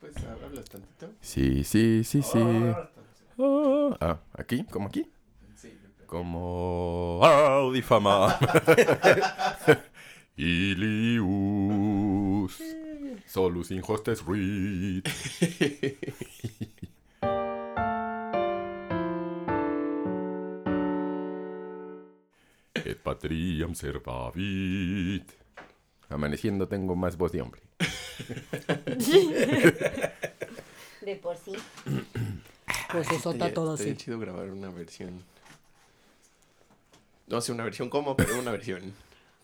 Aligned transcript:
Pues 0.00 0.16
hablas 0.24 0.64
tantito. 0.64 1.12
Sí, 1.20 1.62
sí, 1.64 2.04
sí, 2.04 2.22
sí. 2.22 2.38
Ah, 2.38 2.88
ah, 4.00 4.18
aquí, 4.32 4.64
como 4.64 4.88
aquí. 4.88 5.10
Sí. 5.54 5.76
Como 6.06 7.20
audifama. 7.22 8.38
Ilius. 10.36 11.24
Solus 13.26 13.70
in 13.70 13.82
hostes 13.86 14.24
rit. 14.26 15.06
Et 22.84 22.96
patriam 23.02 23.74
servavit. 23.74 25.32
Amaneciendo 26.08 26.68
tengo 26.68 26.94
más 26.96 27.16
voz 27.16 27.32
de 27.32 27.40
hombre. 27.42 27.63
De 31.00 31.16
por 31.16 31.36
sí. 31.36 31.52
Pues 32.90 33.10
eso 33.10 33.32
está 33.32 33.52
todo 33.52 33.74
estaría 33.74 33.92
así. 33.94 34.04
chido 34.04 34.18
grabar 34.18 34.48
una 34.50 34.70
versión. 34.70 35.22
No 37.26 37.40
sé 37.40 37.52
una 37.52 37.64
versión 37.64 37.90
como, 37.90 38.16
pero 38.16 38.38
una 38.38 38.50
versión. 38.50 38.94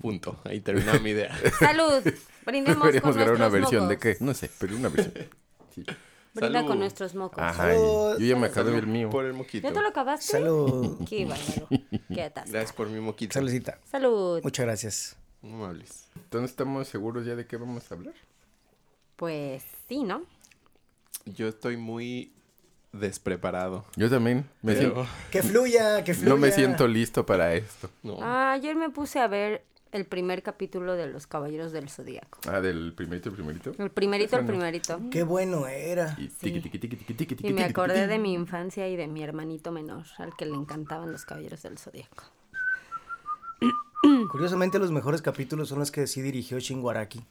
Punto. 0.00 0.40
Ahí 0.44 0.60
termina 0.60 0.98
mi 0.98 1.10
idea. 1.10 1.36
Salud. 1.58 2.02
Brindemos 2.46 2.82
Deberíamos 2.84 3.02
con 3.02 3.12
grabar 3.14 3.34
una 3.34 3.48
nuestros 3.48 3.52
versión 3.52 3.88
de 3.88 3.94
mocos. 3.96 4.18
qué, 4.18 4.24
no 4.24 4.34
sé, 4.34 4.50
pero 4.58 4.76
una 4.76 4.88
versión. 4.88 5.28
Sí. 5.74 5.84
Brinda 6.32 6.58
Salud. 6.58 6.68
con 6.68 6.78
nuestros 6.78 7.14
mocos. 7.14 7.42
Ay, 7.42 7.76
yo 7.76 8.18
ya 8.18 8.36
me 8.36 8.46
acabé 8.46 8.76
el 8.78 8.86
mío. 8.86 9.10
Por 9.10 9.24
el 9.26 9.32
moquito. 9.34 9.66
¿Ya 9.68 9.74
te 9.74 9.80
lo 9.80 9.88
acabaste? 9.88 10.26
Salud. 10.32 11.04
Qué 11.08 11.24
bárbaro. 11.26 11.68
Qué 12.08 12.30
tal. 12.30 12.48
Gracias 12.48 12.72
por 12.72 12.88
mi 12.88 13.00
moquito. 13.00 13.34
Saludcita. 13.34 13.78
Salud. 13.90 14.40
Muchas 14.42 14.64
gracias. 14.64 15.16
Hables. 15.42 16.08
Entonces 16.14 16.50
estamos 16.50 16.86
seguros 16.88 17.26
ya 17.26 17.34
de 17.34 17.46
qué 17.46 17.56
vamos 17.56 17.90
a 17.90 17.94
hablar. 17.94 18.14
Pues 19.20 19.62
sí, 19.86 20.02
¿no? 20.02 20.22
Yo 21.26 21.46
estoy 21.48 21.76
muy 21.76 22.32
despreparado. 22.90 23.84
Yo 23.94 24.08
también 24.08 24.48
me 24.62 24.72
Pero- 24.72 24.94
siento, 24.94 25.06
Que 25.30 25.42
fluya, 25.42 26.02
que 26.04 26.14
fluya. 26.14 26.30
no 26.30 26.38
me 26.38 26.50
siento 26.50 26.88
listo 26.88 27.26
para 27.26 27.52
esto. 27.52 27.90
No. 28.02 28.16
Ah, 28.22 28.52
ayer 28.52 28.76
me 28.76 28.88
puse 28.88 29.20
a 29.20 29.28
ver 29.28 29.62
el 29.92 30.06
primer 30.06 30.42
capítulo 30.42 30.94
de 30.94 31.06
Los 31.06 31.26
Caballeros 31.26 31.70
del 31.72 31.90
Zodíaco. 31.90 32.38
Ah, 32.48 32.62
del 32.62 32.94
primerito, 32.94 33.28
el 33.28 33.34
primerito. 33.34 33.74
El 33.76 33.90
primerito, 33.90 34.38
el 34.38 34.46
primerito. 34.46 34.98
Qué 35.10 35.22
bueno 35.22 35.66
era. 35.66 36.16
Y 36.18 37.52
me 37.52 37.64
acordé 37.64 38.06
de 38.06 38.18
mi 38.18 38.32
infancia 38.32 38.88
y 38.88 38.96
de 38.96 39.06
mi 39.06 39.22
hermanito 39.22 39.70
menor, 39.70 40.06
al 40.16 40.34
que 40.34 40.46
le 40.46 40.54
encantaban 40.54 41.12
los 41.12 41.26
Caballeros 41.26 41.60
del 41.60 41.76
Zodíaco. 41.76 42.24
Curiosamente, 44.32 44.78
los 44.78 44.90
mejores 44.90 45.20
capítulos 45.20 45.68
son 45.68 45.78
los 45.80 45.90
que 45.90 46.06
sí 46.06 46.22
dirigió 46.22 46.58
Shinwaraki. 46.58 47.22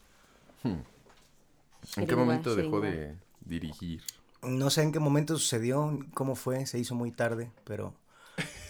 ¿En 1.98 2.08
qué 2.08 2.16
momento 2.16 2.56
dejó 2.56 2.82
de 2.82 3.16
dirigir? 3.42 4.02
No 4.42 4.70
sé 4.70 4.84
en 4.84 4.92
qué 4.92 5.00
momento 5.00 5.38
sucedió, 5.38 6.00
cómo 6.14 6.36
fue, 6.36 6.66
se 6.66 6.80
hizo 6.80 6.96
muy 6.96 7.12
tarde, 7.12 7.52
pero. 7.66 7.94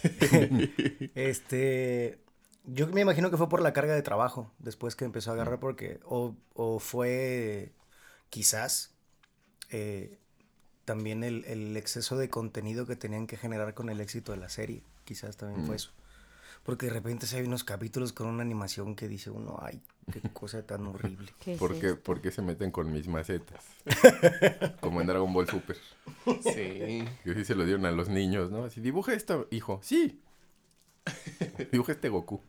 este. 1.14 2.18
Yo 2.64 2.86
me 2.88 3.00
imagino 3.00 3.30
que 3.30 3.36
fue 3.36 3.48
por 3.48 3.62
la 3.62 3.72
carga 3.72 3.94
de 3.94 4.02
trabajo 4.02 4.52
después 4.58 4.94
que 4.96 5.04
empezó 5.04 5.30
a 5.30 5.34
agarrar, 5.34 5.60
porque. 5.60 6.00
O, 6.04 6.34
o 6.54 6.78
fue. 6.78 7.72
Quizás. 8.30 8.94
eh, 9.70 10.18
también 10.86 11.24
el, 11.24 11.44
el 11.46 11.76
exceso 11.76 12.16
de 12.18 12.30
contenido 12.30 12.86
que 12.86 12.96
tenían 12.96 13.26
que 13.28 13.36
generar 13.36 13.74
con 13.74 13.90
el 13.90 14.00
éxito 14.00 14.32
de 14.32 14.38
la 14.38 14.48
serie. 14.48 14.82
Quizás 15.04 15.36
también 15.36 15.64
fue 15.64 15.74
Mm. 15.74 15.76
eso. 15.76 15.92
Porque 16.62 16.86
de 16.86 16.92
repente 16.92 17.26
se 17.26 17.38
hay 17.38 17.46
unos 17.46 17.64
capítulos 17.64 18.12
con 18.12 18.26
una 18.26 18.42
animación 18.42 18.94
que 18.94 19.08
dice 19.08 19.30
uno, 19.30 19.58
ay, 19.62 19.80
qué 20.12 20.20
cosa 20.32 20.66
tan 20.66 20.86
horrible. 20.86 21.32
¿Qué 21.40 21.54
es 21.54 21.58
¿Por 21.58 21.78
qué, 21.78 21.88
esto? 21.90 22.00
por 22.02 22.20
qué 22.20 22.30
se 22.30 22.42
meten 22.42 22.70
con 22.70 22.92
mis 22.92 23.08
macetas? 23.08 23.64
Como 24.80 25.00
en 25.00 25.06
Dragon 25.06 25.32
Ball 25.32 25.48
Super. 25.48 25.76
Sí. 26.42 27.04
Que 27.24 27.34
sí 27.34 27.44
se 27.44 27.54
lo 27.54 27.64
dieron 27.64 27.86
a 27.86 27.90
los 27.90 28.08
niños, 28.08 28.50
¿no? 28.50 28.64
Así, 28.64 28.80
dibuja 28.80 29.14
esto, 29.14 29.48
hijo. 29.50 29.80
Sí. 29.82 30.20
Dibuja 31.72 31.92
este 31.92 32.08
Goku. 32.10 32.42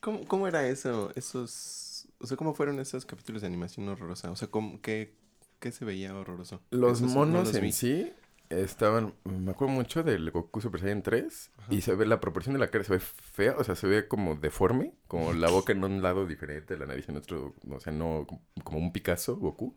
¿Cómo, 0.00 0.24
cómo 0.26 0.48
era 0.48 0.66
eso? 0.66 1.12
Esos... 1.14 2.08
O 2.20 2.26
sea, 2.26 2.36
¿cómo 2.36 2.54
fueron 2.54 2.80
esos 2.80 3.04
capítulos 3.04 3.42
de 3.42 3.46
animación 3.48 3.88
horrorosa? 3.88 4.30
O 4.30 4.36
sea, 4.36 4.48
¿cómo, 4.48 4.80
qué, 4.80 5.14
qué 5.60 5.70
se 5.70 5.84
veía 5.84 6.16
horroroso? 6.16 6.60
Los 6.70 6.98
Esos 6.98 7.10
no 7.14 7.14
monos 7.14 7.48
los 7.48 7.56
en 7.56 7.62
vi. 7.62 7.72
sí 7.72 8.12
estaban, 8.50 9.14
me 9.24 9.50
acuerdo 9.50 9.74
mucho 9.74 10.02
del 10.02 10.30
Goku 10.30 10.60
Super 10.60 10.80
Saiyan 10.80 11.02
3 11.02 11.50
y 11.70 11.80
se 11.82 11.94
ve 11.94 12.06
la 12.06 12.20
proporción 12.20 12.54
de 12.54 12.58
la 12.58 12.70
cara, 12.70 12.84
se 12.84 12.92
ve 12.92 12.98
fea, 13.00 13.54
o 13.58 13.64
sea, 13.64 13.74
se 13.74 13.86
ve 13.86 14.08
como 14.08 14.36
deforme, 14.36 14.94
como 15.06 15.32
la 15.34 15.48
boca 15.50 15.72
en 15.72 15.84
un 15.84 16.02
lado 16.02 16.26
diferente, 16.26 16.76
la 16.78 16.86
nariz 16.86 17.08
en 17.08 17.16
otro, 17.16 17.54
o 17.70 17.80
sea, 17.80 17.92
no 17.92 18.26
como 18.64 18.78
un 18.78 18.92
Picasso, 18.92 19.36
Goku. 19.36 19.76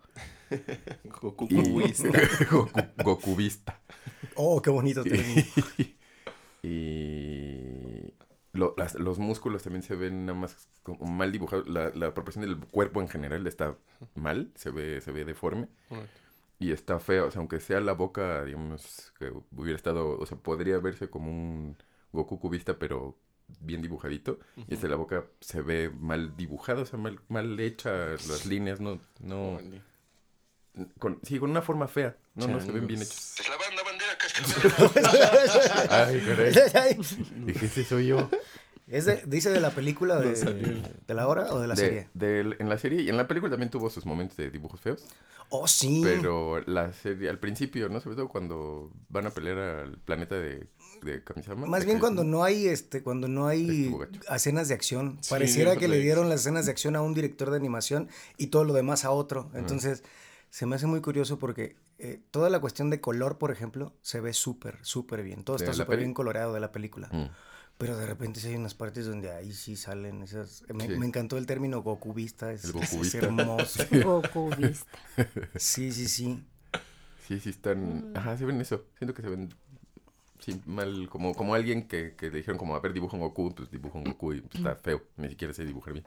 Goku 1.22 1.48
Y. 1.50 1.94
Goku, 2.52 2.72
Gokubista. 3.04 3.80
Oh, 4.36 4.62
qué 4.62 4.70
bonito 4.70 5.04
término. 5.04 5.44
y 6.64 8.14
lo- 8.54 8.74
las- 8.78 8.96
los 8.96 9.20
músculos 9.20 9.64
también 9.64 9.84
se 9.84 9.96
ven 9.96 10.26
nada 10.26 10.38
más 10.38 10.68
como 10.84 11.06
mal 11.06 11.32
dibujados, 11.32 11.68
la, 11.68 11.90
la 11.90 12.14
proporción 12.14 12.44
del 12.46 12.58
cuerpo 12.60 13.02
en 13.02 13.08
general 13.08 13.46
está 13.48 13.78
mal, 14.16 14.52
se 14.56 14.72
ve, 14.72 15.00
se 15.02 15.12
ve 15.12 15.26
deforme. 15.26 15.68
Y 16.62 16.72
está 16.72 17.00
feo, 17.00 17.26
o 17.28 17.32
sea, 17.32 17.40
aunque 17.40 17.60
sea 17.60 17.80
la 17.80 17.94
boca, 17.94 18.46
digamos, 18.46 19.12
que 19.18 19.34
hubiera 19.52 19.76
estado, 19.76 20.20
o 20.20 20.26
sea, 20.28 20.38
podría 20.38 20.78
verse 20.78 21.10
como 21.10 21.32
un 21.32 21.76
Goku 22.12 22.40
cubista, 22.40 22.78
pero 22.78 23.18
bien 23.62 23.82
dibujadito. 23.82 24.38
Y 24.68 24.76
este 24.76 24.88
la 24.88 24.96
boca 24.96 25.26
se 25.40 25.64
ve 25.64 25.90
mal 25.90 26.38
dibujada, 26.38 26.84
o 26.84 26.86
sea, 26.86 27.00
mal, 27.00 27.20
mal 27.30 27.60
hecha, 27.60 28.12
las 28.12 28.46
líneas, 28.46 28.80
no, 28.80 29.00
no, 29.22 29.60
con, 31.00 31.20
sí, 31.24 31.40
con 31.40 31.50
una 31.50 31.64
forma 31.64 31.88
fea, 31.88 32.16
no, 32.36 32.48
no 32.48 32.62
se 32.62 32.72
ven 32.72 32.86
bien 32.86 33.02
hechos. 33.02 33.40
Es 33.40 33.50
la 33.50 33.58
banda 33.58 33.82
bandera 33.84 34.18
cascabel. 34.20 35.06
Ay, 35.90 36.22
caray, 36.22 36.98
dije, 37.44 37.66
ese 37.66 37.84
soy 37.84 38.06
yo. 38.06 38.30
¿Es 38.92 39.06
de- 39.06 39.24
¿Dice 39.26 39.50
de 39.50 39.60
la 39.60 39.72
película 39.72 40.20
de, 40.20 40.34
de 41.08 41.14
la 41.14 41.28
hora 41.28 41.54
o 41.54 41.60
de 41.60 41.68
la 41.68 41.76
De- 41.76 42.08
serie? 42.16 42.56
en 42.60 42.70
la 42.70 42.78
serie 42.78 43.02
y 43.02 43.10
en 43.10 43.18
la 43.18 43.28
película 43.28 43.50
también 43.52 43.70
tuvo 43.70 43.90
sus 43.90 44.06
momentos 44.06 44.38
de 44.38 44.50
dibujos 44.52 44.80
feos, 44.82 45.06
Oh, 45.50 45.68
sí. 45.68 46.02
pero 46.04 46.62
la 46.62 46.94
serie, 46.94 47.30
al 47.30 47.38
principio, 47.40 47.90
¿no? 47.90 48.00
Sobre 48.00 48.16
todo 48.16 48.30
cuando 48.30 48.92
van 49.10 49.26
a 49.28 49.32
pelear 49.32 49.58
al 49.58 49.98
planeta 49.98 50.36
de, 50.36 50.68
de 51.04 51.24
Kamisama. 51.24 51.68
Más 51.68 51.84
bien 51.86 52.00
cuando 52.00 52.24
no 52.24 52.44
hay 52.44 52.68
este, 52.68 53.04
cuando 53.04 53.28
no 53.28 53.48
hay 53.48 53.94
escenas 54.34 54.68
de 54.70 54.74
acción. 54.76 55.18
Sí, 55.22 55.30
Pareciera 55.30 55.76
que 55.76 55.88
le 55.90 55.98
dieron 56.00 56.30
las 56.30 56.42
escenas 56.42 56.66
de 56.68 56.72
acción 56.72 56.96
a 56.96 57.02
un 57.02 57.14
director 57.14 57.50
de 57.50 57.58
animación 57.58 58.08
y 58.38 58.48
todo 58.48 58.64
lo 58.64 58.74
demás 58.74 59.04
a 59.04 59.12
otro. 59.12 59.50
Entonces, 59.54 60.04
se 60.50 60.66
me 60.66 60.76
hace 60.78 60.88
muy 60.88 61.02
curioso 61.02 61.38
porque 61.38 61.76
eh, 62.00 62.22
toda 62.32 62.50
la 62.50 62.60
cuestión 62.60 62.90
de 62.90 63.02
color, 63.02 63.38
por 63.38 63.52
ejemplo, 63.52 63.94
se 64.02 64.22
ve 64.22 64.32
súper, 64.34 64.78
súper 64.84 65.22
bien. 65.22 65.44
Todo 65.44 65.58
¿De 65.58 65.66
está 65.66 65.74
súper 65.74 66.00
bien 66.00 66.14
coloreado 66.14 66.54
de 66.54 66.60
la 66.62 66.72
película. 66.72 67.10
Mm. 67.12 67.26
Pero 67.82 67.98
de 67.98 68.06
repente 68.06 68.40
sí 68.40 68.48
hay 68.48 68.56
unas 68.56 68.74
partes 68.76 69.06
donde 69.08 69.32
ahí 69.32 69.52
sí 69.54 69.76
salen 69.76 70.22
esas... 70.24 70.64
Me, 70.74 70.88
Sí. 70.88 70.98
me 70.98 71.06
encantó 71.06 71.38
el 71.38 71.46
término 71.46 71.82
Gokubista. 71.82 72.52
Es, 72.54 72.64
El 72.64 72.70
es- 72.72 72.76
es 72.76 72.92
Gokubista. 72.92 73.18
hermoso. 73.20 73.84
Goku 74.04 74.50
vista. 74.56 74.92
Sí, 75.56 75.92
sí, 75.92 76.08
sí. 76.08 76.44
Sí, 77.28 77.40
sí 77.40 77.50
están. 77.50 78.12
Ajá, 78.16 78.38
se 78.38 78.46
ven 78.46 78.60
eso. 78.62 78.86
Siento 78.98 79.14
que 79.14 79.22
se 79.22 79.30
ven. 79.30 79.50
Sí, 80.40 80.62
mal. 80.66 81.08
Como, 81.10 81.34
como 81.34 81.54
alguien 81.56 81.88
que, 81.88 82.16
que 82.16 82.30
le 82.30 82.38
dijeron, 82.38 82.58
como, 82.58 82.76
a 82.76 82.80
ver, 82.80 82.94
dibuja 82.94 83.16
un 83.16 83.22
Goku, 83.22 83.54
pues 83.56 83.72
dibuja 83.72 83.98
un 83.98 84.04
Goku 84.06 84.34
y 84.34 84.42
pues, 84.42 84.56
está 84.56 84.76
feo. 84.76 85.02
Ni 85.18 85.30
siquiera 85.30 85.54
sé 85.54 85.66
dibujar 85.66 85.94
bien. 85.94 86.06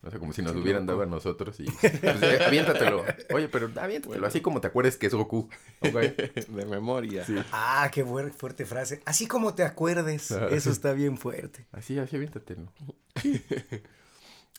No 0.00 0.10
sé, 0.12 0.18
como 0.20 0.32
si 0.32 0.42
nos 0.42 0.54
lo 0.54 0.62
hubieran 0.62 0.86
dado 0.86 1.02
a 1.02 1.06
nosotros 1.06 1.58
y. 1.58 1.64
Pues, 1.80 2.22
eh, 2.22 2.44
aviéntatelo. 2.46 3.04
Oye, 3.34 3.48
pero 3.48 3.70
aviéntatelo. 3.80 4.26
Así 4.26 4.40
como 4.40 4.60
te 4.60 4.68
acuerdes 4.68 4.96
que 4.96 5.06
es 5.06 5.14
Goku. 5.14 5.48
Ok. 5.80 5.92
De 6.48 6.66
memoria. 6.66 7.24
Sí. 7.24 7.36
Ah, 7.50 7.90
qué 7.92 8.04
fuerte 8.04 8.64
frase. 8.64 9.02
Así 9.04 9.26
como 9.26 9.54
te 9.54 9.64
acuerdes. 9.64 10.30
Ah. 10.30 10.48
Eso 10.50 10.70
está 10.70 10.92
bien 10.92 11.18
fuerte. 11.18 11.66
Así, 11.72 11.98
así, 11.98 12.14
aviéntatelo. 12.14 12.72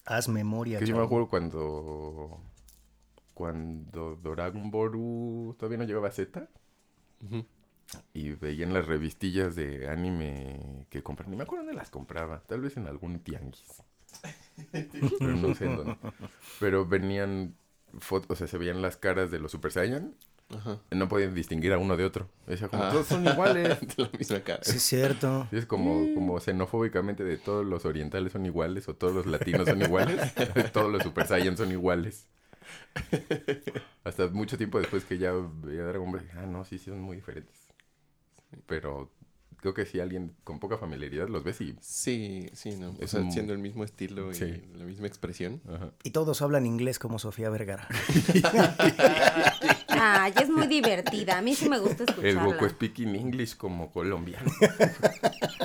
Haz 0.05 0.27
memoria. 0.27 0.79
Que 0.79 0.85
yo 0.85 0.97
me 0.97 1.03
acuerdo 1.03 1.29
cuando. 1.29 2.41
Cuando 3.33 4.17
Dragon 4.17 4.69
Ball 4.69 5.55
todavía 5.55 5.77
no 5.77 5.85
llegaba 5.85 6.09
a 6.09 6.11
Z. 6.11 6.49
Y 8.13 8.31
veía 8.31 8.65
en 8.65 8.73
las 8.73 8.85
revistillas 8.85 9.55
de 9.55 9.87
anime 9.87 10.85
que 10.89 11.01
compraban. 11.01 11.31
Ni 11.31 11.37
me 11.37 11.43
acuerdo 11.43 11.63
dónde 11.63 11.77
las 11.77 11.89
compraba. 11.89 12.43
Tal 12.45 12.59
vez 12.59 12.75
en 12.75 12.87
algún 12.87 13.19
tianguis. 13.19 13.81
Pero 14.71 15.35
no 15.35 15.55
sé 15.55 15.65
en 15.65 15.77
dónde. 15.77 15.97
Pero 16.59 16.85
venían 16.85 17.55
fotos, 17.99 18.29
o 18.31 18.35
sea, 18.35 18.47
se 18.47 18.57
veían 18.57 18.81
las 18.81 18.97
caras 18.97 19.31
de 19.31 19.39
los 19.39 19.51
Super 19.51 19.71
Saiyan. 19.71 20.13
Ajá. 20.55 20.79
No 20.91 21.07
podían 21.07 21.35
distinguir 21.35 21.73
a 21.73 21.77
uno 21.77 21.95
de 21.95 22.05
otro. 22.05 22.27
Decía 22.47 22.69
como, 22.69 22.83
Ah. 22.83 22.89
todos 22.91 23.05
son 23.07 23.25
iguales. 23.25 23.79
De 23.97 24.03
la 24.03 24.09
misma 24.17 24.39
cara. 24.39 24.63
Sí, 24.63 24.77
es 24.77 24.83
cierto. 24.83 25.47
Es 25.51 25.65
como, 25.67 26.11
como 26.15 26.39
xenofóbicamente 26.39 27.23
de 27.23 27.37
todos 27.37 27.63
los 27.65 27.85
orientales 27.85 28.31
son 28.33 28.45
iguales 28.47 28.89
o 28.89 28.95
todos 28.95 29.13
los 29.13 29.27
latinos 29.27 29.67
son 29.67 29.81
iguales. 29.81 30.19
todos 30.73 30.91
los 30.91 31.03
Super 31.03 31.27
Saiyan 31.27 31.55
son 31.55 31.71
iguales. 31.71 32.27
Hasta 34.03 34.27
mucho 34.27 34.57
tiempo 34.57 34.79
después 34.79 35.05
que 35.05 35.17
ya 35.17 35.31
veía 35.33 35.83
Dragon 35.85 36.11
Ball, 36.11 36.21
dije, 36.21 36.33
ah, 36.37 36.45
no, 36.45 36.63
sí, 36.65 36.77
sí, 36.79 36.85
son 36.85 37.01
muy 37.01 37.17
diferentes. 37.17 37.55
Pero 38.65 39.11
creo 39.61 39.73
que 39.73 39.85
si 39.85 39.99
alguien 39.99 40.33
con 40.43 40.59
poca 40.59 40.77
familiaridad 40.77 41.27
los 41.27 41.43
ves 41.43 41.61
y... 41.61 41.75
Sí, 41.81 42.49
sí, 42.53 42.75
¿no? 42.77 42.91
O 42.91 42.95
Es 42.99 43.11
sea, 43.11 43.21
un- 43.21 43.31
siendo 43.31 43.53
el 43.53 43.59
mismo 43.59 43.83
estilo 43.83 44.33
Sí. 44.33 44.45
y 44.73 44.77
la 44.77 44.85
misma 44.85 45.07
expresión. 45.07 45.61
Ajá. 45.67 45.91
Y 46.03 46.11
todos 46.11 46.41
hablan 46.41 46.65
inglés 46.65 46.99
como 46.99 47.19
Sofía 47.19 47.49
Vergara. 47.49 47.87
Ay, 49.89 50.33
es 50.41 50.49
muy 50.49 50.67
divertida. 50.67 51.37
A 51.37 51.41
mí 51.41 51.55
sí 51.55 51.67
me 51.69 51.79
gusta 51.79 52.03
El 52.03 52.35
Goku 52.35 52.49
escucharla. 52.51 52.69
speaking 52.69 53.15
English 53.15 53.57
como 53.57 53.91
colombiano. 53.91 54.49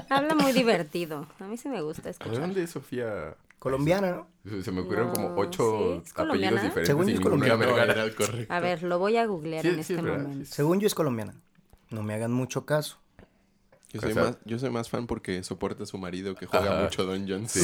Habla 0.09 0.35
muy 0.35 0.53
divertido. 0.53 1.27
A 1.39 1.45
mí 1.45 1.57
sí 1.57 1.69
me 1.69 1.83
gusta 1.83 2.03
¿De 2.03 2.11
escucharla. 2.11 2.41
dónde 2.41 2.63
es 2.65 2.71
Sofía? 2.71 3.37
Colombiana, 3.59 4.11
¿no? 4.11 4.27
Se- 4.51 4.63
Se 4.63 4.73
me 4.73 4.81
ocurrieron 4.81 5.13
como 5.13 5.35
ocho 5.37 6.03
¿sí? 6.05 6.13
Apellidos 6.17 6.63
diferentes. 6.63 6.87
Según 6.87 7.07
yo 7.09 7.15
es 7.15 7.21
colombiana. 7.21 7.57
Vergara. 7.57 8.05
A 8.49 8.61
ver, 8.61 8.83
lo 8.83 8.99
voy 8.99 9.17
a 9.17 9.27
googlear 9.27 9.63
Sí, 9.63 9.69
en 9.69 9.75
sí, 9.77 9.81
este 9.81 9.95
es 9.95 10.03
verdad, 10.03 10.23
momento. 10.23 10.51
Según 10.53 10.81
yo 10.81 10.87
es 10.87 10.95
colombiana. 10.95 11.35
No 11.91 12.03
me 12.03 12.15
hagan 12.15 12.33
mucho 12.33 12.67
caso. 12.67 12.99
Yo 13.95 14.01
soy, 14.01 14.15
más, 14.15 14.37
yo 14.45 14.59
soy 14.59 14.71
más 14.71 14.91
fan 14.91 15.07
porque 15.07 15.43
soporta 15.45 15.85
a 15.85 15.87
su 15.87 15.97
marido 15.99 16.35
que 16.35 16.47
juega 16.47 16.73
Ajá. 16.73 16.83
mucho 16.83 17.05
Dungeons. 17.05 17.53
Sí, 17.53 17.61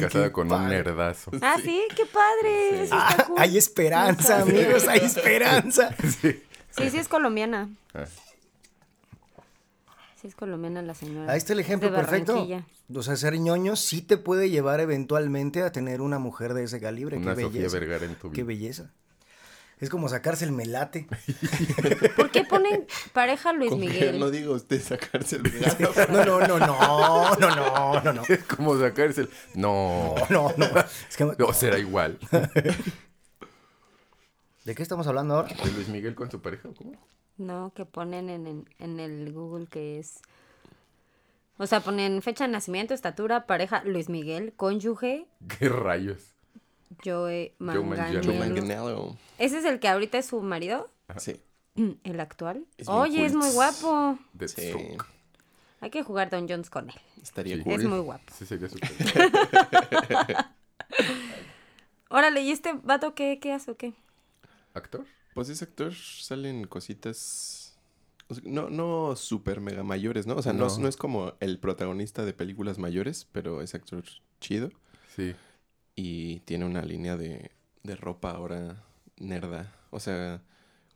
casada 0.00 0.30
con 0.32 0.52
un 0.52 0.68
nerdazo. 0.68 1.30
Ah, 1.40 1.56
sí, 1.62 1.82
qué 1.96 2.04
padre. 2.06 2.82
Está 2.84 3.08
Ah, 3.08 3.24
cool. 3.26 3.36
hay 3.38 3.56
esperanza, 3.56 4.42
amigos, 4.42 4.86
hay 4.86 5.00
esperanza. 5.00 5.94
Sí. 6.20 6.42
Sí, 6.76 6.90
sí 6.90 6.98
es 6.98 7.08
colombiana. 7.08 7.70
Ah, 7.94 8.04
Sí 10.20 10.28
es 10.28 10.34
colombiana 10.34 10.82
la 10.82 10.94
señora. 10.94 11.30
Ahí 11.32 11.38
está 11.38 11.52
el 11.52 11.60
ejemplo 11.60 11.92
perfecto. 11.92 12.46
O 12.94 13.02
sea, 13.02 13.16
ser 13.16 13.38
ñoño 13.38 13.76
sí 13.76 14.02
te 14.02 14.16
puede 14.16 14.50
llevar 14.50 14.80
eventualmente 14.80 15.62
a 15.62 15.70
tener 15.72 16.00
una 16.00 16.18
mujer 16.18 16.52
de 16.54 16.64
ese 16.64 16.80
calibre. 16.80 17.16
Una 17.16 17.34
qué 17.34 17.42
Sofía 17.42 17.60
belleza. 17.60 17.78
Vergara 17.78 18.04
en 18.06 18.14
tu 18.16 18.30
Qué 18.32 18.42
belleza. 18.42 18.90
Es 19.80 19.90
como 19.90 20.08
sacarse 20.08 20.44
el 20.44 20.52
melate. 20.52 21.06
¿Por 22.16 22.30
qué 22.30 22.44
ponen 22.44 22.86
pareja 23.12 23.52
Luis 23.52 23.70
Con 23.70 23.80
que 23.80 23.86
Miguel? 23.88 24.20
no 24.20 24.30
diga 24.30 24.50
usted 24.52 24.80
sacarse 24.80 25.36
el 25.36 25.44
regalo. 25.44 25.92
No, 26.10 26.24
no, 26.24 26.40
no, 26.46 26.58
no, 26.58 27.36
no, 27.36 27.54
no, 27.56 28.00
no, 28.00 28.12
no. 28.12 28.22
Es 28.28 28.44
como 28.44 28.78
sacarse 28.78 29.22
el... 29.22 29.30
No, 29.54 30.14
No, 30.30 30.52
no. 30.56 30.66
Es 31.08 31.16
que, 31.16 31.24
no 31.24 31.52
será 31.52 31.78
igual. 31.78 32.18
¿De 34.64 34.74
qué 34.74 34.82
estamos 34.82 35.06
hablando 35.06 35.34
ahora? 35.34 35.54
¿De 35.62 35.70
Luis 35.72 35.88
Miguel 35.88 36.14
con 36.14 36.30
su 36.30 36.40
pareja 36.40 36.68
o 36.68 36.74
cómo? 36.74 36.92
No, 37.36 37.72
que 37.74 37.84
ponen 37.84 38.30
en, 38.30 38.46
en, 38.46 38.68
en 38.78 39.00
el 39.00 39.32
Google 39.32 39.66
que 39.66 39.98
es... 39.98 40.20
O 41.58 41.66
sea, 41.66 41.80
ponen 41.80 42.22
fecha 42.22 42.44
de 42.46 42.52
nacimiento, 42.52 42.94
estatura, 42.94 43.46
pareja, 43.46 43.82
Luis 43.84 44.08
Miguel, 44.08 44.54
cónyuge, 44.56 45.26
¿Qué 45.58 45.68
rayos? 45.68 46.33
Joe 47.04 47.54
Manganiello. 47.58 48.22
Joe 48.22 48.38
Manganiello. 48.38 48.64
Manganiello. 48.64 49.16
¿Ese 49.38 49.58
es 49.58 49.64
el 49.64 49.80
que 49.80 49.88
ahorita 49.88 50.18
es 50.18 50.26
su 50.26 50.40
marido? 50.42 50.90
Sí. 51.18 51.40
¿El 52.04 52.20
actual? 52.20 52.64
Es 52.78 52.88
Oye, 52.88 53.24
es 53.24 53.34
muy 53.34 53.50
guapo. 53.50 54.18
Sí. 54.46 54.72
Hay 55.80 55.90
que 55.90 56.02
jugar 56.02 56.30
Don 56.30 56.48
Jones 56.48 56.70
con 56.70 56.88
él. 56.88 56.96
Estaría 57.22 57.56
Sí. 57.56 57.62
cool. 57.62 57.72
Es 57.74 57.84
muy 57.84 57.98
guapo. 57.98 58.24
Sí, 58.36 58.46
sería 58.46 58.68
súper. 58.68 58.88
Órale, 62.08 62.42
¿y 62.42 62.50
este 62.52 62.72
vato 62.82 63.14
qué, 63.14 63.38
qué 63.40 63.52
hace 63.52 63.70
o 63.72 63.76
qué? 63.76 63.94
¿Actor? 64.72 65.04
Pues 65.34 65.48
ese 65.48 65.64
actor 65.64 65.92
salen 65.94 66.66
cositas. 66.66 67.76
o 68.28 68.34
sea, 68.34 68.44
no, 68.46 68.70
no 68.70 69.16
super 69.16 69.60
mega 69.60 69.82
mayores, 69.82 70.26
¿no? 70.26 70.36
O 70.36 70.42
sea, 70.42 70.52
no. 70.52 70.68
No. 70.68 70.78
no 70.78 70.88
es 70.88 70.96
como 70.96 71.34
el 71.40 71.58
protagonista 71.58 72.24
de 72.24 72.32
películas 72.32 72.78
mayores, 72.78 73.26
pero 73.32 73.62
es 73.62 73.74
actor 73.74 74.04
chido. 74.40 74.70
Sí. 75.14 75.34
Y 75.96 76.40
tiene 76.40 76.64
una 76.64 76.82
línea 76.82 77.16
de, 77.16 77.50
de 77.82 77.96
ropa 77.96 78.30
ahora 78.32 78.82
nerda. 79.18 79.72
O 79.90 80.00
sea, 80.00 80.42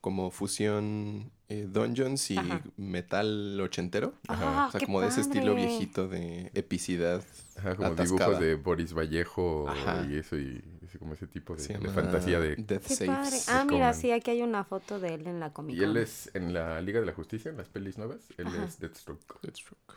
como 0.01 0.31
fusión 0.31 1.31
eh, 1.49 1.67
Dungeons 1.71 2.31
y 2.33 2.39
Ajá. 2.39 2.63
metal 2.77 3.61
ochentero. 3.61 4.15
Ah, 4.29 4.67
o 4.69 4.73
sea, 4.73 4.85
como 4.85 5.01
de 5.01 5.09
ese 5.09 5.21
estilo 5.21 5.55
viejito 5.55 6.09
de 6.09 6.51
epicidad. 6.55 7.23
Ajá, 7.57 7.75
como 7.77 7.89
atascada. 7.89 8.25
dibujos 8.27 8.41
de 8.41 8.55
Boris 8.57 8.93
Vallejo 8.95 9.69
Ajá. 9.69 10.07
y 10.09 10.17
eso, 10.17 10.37
y 10.37 10.63
ese- 10.85 10.99
como 10.99 11.15
ese 11.15 11.27
tipo 11.27 11.55
de, 11.57 11.63
fantasía 11.91 12.39
de... 12.41 12.55
Death 12.57 12.87
Qué 12.99 13.07
padre. 13.07 13.37
Ah, 13.49 13.65
mira, 13.69 13.93
sí, 13.95 14.11
aquí 14.13 14.31
hay 14.31 14.43
una 14.43 14.63
foto 14.65 14.99
de 15.01 15.15
él 15.15 15.27
en 15.27 15.41
la 15.41 15.53
Comic 15.53 15.77
Y 15.77 15.83
él 15.83 15.95
Con. 15.95 16.03
es 16.03 16.31
en 16.35 16.53
la 16.53 16.81
Liga 16.81 17.01
de 17.01 17.07
la 17.07 17.13
Justicia, 17.15 17.51
en 17.51 17.57
las 17.57 17.69
pelis 17.69 17.99
nuevas, 17.99 18.19
él 18.37 18.47
Ajá. 18.47 18.65
es 18.65 18.79
Deathstroke. 18.79 19.41
Deathstroke. 19.43 19.95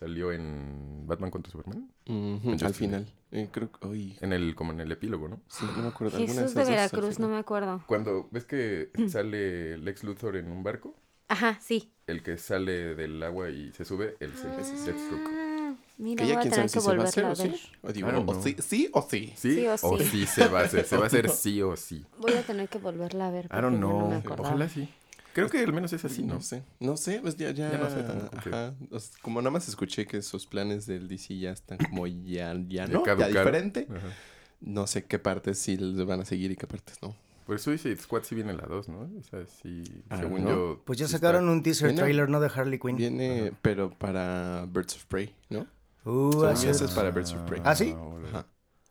Salió 0.00 0.32
en 0.32 1.06
Batman 1.06 1.30
contra 1.30 1.52
Superman, 1.52 1.90
Ujú, 2.08 2.40
Justice 2.42 2.64
al 2.66 2.74
final. 2.74 3.12
Eh, 3.32 3.48
creo 3.52 3.70
que. 3.70 3.86
Uy, 3.86 4.16
en 4.22 4.32
el, 4.32 4.54
como 4.54 4.72
en 4.72 4.80
el 4.80 4.90
epílogo, 4.90 5.28
¿no? 5.28 5.40
sí, 5.48 5.66
no 5.76 5.82
me 5.82 5.88
acuerdo. 5.88 6.16
Jesús 6.16 6.54
de 6.54 6.62
al 6.62 6.68
Veracruz, 6.68 7.18
no 7.18 7.28
me 7.28 7.36
acuerdo. 7.36 7.82
Cuando 7.86 8.26
ves 8.30 8.46
que 8.46 8.90
sale 9.08 9.76
Lex 9.76 10.02
Luthor 10.04 10.36
en 10.36 10.50
un 10.50 10.62
barco, 10.62 10.94
Ajá, 11.28 11.58
sí. 11.60 11.92
el 12.06 12.22
que 12.22 12.38
sale 12.38 12.94
del 12.94 13.22
agua 13.22 13.50
y 13.50 13.72
se 13.72 13.84
sube, 13.84 14.16
el 14.20 14.32
Deathstroke. 14.32 15.30
Ah, 15.32 15.74
mira, 15.98 16.24
Que 16.24 16.28
ya 16.28 16.34
voy 16.34 16.38
a 16.38 16.40
quién 16.40 16.52
tener 16.54 16.54
sabe 16.54 16.64
que 16.64 16.80
si 16.80 16.80
se 16.80 16.96
va 16.96 17.02
a 17.02 17.06
hacer 17.06 17.24
volverla 17.24 17.28
a 17.28 17.32
o 17.32 17.36
ver. 17.36 17.58
sí. 17.58 17.72
O 17.82 17.92
digo, 17.92 18.08
I 18.08 18.12
don't 18.12 18.28
o 18.28 18.32
know. 18.32 18.42
sí, 18.42 18.56
sí 18.58 18.90
o 18.92 19.02
sí. 19.02 19.32
¿Sí? 19.36 19.54
Sí 19.54 19.66
o 19.66 19.74
o 19.74 19.98
sí. 19.98 20.04
sí 20.06 20.26
se 20.26 20.48
va 20.48 20.60
a 20.60 20.64
hacer, 20.64 20.84
se 20.86 20.96
va 20.96 21.04
a 21.04 21.06
hacer 21.06 21.28
sí 21.30 21.62
o 21.62 21.76
sí. 21.76 22.04
Voy 22.18 22.32
a 22.32 22.42
tener 22.42 22.68
que 22.68 22.78
volverla 22.78 23.28
a 23.28 23.30
ver. 23.30 23.46
I 23.46 23.60
don't 23.60 23.74
ya 23.74 23.78
no 23.78 23.78
know, 23.78 24.08
me 24.08 24.16
ojalá 24.16 24.68
sí. 24.68 24.88
Creo 25.34 25.48
que 25.48 25.58
al 25.58 25.72
menos 25.72 25.92
es 25.92 26.04
así, 26.04 26.22
¿no? 26.22 26.34
No 26.34 26.40
sé, 26.40 26.62
no 26.80 26.96
sé, 26.96 27.20
pues 27.22 27.36
ya, 27.36 27.50
ya, 27.52 27.70
Ya 27.70 27.78
no 27.78 27.88
sé 27.90 28.02
tampoco 28.02 28.36
qué. 28.42 28.48
ajá, 28.50 28.74
como 29.22 29.40
nada 29.40 29.50
más 29.50 29.68
escuché 29.68 30.06
que 30.06 30.16
esos 30.18 30.46
planes 30.46 30.86
del 30.86 31.06
DC 31.08 31.38
ya 31.38 31.50
están 31.52 31.78
como 31.78 32.06
ya, 32.06 32.54
ya 32.68 32.86
no, 32.86 33.04
ya 33.06 33.28
diferente, 33.28 33.86
Ajá. 33.88 34.08
no 34.60 34.86
sé 34.86 35.04
qué 35.04 35.18
partes 35.18 35.58
sí 35.58 35.76
les 35.76 36.04
van 36.04 36.20
a 36.20 36.24
seguir 36.24 36.50
y 36.50 36.56
qué 36.56 36.66
partes 36.66 37.00
no. 37.02 37.14
Por 37.46 37.58
Suicide 37.58 37.96
Squad 37.96 38.22
sí 38.24 38.34
viene 38.34 38.52
la 38.52 38.66
2, 38.66 38.88
¿no? 38.88 39.00
O 39.18 39.22
sea, 39.28 39.44
sí, 39.46 39.82
Ah, 40.08 40.18
según 40.18 40.44
¿no? 40.44 40.50
yo... 40.50 40.82
Pues 40.84 40.98
ya 40.98 41.08
sacaron 41.08 41.42
está- 41.44 41.52
un 41.52 41.62
teaser 41.64 41.88
Viene- 41.88 42.00
trailer, 42.02 42.28
¿no? 42.28 42.38
De 42.40 42.50
Harley 42.54 42.78
Quinn. 42.78 42.96
Viene, 42.96 43.52
pero 43.62 43.90
para 43.90 44.66
Birds 44.70 44.94
of 44.96 45.04
Prey, 45.06 45.34
¿no? 45.48 45.66
Uh, 46.04 46.44
así 46.44 46.66
es. 46.68 46.80
es 46.80 46.90
para 46.92 47.10
Birds 47.10 47.32
of 47.32 47.42
Prey. 47.42 47.60
¿Ah, 47.64 47.74
sí? 47.74 47.92
órale. 47.98 48.28
Ajá. 48.28 48.46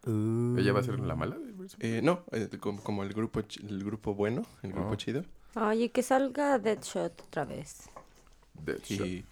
Uh. 0.05 0.57
¿Ella 0.57 0.73
va 0.73 0.79
a 0.79 0.83
ser 0.83 0.99
la 0.99 1.15
mala 1.15 1.37
de 1.37 1.51
Birds 1.53 1.73
of 1.75 1.79
Prey? 1.79 1.95
Eh, 1.97 2.01
no, 2.01 2.23
eh, 2.31 2.49
como, 2.59 2.81
como 2.83 3.03
el 3.03 3.13
grupo 3.13 3.39
ch- 3.41 3.65
el 3.67 3.83
grupo 3.83 4.13
bueno, 4.13 4.43
el 4.63 4.71
grupo 4.73 4.91
Ah. 4.93 4.97
chido. 4.97 5.23
Oye, 5.55 5.89
que 5.89 6.03
salga 6.03 6.57
Deadshot 6.59 7.21
otra 7.21 7.45
vez. 7.45 7.89
Deadshot. 8.53 9.05
Y 9.07 9.25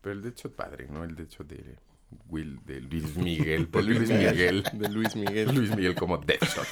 Pero 0.00 0.12
el 0.14 0.22
Deadshot 0.22 0.52
padre, 0.54 0.86
¿no? 0.90 1.04
El 1.04 1.14
Deadshot 1.16 1.46
de 1.46 1.76
Will, 2.28 2.60
de 2.66 2.80
Luis 2.80 3.16
Miguel. 3.16 3.68
Por 3.68 3.84
Luis 3.84 4.08
Miguel. 4.08 4.62
de 4.72 4.88
Luis 4.88 5.16
Miguel. 5.16 5.50
Luis 5.54 5.70
Miguel 5.74 5.94
como 5.94 6.18
Deadshot. 6.18 6.66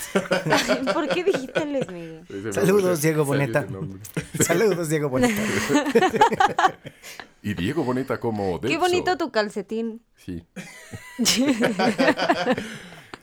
¿Por 0.93 1.09
qué 1.09 1.25
dijiste 1.25 1.65
Luis 1.67 1.89
Miguel? 1.91 2.53
Saludos. 2.53 3.01
Diego 3.03 3.25
Boneta. 3.25 3.67
Saludos, 4.41 4.89
Diego 4.89 5.09
Bonita. 5.09 5.43
Y 7.43 7.55
Diego 7.55 7.85
Boneta 7.85 8.19
como 8.21 8.59
Deadshot. 8.59 8.69
Qué 8.69 8.79
bonito 8.79 9.17
tu 9.17 9.31
calcetín. 9.31 10.03
Sí. 10.17 10.45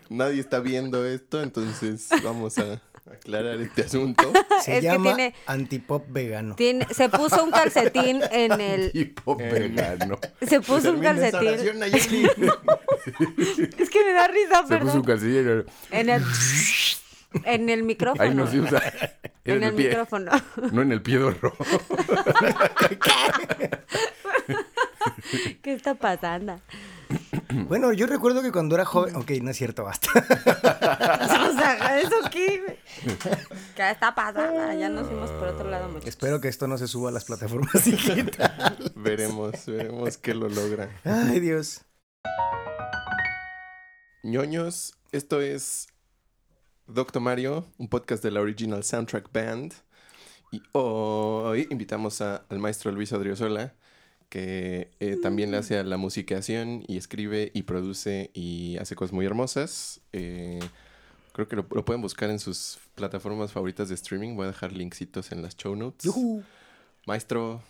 Nadie 0.10 0.40
está 0.40 0.60
viendo 0.60 1.06
esto, 1.06 1.42
entonces 1.42 2.10
vamos 2.24 2.58
a 2.60 2.82
aclarar 3.12 3.60
este 3.62 3.84
asunto. 3.84 4.32
Se 4.64 4.78
Es 4.78 4.80
que 4.80 4.88
llama 4.88 5.16
tiene- 5.16 5.36
Antipop 5.46 6.06
Vegano. 6.10 6.56
Tiene, 6.56 6.88
se 6.92 7.10
puso 7.10 7.44
un 7.44 7.52
calcetín 7.52 8.22
en 8.32 8.60
el... 8.60 8.92
Tipo 8.92 9.36
vegano. 9.36 10.20
Se 10.48 10.60
puso 10.62 10.92
un 10.92 11.00
calcetín. 11.02 11.50
Es 13.78 13.90
que 13.90 14.04
me 14.04 14.14
da 14.14 14.28
risa, 14.28 14.66
Se 14.68 14.78
puso 14.80 14.98
un 14.98 15.04
perdón. 15.04 15.04
calcillo. 15.04 15.66
En 15.92 16.10
el... 16.10 16.24
En 17.44 17.70
el 17.70 17.84
micrófono. 17.84 18.24
Ahí 18.24 18.34
no 18.34 18.48
se 18.50 18.60
usa. 18.62 18.82
En 19.44 19.62
el 19.62 19.74
pie. 19.76 19.90
micrófono. 19.90 20.32
No 20.72 20.82
en 20.82 20.92
el 20.94 21.02
pie 21.02 21.18
dorro. 21.18 21.54
¿Qué 25.62 25.74
está 25.74 25.96
pasando? 25.96 26.60
Bueno, 27.68 27.94
yo 27.94 28.08
recuerdo 28.08 28.42
que 28.42 28.52
cuando 28.52 28.76
era 28.76 28.86
joven. 28.86 29.16
Ok, 29.16 29.32
no 29.42 29.52
es 29.52 29.58
cierto, 29.58 29.84
basta. 29.84 30.10
O 31.48 31.58
sea, 31.58 32.00
¿eso 32.00 32.16
qué? 32.32 32.62
güey? 32.66 32.78
¿Qué 33.76 33.90
está 33.92 34.14
pasando? 34.16 34.74
Ya 34.78 34.90
nos 34.90 35.08
fuimos 35.08 35.30
por 35.32 35.48
otro 35.50 35.70
lado, 35.70 35.88
muchachos. 35.88 36.08
Espero 36.10 36.42
que 36.42 36.48
esto 36.48 36.68
no 36.68 36.78
se 36.78 36.88
suba 36.88 37.10
a 37.10 37.12
las 37.14 37.26
plataformas 37.26 37.72
digitales. 37.86 38.92
veremos, 38.96 39.66
veremos 39.66 40.18
qué 40.18 40.34
lo 40.34 40.50
logra. 40.50 40.90
Ay, 41.04 41.40
Dios. 41.40 41.82
ñoños, 44.24 44.96
esto 45.12 45.42
es 45.42 45.88
Doctor 46.88 47.22
Mario, 47.22 47.66
un 47.78 47.88
podcast 47.90 48.24
de 48.24 48.32
la 48.32 48.42
Original 48.42 48.84
Soundtrack 48.84 49.32
Band. 49.32 49.74
Y 50.52 50.62
hoy 50.74 51.68
invitamos 51.70 52.22
a- 52.22 52.46
al 52.50 52.60
maestro 52.60 52.92
Luis 52.92 53.12
Odriozola, 53.14 53.74
que 54.30 54.92
eh, 55.00 55.18
también 55.22 55.52
le 55.52 55.58
hace 55.58 55.78
a 55.78 55.84
la 55.84 55.98
musicación 55.98 56.84
y 56.88 56.98
escribe 56.98 57.52
y 57.54 57.64
produce 57.64 58.32
y 58.34 58.78
hace 58.78 58.96
cosas 58.96 59.14
muy 59.14 59.26
hermosas. 59.26 60.02
Eh, 60.14 60.60
creo 61.32 61.48
que 61.48 61.56
lo, 61.56 61.66
lo 61.72 61.86
pueden 61.86 62.02
buscar 62.02 62.30
en 62.30 62.40
sus 62.40 62.80
plataformas 62.96 63.52
favoritas 63.52 63.90
de 63.90 63.96
streaming. 63.96 64.36
Voy 64.36 64.46
a 64.46 64.48
dejar 64.48 64.72
linksitos 64.74 65.32
en 65.32 65.42
las 65.42 65.56
show 65.56 65.76
notes. 65.76 66.04
Yujú. 66.06 66.44
Maestro, 67.06 67.62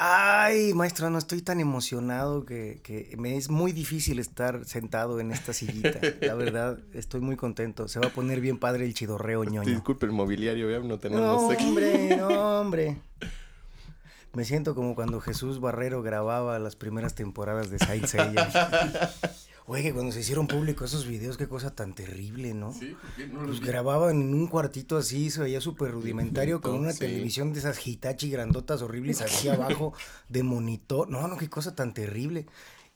Ay, 0.00 0.74
maestro, 0.74 1.10
no 1.10 1.18
estoy 1.18 1.42
tan 1.42 1.58
emocionado 1.58 2.44
que, 2.46 2.78
que 2.84 3.16
me 3.18 3.36
es 3.36 3.50
muy 3.50 3.72
difícil 3.72 4.20
estar 4.20 4.64
sentado 4.64 5.18
en 5.18 5.32
esta 5.32 5.52
sillita. 5.52 5.98
La 6.20 6.34
verdad, 6.34 6.78
estoy 6.94 7.20
muy 7.20 7.34
contento. 7.34 7.88
Se 7.88 7.98
va 7.98 8.06
a 8.06 8.10
poner 8.10 8.40
bien 8.40 8.58
padre 8.58 8.84
el 8.84 8.94
chidorreo 8.94 9.42
ñoño. 9.42 9.68
disculpe 9.68 10.06
el 10.06 10.12
mobiliario, 10.12 10.70
ya 10.70 10.78
no 10.78 10.84
No, 10.84 10.98
tenemos 10.98 11.52
aquí. 11.52 11.64
hombre, 11.66 12.16
no, 12.16 12.60
hombre. 12.60 12.98
Me 14.34 14.44
siento 14.44 14.74
como 14.74 14.94
cuando 14.94 15.20
Jesús 15.20 15.60
Barrero 15.60 16.02
grababa 16.02 16.58
las 16.58 16.76
primeras 16.76 17.14
temporadas 17.14 17.70
de 17.70 17.78
Saint 17.78 18.06
Seiya. 18.06 18.48
Oye, 19.66 19.82
que 19.82 19.92
cuando 19.92 20.12
se 20.12 20.20
hicieron 20.20 20.46
públicos 20.46 20.90
esos 20.90 21.06
videos, 21.06 21.36
qué 21.36 21.46
cosa 21.46 21.74
tan 21.74 21.94
terrible, 21.94 22.54
¿no? 22.54 22.72
Sí, 22.72 22.96
no 23.30 23.42
Los 23.42 23.60
vi. 23.60 23.66
grababan 23.66 24.22
en 24.22 24.32
un 24.32 24.46
cuartito 24.46 24.96
así, 24.96 25.30
se 25.30 25.42
veía 25.42 25.60
súper 25.60 25.90
rudimentario, 25.90 26.62
con 26.62 26.74
una 26.74 26.92
sí. 26.92 27.00
televisión 27.00 27.52
de 27.52 27.58
esas 27.58 27.86
Hitachi 27.86 28.30
grandotas 28.30 28.80
horribles 28.80 29.20
aquí 29.20 29.48
abajo, 29.48 29.92
de 30.30 30.42
monitor. 30.42 31.10
No, 31.10 31.28
no, 31.28 31.36
qué 31.36 31.50
cosa 31.50 31.74
tan 31.74 31.92
terrible. 31.92 32.46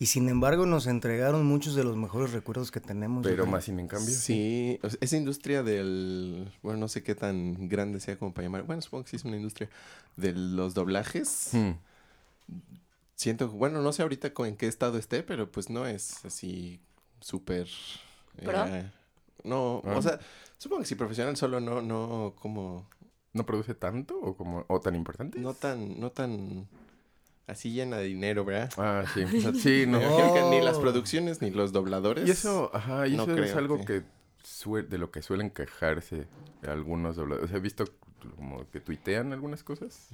Y 0.03 0.07
sin 0.07 0.29
embargo 0.29 0.67
nos 0.67 0.89
entregaron 0.89 1.47
muchos 1.47 1.77
de 1.77 1.85
los 1.85 1.97
mejores 1.97 2.33
recuerdos 2.33 2.73
que 2.73 2.81
tenemos. 2.81 3.23
Pero 3.23 3.47
más 3.47 3.67
sin 3.67 3.79
en 3.79 3.87
cambio. 3.87 4.13
Sí, 4.13 4.81
o 4.83 4.91
sea, 4.91 4.99
esa 5.01 5.17
industria 5.17 5.63
del, 5.63 6.53
bueno, 6.61 6.81
no 6.81 6.89
sé 6.89 7.05
qué 7.05 7.15
tan 7.15 7.69
grande 7.69 8.01
sea 8.01 8.19
como 8.19 8.35
para 8.35 8.47
llamar, 8.47 8.65
bueno, 8.65 8.83
supongo 8.83 9.05
que 9.05 9.11
sí 9.11 9.17
es 9.17 9.25
una 9.25 9.37
industria 9.37 9.71
de 10.17 10.33
los 10.33 10.75
doblajes. 10.75 11.51
Hmm. 11.53 11.75
Siento, 13.15 13.49
bueno, 13.51 13.81
no 13.81 13.93
sé 13.93 14.03
ahorita 14.03 14.33
en 14.39 14.57
qué 14.57 14.67
estado 14.67 14.99
esté, 14.99 15.23
pero 15.23 15.53
pues 15.53 15.71
no 15.71 15.87
es 15.87 16.25
así 16.25 16.81
súper... 17.21 17.69
Eh, 18.39 18.91
no, 19.45 19.83
Ah. 19.87 19.97
o 19.99 20.03
sea, 20.03 20.19
supongo 20.59 20.83
que 20.83 20.89
sí, 20.89 20.97
profesional 20.97 21.37
solo 21.37 21.61
no, 21.61 21.81
no 21.81 22.35
como, 22.41 22.89
¿No 23.35 23.47
produce 23.47 23.77
tanto 23.77 24.19
o 24.21 24.37
como 24.37 24.65
o 24.67 24.81
tan 24.81 24.97
importante? 24.97 25.39
no 25.39 25.55
tan, 25.55 26.01
no 26.01 26.11
tan 26.11 26.67
así 27.47 27.73
llena 27.73 27.97
de 27.99 28.05
dinero, 28.05 28.45
¿verdad? 28.45 28.71
Ah, 28.79 29.05
sí. 29.13 29.23
O 29.37 29.41
sea, 29.41 29.53
sí, 29.55 29.85
no. 29.87 29.99
Me 29.99 30.05
imagino 30.07 30.35
que 30.35 30.43
ni 30.51 30.61
las 30.65 30.77
Oh. 30.77 30.81
producciones 30.81 31.41
ni 31.43 31.51
los 31.51 31.73
dobladores. 31.73 32.27
Y 32.29 32.31
eso, 32.31 32.71
ajá, 32.75 33.07
y 33.09 33.17
no 33.17 33.25
eso 33.25 33.33
es 33.35 33.41
creo 33.51 33.59
algo 33.59 33.79
que- 33.85 33.85
que 33.85 34.83
de 34.89 34.99
lo 34.99 35.11
que 35.11 35.23
suelen 35.23 35.51
quejarse 35.51 36.27
algunos 36.67 37.17
dobladores. 37.17 37.45
O 37.45 37.49
sea, 37.49 37.59
he 37.59 37.61
visto 37.61 37.85
como 38.37 38.69
que 38.71 38.81
tuitean 38.81 39.33
algunas 39.33 39.63
cosas. 39.65 40.09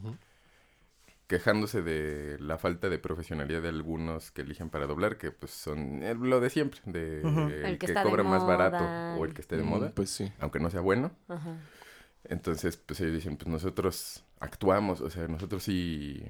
Quejándose 1.27 1.83
de 1.83 2.39
la 2.41 2.57
falta 2.57 2.89
de 2.89 2.99
profesionalidad 2.99 3.61
de 3.61 3.69
algunos 3.69 4.31
que 4.31 4.41
eligen 4.41 4.71
para 4.71 4.87
doblar, 4.87 5.19
que 5.19 5.31
pues 5.31 5.53
son 5.53 6.03
eh, 6.03 6.15
lo 6.15 6.41
de 6.41 6.49
siempre, 6.49 6.81
de 6.87 7.21
el, 7.21 7.65
El 7.67 7.79
que 7.79 7.93
cobra 7.93 8.23
más 8.23 8.47
barato 8.47 8.83
o 9.21 9.27
el 9.27 9.35
que 9.35 9.43
esté 9.43 9.59
de 9.59 9.63
moda, 9.63 9.93
Pues 9.95 10.09
sí. 10.09 10.33
aunque 10.41 10.59
no 10.59 10.71
sea 10.71 10.81
bueno. 10.81 11.11
Ajá. 11.29 11.57
Entonces, 12.25 12.79
pues 12.79 12.99
ellos 13.01 13.13
dicen, 13.15 13.37
pues 13.37 13.47
nosotros 13.49 14.25
actuamos, 14.41 15.03
o 15.03 15.11
sea, 15.11 15.29
nosotros 15.29 15.63
sí 15.65 16.23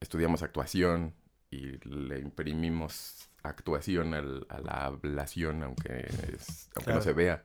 estudiamos 0.00 0.42
actuación 0.42 1.14
y 1.50 1.78
le 1.88 2.20
imprimimos 2.20 3.30
actuación 3.42 4.14
al- 4.14 4.46
a 4.50 4.60
la 4.60 4.86
ablación, 4.86 5.62
aunque, 5.62 6.06
es- 6.34 6.70
aunque 6.76 6.92
Claro. 6.92 6.98
no 6.98 7.02
se 7.02 7.12
vea. 7.12 7.44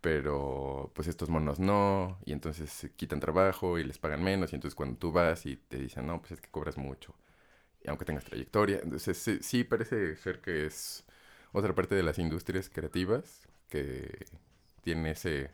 Pero, 0.00 0.90
pues 0.94 1.08
estos 1.08 1.28
monos 1.30 1.60
no, 1.60 2.18
y 2.24 2.32
entonces 2.32 2.70
se 2.70 2.90
quitan 2.92 3.20
trabajo 3.20 3.78
y 3.78 3.84
les 3.84 3.98
pagan 3.98 4.22
menos, 4.24 4.52
y 4.52 4.56
entonces 4.56 4.74
cuando 4.74 4.98
tú 4.98 5.12
vas 5.12 5.46
y 5.46 5.56
te 5.56 5.78
dicen, 5.78 6.06
no, 6.08 6.20
pues 6.20 6.32
es 6.32 6.40
que 6.40 6.48
cobras 6.50 6.76
mucho, 6.76 7.14
y 7.84 7.88
aunque 7.90 8.04
tengas 8.06 8.24
trayectoria, 8.24 8.80
entonces 8.82 9.18
sí, 9.18 9.38
sí 9.42 9.64
parece 9.64 10.16
ser 10.16 10.40
que 10.40 10.66
es 10.66 11.04
otra 11.52 11.74
parte 11.74 11.94
de 11.96 12.02
las 12.04 12.18
industrias 12.18 12.70
creativas 12.70 13.48
que 13.70 14.26
tiene 14.82 15.12
ese 15.12 15.50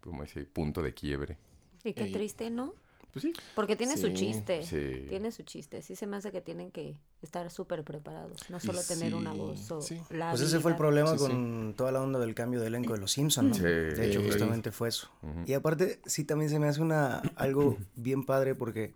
como 0.00 0.22
ese 0.22 0.44
punto 0.44 0.82
de 0.82 0.94
quiebre. 0.94 1.36
Y 1.84 1.94
qué 1.94 2.06
triste, 2.06 2.50
¿no? 2.50 2.74
Pues 3.16 3.22
sí. 3.22 3.32
Porque 3.54 3.76
tiene 3.76 3.96
su 3.96 4.10
chiste. 4.12 4.62
sí. 4.62 5.06
Tiene 5.08 5.32
su 5.32 5.42
chiste. 5.42 5.80
Sí 5.80 5.96
se 5.96 6.06
me 6.06 6.18
hace 6.18 6.30
que 6.32 6.42
tienen 6.42 6.70
que 6.70 6.98
estar 7.22 7.50
súper 7.50 7.82
preparados. 7.82 8.42
No 8.50 8.58
Y 8.58 8.60
solo 8.60 8.82
tener 8.82 9.14
una 9.14 9.32
voz 9.32 9.70
o 9.70 9.80
sí. 9.80 9.98
la 10.10 10.32
Pues 10.32 10.42
ese 10.42 10.60
fue 10.60 10.72
el 10.72 10.76
problema 10.76 11.12
Sí, 11.12 11.18
sí. 11.18 11.24
con 11.24 11.72
toda 11.74 11.92
la 11.92 12.02
onda 12.02 12.18
del 12.18 12.34
cambio 12.34 12.60
de 12.60 12.66
elenco 12.66 12.92
de 12.92 12.98
Los 12.98 13.12
Simpsons, 13.12 13.48
¿no? 13.48 13.54
Sí. 13.54 13.62
De 13.62 14.06
hecho, 14.10 14.20
Sí. 14.20 14.26
justamente 14.26 14.70
fue 14.70 14.90
eso. 14.90 15.08
Y 15.46 15.54
aparte, 15.54 15.98
sí 16.04 16.24
también 16.24 16.50
se 16.50 16.58
me 16.58 16.68
hace 16.68 16.82
una 16.82 17.20
algo 17.36 17.78
bien 17.96 18.22
padre 18.26 18.54
porque 18.54 18.92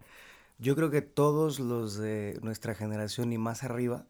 yo 0.59 0.77
creo 0.77 0.91
que 0.91 1.01
todos 1.01 1.59
los 1.59 1.97
de 1.97 2.39
nuestra 2.43 2.75
generación 2.75 3.33
y 3.33 3.39
más 3.39 3.63
arriba, 3.65 4.05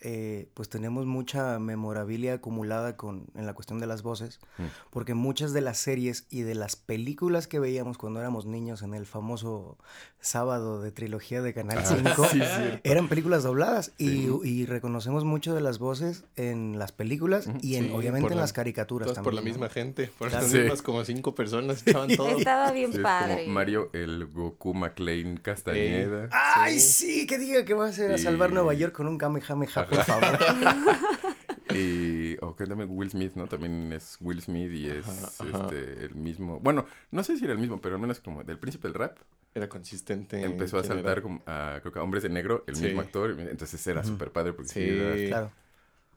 eh, 0.00 0.48
pues 0.54 0.68
tenemos 0.68 1.06
mucha 1.06 1.58
memorabilia 1.58 2.34
acumulada 2.34 2.96
con, 2.96 3.26
en 3.34 3.46
la 3.46 3.54
cuestión 3.54 3.78
de 3.80 3.86
las 3.86 4.02
voces, 4.02 4.40
Mm. 4.58 4.64
porque 4.90 5.14
muchas 5.14 5.52
de 5.52 5.60
las 5.60 5.78
series 5.78 6.26
y 6.30 6.42
de 6.42 6.54
las 6.54 6.76
películas 6.76 7.46
que 7.46 7.58
veíamos 7.58 7.96
cuando 7.98 8.20
éramos 8.20 8.46
niños 8.46 8.82
en 8.82 8.94
el 8.94 9.06
famoso 9.06 9.78
sábado 10.20 10.82
de 10.82 10.90
trilogía 10.92 11.40
de 11.42 11.54
Canal 11.54 11.84
5, 11.84 12.08
Ah, 12.24 12.28
sí, 12.30 12.38
cierto. 12.40 12.80
eran 12.84 13.08
películas 13.08 13.42
dobladas 13.44 13.92
Sí. 13.98 14.28
y, 14.42 14.48
y 14.48 14.66
reconocemos 14.66 15.24
mucho 15.24 15.54
de 15.54 15.60
las 15.60 15.78
voces 15.78 16.24
en 16.36 16.78
las 16.78 16.92
películas 16.92 17.48
y 17.62 17.76
en, 17.76 17.86
Sí, 17.86 17.92
obviamente 17.94 18.28
en 18.32 18.36
la- 18.36 18.42
las 18.42 18.52
caricaturas 18.52 19.06
Todas 19.08 19.22
por 19.22 19.34
la 19.34 19.38
también, 19.40 19.56
¿no? 19.56 19.60
misma 19.66 19.72
gente, 19.72 20.10
por 20.18 20.28
Claro. 20.28 20.42
las 20.42 20.52
Sí. 20.52 20.58
mismas 20.58 20.82
como 20.82 21.04
cinco 21.04 21.34
personas 21.34 21.86
echaban 21.86 22.08
todo. 22.16 22.28
Estaba 22.36 22.72
bien 22.72 22.90
es 22.92 22.98
padre. 22.98 23.42
como 23.44 23.54
Mario, 23.54 23.90
el 23.92 24.26
Goku 24.26 24.74
McLean 24.74 25.36
Castañeda. 25.36 26.28
¡Ay, 26.32 26.80
sí! 26.80 27.26
Que 27.26 27.38
diga 27.38 27.64
que 27.64 27.74
va 27.74 27.86
a 27.86 27.92
ser 27.92 28.12
a 28.12 28.18
salvar 28.18 28.50
Y- 28.50 28.54
Nueva 28.54 28.74
York 28.74 28.92
con 28.94 29.06
un 29.06 29.18
Kamehameha, 29.18 29.85
por 29.88 30.04
favor. 30.04 30.38
Y, 31.74 32.36
o 32.42 32.54
que 32.54 32.64
también 32.64 32.88
Will 32.92 33.10
Smith, 33.10 33.32
¿no? 33.34 33.48
También 33.48 33.92
es 33.92 34.16
Will 34.20 34.40
Smith 34.40 34.70
y 34.72 34.86
es 34.88 35.06
Ajá, 35.06 35.26
ajá. 35.56 35.66
este 35.68 36.04
el 36.04 36.14
mismo. 36.14 36.60
Bueno, 36.60 36.86
no 37.10 37.24
sé 37.24 37.36
si 37.36 37.44
era 37.44 37.52
el 37.54 37.58
mismo, 37.58 37.80
pero 37.80 37.96
al 37.96 38.00
menos 38.00 38.20
como 38.20 38.44
del 38.44 38.58
príncipe 38.58 38.86
del 38.88 38.94
rap. 38.94 39.18
Era 39.52 39.68
consistente. 39.68 40.42
empezó 40.42 40.78
a 40.78 40.84
saltar 40.84 41.22
como 41.22 41.42
a, 41.44 41.78
creo 41.80 41.92
que 41.92 41.98
a 41.98 42.02
hombres 42.02 42.22
de 42.22 42.28
negro, 42.28 42.62
el 42.68 42.76
Sí. 42.76 42.84
mismo 42.84 43.00
actor. 43.00 43.30
Entonces 43.38 43.84
era 43.86 44.04
súper 44.04 44.30
padre 44.30 44.52
porque 44.52 44.68
sí. 44.68 44.80
Sí. 44.80 44.88
era- 44.88 45.28
Claro. 45.28 45.50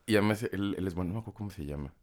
Y 0.05 0.15
además 0.17 0.43
él, 0.51 0.75
él 0.77 0.87
es 0.87 0.93
bueno, 0.93 1.09
no 1.09 1.13
me 1.15 1.19
acuerdo 1.21 1.37
cómo 1.37 1.49
se 1.49 1.65
llama. 1.65 1.93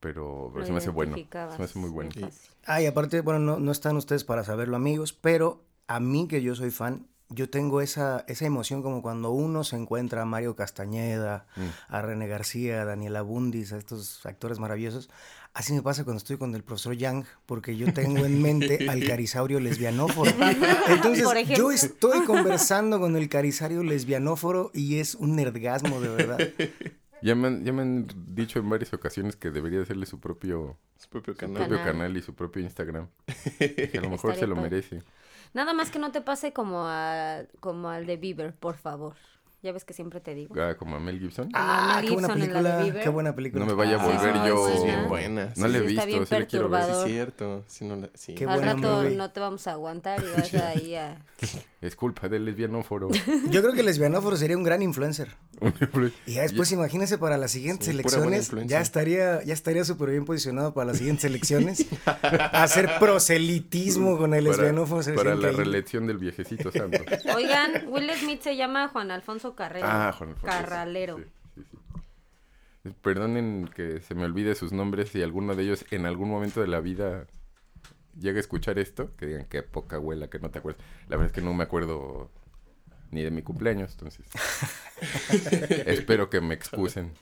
Pero, 0.00 0.50
pero 0.52 0.66
se 0.66 0.72
me 0.72 0.78
hace 0.78 0.90
bueno. 0.90 1.16
Se 1.16 1.58
me 1.58 1.64
hace 1.64 1.78
muy 1.78 1.90
bueno. 1.90 2.10
fácil. 2.10 2.50
Ah, 2.64 2.82
y 2.82 2.86
aparte, 2.86 3.20
bueno, 3.20 3.38
no, 3.40 3.58
no 3.60 3.72
están 3.72 3.96
ustedes 3.96 4.24
para 4.24 4.42
saberlo, 4.44 4.76
amigos, 4.76 5.12
pero 5.12 5.64
a 5.86 6.00
mí 6.00 6.26
que 6.28 6.42
yo 6.42 6.54
soy 6.54 6.70
fan, 6.70 7.06
yo 7.28 7.50
tengo 7.50 7.80
esa, 7.80 8.24
esa 8.28 8.46
emoción 8.46 8.82
como 8.82 9.02
cuando 9.02 9.30
uno 9.30 9.64
se 9.64 9.76
encuentra 9.76 10.22
a 10.22 10.24
Mario 10.24 10.54
Castañeda, 10.56 11.46
Mm. 11.56 11.92
a 11.94 12.02
René 12.02 12.28
García, 12.28 12.82
a 12.82 12.84
Daniela 12.84 13.22
Bundis, 13.22 13.72
a 13.72 13.78
estos 13.78 14.24
actores 14.26 14.58
maravillosos. 14.58 15.10
Así 15.54 15.72
me 15.72 15.80
pasa 15.82 16.04
cuando 16.04 16.18
estoy 16.18 16.36
con 16.36 16.54
el 16.54 16.62
profesor 16.62 16.94
Yang, 16.96 17.24
porque 17.46 17.76
yo 17.76 17.92
tengo 17.94 18.26
en 18.26 18.42
mente 18.42 18.88
al 18.90 19.02
carisaurio 19.08 19.58
lesbianóforo. 19.58 20.30
Entonces, 20.88 21.26
yo 21.56 21.70
estoy 21.72 22.24
conversando 22.26 23.00
con 23.00 23.16
el 23.16 23.28
carisaurio 23.28 23.82
lesbianóforo 23.82 24.70
y 24.74 24.98
es 24.98 25.14
un 25.14 25.34
nerdgasmo 25.36 26.00
de 26.00 26.08
verdad. 26.08 26.38
Ya 27.22 27.34
me, 27.34 27.48
han, 27.48 27.64
ya 27.64 27.72
me 27.72 27.82
han 27.82 28.06
dicho 28.34 28.58
en 28.58 28.68
varias 28.68 28.92
ocasiones 28.92 29.36
que 29.36 29.50
debería 29.50 29.80
hacerle 29.80 30.04
su 30.04 30.20
propio, 30.20 30.76
Su 30.98 31.08
propio 31.08 31.32
su 31.32 31.40
canal. 31.40 31.56
propio 31.62 31.78
Canal. 31.78 31.92
canal 31.92 32.16
y 32.18 32.22
su 32.22 32.34
propio 32.34 32.62
Instagram. 32.62 33.08
Que 33.58 33.90
a 33.96 34.00
lo 34.02 34.10
mejor 34.10 34.32
Estaría 34.32 34.40
se 34.40 34.46
lo 34.46 34.54
padre. 34.56 34.70
merece. 34.70 35.02
Nada 35.56 35.72
más 35.72 35.90
que 35.90 35.98
no 35.98 36.12
te 36.12 36.20
pase 36.20 36.52
como, 36.52 36.82
a, 36.86 37.44
como 37.60 37.88
al 37.88 38.04
de 38.04 38.18
Bieber, 38.18 38.54
por 38.54 38.76
favor. 38.76 39.14
Ya 39.62 39.72
ves 39.72 39.86
que 39.86 39.94
siempre 39.94 40.20
te 40.20 40.34
digo. 40.34 40.54
Ah, 40.60 40.74
como 40.76 40.96
a 40.96 41.00
Mel 41.00 41.18
Gibson. 41.18 41.48
Ah, 41.54 41.94
Mel 41.96 42.04
qué 42.08 42.12
buena 42.12 42.28
película, 42.28 43.00
qué 43.02 43.08
buena 43.08 43.34
película. 43.34 43.64
No 43.64 43.70
me 43.70 43.74
vaya 43.74 43.96
a 43.96 44.02
Ah, 44.02 44.04
volver 44.06 44.34
sí, 44.36 44.48
yo. 44.48 44.68
es 44.68 44.84
bien 44.84 45.08
buena. 45.08 45.52
No 45.56 45.66
le 45.66 45.78
he 45.78 45.80
visto, 45.80 46.04
bien 46.04 46.26
sí 46.26 46.34
le 46.38 46.46
quiero 46.46 46.68
ver. 46.68 46.84
Sí, 46.84 46.90
es 46.90 47.04
cierto. 47.04 47.64
Sí, 47.68 47.84
no 47.86 47.96
la- 47.96 48.10
sí. 48.12 48.34
Qué 48.34 48.44
Al 48.44 48.62
rato 48.62 48.76
movie. 48.76 49.16
no 49.16 49.30
te 49.30 49.40
vamos 49.40 49.66
a 49.66 49.72
aguantar 49.72 50.22
y 50.22 50.30
vas 50.30 50.52
ahí 50.54 50.94
a... 50.94 51.16
Es 51.86 51.94
culpa 51.94 52.28
del 52.28 52.44
lesbianóforo. 52.44 53.08
Yo 53.50 53.62
creo 53.62 53.72
que 53.72 53.80
el 53.80 53.86
lesbianóforo 53.86 54.36
sería 54.36 54.56
un 54.56 54.64
gran 54.64 54.82
influencer. 54.82 55.28
Y 56.26 56.34
ya 56.34 56.42
después, 56.42 56.72
imagínense 56.72 57.16
para 57.16 57.38
las 57.38 57.52
siguientes 57.52 57.86
Sí, 57.86 57.92
elecciones, 57.92 58.50
ya 58.66 58.80
estaría, 58.80 59.40
ya 59.44 59.54
estaría 59.54 59.84
súper 59.84 60.10
bien 60.10 60.24
posicionado 60.24 60.74
para 60.74 60.88
las 60.88 60.98
siguientes 60.98 61.24
elecciones. 61.24 61.86
Hacer 62.52 62.90
proselitismo 62.98 64.18
con 64.18 64.34
el 64.34 64.44
para, 64.46 64.56
lesbianóforo. 64.56 65.14
para 65.14 65.36
la 65.36 65.52
reelección 65.52 66.08
del 66.08 66.18
viejecito 66.18 66.72
santo. 66.72 66.98
Oigan, 67.36 67.84
Will 67.86 68.10
Smith 68.18 68.40
se 68.40 68.56
llama 68.56 68.88
Juan 68.88 69.12
Alfonso 69.12 69.54
Carrero. 69.54 69.86
Ah, 69.88 70.12
Juan 70.18 70.30
Alfonso. 70.30 70.46
Carralero. 70.46 71.18
Sí, 71.18 71.62
sí, 71.70 71.78
sí. 72.84 72.90
Perdonen 73.00 73.70
que 73.76 74.00
se 74.00 74.16
me 74.16 74.24
olvide 74.24 74.56
sus 74.56 74.72
nombres 74.72 75.10
si 75.10 75.22
alguno 75.22 75.54
de 75.54 75.62
ellos 75.62 75.84
en 75.92 76.04
algún 76.04 76.30
momento 76.30 76.60
de 76.60 76.66
la 76.66 76.80
vida 76.80 77.28
llega 78.18 78.38
a 78.38 78.40
escuchar 78.40 78.78
esto, 78.78 79.14
que 79.16 79.26
digan 79.26 79.46
qué 79.46 79.62
poca 79.62 79.96
abuela, 79.96 80.28
que 80.28 80.38
no 80.38 80.50
te 80.50 80.58
acuerdas. 80.58 80.84
La 81.08 81.16
verdad 81.16 81.26
es 81.26 81.32
que 81.32 81.42
no 81.42 81.54
me 81.54 81.64
acuerdo 81.64 82.30
ni 83.10 83.22
de 83.22 83.30
mi 83.30 83.42
cumpleaños, 83.42 83.92
entonces 83.92 84.26
espero 85.86 86.28
que 86.30 86.40
me 86.40 86.54
excusen. 86.54 87.12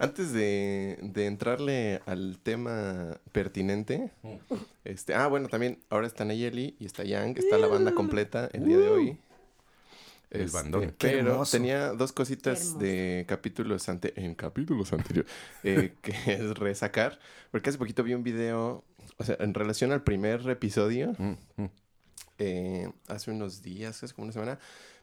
Antes 0.00 0.32
de, 0.32 0.98
de 1.02 1.26
entrarle 1.26 2.00
al 2.06 2.38
tema 2.40 3.18
pertinente, 3.32 4.10
este, 4.84 5.14
ah, 5.14 5.26
bueno, 5.26 5.48
también 5.48 5.80
ahora 5.90 6.06
está 6.06 6.24
Nayeli 6.24 6.76
y 6.78 6.86
está 6.86 7.02
Yang, 7.02 7.38
está 7.38 7.58
la 7.58 7.66
banda 7.66 7.92
completa 7.92 8.48
el 8.52 8.64
día 8.64 8.78
de 8.78 8.88
hoy. 8.88 9.18
El 10.30 10.42
Este, 10.42 10.56
bandón. 10.56 10.94
Pero 10.98 11.42
tenía 11.50 11.94
dos 11.94 12.12
cositas 12.12 12.78
de 12.78 13.24
capítulos 13.26 13.88
ante 13.88 14.12
en 14.20 14.34
capítulos 14.34 14.92
anteriores 14.92 15.32
eh, 15.64 15.94
que 16.02 16.12
es 16.26 16.56
resacar, 16.56 17.18
porque 17.50 17.70
hace 17.70 17.78
poquito 17.78 18.04
vi 18.04 18.14
un 18.14 18.22
video, 18.22 18.84
o 19.16 19.24
sea, 19.24 19.36
en 19.40 19.54
relación 19.54 19.92
al 19.92 20.02
primer 20.02 20.48
episodio, 20.48 21.12
Mm, 21.18 21.36
mm. 21.56 21.70
eh, 22.38 22.92
hace 23.08 23.30
unos 23.30 23.62
días, 23.62 24.02
hace 24.02 24.14
como 24.14 24.24
una 24.24 24.32
semana, 24.32 24.58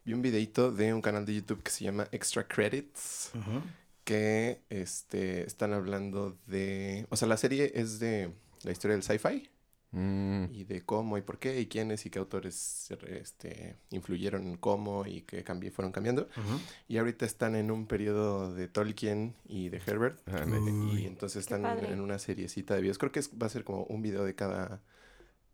vi 0.05 0.13
un 0.13 0.21
videito 0.21 0.71
de 0.71 0.93
un 0.93 1.01
canal 1.01 1.25
de 1.25 1.35
YouTube 1.35 1.63
que 1.63 1.71
se 1.71 1.83
llama 1.83 2.07
Extra 2.11 2.47
Credits, 2.47 3.31
que 4.03 4.61
este, 4.69 5.45
están 5.45 5.73
hablando 5.73 6.37
de... 6.45 7.07
O 7.09 7.17
sea, 7.17 7.27
la 7.27 7.37
serie 7.37 7.71
es 7.75 7.99
de 7.99 8.31
la 8.63 8.71
historia 8.71 8.95
del 8.95 9.03
sci-fi. 9.03 9.49
Mm, 9.97 10.53
y 10.53 10.65
de 10.65 10.81
cómo 10.85 11.17
y 11.17 11.21
por 11.21 11.39
qué 11.39 11.57
y 11.61 11.67
quiénes 11.67 12.05
y 12.05 12.09
qué 12.09 12.19
autores 12.19 12.91
este, 13.07 13.77
influyeron 13.91 14.45
en 14.45 14.57
cómo 14.57 15.05
y 15.07 15.21
qué 15.21 15.45
cambi- 15.45 15.71
fueron 15.71 15.93
cambiando. 15.93 16.27
Y 16.89 16.97
ahorita 16.97 17.25
están 17.25 17.55
en 17.55 17.71
un 17.71 17.87
periodo 17.87 18.53
de 18.53 18.67
Tolkien 18.67 19.35
y 19.47 19.69
de 19.69 19.81
Herbert. 19.85 20.19
Y 20.93 21.05
entonces 21.05 21.39
están 21.41 21.65
en 21.85 22.01
una 22.01 22.19
seriecita 22.19 22.75
de 22.75 22.81
videos. 22.81 22.97
Creo 22.97 23.13
que 23.13 23.19
es- 23.21 23.31
va 23.41 23.47
a 23.47 23.49
ser 23.49 23.63
como 23.63 23.83
un 23.85 24.01
video 24.01 24.25
de 24.25 24.35
cada 24.35 24.81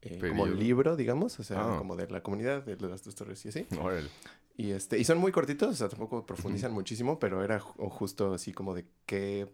eh, 0.01 0.17
como 0.29 0.47
libro, 0.47 0.95
digamos. 0.95 1.39
O 1.39 1.43
sea, 1.43 1.75
Ah. 1.75 1.77
como 1.77 1.95
de 1.95 2.09
la 2.09 2.23
comunidad, 2.23 2.63
de 2.65 2.75
las 2.87 3.03
dos 3.03 3.13
torres 3.13 3.45
y 3.45 3.49
así. 3.49 3.67
órale. 3.79 4.09
Y, 4.57 4.71
este, 4.71 4.97
y 4.97 5.03
son 5.03 5.19
muy 5.19 5.31
cortitos, 5.31 5.69
o 5.69 5.75
sea, 5.75 5.87
tampoco 5.89 6.25
profundizan 6.25 6.73
muchísimo, 6.73 7.19
pero 7.19 7.43
era 7.43 7.59
ju- 7.61 7.89
justo 7.89 8.33
así 8.33 8.51
como 8.53 8.73
de 8.73 8.85
qué 9.05 9.47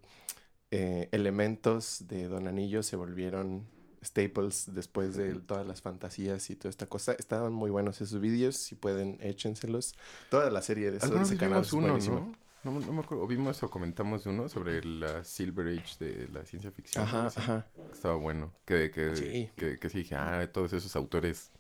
eh, 0.71 1.09
elementos 1.11 2.05
de 2.07 2.29
Don 2.29 2.47
Anillo 2.47 2.83
se 2.83 2.95
volvieron 2.95 3.67
staples 4.03 4.73
después 4.73 5.15
de 5.15 5.35
todas 5.35 5.65
las 5.67 5.81
fantasías 5.81 6.49
y 6.49 6.55
toda 6.55 6.69
esta 6.69 6.87
cosa. 6.87 7.13
Estaban 7.13 7.53
muy 7.53 7.69
buenos 7.71 7.99
esos 8.01 8.19
vídeos, 8.21 8.55
si 8.57 8.75
pueden, 8.75 9.17
échenselos. 9.21 9.93
Toda 10.29 10.49
la 10.51 10.61
serie 10.61 10.91
de, 10.91 10.97
eso, 10.97 11.07
de 11.09 11.21
ese 11.21 11.37
canal 11.37 11.53
vimos 11.61 11.67
es 11.67 11.73
uno, 11.73 11.87
buenísimo. 11.87 12.19
¿no? 12.63 12.71
No, 12.71 12.79
no 12.79 12.91
me 12.91 12.99
acuerdo, 12.99 13.23
o 13.23 13.27
vimos 13.27 13.61
o 13.63 13.69
comentamos 13.69 14.25
uno 14.25 14.49
sobre 14.49 14.83
la 14.83 15.23
Silver 15.23 15.67
Age 15.79 16.03
de 16.03 16.27
la 16.29 16.45
ciencia 16.45 16.71
ficción. 16.71 17.03
Ajá, 17.03 17.27
ajá. 17.27 17.67
Estaba 17.93 18.15
bueno. 18.15 18.51
Que, 18.65 18.91
que, 18.91 19.15
Sí. 19.15 19.49
que, 19.55 19.77
que 19.79 19.89
sí 19.89 19.99
dije, 19.99 20.15
ah, 20.15 20.49
todos 20.51 20.73
esos 20.73 20.95
autores 20.95 21.51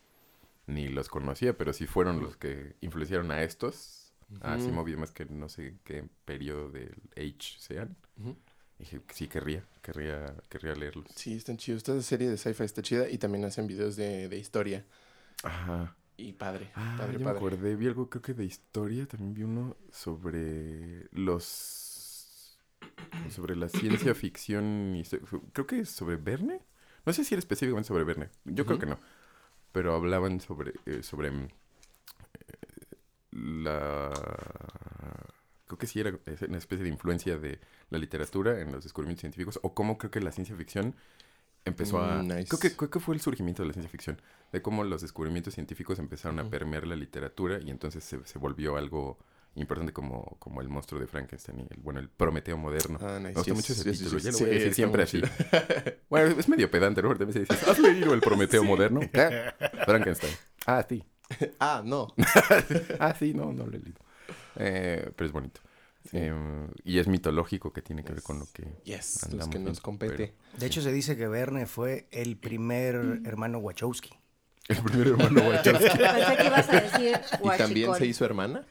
ni 0.65 0.89
los 0.89 1.07
conocía, 1.07 1.57
pero 1.57 1.71
sí 1.71 1.85
fueron 1.87 2.19
los 2.21 2.35
que 2.35 2.75
influenciaron 2.81 3.31
a 3.31 3.43
estos. 3.43 4.11
Así 4.41 4.65
Ujú. 4.65 4.73
moví 4.73 4.97
más 4.97 5.11
que 5.11 5.25
no 5.25 5.47
sé 5.47 5.77
qué 5.85 6.09
periodo 6.25 6.69
del 6.69 6.95
Age 7.15 7.55
sean. 7.59 7.95
Ujú. 8.19 8.35
Dije, 8.79 9.01
sí, 9.11 9.27
querría, 9.27 9.63
querría, 9.81 10.35
querría 10.49 10.75
leerlos. 10.75 11.07
Sí, 11.15 11.33
están 11.35 11.57
chidos. 11.57 11.83
Esa 11.83 12.01
serie 12.01 12.29
de 12.29 12.37
sci-fi 12.37 12.63
está 12.63 12.81
chida 12.81 13.09
y 13.09 13.17
también 13.17 13.45
hacen 13.45 13.67
videos 13.67 13.95
de, 13.95 14.29
de 14.29 14.37
historia. 14.37 14.85
Ajá. 15.43 15.95
Y 16.17 16.33
padre, 16.33 16.71
Ah, 16.73 16.95
padre, 16.97 17.13
ya 17.13 17.19
me 17.19 17.25
padre. 17.25 17.37
acordé, 17.37 17.75
vi 17.75 17.87
algo 17.87 18.09
creo 18.09 18.21
que 18.21 18.33
de 18.33 18.45
historia, 18.45 19.05
también 19.07 19.33
vi 19.35 19.43
uno 19.43 19.77
sobre 19.91 21.07
los... 21.11 22.59
sobre 23.29 23.55
la 23.55 23.69
ciencia 23.69 24.15
ficción 24.15 24.95
y... 24.95 25.03
Creo 25.53 25.67
que 25.67 25.79
es 25.81 25.89
sobre 25.89 26.15
Verne. 26.17 26.61
No 27.05 27.13
sé 27.13 27.23
si 27.23 27.35
era 27.35 27.39
específicamente 27.39 27.87
sobre 27.87 28.03
Verne, 28.03 28.29
yo 28.45 28.65
creo 28.65 28.79
que 28.79 28.85
no. 28.87 28.99
Pero 29.71 29.95
hablaban 29.95 30.39
sobre, 30.41 30.73
eh, 30.85 31.03
sobre 31.03 31.29
eh, 31.29 31.47
la... 33.31 34.11
Creo 35.67 35.77
que 35.77 35.87
sí 35.87 35.99
era 35.99 36.17
una 36.47 36.57
especie 36.57 36.83
de 36.83 36.89
influencia 36.89 37.37
de 37.37 37.59
la 37.89 37.97
literatura 37.99 38.59
en 38.61 38.71
los 38.71 38.83
descubrimientos 38.83 39.21
científicos, 39.21 39.59
o 39.63 39.73
cómo 39.73 39.97
creo 39.97 40.11
que 40.11 40.21
la 40.21 40.31
ciencia 40.31 40.55
ficción 40.55 40.95
empezó 41.65 42.01
a... 42.01 42.23
Mm, 42.23 42.27
nice. 42.27 42.47
Creo, 42.47 42.59
que, 42.59 42.75
creo 42.75 42.89
que 42.89 42.99
fue 42.99 43.15
el 43.15 43.21
surgimiento 43.21 43.61
de 43.63 43.67
la 43.67 43.73
ciencia 43.73 43.89
ficción, 43.89 44.21
de 44.51 44.61
cómo 44.61 44.83
los 44.83 45.01
descubrimientos 45.01 45.53
científicos 45.53 45.99
empezaron 45.99 46.39
a 46.39 46.49
permear 46.49 46.87
la 46.87 46.95
literatura 46.95 47.59
y 47.63 47.69
entonces 47.69 48.03
se, 48.03 48.25
se 48.25 48.39
volvió 48.39 48.77
algo 48.77 49.17
importante 49.55 49.91
como, 49.91 50.37
como 50.39 50.61
el 50.61 50.69
monstruo 50.69 51.01
de 51.01 51.07
Frankenstein 51.07 51.59
y 51.59 51.61
el, 51.63 51.79
bueno, 51.81 51.99
el 51.99 52.09
Prometeo 52.09 52.57
moderno. 52.57 52.99
Ah, 53.01 53.17
nice. 53.19 53.29
Me 53.29 53.33
gusta 53.33 53.43
Sí, 53.43 53.51
mucho 53.53 53.73
ese 53.73 53.91
título, 53.91 54.19
ya 54.19 54.31
lo 54.31 54.37
voy 54.37 54.47
a 54.49 54.51
decir 54.53 54.67
está 54.67 54.75
siempre 54.75 55.03
así. 55.03 55.21
bueno, 56.09 56.39
es 56.39 56.47
medio 56.47 56.69
pedante, 56.69 57.01
¿no? 57.01 57.07
Porque 57.09 57.23
a 57.23 57.27
veces 57.27 57.47
dices, 57.49 57.67
¿has 57.67 57.79
leído 57.79 58.13
el 58.13 58.21
Prometeo 58.21 58.63
moderno? 58.63 58.99
¿Qué? 59.11 59.51
Frankenstein. 59.85 60.33
Ah, 60.65 60.85
sí. 60.87 61.03
Ah, 61.59 61.81
no. 61.83 62.07
Ah, 62.99 63.13
sí, 63.19 63.33
no, 63.33 63.51
no 63.51 63.65
lo 63.65 63.75
he 63.75 63.79
leído. 63.79 63.99
Eh, 64.57 65.11
pero 65.15 65.27
es 65.27 65.31
bonito. 65.31 65.61
Eh, 66.13 66.33
y 66.83 66.99
es 66.99 67.07
mitológico 67.07 67.73
que 67.73 67.81
tiene 67.81 68.03
que 68.03 68.13
ver 68.13 68.23
con 68.23 68.39
lo 68.39 68.47
que... 68.51 68.63
Yes, 68.83 69.23
Andamos 69.23 69.49
que 69.49 69.59
nos 69.59 69.79
compete. 69.81 70.33
De 70.57 70.65
hecho, 70.65 70.81
se 70.81 70.91
dice 70.91 71.17
que 71.17 71.27
Verne 71.27 71.65
fue 71.65 72.07
el 72.11 72.37
primer 72.37 72.95
hermano 73.25 73.59
Wachowski. 73.59 74.11
El 74.69 74.83
primer 74.83 75.07
hermano 75.07 75.41
Wachowski. 75.49 75.87
Pensé 75.97 76.37
que 76.37 76.45
ibas 76.45 76.69
a 76.69 76.81
decir 76.81 77.19
¿Y 77.43 77.57
también 77.57 77.95
se 77.95 78.05
hizo 78.05 78.25
hermana? 78.25 78.65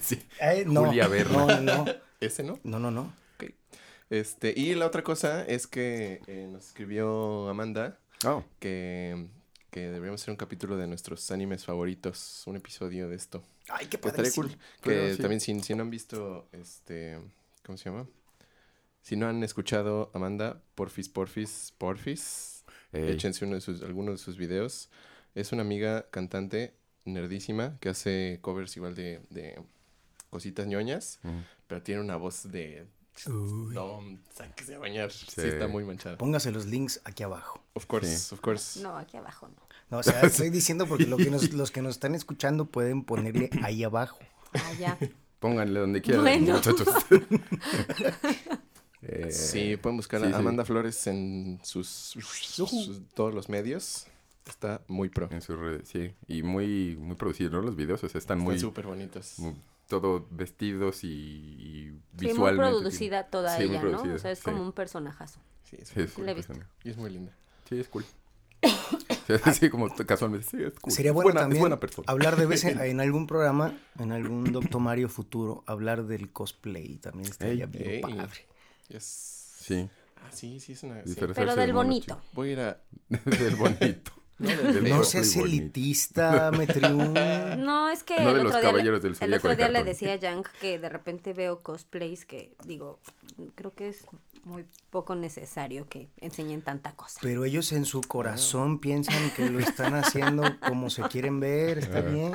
sí. 0.00 0.20
Eh, 0.40 0.64
no, 0.66 0.86
Julia 0.86 1.06
Verne. 1.08 1.36
No, 1.36 1.46
no, 1.46 1.60
no. 1.60 1.84
¿Ese 2.20 2.42
no? 2.42 2.58
No, 2.64 2.78
no, 2.78 2.90
no. 2.90 3.12
Este, 4.10 4.52
y 4.54 4.74
la 4.74 4.86
otra 4.86 5.02
cosa 5.02 5.42
es 5.44 5.66
que 5.66 6.20
eh, 6.26 6.46
nos 6.50 6.66
escribió 6.66 7.48
Amanda 7.48 7.98
Oh, 8.24 8.44
que, 8.60 9.26
que 9.72 9.80
deberíamos 9.90 10.20
hacer 10.22 10.30
un 10.30 10.36
capítulo 10.36 10.76
de 10.76 10.86
nuestros 10.86 11.28
animes 11.32 11.64
favoritos, 11.64 12.42
un 12.46 12.56
episodio 12.56 13.08
de 13.08 13.16
esto. 13.16 13.42
Ay, 13.68 13.86
qué 13.86 13.98
Que 13.98 14.08
estaría 14.08 14.30
padrísimo. 14.30 14.46
cool. 14.48 14.58
Claro, 14.82 15.00
Que 15.00 15.14
sí. 15.16 15.20
también 15.22 15.40
si, 15.40 15.58
si 15.60 15.74
no 15.74 15.82
han 15.82 15.90
visto, 15.90 16.46
este, 16.52 17.18
¿cómo 17.64 17.78
se 17.78 17.88
llama? 17.90 18.06
Si 19.00 19.16
no 19.16 19.26
han 19.28 19.42
escuchado 19.42 20.10
Amanda, 20.14 20.60
porfis, 20.74 21.08
porfis, 21.08 21.72
porfis, 21.78 22.64
ey. 22.92 23.10
échense 23.12 23.44
uno 23.46 23.54
de 23.56 23.60
sus, 23.62 23.82
alguno 23.82 24.12
de 24.12 24.18
sus 24.18 24.36
videos. 24.36 24.90
Es 25.34 25.52
una 25.52 25.62
amiga 25.62 26.06
cantante 26.10 26.74
nerdísima 27.06 27.78
que 27.80 27.88
hace 27.88 28.38
covers 28.42 28.76
igual 28.76 28.94
de, 28.94 29.22
de 29.30 29.58
cositas 30.30 30.66
ñoñas, 30.66 31.18
Mm. 31.22 31.40
pero 31.66 31.82
tiene 31.82 32.00
una 32.02 32.16
voz 32.16 32.52
de... 32.52 32.86
Uy. 33.26 33.74
No, 33.74 34.00
sáquese 34.34 34.74
a 34.74 34.78
bañar. 34.78 35.10
Sí. 35.12 35.26
Sí. 35.28 35.40
está 35.42 35.68
muy 35.68 35.84
manchada. 35.84 36.16
Póngase 36.18 36.50
los 36.50 36.66
links 36.66 37.00
aquí 37.04 37.22
abajo. 37.22 37.62
Of 37.74 37.86
course, 37.86 38.16
Sí. 38.18 38.34
of 38.34 38.40
course. 38.40 38.80
No, 38.82 38.96
aquí 38.96 39.16
abajo 39.16 39.48
no. 39.48 39.62
No, 39.90 39.98
o 39.98 40.02
sea, 40.02 40.20
estoy 40.22 40.50
diciendo 40.50 40.86
porque 40.86 41.06
lo 41.06 41.16
que 41.18 41.30
nos- 41.30 41.52
los 41.52 41.70
que 41.70 41.82
nos 41.82 41.92
están 41.96 42.14
escuchando 42.14 42.64
pueden 42.66 43.04
ponerle 43.04 43.50
ahí 43.62 43.84
abajo. 43.84 44.18
Ya. 44.78 44.98
Pónganle 45.40 45.80
donde 45.80 46.00
quieran, 46.02 46.22
Bueno. 46.22 46.54
muchachos. 46.54 46.88
Eh, 49.04 49.32
Sí, 49.32 49.76
pueden 49.76 49.96
buscar 49.96 50.20
sí, 50.20 50.32
a. 50.32 50.36
Amanda 50.36 50.64
Flores 50.64 51.06
en 51.08 51.58
sus, 51.64 51.88
sus- 51.88 53.00
todos 53.14 53.34
los 53.34 53.48
medios. 53.48 54.06
Está 54.46 54.80
muy 54.86 55.08
pro. 55.08 55.28
En 55.32 55.42
sus 55.42 55.58
redes, 55.58 55.88
sí. 55.88 56.14
Y 56.28 56.42
muy, 56.44 56.96
muy 57.00 57.16
producidos, 57.16 57.52
¿no? 57.52 57.62
Los 57.62 57.74
videos, 57.74 58.02
o 58.04 58.08
sea, 58.08 58.18
están 58.20 58.38
muy, 58.38 58.54
Están 58.56 58.68
súper 58.70 58.86
bonitos. 58.86 59.38
muy- 59.40 59.56
todo 60.00 60.26
vestidos 60.30 61.04
y, 61.04 61.08
y 61.08 62.00
Sí, 62.18 62.32
muy 62.32 62.54
producida 62.56 63.24
toda 63.28 63.54
Sí, 63.58 63.66
muy 63.66 63.76
ella, 63.76 63.84
¿no? 63.84 64.14
O 64.14 64.18
sea, 64.18 64.30
es 64.30 64.38
sí. 64.38 64.44
como 64.44 64.62
un 64.62 64.72
personajazo. 64.72 65.38
Sí, 65.64 65.76
es, 65.78 65.94
visto. 65.94 66.20
impresionante. 66.22 66.66
y 66.82 66.90
es 66.90 66.96
muy 66.96 67.10
linda. 67.10 67.36
Sí, 67.68 67.78
es 67.78 67.88
cool. 67.88 68.04
Sí, 69.54 69.70
como 69.70 69.88
casualmente. 70.06 70.46
Sí, 70.48 70.62
es 70.62 70.78
cool. 70.80 70.92
Sería 70.92 71.12
bueno 71.12 71.26
buena, 71.26 71.40
también 71.42 71.58
Es 71.58 71.60
buena 71.60 71.80
persona. 71.80 72.06
hablar 72.08 72.36
de 72.36 72.46
vez 72.46 72.64
en, 72.64 72.80
en 72.92 73.00
algún 73.00 73.26
programa, 73.26 73.78
en 73.98 74.12
algún 74.12 74.50
Doctor 74.50 74.80
Mario 74.80 75.08
futuro, 75.08 75.62
hablar 75.66 76.04
del 76.06 76.32
cosplay. 76.32 76.96
También 76.96 77.30
estaría 77.30 77.64
Ey, 77.64 77.70
bien 77.70 77.90
ey. 77.90 78.00
padre. 78.00 78.46
Yes. 78.88 79.04
Sí. 79.60 79.88
Ah, 80.16 80.30
sí, 80.32 80.58
sí, 80.60 80.72
es 80.72 80.82
una... 80.82 81.02
sí. 81.04 81.14
Pero 81.18 81.34
de 81.34 81.44
del 81.60 81.72
mono 81.72 81.84
bonito. 81.88 82.20
Voy 82.32 82.48
a 82.50 82.52
ir 82.52 82.60
a... 82.60 82.80
del 83.38 83.56
bonito. 83.56 84.12
No 84.38 84.48
cosplay 84.48 85.04
seas 85.04 85.36
elitista, 85.36 86.50
Metriún. 86.58 87.14
No, 87.64 87.88
es 87.90 88.02
que 88.02 88.16
No 88.20 88.30
el 88.30 88.36
de 88.38 88.42
los 88.44 88.46
otro 88.54 88.60
día, 88.60 88.60
le- 88.60 88.62
caballeros 88.72 89.02
del 89.02 89.16
el 89.20 89.34
otro 89.34 89.54
día 89.56 89.68
le 89.68 89.84
decía 89.84 90.12
a 90.14 90.16
Yang 90.16 90.44
que 90.60 90.78
de 90.78 90.88
repente 90.88 91.32
veo 91.32 91.60
cosplays 91.60 92.24
que 92.24 92.54
digo, 92.64 92.98
creo 93.54 93.72
que 93.74 93.88
es 93.88 94.04
muy 94.44 94.66
poco 94.90 95.14
necesario 95.14 95.88
que 95.88 96.08
enseñen 96.16 96.62
tanta 96.62 96.92
cosa. 96.96 97.20
Pero 97.22 97.44
ellos 97.44 97.70
en 97.72 97.84
su 97.84 98.00
corazón 98.00 98.80
piensan 98.80 99.30
que 99.36 99.48
lo 99.48 99.60
están 99.60 99.94
haciendo 99.94 100.42
como 100.66 100.90
se 100.90 101.02
quieren 101.02 101.38
ver. 101.38 101.78
Está 101.78 102.00
bien. 102.00 102.32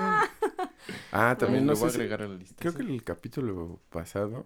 Ah, 1.11 1.35
también 1.37 1.67
lo 1.67 1.73
no 1.73 1.79
voy 1.79 1.87
a 1.87 1.91
sé 1.91 1.95
si- 1.97 2.01
agregar 2.01 2.21
a 2.21 2.27
la 2.29 2.35
lista. 2.35 2.55
Creo 2.59 2.71
sí. 2.71 2.77
que 2.77 2.83
el 2.93 3.03
capítulo 3.03 3.81
pasado, 3.89 4.45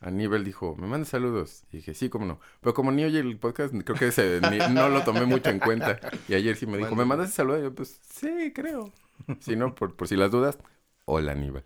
Aníbal 0.00 0.44
dijo, 0.44 0.76
me 0.76 0.86
manda 0.86 1.06
saludos. 1.06 1.64
Y 1.72 1.78
dije, 1.78 1.94
sí, 1.94 2.08
cómo 2.08 2.26
no. 2.26 2.38
Pero 2.60 2.74
como 2.74 2.92
ni 2.92 3.04
oye 3.04 3.18
el 3.20 3.38
podcast, 3.38 3.74
creo 3.84 3.98
que 3.98 4.08
ese 4.08 4.40
ni- 4.50 4.58
no 4.74 4.88
lo 4.88 5.02
tomé 5.04 5.24
mucho 5.24 5.50
en 5.50 5.58
cuenta. 5.58 5.98
Y 6.28 6.34
ayer 6.34 6.56
sí 6.56 6.66
me 6.66 6.76
dijo, 6.76 6.94
¿me 6.94 7.04
mandas 7.04 7.32
saludos? 7.32 7.60
Y 7.60 7.62
yo, 7.64 7.74
pues, 7.74 8.00
sí, 8.08 8.52
creo. 8.54 8.92
Si 9.40 9.56
no, 9.56 9.74
por, 9.74 9.96
por 9.96 10.06
si 10.08 10.16
las 10.16 10.30
dudas, 10.30 10.58
hola 11.06 11.32
Aníbal. 11.32 11.64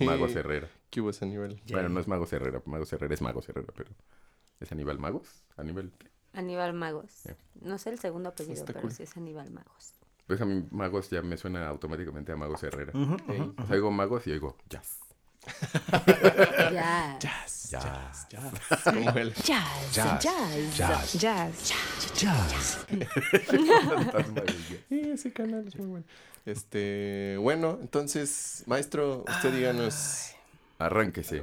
Mago 0.00 0.26
Herrera. 0.28 0.68
¿Qué 0.90 1.00
hubo 1.00 1.10
ese? 1.10 1.26
Ya. 1.64 1.76
Bueno, 1.76 1.88
no 1.88 2.00
es 2.00 2.06
Mago 2.08 2.26
Herrera, 2.30 2.62
Mago 2.66 2.84
Herrera 2.90 3.14
es 3.14 3.22
Mago 3.22 3.42
Herrera, 3.46 3.72
pero... 3.74 3.90
¿Es 4.60 4.70
Aníbal 4.70 4.98
Magos? 4.98 5.42
Aníbal... 5.56 5.92
¿qué? 5.98 6.08
Aníbal 6.34 6.72
Magos. 6.74 7.22
No 7.60 7.78
sé 7.78 7.90
el 7.90 7.98
segundo 7.98 8.28
apellido, 8.28 8.54
Está 8.54 8.66
pero 8.66 8.82
cool. 8.82 8.92
sí 8.92 9.02
es 9.02 9.16
Aníbal 9.16 9.50
Magos. 9.50 9.94
Pues 10.26 10.40
a 10.40 10.44
mí 10.44 10.64
Magos 10.70 11.10
ya 11.10 11.22
me 11.22 11.36
suena 11.36 11.66
automáticamente 11.68 12.32
a 12.32 12.36
Magos 12.36 12.62
Herrera. 12.62 12.92
Ujú. 12.98 13.16
O 13.58 13.66
sea, 13.66 13.74
oigo 13.74 13.90
Magos 13.90 14.26
y 14.26 14.32
oigo 14.32 14.56
Jazz. 14.68 15.00
Jazz, 16.72 17.70
Jazz. 17.70 17.70
jazz, 17.70 18.28
jazz. 18.28 18.82
Como 18.84 19.10
él. 19.10 19.34
Jazz, 19.44 19.92
jazz, 19.92 20.76
jazz, 20.76 21.12
jazz. 22.14 22.86
Sí, 24.88 25.00
ese 25.00 25.32
canal 25.32 25.66
es 25.66 25.76
muy 25.76 25.86
bueno. 25.86 26.04
Este, 26.46 27.36
bueno, 27.40 27.78
entonces, 27.80 28.64
maestro, 28.66 29.24
usted 29.28 29.52
díganos. 29.54 30.30
Arránquese. 30.78 31.42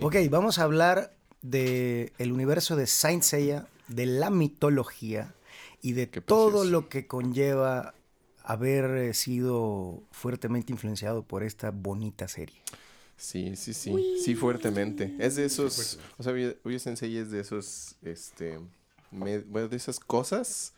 Ok, 0.00 0.16
vamos 0.30 0.58
a 0.58 0.62
hablar 0.62 1.12
de 1.42 2.12
el 2.18 2.32
universo 2.32 2.76
de 2.76 2.86
Saint 2.86 3.22
Seiya, 3.22 3.66
de 3.88 4.06
la 4.06 4.30
mitología 4.30 5.34
y 5.82 5.92
de 5.92 6.06
todo 6.06 6.64
lo 6.64 6.88
que 6.88 7.06
conlleva 7.06 7.94
haber 8.42 8.84
eh, 8.96 9.14
sido 9.14 10.02
fuertemente 10.10 10.72
influenciado 10.72 11.22
por 11.22 11.42
esta 11.42 11.70
bonita 11.70 12.28
serie. 12.28 12.62
Sí, 13.18 13.56
sí, 13.56 13.74
sí, 13.74 13.92
sí, 14.24 14.34
fuertemente. 14.36 15.14
Es 15.18 15.36
de 15.36 15.44
esos, 15.44 15.98
o 16.18 16.22
sea, 16.22 16.32
Uyo 16.64 16.78
Sensei 16.78 17.16
es 17.18 17.30
de 17.30 17.40
esos, 17.40 17.96
este, 18.02 18.58
me- 19.10 19.40
bueno, 19.40 19.68
de 19.68 19.76
esas 19.76 19.98
cosas 20.00 20.72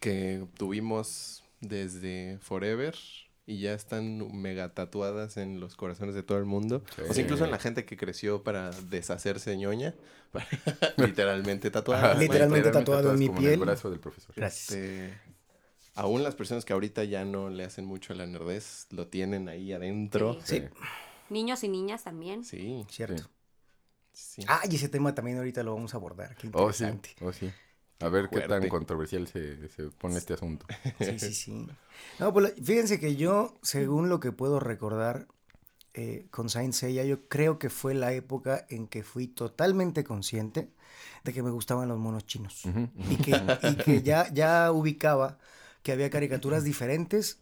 que 0.00 0.44
tuvimos 0.56 1.44
desde 1.60 2.38
Forever 2.42 2.94
y 3.46 3.60
ya 3.60 3.72
están 3.74 4.40
mega 4.42 4.74
tatuadas 4.74 5.36
en 5.36 5.60
los 5.60 5.76
corazones 5.76 6.14
de 6.14 6.22
todo 6.22 6.38
el 6.38 6.44
mundo. 6.44 6.82
O 7.08 7.12
sea, 7.14 7.22
incluso 7.22 7.44
en 7.44 7.50
la 7.52 7.58
gente 7.58 7.84
que 7.84 7.96
creció 7.96 8.42
para 8.42 8.70
deshacerse 8.90 9.56
ñoña, 9.56 9.94
para 10.32 10.46
literalmente 10.98 11.70
tatuada. 11.70 12.10
Ajá, 12.10 12.20
Literalmente 12.20 12.70
tatuado 12.70 13.12
en 13.12 13.18
mi 13.20 13.26
como 13.28 13.38
piel. 13.38 13.52
el 13.54 13.60
brazo 13.60 13.88
del 13.90 14.00
profesor. 14.00 14.34
Gracias. 14.36 14.72
Este, 14.72 15.14
aún 15.94 16.22
las 16.24 16.34
personas 16.34 16.64
que 16.64 16.72
ahorita 16.72 17.04
ya 17.04 17.24
no 17.24 17.48
le 17.50 17.64
hacen 17.64 17.84
mucho 17.86 18.12
a 18.12 18.16
la 18.16 18.26
nerdez, 18.26 18.86
lo 18.90 19.06
tienen 19.06 19.48
ahí 19.48 19.72
adentro. 19.72 20.38
Sí. 20.44 20.58
Sí, 20.58 20.64
Niños 21.30 21.62
y 21.64 21.68
niñas 21.68 22.04
también. 22.04 22.44
Sí, 22.44 22.86
cierto. 22.90 23.28
sí. 24.12 24.42
Ah, 24.48 24.62
y 24.70 24.76
ese 24.76 24.88
tema 24.88 25.14
también 25.14 25.38
ahorita 25.38 25.62
lo 25.62 25.74
vamos 25.74 25.94
a 25.94 25.96
abordar. 25.96 26.36
Qué 26.36 26.50
Oh, 26.52 26.72
sí, 26.72 26.84
interesante. 26.84 27.24
oh, 27.24 27.32
sí. 27.32 27.50
A 28.00 28.08
ver 28.08 28.28
qué 28.30 28.40
tan 28.42 28.68
controversial 28.68 29.26
se, 29.26 29.68
se 29.68 29.84
pone 29.90 30.18
este 30.18 30.34
asunto. 30.34 30.66
Sí, 31.00 31.18
sí, 31.18 31.34
sí. 31.34 31.66
No, 32.20 32.32
pues 32.32 32.54
fíjense 32.62 33.00
que 33.00 33.16
yo, 33.16 33.58
según 33.62 34.08
lo 34.08 34.20
que 34.20 34.30
puedo 34.30 34.60
recordar 34.60 35.26
eh, 35.94 36.28
con 36.30 36.48
Saint 36.48 36.74
Seiya, 36.74 37.04
yo 37.04 37.28
creo 37.28 37.58
que 37.58 37.70
fue 37.70 37.94
la 37.94 38.12
época 38.12 38.66
en 38.68 38.86
que 38.86 39.02
fui 39.02 39.26
totalmente 39.26 40.04
consciente 40.04 40.70
de 41.24 41.32
que 41.32 41.42
me 41.42 41.50
gustaban 41.50 41.88
los 41.88 41.98
monos 41.98 42.24
chinos. 42.26 42.62
Y 43.10 43.16
que, 43.16 43.40
y 43.62 43.74
que 43.76 44.02
ya, 44.02 44.32
ya 44.32 44.70
ubicaba 44.70 45.38
que 45.82 45.90
había 45.92 46.08
caricaturas 46.10 46.62
diferentes 46.62 47.40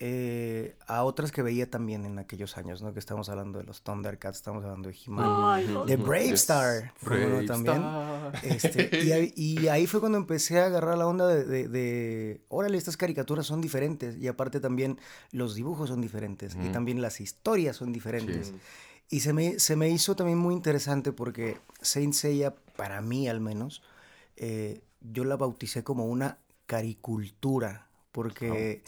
eh, 0.00 0.76
a 0.88 1.04
otras 1.04 1.30
que 1.30 1.42
veía 1.42 1.70
también 1.70 2.04
en 2.04 2.18
aquellos 2.18 2.56
años, 2.56 2.82
¿no? 2.82 2.92
Que 2.92 2.98
estamos 2.98 3.28
hablando 3.28 3.58
de 3.60 3.64
los 3.64 3.82
Thundercats, 3.82 4.38
estamos 4.38 4.64
hablando 4.64 4.88
de 4.88 4.96
He-Man, 5.06 5.86
de 5.86 5.96
Brave 5.96 6.30
Yes. 6.30 6.40
Star. 6.40 6.92
Brave 7.00 7.46
también. 7.46 7.76
Star. 7.76 8.40
Este, 8.42 8.90
y, 9.04 9.12
ahí, 9.12 9.32
y 9.36 9.68
ahí 9.68 9.86
fue 9.86 10.00
cuando 10.00 10.18
empecé 10.18 10.58
a 10.60 10.66
agarrar 10.66 10.98
la 10.98 11.06
onda 11.06 11.28
de, 11.28 11.44
de, 11.44 11.68
de, 11.68 12.40
órale, 12.48 12.76
estas 12.76 12.96
caricaturas 12.96 13.46
son 13.46 13.60
diferentes. 13.60 14.16
Y 14.18 14.26
aparte 14.26 14.58
también 14.58 14.98
los 15.30 15.54
dibujos 15.54 15.90
son 15.90 16.00
diferentes. 16.00 16.54
Y 16.56 16.58
Ujú. 16.58 16.72
también 16.72 17.00
las 17.00 17.20
historias 17.20 17.76
son 17.76 17.92
diferentes. 17.92 18.48
Sí. 18.48 18.54
Y 19.10 19.20
se 19.20 19.32
me, 19.32 19.60
se 19.60 19.76
me 19.76 19.88
hizo 19.90 20.16
también 20.16 20.38
muy 20.38 20.54
interesante 20.54 21.12
porque 21.12 21.58
Saint 21.82 22.14
Seiya, 22.14 22.54
para 22.76 23.00
mí 23.00 23.28
al 23.28 23.40
menos, 23.40 23.82
eh, 24.36 24.80
yo 25.02 25.24
la 25.24 25.36
bauticé 25.36 25.84
como 25.84 26.06
una 26.06 26.38
caricultura. 26.66 27.86
Porque 28.12 28.82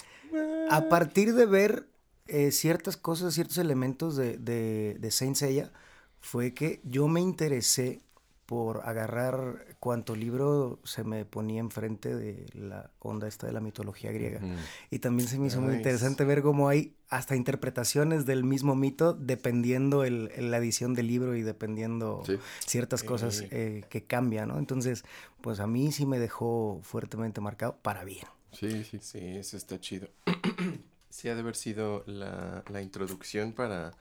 a 0.71 0.89
partir 0.89 1.35
de 1.35 1.47
ver 1.47 1.89
eh, 2.27 2.51
ciertas 2.51 2.97
cosas, 2.97 3.35
ciertos 3.35 3.59
elementos 3.59 4.17
de, 4.17 4.37
de, 4.39 4.97
de 4.99 5.11
Saint 5.11 5.37
Seiya, 5.37 5.73
fue 6.21 6.55
que 6.55 6.81
yo 6.85 7.07
me 7.09 7.21
interesé 7.21 8.01
por 8.47 8.83
agarrar 8.89 9.77
cuanto 9.81 10.15
libro 10.15 10.79
se 10.85 11.03
me 11.03 11.25
ponía 11.25 11.59
enfrente 11.61 12.15
de 12.15 12.47
la 12.55 12.93
onda 13.01 13.27
esta 13.27 13.49
de 13.49 13.53
la 13.53 13.61
mitología 13.61 14.13
griega. 14.13 14.41
Y 14.89 15.01
también 15.01 15.29
se 15.29 15.37
me 15.39 15.49
hizo 15.49 15.61
muy 15.61 15.75
interesante 15.75 16.25
ver 16.25 16.43
cómo 16.43 16.69
hay 16.69 16.95
hasta 17.09 17.35
interpretaciones 17.35 18.25
del 18.25 18.45
mismo 18.45 18.77
mito 18.77 19.15
dependiendo 19.15 20.05
el, 20.05 20.31
el- 20.37 20.53
la 20.53 20.59
edición 20.59 20.95
del 20.95 21.09
libro 21.09 21.35
y 21.35 21.43
dependiendo 21.43 22.23
Sí. 22.25 22.39
ciertas 22.65 23.03
cosas 23.03 23.45
eh, 23.51 23.85
que 23.89 24.05
cambian, 24.05 24.49
¿no? 24.49 24.59
Entonces, 24.61 25.05
pues 25.41 25.59
a 25.59 25.67
mí 25.67 25.91
sí 25.91 26.07
me 26.07 26.21
dejó 26.21 26.79
fuertemente 26.85 27.41
marcado 27.41 27.77
para 27.83 28.05
bien. 28.05 28.27
Sí, 28.53 28.85
sí. 28.85 29.01
Sí, 29.01 29.19
eso 29.37 29.57
está 29.57 29.81
chido. 29.81 30.09
sí 31.11 31.29
ha 31.29 31.35
de 31.35 31.41
haber 31.41 31.57
sido 31.57 32.03
la, 32.07 32.65
la 32.69 32.83
introducción 32.83 33.53
para 33.53 33.93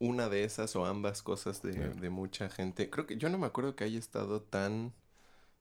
una 0.00 0.28
de 0.28 0.44
esas 0.44 0.76
o 0.76 0.86
ambas 0.86 1.22
cosas 1.22 1.62
de, 1.62 1.72
Yeah. 1.74 1.90
de 1.90 2.10
mucha 2.10 2.50
gente. 2.50 2.90
Creo 2.90 3.06
que 3.06 3.16
yo 3.18 3.30
no 3.30 3.38
me 3.38 3.46
acuerdo 3.46 3.76
que 3.76 3.84
haya 3.84 3.98
estado 3.98 4.42
tan, 4.42 4.92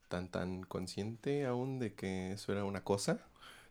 tan, 0.10 0.30
tan 0.30 0.64
consciente 0.64 1.46
aún 1.46 1.80
de 1.80 1.96
que 1.96 2.34
eso 2.34 2.52
era 2.54 2.66
una 2.66 2.84
cosa. 2.84 3.22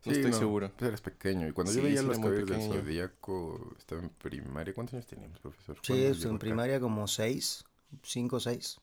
No 0.05 0.13
Sí, 0.13 0.19
estoy 0.19 0.33
seguro. 0.33 0.73
Pues 0.77 0.89
eres 0.89 1.01
pequeño. 1.01 1.49
Y 1.49 1.53
cuando 1.53 1.73
Sí, 1.73 1.81
yo 1.81 1.85
veía 1.85 2.03
sí, 2.03 2.07
los 2.09 2.19
caballeros 2.19 2.69
del. 2.69 2.83
Zodíaco, 2.83 3.75
estaba 3.79 4.03
en 4.03 4.11
primaria. 4.11 4.75
¿Cuántos 4.75 4.95
años 4.95 5.07
teníamos, 5.07 5.39
profesor? 5.41 5.77
Sí, 5.83 5.87
¿Cuándo 5.89 6.13
es 6.13 6.25
en 6.25 6.37
acá? 6.37 6.41
primaria 6.41 6.81
como 6.81 7.07
seis, 7.07 7.65
cinco 8.03 8.37
o 8.37 8.41
seis. 8.41 8.81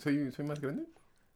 ¿Soy, 0.00 0.32
¿Soy 0.32 0.44
más 0.44 0.60
grande 0.60 0.86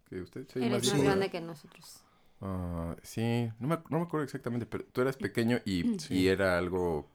que 0.09 0.21
usted? 0.23 0.49
¿Soy 0.49 0.63
Eres 0.63 0.85
más 0.85 1.03
grande 1.03 1.31
que 1.31 1.41
nosotros. 1.41 2.05
Ah, 2.41 2.97
sí, 3.03 3.51
no 3.59 3.69
me, 3.69 3.79
no 3.91 3.99
me 3.99 4.03
acuerdo 4.05 4.25
exactamente, 4.25 4.67
pero 4.67 4.85
tú 4.85 5.01
eras 5.01 5.17
pequeño 5.17 5.59
y, 5.65 5.99
Sí. 5.99 6.15
y 6.15 6.29
era 6.29 6.57
algo, 6.59 7.09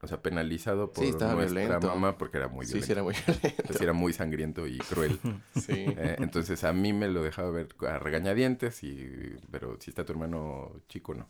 o 0.00 0.06
sea, 0.06 0.20
penalizado 0.22 0.92
por 0.92 1.04
Sí, 1.04 1.10
nuestra 1.12 1.34
violento. 1.34 1.88
mamá 1.88 2.18
porque 2.18 2.36
era 2.38 2.48
muy 2.48 2.66
sí, 2.66 2.72
violento. 2.80 2.86
sí, 2.86 2.92
era 2.92 3.02
muy 3.02 3.14
violento. 3.26 3.48
Entonces, 3.48 3.80
era 3.82 3.92
muy 3.92 4.12
sangriento 4.12 4.66
y 4.66 4.78
cruel. 4.78 5.18
Sí. 5.54 5.72
Eh, 5.72 6.16
entonces 6.18 6.62
a 6.64 6.72
mí 6.72 6.92
me 6.92 7.08
lo 7.08 7.22
dejaba 7.22 7.50
ver 7.50 7.68
a 7.88 7.98
regañadientes, 7.98 8.82
y, 8.84 9.36
pero 9.50 9.78
si 9.80 9.90
está 9.90 10.04
tu 10.04 10.12
hermano 10.12 10.72
chico, 10.88 11.14
no. 11.14 11.28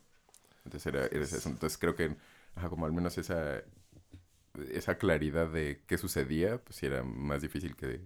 Entonces 0.64 0.86
era, 0.94 1.06
era 1.06 1.24
eso. 1.24 1.48
Entonces 1.48 1.78
creo 1.78 1.94
que, 1.94 2.16
ajá, 2.56 2.68
como 2.68 2.86
al 2.86 2.92
menos 2.92 3.18
esa, 3.18 3.62
esa 4.72 4.96
claridad 4.98 5.48
de 5.48 5.82
qué 5.86 5.98
sucedía, 5.98 6.58
pues 6.58 6.76
sí 6.76 6.86
era 6.86 7.02
más 7.02 7.42
difícil 7.42 7.76
que, 7.76 8.00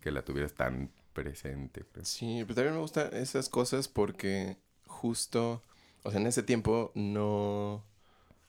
que 0.00 0.10
la 0.10 0.22
tuvieras 0.24 0.54
tan 0.54 0.90
presente. 1.14 1.84
creo. 1.90 2.04
Sí, 2.04 2.40
pero 2.42 2.56
también 2.56 2.74
me 2.74 2.80
gustan 2.80 3.14
esas 3.14 3.48
cosas 3.48 3.88
porque 3.88 4.58
justo, 4.86 5.62
o 6.02 6.10
sea, 6.10 6.20
en 6.20 6.26
ese 6.26 6.42
tiempo 6.42 6.92
no, 6.94 7.82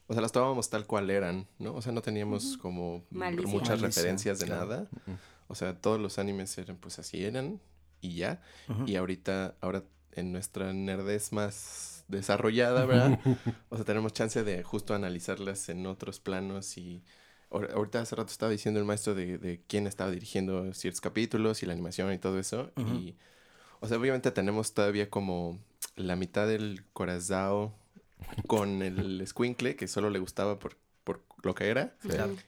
o 0.07 0.13
sea, 0.13 0.21
las 0.21 0.31
tomábamos 0.31 0.69
tal 0.69 0.85
cual 0.85 1.09
eran, 1.09 1.47
¿no? 1.59 1.73
O 1.75 1.81
sea, 1.81 1.91
no 1.91 2.01
teníamos 2.01 2.57
como 2.57 3.03
Malicia. 3.09 3.47
muchas 3.47 3.81
Malicia, 3.81 3.87
referencias 3.87 4.39
de 4.39 4.45
claro. 4.47 4.65
nada. 4.65 4.89
O 5.47 5.55
sea, 5.55 5.79
todos 5.79 5.99
los 5.99 6.19
animes 6.19 6.57
eran 6.57 6.77
pues 6.77 6.99
así 6.99 7.23
eran 7.23 7.61
y 8.01 8.15
ya. 8.15 8.41
Y 8.85 8.95
ahorita, 8.95 9.55
ahora 9.61 9.83
en 10.11 10.31
nuestra 10.31 10.73
nerdez 10.73 11.31
más 11.31 12.03
desarrollada, 12.07 12.85
¿verdad? 12.85 13.19
o 13.69 13.75
sea, 13.75 13.85
tenemos 13.85 14.13
chance 14.13 14.43
de 14.43 14.63
justo 14.63 14.93
analizarlas 14.93 15.69
en 15.69 15.85
otros 15.87 16.19
planos 16.19 16.77
y 16.77 17.03
ahorita 17.57 18.01
hace 18.01 18.15
rato 18.15 18.31
estaba 18.31 18.51
diciendo 18.51 18.79
el 18.79 18.85
maestro 18.85 19.15
de, 19.15 19.37
de 19.37 19.61
quién 19.67 19.87
estaba 19.87 20.11
dirigiendo 20.11 20.73
ciertos 20.73 21.01
capítulos 21.01 21.63
y 21.63 21.65
la 21.65 21.73
animación 21.73 22.11
y 22.13 22.17
todo 22.17 22.39
eso. 22.39 22.71
Y, 22.77 23.15
o 23.79 23.87
sea, 23.87 23.97
obviamente 23.97 24.31
tenemos 24.31 24.73
todavía 24.73 25.09
como 25.09 25.59
la 25.95 26.15
mitad 26.15 26.47
del 26.47 26.83
corazao 26.93 27.73
con 28.47 28.81
el 28.81 29.25
squinkle 29.25 29.75
que 29.75 29.87
solo 29.87 30.09
le 30.09 30.19
gustaba 30.19 30.59
por, 30.59 30.77
por 31.03 31.21
lo 31.43 31.53
que 31.55 31.69
era. 31.69 31.95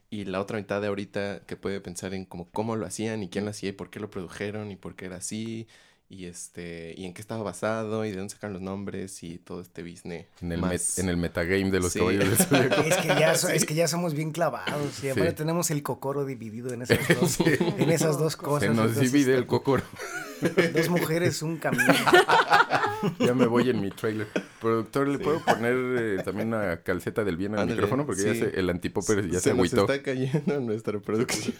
Y 0.09 0.25
la 0.25 0.41
otra 0.41 0.57
mitad 0.57 0.81
de 0.81 0.87
ahorita 0.87 1.41
que 1.45 1.55
puede 1.55 1.79
pensar 1.81 2.13
en 2.13 2.25
como 2.25 2.49
cómo 2.49 2.75
lo 2.75 2.85
hacían 2.85 3.23
y 3.23 3.29
quién 3.29 3.45
lo 3.45 3.51
hacía 3.51 3.69
y 3.69 3.73
por 3.73 3.89
qué 3.89 3.99
lo 3.99 4.09
produjeron 4.09 4.71
y 4.71 4.75
por 4.75 4.95
qué 4.95 5.05
era 5.05 5.17
así 5.17 5.67
y 6.09 6.25
este 6.25 6.93
y 6.97 7.03
en 7.05 7.13
qué 7.13 7.19
estaba 7.21 7.43
basado 7.43 8.05
y 8.05 8.11
de 8.11 8.17
dónde 8.17 8.33
sacaron 8.33 8.53
los 8.53 8.61
nombres 8.61 9.23
y 9.23 9.39
todo 9.39 9.59
este 9.59 9.83
business 9.83 10.25
En 10.41 10.53
el, 10.53 10.61
más 10.61 10.71
met- 10.71 10.99
en 11.03 11.09
el 11.09 11.17
metagame 11.17 11.69
de 11.69 11.79
los 11.81 11.91
Sí. 11.91 11.99
del 11.99 12.37
Zodíaco. 12.37 12.81
Es 12.87 12.95
que, 12.97 13.07
ya, 13.09 13.35
so- 13.35 13.49
es 13.49 13.65
que 13.65 13.73
ya 13.75 13.87
somos 13.89 14.13
bien 14.13 14.31
clavados 14.31 15.03
y 15.03 15.09
aparte 15.09 15.31
Sí. 15.31 15.35
tenemos 15.35 15.69
el 15.69 15.83
cocoro 15.83 16.23
dividido 16.25 16.71
en 16.73 16.83
esas 16.83 16.99
dos, 17.19 17.39
en 17.41 17.89
esas 17.91 18.17
dos 18.17 18.37
cosas. 18.37 18.69
Se 18.69 18.73
nos 18.73 18.87
entonces, 18.89 19.11
divide 19.11 19.35
el 19.35 19.45
cocoro. 19.47 19.83
Dos 20.73 20.87
mujeres, 20.89 21.41
un 21.41 21.57
camino. 21.57 21.93
Ya 23.19 23.35
me 23.35 23.45
voy 23.45 23.69
en 23.69 23.79
mi 23.79 23.91
trailer. 23.91 24.27
Productor, 24.59 25.07
¿le 25.07 25.19
puedo 25.19 25.39
poner 25.45 25.75
eh, 25.99 26.23
también 26.23 26.47
una 26.47 26.81
calceta 26.81 27.23
del 27.23 27.37
bien 27.37 27.53
al 27.53 27.59
Ándale, 27.59 27.75
micrófono? 27.75 28.07
Porque 28.07 28.23
ya 28.23 28.33
sí. 28.33 28.39
se, 28.39 28.59
el 28.59 28.67
antipopper 28.71 29.27
ya 29.29 29.39
se, 29.39 29.51
se 29.51 29.53
nos 29.53 29.71
está 29.71 30.01
cayendo 30.01 30.59
nuestra 30.61 30.99
producción. 31.01 31.53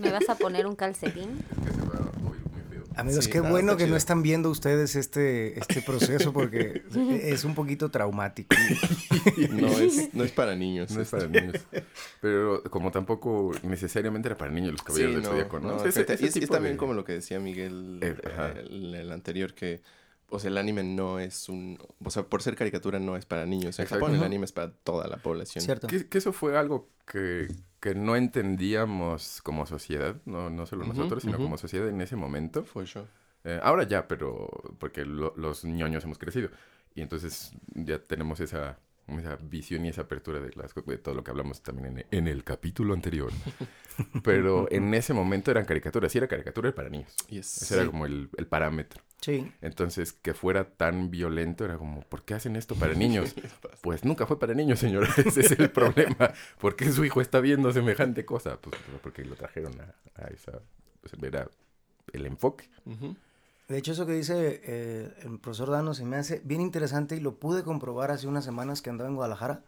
¿Me 0.00 0.10
vas 0.10 0.28
a 0.28 0.34
poner 0.34 0.66
un 0.66 0.76
calcetín? 0.76 1.30
Amigos, 2.96 3.24
Sí, 3.26 3.30
qué 3.30 3.40
no, 3.40 3.50
bueno 3.50 3.76
que 3.76 3.86
no 3.86 3.96
están 3.96 4.22
viendo 4.22 4.50
ustedes 4.50 4.96
este, 4.96 5.58
este 5.58 5.82
proceso 5.82 6.32
porque 6.32 6.82
es 7.22 7.44
un 7.44 7.54
poquito 7.54 7.90
traumático. 7.90 8.54
No 9.50 9.68
es, 9.78 10.12
no 10.14 10.24
es 10.24 10.32
para 10.32 10.56
niños. 10.56 10.90
No 10.90 11.00
es 11.00 11.08
para 11.08 11.26
niños. 11.28 11.54
Pero 12.20 12.62
como 12.64 12.90
tampoco 12.90 13.52
necesariamente 13.62 14.28
era 14.28 14.36
para 14.36 14.50
niños 14.50 14.72
los 14.72 14.82
caballeros 14.82 15.10
Sí, 15.12 15.14
del 15.16 15.22
no, 15.24 15.30
Zodíaco, 15.30 15.60
¿no? 15.60 15.84
ese- 15.84 16.00
ese 16.12 16.40
y 16.40 16.42
es, 16.44 16.50
también 16.50 16.74
de- 16.74 16.78
como 16.78 16.92
lo 16.94 17.04
que 17.04 17.12
decía 17.12 17.38
Miguel 17.38 17.98
Eh, 18.02 18.16
el 18.68 19.12
anterior 19.12 19.54
que 19.54 19.80
o 20.32 20.38
sea 20.40 20.50
el 20.50 20.58
anime 20.58 20.82
no 20.82 21.18
es 21.20 21.48
un 21.48 21.78
o 22.04 22.10
sea 22.10 22.24
por 22.24 22.42
ser 22.42 22.56
caricatura 22.56 22.98
no 22.98 23.16
es 23.16 23.26
para 23.26 23.46
niños 23.46 23.78
en 23.78 23.84
Exacto. 23.84 24.04
Japón 24.06 24.16
el 24.18 24.24
anime 24.24 24.44
es 24.46 24.52
para 24.52 24.72
toda 24.72 25.06
la 25.06 25.18
población 25.18 25.64
¿Cierto? 25.64 25.86
Que, 25.86 26.08
que 26.08 26.18
eso 26.18 26.32
fue 26.32 26.58
algo 26.58 26.88
que, 27.06 27.48
que 27.80 27.94
no 27.94 28.16
entendíamos 28.16 29.40
como 29.42 29.66
sociedad, 29.66 30.16
no, 30.24 30.50
no 30.50 30.66
solo 30.66 30.84
nosotros, 30.86 31.22
sino 31.22 31.36
como 31.38 31.58
sociedad 31.58 31.88
en 31.88 32.00
ese 32.00 32.16
momento. 32.16 32.64
fue 32.64 32.84
yo 32.86 33.06
Eh, 33.44 33.58
ahora 33.62 33.82
ya, 33.84 34.06
pero 34.06 34.48
porque 34.78 35.04
lo- 35.04 35.34
los 35.36 35.64
ñoños 35.64 36.04
hemos 36.04 36.16
crecido. 36.18 36.48
Y 36.94 37.00
entonces 37.02 37.50
ya 37.74 37.98
tenemos 37.98 38.38
esa, 38.38 38.78
esa 39.08 39.36
visión 39.36 39.84
y 39.84 39.88
esa 39.88 40.02
apertura 40.02 40.38
de, 40.38 40.52
las, 40.54 40.72
de 40.74 40.98
todo 40.98 41.14
lo 41.16 41.24
que 41.24 41.32
hablamos 41.32 41.60
también 41.62 41.98
en, 41.98 42.06
en 42.10 42.28
el 42.28 42.44
capítulo 42.44 42.94
anterior. 42.94 43.32
Pero 44.22 44.68
en 44.70 44.94
ese 44.94 45.12
momento 45.12 45.50
eran 45.50 45.64
caricaturas. 45.64 46.12
Si 46.12 46.18
era 46.18 46.28
caricatura, 46.28 46.68
era 46.68 46.74
para 46.76 46.88
niños. 46.88 47.14
Yes. 47.28 47.62
Ese 47.62 47.74
era 47.76 47.86
como 47.86 48.06
el, 48.06 48.28
el 48.36 48.46
parámetro. 48.46 49.02
Sí. 49.22 49.52
Entonces, 49.60 50.12
que 50.12 50.34
fuera 50.34 50.64
tan 50.64 51.10
violento 51.10 51.64
era 51.64 51.78
como, 51.78 52.00
¿por 52.02 52.24
qué 52.24 52.34
hacen 52.34 52.56
esto 52.56 52.74
para 52.74 52.94
niños? 52.94 53.34
Pues 53.80 54.04
nunca 54.04 54.28
fue 54.28 54.38
para 54.38 54.54
niños, 54.54 54.78
señora. 54.78 55.08
Ese 55.16 55.40
es 55.40 55.50
el 55.52 55.68
problema. 55.70 56.32
¿Por 56.60 56.76
qué 56.76 56.92
su 56.92 57.04
hijo 57.04 57.20
está 57.20 57.40
viendo 57.40 57.72
semejante 57.72 58.24
cosa? 58.24 58.60
Pues 58.60 58.76
porque 59.02 59.24
lo 59.24 59.34
trajeron 59.34 59.72
a, 59.80 60.22
a 60.22 60.28
esa... 60.28 60.60
Pues 61.00 61.14
era 61.20 61.48
el 62.12 62.26
enfoque. 62.26 62.70
De 63.66 63.78
hecho, 63.78 63.90
eso 63.90 64.06
que 64.06 64.12
dice 64.12 64.60
eh, 64.62 65.12
el 65.22 65.40
profesor 65.40 65.70
Dano 65.70 65.94
se 65.94 66.04
me 66.04 66.14
hace 66.14 66.40
bien 66.44 66.60
interesante 66.60 67.16
y 67.16 67.20
lo 67.20 67.40
pude 67.40 67.64
comprobar 67.64 68.12
hace 68.12 68.28
unas 68.28 68.44
semanas 68.44 68.82
que 68.82 68.90
andaba 68.90 69.10
en 69.10 69.16
Guadalajara. 69.16 69.64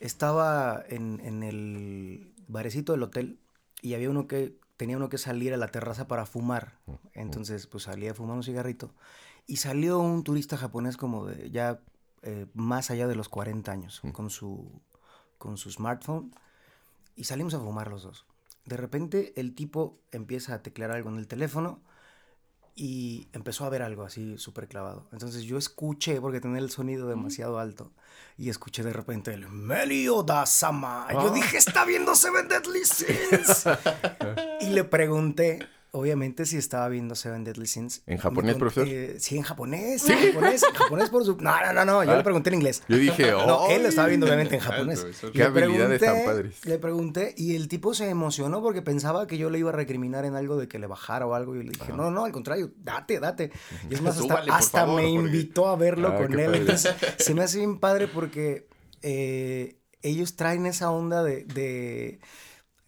Estaba 0.00 0.84
en, 0.86 1.20
en 1.24 1.42
el 1.42 2.34
barecito 2.46 2.92
del 2.92 3.04
hotel 3.04 3.38
y 3.80 3.94
había 3.94 4.10
uno 4.10 4.26
que 4.26 4.54
tenía 4.80 4.96
uno 4.96 5.10
que 5.10 5.18
salir 5.18 5.52
a 5.52 5.58
la 5.58 5.68
terraza 5.68 6.08
para 6.08 6.24
fumar. 6.24 6.78
Entonces, 7.12 7.66
pues 7.66 7.84
salía 7.84 8.12
a 8.12 8.14
fumar 8.14 8.36
un 8.36 8.42
cigarrito. 8.42 8.94
Y 9.46 9.56
salió 9.56 9.98
un 9.98 10.24
turista 10.24 10.56
japonés 10.56 10.96
como 10.96 11.26
de 11.26 11.50
ya 11.50 11.82
eh, 12.22 12.46
más 12.54 12.90
allá 12.90 13.06
de 13.06 13.14
los 13.14 13.28
40 13.28 13.70
años 13.70 14.00
con, 14.14 14.30
su, 14.30 14.80
con 15.36 15.58
su 15.58 15.70
smartphone. 15.70 16.34
Y 17.14 17.24
salimos 17.24 17.52
a 17.52 17.60
fumar 17.60 17.88
los 17.88 18.04
dos. 18.04 18.24
De 18.64 18.78
repente 18.78 19.34
el 19.38 19.54
tipo 19.54 19.98
empieza 20.12 20.54
a 20.54 20.62
teclear 20.62 20.92
algo 20.92 21.10
en 21.10 21.18
el 21.18 21.28
teléfono 21.28 21.82
y 22.82 23.28
empezó 23.34 23.66
a 23.66 23.68
ver 23.68 23.82
algo 23.82 24.04
así 24.04 24.38
súper 24.38 24.66
clavado. 24.66 25.06
Entonces 25.12 25.42
yo 25.42 25.58
escuché, 25.58 26.18
porque 26.18 26.40
tenía 26.40 26.60
el 26.60 26.70
sonido 26.70 27.08
demasiado 27.08 27.58
alto, 27.58 27.92
y 28.38 28.48
escuché 28.48 28.82
de 28.82 28.94
repente 28.94 29.34
el 29.34 29.46
Melioda 29.50 30.46
Sama. 30.46 31.06
Yo 31.12 31.20
Ah. 31.28 31.30
dije, 31.30 31.58
está 31.58 31.84
viendo 31.84 32.14
Seven 32.14 32.48
Deadly 32.48 32.84
Sins. 32.86 33.64
y 34.62 34.70
le 34.70 34.84
pregunté, 34.84 35.58
obviamente, 35.92 36.46
si 36.46 36.56
estaba 36.56 36.88
viendo 36.88 37.14
Seven 37.14 37.44
Deadly 37.44 37.66
Sins. 37.66 38.02
¿En 38.06 38.18
japonés, 38.18 38.52
con- 38.54 38.60
profesor? 38.60 38.86
eh, 38.88 39.16
sí, 39.18 39.36
en 39.36 39.42
japonés. 39.42 40.08
En 40.08 40.18
japonés, 40.32 40.62
en 40.62 40.74
japonés 40.74 41.10
por 41.10 41.24
su... 41.24 41.36
No, 41.36 41.52
no, 41.66 41.72
no, 41.72 41.84
no, 41.84 42.04
yo 42.04 42.12
Ah. 42.12 42.16
le 42.16 42.22
pregunté 42.22 42.50
en 42.50 42.54
inglés. 42.54 42.82
Yo 42.88 42.96
dije, 42.96 43.30
No, 43.46 43.68
él 43.68 43.82
lo 43.82 43.88
estaba 43.88 44.08
viendo 44.08 44.26
obviamente 44.26 44.54
en 44.54 44.60
japonés. 44.60 45.04
Qué 45.32 45.38
le 45.38 45.44
habilidades 45.44 46.00
tan 46.00 46.14
pregunté- 46.16 46.24
padres. 46.26 46.64
Le 46.66 46.78
pregunté 46.78 47.34
y 47.36 47.56
el 47.56 47.68
tipo 47.68 47.92
se 47.94 48.08
emocionó 48.08 48.62
porque 48.62 48.82
pensaba 48.82 49.26
que 49.26 49.36
yo 49.38 49.50
le 49.50 49.58
iba 49.58 49.70
a 49.70 49.72
recriminar 49.74 50.24
en 50.24 50.34
algo 50.36 50.56
de 50.56 50.68
que 50.68 50.78
le 50.78 50.86
bajara 50.86 51.26
o 51.26 51.34
algo. 51.34 51.56
Y 51.56 51.64
le 51.64 51.70
dije, 51.70 51.92
no, 51.92 52.10
no, 52.10 52.24
al 52.24 52.32
contrario, 52.32 52.72
date, 52.78 53.18
date. 53.20 53.50
Y 53.90 53.94
es 53.94 54.00
más, 54.02 54.16
hasta, 54.16 54.22
Súbale, 54.28 54.46
por 54.46 54.54
hasta 54.60 54.80
favor, 54.80 54.96
me 55.02 55.08
porque- 55.08 55.26
invitó 55.26 55.68
a 55.68 55.76
verlo 55.76 56.08
Ah, 56.08 56.16
con 56.18 56.38
él. 56.38 56.54
Entonces, 56.54 56.94
se 57.18 57.34
me 57.34 57.42
hace 57.42 57.58
bien 57.58 57.78
padre 57.78 58.06
porque 58.08 58.68
eh, 59.02 59.76
ellos 60.02 60.36
traen 60.36 60.66
esa 60.66 60.90
onda 60.90 61.22
de, 61.22 61.44
de- 61.44 62.20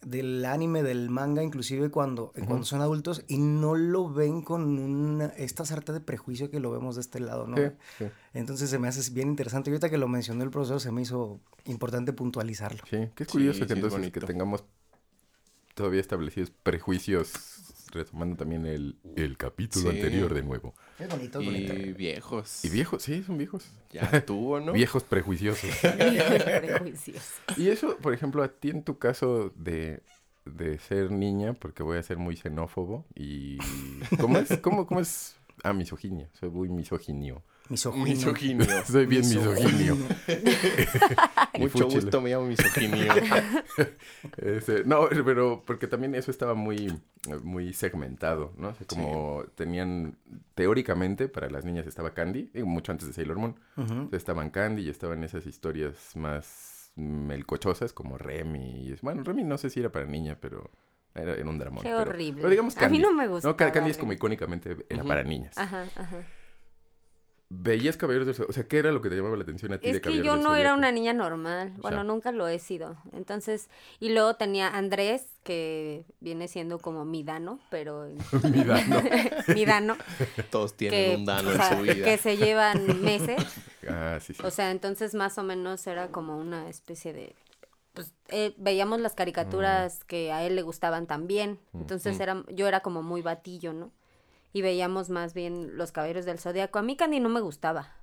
del 0.05 0.45
anime, 0.45 0.83
del 0.83 1.11
manga, 1.11 1.43
inclusive 1.43 1.91
cuando, 1.91 2.33
cuando 2.47 2.65
son 2.65 2.81
adultos 2.81 3.25
y 3.29 3.39
no 3.39 3.75
lo 3.77 4.13
ven 4.13 4.43
con 4.43 4.79
una, 4.79 5.27
esta 5.37 5.65
sarta 5.65 5.93
de 5.93 6.01
prejuicio 6.01 6.51
que 6.51 6.61
lo 6.61 6.71
vemos 6.71 6.97
de 6.97 7.01
este 7.03 7.21
lado, 7.21 7.47
¿no? 7.47 7.57
Sí, 7.57 7.63
sí. 7.99 8.05
Entonces 8.35 8.69
se 8.71 8.79
me 8.79 8.89
hace 8.89 9.09
bien 9.13 9.29
interesante. 9.29 9.71
Y 9.71 9.73
ahorita 9.73 9.91
que 9.91 9.99
lo 9.99 10.09
mencionó 10.09 10.43
el 10.43 10.51
profesor, 10.51 10.81
se 10.81 10.91
me 10.91 11.03
hizo 11.03 11.41
importante 11.65 12.13
puntualizarlo. 12.13 12.83
Sí, 12.91 12.97
es 12.97 13.11
Sí, 13.17 13.25
curioso 13.27 13.61
sí, 13.61 13.67
que 13.67 13.73
es 13.73 13.79
entonces 13.79 13.99
bonito. 14.01 14.21
que 14.21 14.27
tengamos 14.27 14.65
todavía 15.75 16.01
establecidos 16.01 16.51
prejuicios, 16.51 17.33
retomando 17.93 18.37
también 18.37 18.67
el, 18.67 18.97
el 19.17 19.37
capítulo 19.37 19.91
Sí. 19.91 19.97
anterior 19.97 20.33
de 20.35 20.43
nuevo. 20.43 20.75
Es 20.99 21.09
bonito, 21.09 21.39
es 21.41 21.45
Y 21.45 21.47
bonito. 21.47 21.75
Y 21.75 21.93
viejos. 21.93 22.61
viejos, 22.73 23.03
sí, 23.03 23.23
son 23.23 23.39
viejos. 23.39 23.71
Ya 23.91 24.25
tuvo, 24.27 24.59
¿no? 24.61 24.73
Viejos 24.73 25.05
prejuiciosos. 25.05 25.71
Prejuicios. 26.61 27.23
y 27.57 27.69
eso, 27.69 27.97
por 27.99 28.15
ejemplo, 28.15 28.43
a 28.43 28.49
ti 28.49 28.71
en 28.71 28.83
tu 28.83 28.99
caso 28.99 29.53
de, 29.57 30.03
de 30.45 30.79
ser 30.79 31.11
niña, 31.11 31.53
porque 31.55 31.83
voy 31.83 31.99
a 31.99 32.03
ser 32.03 32.19
muy 32.19 32.37
xenófobo 32.37 33.05
y... 33.15 33.59
¿Cómo 34.21 34.39
es? 34.39 34.59
¿Cómo, 34.59 34.87
cómo 34.87 35.01
es? 35.01 35.37
Ah, 35.63 35.73
misoginia. 35.73 36.29
Soy 36.33 36.51
muy 36.51 36.69
misoginio. 36.69 37.43
Misoginio. 37.69 38.67
Soy 38.87 39.07
bien 39.07 39.23
misoginio. 39.23 39.97
Mucho 41.59 41.89
gusto, 41.89 42.21
me 42.21 42.31
llamo 42.31 42.47
misoginio. 42.47 43.13
Este, 44.37 44.85
no, 44.85 45.09
pero 45.25 45.63
porque 45.67 45.87
también 45.87 46.15
eso 46.15 46.31
estaba 46.31 46.55
muy, 46.55 46.93
muy 47.43 47.73
segmentado, 47.73 48.53
¿no? 48.57 48.69
O 48.69 48.75
sea, 48.75 48.87
como 48.87 49.45
tenían, 49.55 50.17
teóricamente, 50.55 51.29
para 51.29 51.51
las 51.51 51.65
niñas 51.65 51.87
estaba 51.87 52.15
Candy, 52.15 52.51
mucho 52.65 52.93
antes 52.93 53.07
de 53.09 53.15
Sailor 53.15 53.39
Moon, 53.39 54.09
estaban 54.13 54.51
Candy 54.51 54.83
y 54.83 54.89
estaban 54.91 55.23
esas 55.25 55.47
historias 55.47 56.15
más 56.17 56.93
melcochosas 56.97 57.93
como 57.93 58.19
Remy. 58.19 58.87
y 58.87 58.93
es- 58.93 59.01
bueno, 59.01 59.23
Remy 59.25 59.45
no 59.45 59.57
sé 59.59 59.71
si 59.71 59.81
era 59.81 59.91
para 59.91 60.07
niña, 60.07 60.37
pero 60.41 60.71
era, 61.15 61.35
era 61.35 61.49
un 61.49 61.59
dramón. 61.59 61.83
Qué 61.83 61.89
pero- 61.91 62.01
horrible. 62.11 62.41
Pero 62.43 62.51
digamos 62.51 62.77
A 62.77 62.81
Candy. 62.81 62.99
mí 62.99 63.03
no 63.03 63.13
me 63.13 63.27
No, 63.27 63.57
Ca- 63.57 63.73
Candy 63.73 63.91
es 63.91 63.99
como 63.99 64.13
icónicamente 64.13 64.77
era 64.89 65.05
para 65.05 65.23
niñas. 65.23 65.57
Ajá, 65.59 65.85
ajá. 65.97 66.19
¿Veías 67.55 67.99
Caballeros 67.99 68.27
del? 68.27 68.47
O 68.49 68.53
sea, 68.53 68.67
¿qué 68.67 68.79
era 68.79 68.91
lo 68.93 69.03
que 69.03 69.11
te 69.11 69.17
llamaba 69.17 69.37
la 69.37 69.43
atención 69.43 69.75
a 69.75 69.79
ti 69.79 69.89
Es 69.89 69.95
de 69.95 70.01
que 70.01 70.05
Caballeros 70.05 70.27
yo 70.27 70.35
del 70.37 70.43
no 70.43 70.57
era 70.57 70.73
una 70.73 70.91
niña 70.91 71.13
normal. 71.13 71.75
Bueno, 71.77 71.99
sea. 71.99 72.05
nunca 72.05 72.33
lo 72.33 72.49
he 72.49 72.59
sido. 72.59 72.97
Entonces, 73.13 73.69
y 74.01 74.09
luego 74.09 74.37
tenía 74.37 74.69
Andrés, 74.69 75.27
que 75.45 76.07
viene 76.21 76.49
siendo 76.49 76.79
como 76.79 77.05
mi 77.05 77.23
Dano, 77.25 77.61
pero... 77.71 78.09
Mi 78.43 78.65
Dano. 78.65 79.03
mi 79.55 79.65
Dano. 79.67 79.97
Todos 80.51 80.75
tienen 80.75 81.11
que, 81.11 81.17
un 81.17 81.27
dano 81.27 81.51
o 81.51 81.53
en 81.53 81.63
su 81.63 81.83
vida. 81.83 82.05
que 82.05 82.17
se 82.17 82.39
llevan 82.39 83.03
meses. 83.03 83.43
Ah, 83.87 84.19
sí, 84.19 84.33
sí. 84.33 84.43
O 84.43 84.51
sea, 84.51 84.71
entonces 84.71 85.15
más 85.15 85.37
o 85.37 85.43
menos 85.43 85.87
era 85.87 86.09
como 86.09 86.39
una 86.39 86.71
especie 86.71 87.13
de... 87.13 87.37
Pues 87.93 88.15
eh, 88.29 88.55
veíamos 88.57 88.99
las 89.01 89.13
caricaturas 89.15 90.05
que 90.05 90.33
a 90.33 90.43
él 90.45 90.57
le 90.57 90.63
gustaban 90.63 91.07
también. 91.07 91.59
Entonces 91.75 92.19
era, 92.19 92.45
yo 92.49 92.67
era 92.67 92.81
como 92.81 93.03
muy 93.03 93.21
batillo, 93.21 93.75
¿no? 93.75 93.93
Y 94.53 94.63
veíamos 94.63 95.09
más 95.11 95.35
bien 95.35 95.77
los 95.79 95.93
caballeros 95.93 96.25
del 96.25 96.39
zodiaco. 96.39 96.79
A 96.79 96.83
mí 96.83 96.97
Candy 96.97 97.21
no 97.21 97.29
me 97.29 97.41
gustaba. 97.41 97.95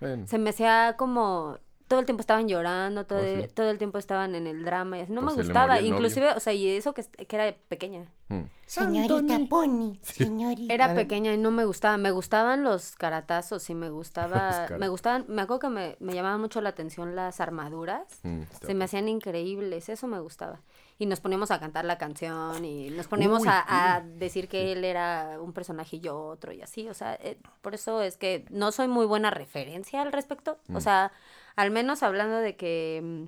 Bueno, 0.00 0.26
Se 0.26 0.38
me 0.38 0.50
hacía 0.50 0.96
como 0.98 1.58
todo 1.88 2.00
el 2.00 2.06
tiempo 2.06 2.20
estaban 2.22 2.48
llorando, 2.48 3.04
todo, 3.06 3.18
Oh, 3.18 3.22
el, 3.22 3.42
sí. 3.42 3.48
todo 3.54 3.70
el 3.70 3.76
tiempo 3.78 3.98
estaban 3.98 4.34
en 4.34 4.46
el 4.46 4.64
drama 4.64 4.98
y 4.98 5.02
así. 5.02 5.12
No 5.12 5.20
Pues 5.20 5.36
me 5.36 5.42
le 5.42 5.48
gustaba, 5.48 5.76
novio. 5.76 5.88
inclusive, 5.94 6.30
o 6.32 6.40
sea, 6.40 6.52
y 6.54 6.66
eso 6.68 6.94
que, 6.94 7.04
que 7.04 7.36
era 7.36 7.54
pequeña. 7.68 8.10
mm. 8.28 8.40
Señorita 8.66 9.38
Pony, 9.48 9.98
señorita. 10.02 10.72
Era 10.72 10.94
pequeña 10.94 11.32
y 11.34 11.38
no 11.38 11.50
me 11.50 11.64
gustaba. 11.66 11.96
Me 11.98 12.10
gustaban 12.10 12.64
los 12.64 12.96
caratazos 12.96 13.68
y 13.70 13.74
me 13.74 13.90
gustaba, 13.90 14.66
me 14.78 14.88
gustaban, 14.88 15.26
me 15.28 15.42
acuerdo 15.42 15.60
que 15.60 15.68
me, 15.68 15.96
me 16.00 16.14
llamaban 16.14 16.40
mucho 16.40 16.60
la 16.62 16.70
atención 16.70 17.14
las 17.14 17.40
armaduras. 17.40 18.20
Mm, 18.22 18.42
Se 18.66 18.74
me 18.74 18.86
hacían 18.86 19.08
increíbles, 19.08 19.88
eso 19.90 20.06
me 20.06 20.20
gustaba. 20.20 20.60
Y 20.98 21.06
nos 21.06 21.20
poníamos 21.20 21.50
a 21.50 21.58
cantar 21.60 21.84
la 21.84 21.98
canción 21.98 22.64
y 22.64 22.90
nos 22.90 23.08
poníamos 23.08 23.42
Uy, 23.42 23.48
a, 23.48 23.96
a 23.96 24.00
decir 24.00 24.48
que 24.48 24.72
él 24.72 24.84
era 24.84 25.38
un 25.40 25.52
personaje 25.52 25.96
y 25.96 26.00
yo 26.00 26.18
otro 26.18 26.52
y 26.52 26.62
así. 26.62 26.88
O 26.88 26.94
sea, 26.94 27.14
eh, 27.14 27.38
por 27.62 27.74
eso 27.74 28.00
es 28.00 28.16
que 28.16 28.44
no 28.50 28.70
soy 28.72 28.86
muy 28.88 29.06
buena 29.06 29.30
referencia 29.30 30.02
al 30.02 30.12
respecto. 30.12 30.58
Mm. 30.68 30.76
O 30.76 30.80
sea, 30.80 31.12
al 31.56 31.70
menos 31.72 32.02
hablando 32.02 32.36
de 32.38 32.56
que... 32.56 33.00
mm, 33.02 33.24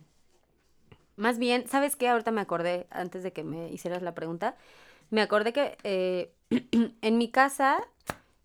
Más 1.16 1.38
bien, 1.38 1.66
¿sabes 1.66 1.96
qué? 1.96 2.08
Ahorita 2.08 2.30
me 2.30 2.40
acordé, 2.42 2.86
antes 2.90 3.22
de 3.22 3.32
que 3.32 3.42
me 3.44 3.70
hicieras 3.70 4.02
la 4.02 4.14
pregunta, 4.14 4.56
me 5.10 5.22
acordé 5.22 5.52
que 5.52 5.78
eh, 5.84 6.32
en 7.02 7.18
mi 7.18 7.30
casa 7.30 7.78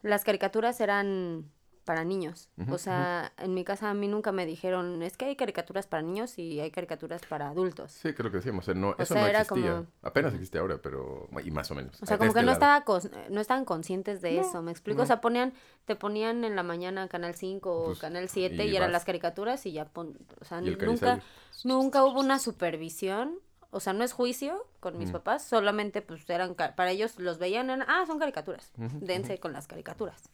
las 0.01 0.23
caricaturas 0.23 0.79
eran 0.81 1.51
para 1.91 2.05
niños. 2.05 2.47
O 2.69 2.77
sea, 2.77 3.33
en 3.37 3.53
mi 3.53 3.65
casa 3.65 3.89
a 3.89 3.93
mí 3.93 4.07
nunca 4.07 4.31
me 4.31 4.45
dijeron, 4.45 5.03
es 5.03 5.17
que 5.17 5.25
hay 5.25 5.35
caricaturas 5.35 5.87
para 5.87 6.01
niños 6.03 6.39
y 6.39 6.61
hay 6.61 6.71
caricaturas 6.71 7.21
para 7.27 7.49
adultos. 7.49 7.91
Sí, 7.91 8.13
creo 8.13 8.31
que 8.31 8.37
decíamos. 8.37 8.63
O 8.63 8.65
sea, 8.71 8.75
no, 8.75 8.95
eso 8.97 9.13
sea, 9.13 9.23
no 9.23 9.27
era 9.27 9.41
existía. 9.41 9.71
como- 9.71 9.87
Apenas 10.01 10.33
existe 10.33 10.57
ahora, 10.57 10.77
pero. 10.81 11.27
Y 11.43 11.51
más 11.51 11.69
o 11.69 11.75
menos. 11.75 12.01
O 12.01 12.05
sea, 12.05 12.17
como 12.17 12.31
que 12.31 12.39
este 12.39 12.45
no, 12.45 12.45
lado. 12.45 12.53
estaba 12.53 12.85
cos- 12.85 13.11
no 13.29 13.41
estaban 13.41 13.65
conscientes 13.65 14.21
de 14.21 14.39
eso, 14.39 14.61
¿me 14.61 14.71
explico? 14.71 14.99
no. 14.99 15.03
O 15.03 15.05
sea, 15.05 15.19
ponían, 15.19 15.51
te 15.83 15.97
ponían 15.97 16.45
en 16.45 16.55
la 16.55 16.63
mañana 16.63 17.09
Canal 17.09 17.35
5 17.35 17.69
o 17.81 17.85
Pues, 17.87 17.99
Canal 17.99 18.29
7 18.29 18.63
y 18.65 18.69
y, 18.69 18.75
eran 18.77 18.93
las 18.93 19.03
caricaturas 19.03 19.65
y 19.65 19.73
ya 19.73 19.83
pon, 19.83 20.17
o 20.39 20.45
sea, 20.45 20.61
nunca, 20.61 21.19
nunca 21.65 22.05
hubo 22.05 22.21
una 22.21 22.39
supervisión, 22.39 23.35
o 23.71 23.81
sea, 23.81 23.91
no 23.91 24.05
es 24.05 24.13
juicio 24.13 24.65
con 24.79 24.97
mis 24.97 25.09
Mm. 25.09 25.13
papás, 25.13 25.43
solamente 25.43 26.01
pues 26.01 26.29
eran, 26.29 26.55
para 26.55 26.91
ellos 26.91 27.19
los 27.19 27.37
veían, 27.37 27.69
eran, 27.69 27.81
ah, 27.89 28.05
son 28.07 28.17
caricaturas, 28.17 28.71
dense 28.77 29.39
con 29.39 29.51
las 29.51 29.67
caricaturas. 29.67 30.29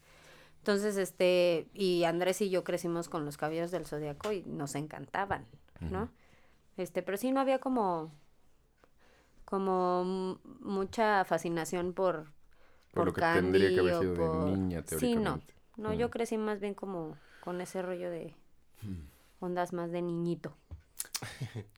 Entonces, 0.60 0.98
este, 0.98 1.67
y 1.74 2.04
Andrés 2.04 2.41
y 2.41 2.50
yo 2.50 2.63
crecimos 2.63 3.08
con 3.10 3.26
los 3.26 3.38
caballeros 3.38 3.72
del 3.72 3.86
zodiaco 3.86 4.32
y 4.34 4.43
nos 4.43 4.76
encantaban, 4.76 5.46
¿no? 5.80 6.10
Este, 6.76 7.02
pero 7.04 7.17
sí 7.17 7.32
no 7.32 7.39
había 7.39 7.60
como, 7.60 8.12
como 9.46 10.39
mucha 10.62 11.24
fascinación 11.26 11.93
por, 11.93 12.28
Por 12.93 13.06
lo 13.06 13.13
que 13.13 13.22
tendría 13.22 13.74
que 13.74 13.80
haber 13.80 13.96
sido 13.96 14.15
de 14.15 14.52
niña, 14.52 14.84
Sí, 14.86 15.15
no. 15.15 15.39
teóricamente. 15.39 15.54
No, 15.78 15.93
yo 15.93 16.10
crecí 16.10 16.38
más 16.38 16.60
bien 16.60 16.74
como 16.74 17.17
con 17.39 17.62
ese 17.62 17.82
rollo 17.82 18.10
de 18.10 18.36
ondas 19.39 19.74
más 19.74 19.91
de 19.91 20.02
niñito. 20.02 20.58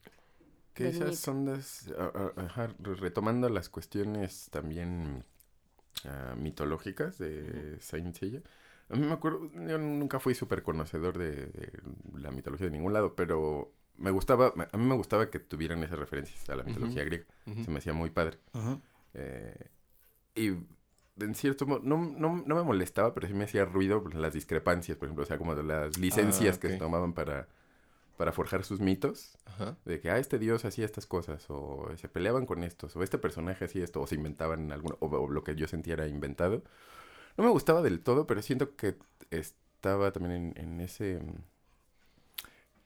Que 0.74 0.86
de 0.86 0.90
esas 0.90 1.28
niñito. 1.28 1.32
ondas, 1.32 1.92
ajá, 2.38 2.70
retomando 2.80 3.50
las 3.50 3.70
cuestiones 3.70 4.50
también 4.50 5.26
ah, 6.06 6.36
mitológicas 6.38 7.18
de 7.18 7.78
Saint 7.82 8.16
Seiya. 8.16 8.42
A 8.90 8.96
mí 8.96 9.06
me 9.06 9.14
acuerdo, 9.14 9.50
yo 9.54 9.78
nunca 9.78 10.20
fui 10.20 10.34
súper 10.34 10.64
conocedor 10.64 11.18
de, 11.18 11.48
de 11.48 11.72
la 12.18 12.32
mitología 12.32 12.66
de 12.68 12.72
ningún 12.72 12.94
lado, 12.94 13.16
pero 13.16 13.72
me 13.98 14.12
gustaba, 14.12 14.54
a 14.72 14.78
mí 14.78 14.86
me 14.86 14.96
gustaba 14.96 15.30
que 15.30 15.40
tuvieran 15.40 15.84
esas 15.84 16.00
referencias 16.00 16.50
a 16.50 16.56
la 16.56 16.64
mitología 16.64 17.04
griega. 17.04 17.26
Se 17.64 17.70
me 17.70 17.80
hacía 17.80 17.94
muy 17.94 18.10
padre. 18.10 18.40
Eh, 19.14 19.68
y 20.36 20.48
en 20.48 21.36
cierto 21.36 21.68
modo, 21.68 21.82
no, 21.84 21.98
no, 21.98 22.44
no 22.46 22.56
me 22.56 22.64
molestaba, 22.64 23.14
pero 23.14 23.28
sí 23.28 23.34
me 23.34 23.44
hacía 23.44 23.66
ruido 23.66 24.04
las 24.14 24.34
discrepancias, 24.34 24.98
por 24.98 25.08
ejemplo, 25.08 25.24
o 25.24 25.28
sea, 25.28 25.38
como 25.38 25.54
de 25.54 25.64
las 25.64 25.98
licencias 25.98 26.58
que 26.58 26.70
se 26.70 26.78
tomaban 26.78 27.14
para, 27.14 27.48
para 28.16 28.32
forjar 28.32 28.64
sus 28.64 28.80
mitos. 28.80 29.38
Ajá. 29.46 29.78
De 29.84 30.00
que, 30.00 30.10
ah, 30.10 30.18
este 30.18 30.40
dios 30.40 30.64
hacía 30.64 30.86
estas 30.86 31.06
cosas, 31.06 31.46
o 31.50 31.90
se 31.98 32.08
peleaban 32.08 32.46
con 32.46 32.64
estos, 32.64 32.96
o 32.96 33.04
este 33.04 33.18
personaje 33.18 33.66
hacía 33.66 33.84
esto, 33.84 34.02
o 34.02 34.08
se 34.08 34.16
inventaban 34.16 34.72
alguno, 34.72 34.98
o, 35.02 35.08
o 35.08 35.30
lo 35.30 35.44
que 35.44 35.56
yo 35.56 35.68
sentía 35.68 35.96
era 35.96 36.08
inventado. 36.08 36.64
No 37.38 37.44
me 37.44 37.50
gustaba 37.50 37.82
del 37.82 38.02
todo, 38.02 38.28
pero 38.28 38.42
siento 38.42 38.76
que 38.76 38.98
estaba 39.32 40.12
también 40.12 40.54
en, 40.58 40.64
en 40.64 40.82
ese... 40.82 41.22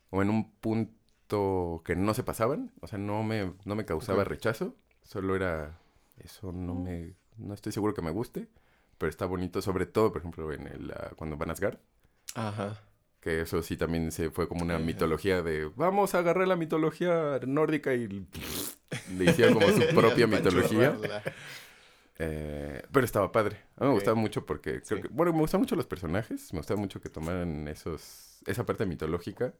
O 0.09 0.21
en 0.21 0.29
un 0.29 0.51
punto 0.51 1.81
que 1.83 1.95
no 1.95 2.13
se 2.13 2.23
pasaban. 2.23 2.71
O 2.81 2.87
sea, 2.87 2.99
no 2.99 3.23
me, 3.23 3.53
no 3.65 3.75
me 3.75 3.85
causaba 3.85 4.23
rechazo. 4.23 4.75
Solo 5.03 5.35
era... 5.35 5.79
Eso 6.17 6.51
no 6.51 6.75
me... 6.75 7.15
No 7.37 7.53
estoy 7.53 7.71
seguro 7.71 7.93
que 7.93 8.01
me 8.03 8.11
guste. 8.11 8.47
Pero 8.97 9.09
está 9.09 9.25
bonito, 9.25 9.61
sobre 9.61 9.85
todo, 9.85 10.11
por 10.11 10.19
ejemplo, 10.21 10.53
en 10.53 10.67
el, 10.67 10.91
ah, 10.91 11.11
cuando 11.15 11.35
van 11.35 11.49
a 11.49 11.53
Asgard. 11.53 11.79
Ajá. 12.35 12.79
Que 13.19 13.41
eso 13.41 13.63
sí 13.63 13.77
también 13.77 14.11
se 14.11 14.29
fue 14.29 14.47
como 14.47 14.63
una 14.63 14.77
mitología 14.77 15.41
de... 15.41 15.71
Vamos 15.75 16.13
a 16.13 16.19
agarrar 16.19 16.47
la 16.47 16.55
mitología 16.55 17.39
nórdica 17.47 17.93
y 17.95 18.07
le 19.17 19.25
hicieron 19.25 19.55
como 19.55 19.67
su 19.69 19.87
propia 19.95 20.27
mitología. 20.27 20.95
Eh, 22.25 22.81
pero 22.91 23.05
estaba 23.05 23.31
padre. 23.31 23.57
A 23.77 23.81
mí 23.83 23.87
me 23.89 23.93
gustaba 23.95 24.15
mucho 24.15 24.45
porque 24.45 24.81
creo 24.81 24.97
Sí. 24.97 25.01
que, 25.01 25.07
bueno, 25.09 25.33
me 25.33 25.39
gustan 25.39 25.59
mucho 25.61 25.75
los 25.75 25.85
personajes. 25.85 26.53
Me 26.53 26.59
gustaba 26.59 26.79
mucho 26.79 27.01
que 27.01 27.09
tomaran 27.09 27.67
esos, 27.67 28.39
esa 28.45 28.65
parte 28.65 28.85
mitológica. 28.85 29.53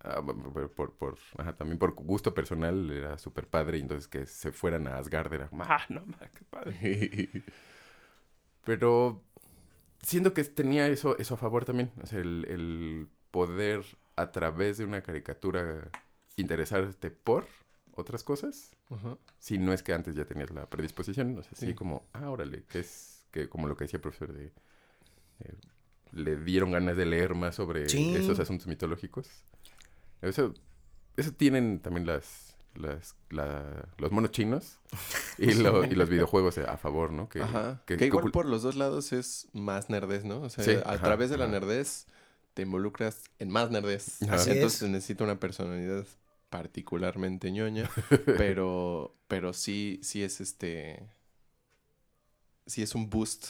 Ah, 0.00 0.22
por, 0.22 0.70
por, 0.70 0.92
por- 0.94 1.18
ajá, 1.38 1.54
también 1.56 1.78
por 1.78 1.92
gusto 1.94 2.32
personal 2.34 2.90
era 2.90 3.18
súper 3.18 3.46
padre. 3.48 3.78
Y 3.78 3.82
entonces 3.82 4.08
que 4.08 4.26
se 4.26 4.52
fueran 4.52 4.86
a 4.88 4.96
Asgard 4.98 5.32
era 5.32 5.50
ah, 5.52 5.84
no, 5.88 6.04
ma, 6.06 6.18
qué 6.32 6.44
padre. 6.48 7.44
Pero 8.64 9.22
siento 10.02 10.34
que 10.34 10.44
tenía 10.44 10.88
eso, 10.88 11.16
eso 11.18 11.34
a 11.34 11.38
favor 11.38 11.64
también. 11.64 11.92
O 12.02 12.06
sea, 12.06 12.20
el, 12.20 12.44
el 12.48 13.08
poder 13.30 13.84
a 14.16 14.32
través 14.32 14.78
de 14.78 14.84
una 14.84 15.02
caricatura 15.02 15.90
interesarte 16.36 17.10
por 17.10 17.46
otras 17.94 18.22
cosas 18.24 18.75
Si 19.38 19.58
no 19.58 19.72
es 19.72 19.82
que 19.82 19.92
antes 19.92 20.14
ya 20.14 20.24
tenías 20.24 20.50
la 20.50 20.66
predisposición, 20.68 21.36
o 21.38 21.42
sea, 21.42 21.52
sí, 21.54 21.66
Sí. 21.66 21.74
como, 21.74 22.06
ah, 22.12 22.30
órale, 22.30 22.64
que 22.68 22.80
es, 22.80 23.24
que 23.32 23.48
como 23.48 23.66
lo 23.68 23.76
que 23.76 23.84
decía 23.84 23.98
el 23.98 24.02
profesor 24.02 24.32
de, 24.32 24.46
eh, 25.40 25.54
le 26.12 26.36
dieron 26.36 26.70
ganas 26.70 26.96
de 26.96 27.04
leer 27.06 27.34
más 27.34 27.54
sobre 27.56 27.88
Sí. 27.88 28.14
esos 28.14 28.38
asuntos 28.38 28.66
mitológicos. 28.66 29.28
Eso, 30.22 30.54
eso 31.16 31.32
tienen 31.32 31.80
también 31.80 32.06
las, 32.06 32.56
las, 32.74 33.16
la- 33.30 33.88
los 33.98 34.12
monos 34.12 34.30
chinos 34.30 34.78
y, 35.38 35.52
lo- 35.54 35.84
y 35.84 35.90
los 35.94 36.08
videojuegos 36.08 36.58
a 36.58 36.76
favor, 36.76 37.10
¿no? 37.12 37.28
Que, 37.28 37.42
Ajá. 37.42 37.82
que- 37.86 37.94
igual 38.06 38.30
por 38.30 38.46
los 38.46 38.62
dos 38.62 38.76
lados 38.76 39.12
es 39.12 39.48
más 39.52 39.90
nerdez, 39.90 40.24
¿no? 40.24 40.42
O 40.42 40.48
sea, 40.48 40.64
Sí, 40.64 40.70
a 40.72 40.80
ajá, 40.92 41.02
través 41.02 41.28
de 41.30 41.38
la 41.38 41.48
nerdez 41.48 42.06
te 42.54 42.62
involucras 42.62 43.24
en 43.40 43.50
más 43.50 43.70
nerdez. 43.70 44.22
Así 44.30 44.50
Entonces 44.52 44.82
es. 44.82 44.88
necesita 44.88 45.24
una 45.24 45.38
personalidad 45.40 46.06
particularmente 46.50 47.50
ñoña, 47.52 47.90
pero, 48.36 49.16
pero 49.28 49.52
sí, 49.52 50.00
sí 50.02 50.22
es 50.22 50.40
este, 50.40 51.08
sí 52.66 52.82
es 52.82 52.94
un 52.94 53.08
boost 53.10 53.46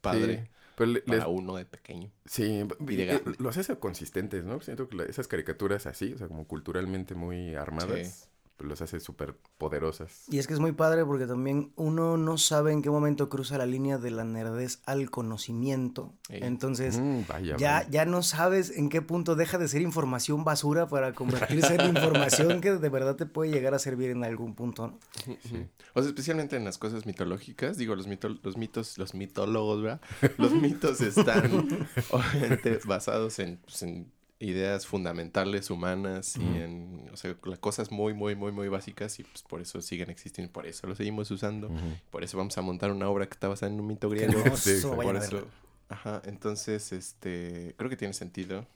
padre 0.00 0.44
Sí, 0.44 0.50
pero 0.74 0.90
le- 0.92 1.02
les- 1.06 1.06
para 1.06 1.28
uno 1.28 1.56
de 1.56 1.64
pequeño. 1.64 2.10
Sí, 2.26 2.64
Y 2.88 3.02
eh, 3.02 3.06
grande. 3.06 3.38
los 3.38 3.56
hace 3.56 3.78
consistentes, 3.78 4.44
¿no? 4.44 4.60
Siento 4.60 4.88
que 4.88 4.96
la- 4.96 5.04
esas 5.04 5.28
caricaturas 5.28 5.86
así, 5.86 6.12
o 6.14 6.18
sea, 6.18 6.28
como 6.28 6.46
culturalmente 6.46 7.14
muy 7.16 7.54
armadas, 7.56 8.30
los 8.62 8.80
hace 8.82 9.00
súper 9.00 9.36
poderosas. 9.58 10.24
Y 10.28 10.38
es 10.38 10.46
que 10.46 10.54
es 10.54 10.60
muy 10.60 10.72
padre 10.72 11.04
porque 11.04 11.26
también 11.26 11.72
uno 11.76 12.16
no 12.16 12.38
sabe 12.38 12.72
en 12.72 12.82
qué 12.82 12.90
momento 12.90 13.28
cruza 13.28 13.58
la 13.58 13.66
línea 13.66 13.98
de 13.98 14.10
la 14.10 14.24
nerdez 14.24 14.80
al 14.86 15.10
conocimiento. 15.10 16.14
Ey. 16.28 16.40
Entonces, 16.42 16.98
Mm, 16.98 17.20
vaya, 17.28 17.56
ya, 17.56 17.72
vaya. 17.74 17.88
ya 17.90 18.04
no 18.04 18.22
sabes 18.22 18.70
en 18.76 18.88
qué 18.88 19.02
punto 19.02 19.34
deja 19.34 19.58
de 19.58 19.68
ser 19.68 19.82
información 19.82 20.44
basura 20.44 20.86
para 20.86 21.12
convertirse 21.14 21.74
en 21.74 21.88
información 21.96 22.60
que 22.60 22.72
de 22.72 22.88
verdad 22.88 23.16
te 23.16 23.26
puede 23.26 23.50
llegar 23.50 23.74
a 23.74 23.78
servir 23.78 24.10
en 24.10 24.24
algún 24.24 24.54
punto. 24.54 24.98
O 25.94 26.00
sea, 26.00 26.08
especialmente 26.08 26.56
en 26.56 26.64
las 26.64 26.78
cosas 26.78 27.04
mitológicas, 27.04 27.76
digo, 27.76 27.94
los, 27.94 28.08
mito- 28.08 28.38
los 28.42 28.56
mitos, 28.56 28.96
los 28.96 29.14
mitólogos, 29.14 29.82
¿verdad? 29.82 30.00
Los 30.38 30.52
mitos 30.54 31.00
están 31.02 31.86
obviamente 32.10 32.78
basados 32.86 33.38
en, 33.38 33.58
pues, 33.58 33.82
en 33.82 34.10
ideas 34.42 34.86
fundamentales 34.86 35.70
humanas 35.70 36.36
y 36.36 36.42
en, 36.42 37.08
o 37.12 37.16
sea, 37.16 37.34
cosas 37.60 37.90
muy, 37.92 38.12
muy, 38.12 38.34
muy, 38.34 38.50
muy 38.52 38.68
básicas 38.68 39.18
y 39.20 39.24
pues 39.24 39.42
por 39.42 39.60
eso 39.60 39.80
siguen 39.80 40.10
existiendo, 40.10 40.52
por 40.52 40.66
eso 40.66 40.86
lo 40.86 40.94
seguimos 40.96 41.30
usando, 41.30 41.70
por 42.10 42.24
eso 42.24 42.36
vamos 42.36 42.58
a 42.58 42.62
montar 42.62 42.90
una 42.90 43.08
obra 43.08 43.26
que 43.26 43.34
está 43.34 43.48
basada 43.48 43.72
en 43.72 43.80
un 43.80 43.86
mito 43.86 44.10
griego. 44.10 44.32
Sí, 44.56 44.82
Por 44.82 45.16
a 45.16 45.24
eso, 45.24 45.46
ajá, 45.88 46.22
entonces, 46.24 46.92
este, 46.92 47.74
creo 47.76 47.88
que 47.88 47.96
tiene 47.96 48.14
sentido 48.14 48.66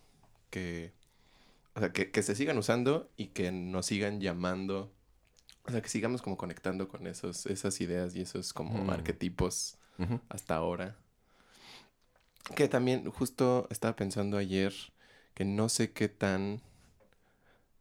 que, 0.50 0.92
o 1.74 1.80
sea, 1.80 1.92
que, 1.92 2.10
que 2.10 2.22
se 2.22 2.34
sigan 2.34 2.56
usando 2.58 3.10
y 3.16 3.26
que 3.28 3.50
nos 3.52 3.86
sigan 3.86 4.20
llamando, 4.20 4.92
o 5.64 5.72
sea, 5.72 5.82
que 5.82 5.88
sigamos 5.88 6.22
como 6.22 6.36
conectando 6.36 6.88
con 6.88 7.06
esos, 7.08 7.44
esas 7.46 7.80
ideas 7.80 8.14
y 8.14 8.20
esos 8.22 8.52
como 8.52 8.84
Mm. 8.84 8.90
arquetipos 8.90 9.78
hasta 10.28 10.54
ahora. 10.54 10.96
Que 12.54 12.68
también 12.68 13.10
justo 13.10 13.66
estaba 13.70 13.96
pensando 13.96 14.36
ayer 14.36 14.72
que 15.36 15.44
no 15.44 15.68
sé 15.68 15.92
qué 15.92 16.08
tan, 16.08 16.62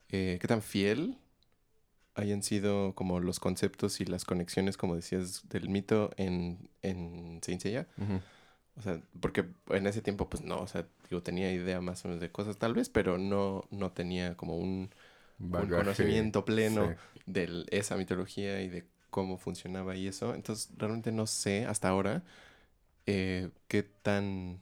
eh, 0.09 0.37
qué 0.41 0.47
tan 0.47 0.61
fiel 0.61 1.17
hayan 2.13 2.43
sido 2.43 2.93
como 2.95 3.21
los 3.21 3.39
conceptos 3.39 4.01
y 4.01 4.05
las 4.05 4.25
conexiones, 4.25 4.75
como 4.75 4.97
decías, 4.97 5.47
del 5.47 5.69
mito 5.69 6.11
en, 6.17 6.69
en 6.81 7.39
Saint 7.41 7.61
Seiya. 7.61 7.87
O 8.77 8.81
sea, 8.81 8.99
porque 9.21 9.45
en 9.69 9.87
ese 9.87 10.01
tiempo, 10.01 10.29
pues 10.29 10.43
no, 10.43 10.59
o 10.59 10.67
sea, 10.67 10.85
digo, 11.09 11.23
tenía 11.23 11.49
idea 11.53 11.79
más 11.79 12.03
o 12.03 12.09
menos 12.09 12.19
de 12.19 12.29
cosas 12.29 12.57
tal 12.57 12.73
vez, 12.73 12.89
pero 12.89 13.17
no, 13.17 13.63
no 13.71 13.93
tenía 13.93 14.35
como 14.35 14.57
un, 14.57 14.89
conocimiento 15.49 16.43
pleno 16.43 16.89
sí. 16.89 17.21
de 17.25 17.65
esa 17.71 17.95
mitología 17.95 18.61
y 18.63 18.67
de 18.67 18.83
cómo 19.09 19.37
funcionaba 19.37 19.95
y 19.95 20.07
eso. 20.07 20.35
Entonces, 20.35 20.71
realmente 20.77 21.13
no 21.13 21.25
sé 21.25 21.65
hasta 21.65 21.87
ahora 21.87 22.21
eh, 23.05 23.49
qué 23.69 23.83
tan 23.83 24.59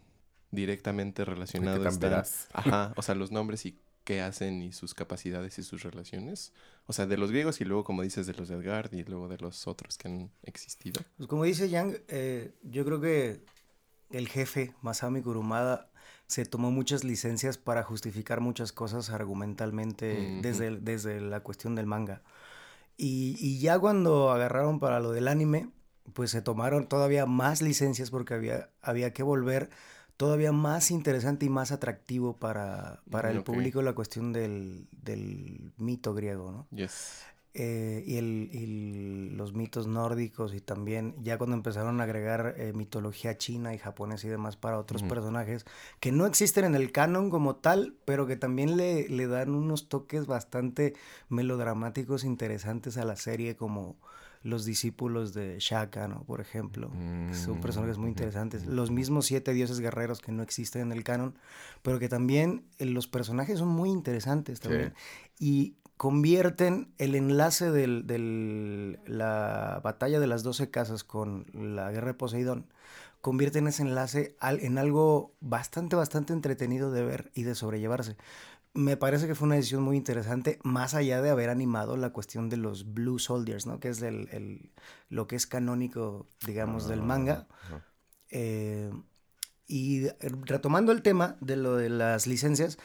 directamente 0.54 1.26
relacionado 1.26 1.88
está. 1.88 2.24
Ajá, 2.54 2.94
o 2.96 3.02
sea, 3.02 3.16
los 3.16 3.32
nombres 3.32 3.66
y 3.66 3.78
qué 4.04 4.22
hacen 4.22 4.62
y 4.62 4.72
sus 4.72 4.94
capacidades 4.94 5.58
y 5.58 5.63
sus 5.63 5.84
relaciones. 5.84 6.54
O 6.86 6.94
sea, 6.94 7.08
de 7.08 7.18
los 7.18 7.32
griegos 7.32 7.60
y 7.62 7.66
luego, 7.66 7.84
como 7.84 8.04
dices, 8.04 8.28
de 8.28 8.34
los 8.34 8.50
de 8.50 8.56
Edgard 8.56 8.94
y 8.94 9.04
luego 9.04 9.28
de 9.28 9.38
los 9.38 9.68
otros 9.68 9.98
que 9.98 10.08
han 10.08 10.32
existido. 10.44 11.02
Pues 11.18 11.28
como 11.28 11.44
dice 11.44 11.70
Yang, 11.70 11.98
eh, 12.08 12.54
yo 12.62 12.86
creo 12.86 13.02
que 13.02 13.42
el 14.12 14.28
jefe 14.28 14.74
Masami 14.82 15.22
Kurumada 15.22 15.89
se 16.28 16.46
tomó 16.46 16.72
muchas 16.72 17.04
licencias 17.04 17.58
para 17.58 17.84
justificar 17.84 18.39
muchas 18.39 18.72
cosas 18.72 19.10
argumentalmente 19.10 20.39
desde, 20.42 20.78
desde 20.80 21.22
la 21.22 21.39
cuestión 21.39 21.76
del 21.76 21.88
manga. 21.88 22.22
Y, 22.98 23.36
y 23.39 23.60
ya 23.60 23.80
cuando 23.80 24.32
agarraron 24.32 24.80
para 24.80 25.00
lo 25.00 25.12
del 25.12 25.28
anime, 25.28 25.70
pues 26.13 26.32
se 26.32 26.42
tomaron 26.42 26.88
todavía 26.88 27.26
más 27.26 27.62
licencias 27.62 28.12
porque 28.12 28.34
había, 28.34 28.70
había 28.82 29.13
que 29.13 29.24
volver 29.24 29.70
todavía 30.17 30.52
más 30.52 30.91
interesante 30.91 31.45
y 31.45 31.49
más 31.49 31.71
atractivo 31.71 32.38
para, 32.38 33.02
para 33.10 33.32
el 33.32 33.43
público 33.43 33.82
la 33.82 33.93
cuestión 33.93 34.34
del, 34.34 34.88
del 34.91 35.71
mito 35.78 36.13
griego, 36.13 36.52
¿no? 36.52 36.67
Yes. 36.71 37.23
eh, 37.56 38.04
y, 38.08 38.17
el, 38.17 38.49
y 38.52 39.30
los 39.30 39.54
mitos 39.54 39.86
nórdicos 39.86 40.56
y 40.56 40.62
también 40.62 41.13
ya 41.21 41.38
cuando 41.38 41.56
empezaron 41.56 42.02
a 42.02 42.06
agregar 42.06 42.56
eh, 42.58 42.73
mitología 42.73 43.38
china 43.38 43.76
y 43.76 43.78
japonesa 43.78 44.26
y 44.26 44.32
demás 44.32 44.56
para 44.56 44.80
otros 44.80 45.04
personajes 45.04 45.63
que 45.99 46.12
no 46.12 46.26
existen 46.26 46.65
en 46.65 46.73
el 46.73 46.91
canon 46.91 47.30
como 47.30 47.58
tal, 47.58 47.95
pero 48.06 48.26
que 48.26 48.38
también 48.38 48.76
le, 48.76 49.08
le 49.08 49.28
dan 49.28 49.54
unos 49.54 49.88
toques 49.88 50.26
bastante 50.26 50.95
melodramáticos 51.30 52.23
interesantes 52.23 52.97
a 52.97 53.06
la 53.06 53.15
serie 53.15 53.56
como 53.56 53.97
los 54.43 54.65
discípulos 54.65 55.34
de 55.34 55.58
Shaka, 55.60 56.08
¿no? 56.08 56.23
Por 56.25 56.41
ejemplo, 56.41 56.89
que 57.29 57.34
son 57.34 57.60
personajes 57.62 57.97
muy 57.97 58.08
Mm, 58.10 58.13
interesantes. 58.13 58.65
Los 58.65 58.91
mismos 58.91 59.25
siete 59.25 59.53
dioses 59.53 59.79
guerreros 59.79 60.19
que 60.21 60.32
no 60.32 60.43
existen 60.43 60.82
en 60.84 60.91
el 60.91 61.03
canon, 61.03 61.36
pero 61.82 61.97
que 61.97 62.10
también 62.10 62.65
eh, 62.77 62.86
los 62.86 63.08
personajes 63.08 63.60
son 63.60 63.69
muy 63.69 63.89
interesantes 63.89 64.60
también 64.60 64.93
y 65.39 65.75
convierten 65.97 66.93
el 66.97 67.15
enlace 67.15 67.71
de 67.71 68.99
la 69.06 69.79
batalla 69.84 70.19
de 70.19 70.27
las 70.27 70.43
12 70.43 70.69
casas 70.69 71.03
con 71.03 71.45
la 71.53 71.91
guerra 71.91 72.08
de 72.08 72.13
Poseidón, 72.15 72.65
convierten 73.21 73.67
ese 73.67 73.84
enlace 73.84 74.36
al- 74.39 74.60
en 74.60 74.77
algo 74.77 75.34
bastante, 75.39 75.95
bastante 75.95 76.34
entretenido 76.34 76.91
de 76.91 77.03
ver 77.06 77.32
y 77.34 77.43
de 77.43 77.56
sobrellevarse. 77.56 78.17
Me 78.76 78.98
parece 78.98 79.28
que 79.28 79.36
fue 79.36 79.46
una 79.46 79.56
decisión 79.56 79.84
muy 79.84 79.98
interesante, 79.98 80.58
más 80.64 80.96
allá 80.96 81.22
de 81.22 81.30
haber 81.30 81.50
animado 81.52 81.96
la 81.96 82.10
cuestión 82.12 82.50
de 82.50 82.58
los 82.58 82.94
Blue 82.94 83.19
Soldiers, 83.19 83.67
¿no? 83.67 83.80
Que 83.80 83.90
es 83.90 84.02
el, 84.02 84.28
el- 84.32 84.71
lo 85.10 85.28
que 85.28 85.36
es 85.36 85.46
canónico, 85.46 86.26
digamos, 86.46 86.88
del 86.88 87.02
manga. 87.04 87.48
Ajá. 87.62 87.86
Eh, 88.32 88.92
y 89.67 90.08
retomando 90.46 90.92
el 90.92 91.04
tema 91.04 91.38
de 91.40 91.56
lo 91.56 91.76
de 91.76 91.90
las 91.90 92.26
licencias, 92.26 92.80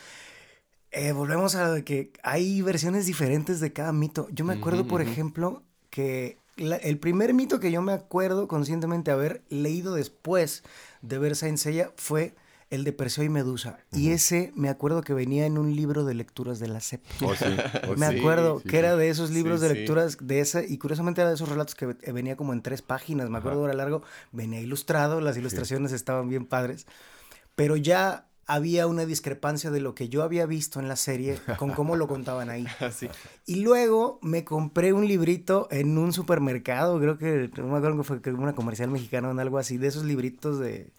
eh, 0.90 1.12
volvemos 1.12 1.54
a 1.54 1.82
que 1.82 2.12
hay 2.22 2.60
versiones 2.62 3.06
diferentes 3.06 3.58
de 3.60 3.72
cada 3.72 3.92
mito. 3.92 4.28
Yo 4.30 4.44
me 4.44 4.54
acuerdo, 4.54 4.86
por 4.88 5.00
ejemplo, 5.02 5.62
que 5.90 6.38
la- 6.56 6.76
el 6.76 6.98
primer 6.98 7.32
mito 7.32 7.60
que 7.60 7.70
yo 7.72 7.80
me 7.82 7.92
acuerdo 7.92 8.46
conscientemente 8.46 9.10
haber 9.10 9.42
leído 9.48 9.94
después 9.94 10.64
de 11.02 11.18
ver 11.18 11.34
Saint 11.34 11.56
Seiya 11.58 11.92
fue 11.96 12.34
el 12.70 12.84
de 12.84 12.92
Perseo 12.92 13.24
y 13.24 13.28
Medusa. 13.28 13.78
Y 13.92 14.10
ese 14.10 14.52
me 14.54 14.68
acuerdo 14.68 15.00
que 15.02 15.14
venía 15.14 15.46
en 15.46 15.56
un 15.58 15.74
libro 15.74 16.04
de 16.04 16.14
lecturas 16.14 16.58
de 16.58 16.68
la 16.68 16.80
CEP. 16.80 17.02
Oh, 17.22 17.34
sí. 17.34 17.44
Oh, 17.88 17.96
Me 17.96 18.06
acuerdo 18.06 18.58
sí, 18.58 18.64
que 18.64 18.70
sí. 18.70 18.76
era 18.76 18.96
de 18.96 19.08
esos 19.08 19.30
libros 19.30 19.60
de 19.60 19.72
lecturas 19.74 20.18
de 20.20 20.40
esa, 20.40 20.62
y 20.62 20.76
curiosamente 20.78 21.20
era 21.20 21.30
de 21.30 21.36
esos 21.36 21.48
relatos 21.48 21.74
que 21.74 21.86
ve- 21.86 22.12
venía 22.12 22.36
como 22.36 22.52
en 22.52 22.62
tres 22.62 22.82
páginas, 22.82 23.30
me 23.30 23.38
acuerdo 23.38 23.64
era 23.64 23.74
largo, 23.74 24.02
venía 24.32 24.60
ilustrado, 24.60 25.20
las 25.20 25.36
ilustraciones 25.36 25.92
estaban 25.92 26.28
bien 26.28 26.44
padres, 26.44 26.86
pero 27.54 27.76
ya 27.76 28.26
había 28.50 28.86
una 28.86 29.04
discrepancia 29.04 29.70
de 29.70 29.80
lo 29.80 29.94
que 29.94 30.08
yo 30.08 30.22
había 30.22 30.46
visto 30.46 30.80
en 30.80 30.88
la 30.88 30.96
serie 30.96 31.38
con 31.58 31.72
cómo 31.72 31.96
lo 31.96 32.08
contaban 32.08 32.48
ahí. 32.48 32.66
Así. 32.80 33.08
Y 33.44 33.56
luego 33.56 34.18
me 34.22 34.42
compré 34.44 34.94
un 34.94 35.06
librito 35.06 35.68
en 35.70 35.98
un 35.98 36.12
supermercado, 36.14 36.98
creo 36.98 37.18
que, 37.18 37.50
no 37.58 37.66
me 37.68 37.76
acuerdo 37.76 37.98
que 37.98 38.04
fue 38.04 38.32
una 38.32 38.54
comercial 38.54 38.90
mexicana 38.90 39.28
o 39.30 39.38
algo 39.38 39.58
así, 39.58 39.76
de 39.76 39.88
esos 39.88 40.04
libritos 40.04 40.58
de 40.58 40.90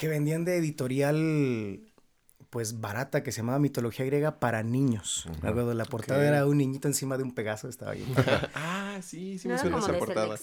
que 0.00 0.08
vendían 0.08 0.46
de 0.46 0.56
editorial 0.56 1.80
pues 2.48 2.80
barata 2.80 3.22
que 3.22 3.32
se 3.32 3.42
llamaba 3.42 3.58
Mitología 3.58 4.06
Griega 4.06 4.40
para 4.40 4.62
niños. 4.62 5.28
Me 5.42 5.50
acuerdo, 5.50 5.74
la 5.74 5.84
portada 5.84 6.26
era 6.26 6.46
un 6.46 6.56
niñito 6.56 6.88
encima 6.88 7.18
de 7.18 7.22
un 7.22 7.32
Pegaso, 7.34 7.68
estaba 7.68 7.92
bien. 7.92 8.08
Ah, 8.54 8.98
sí, 9.02 9.38
sí 9.38 9.46
No 9.46 9.54
me 9.54 9.60
era 9.60 9.62
suena 9.62 9.76
como 9.76 9.84
esa 9.84 9.92
de 9.92 9.98
portada. 9.98 10.36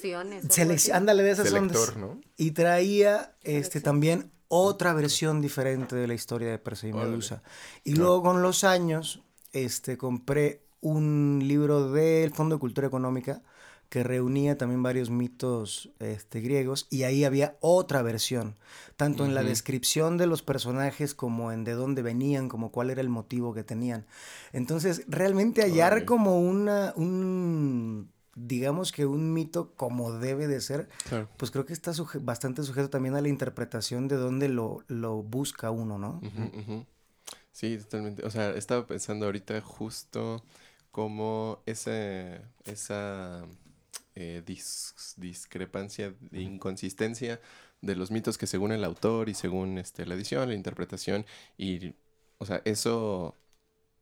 Selec- 0.43 0.93
ándale 0.93 1.23
de 1.23 1.31
esas 1.31 1.51
ondas. 1.51 1.75
Selector, 1.77 1.97
¿no? 1.97 2.21
Y 2.37 2.51
traía 2.51 3.35
este 3.41 3.81
también 3.81 4.31
otra 4.47 4.93
versión 4.93 5.41
diferente 5.41 5.95
de 5.95 6.05
la 6.07 6.13
historia 6.13 6.49
de 6.51 6.59
Perseo 6.59 6.91
y. 6.91 6.93
Medusa. 6.93 7.41
Y 7.83 7.95
luego 7.95 8.21
con 8.21 8.43
los 8.43 8.63
años, 8.63 9.23
este, 9.53 9.97
compré 9.97 10.61
un 10.81 11.41
libro 11.43 11.91
del 11.91 12.31
Fondo 12.31 12.55
de 12.55 12.59
Cultura 12.59 12.87
Económica 12.87 13.41
que 13.89 14.03
reunía 14.03 14.57
también 14.57 14.83
varios 14.83 15.09
mitos 15.09 15.89
este, 15.99 16.41
griegos 16.41 16.87
y 16.89 17.03
ahí 17.03 17.23
había 17.23 17.57
otra 17.61 18.01
versión, 18.01 18.55
tanto 18.97 19.25
en 19.25 19.33
la 19.33 19.43
descripción 19.43 20.17
de 20.17 20.27
los 20.27 20.41
personajes 20.41 21.13
como 21.13 21.51
en 21.51 21.63
de 21.63 21.73
dónde 21.73 22.01
venían, 22.01 22.49
como 22.49 22.71
cuál 22.71 22.89
era 22.89 23.01
el 23.01 23.09
motivo 23.09 23.53
que 23.53 23.63
tenían. 23.63 24.05
Entonces, 24.51 25.03
realmente 25.07 25.61
hallar 25.61 26.05
como 26.05 26.39
una, 26.41 26.93
un, 26.97 28.11
digamos 28.35 28.91
que 28.91 29.05
un 29.05 29.33
mito 29.33 29.73
como 29.75 30.11
debe 30.13 30.47
de 30.47 30.59
ser, 30.61 30.89
Claro. 31.07 31.29
pues 31.37 31.51
creo 31.51 31.65
que 31.65 31.73
está 31.73 31.91
suje- 31.91 32.23
bastante 32.23 32.63
sujeto 32.63 32.89
también 32.89 33.15
a 33.15 33.21
la 33.21 33.29
interpretación 33.29 34.07
de 34.07 34.17
dónde 34.17 34.49
lo, 34.49 34.83
lo 34.87 35.23
busca 35.23 35.71
uno, 35.71 35.97
¿no? 35.97 36.21
Sí, 37.51 37.77
totalmente. 37.77 38.25
O 38.25 38.29
sea, 38.29 38.51
estaba 38.51 38.85
pensando 38.85 39.25
ahorita 39.25 39.59
justo 39.61 40.43
como 40.91 41.59
ese, 41.65 42.41
esa 42.65 43.45
eh, 44.19 44.41
dis- 44.45 45.13
discrepancia, 45.17 46.13
de 46.31 46.41
inconsistencia 46.41 47.39
de 47.81 47.95
los 47.95 48.09
mitos 48.09 48.37
que 48.39 48.47
según 48.47 48.71
el 48.71 48.83
autor 48.83 49.29
y 49.29 49.35
según 49.35 49.77
este, 49.77 50.05
la 50.07 50.15
edición, 50.15 50.49
la 50.49 50.55
interpretación, 50.55 51.25
y, 51.57 51.93
o 52.39 52.45
sea, 52.47 52.61
eso 52.65 53.35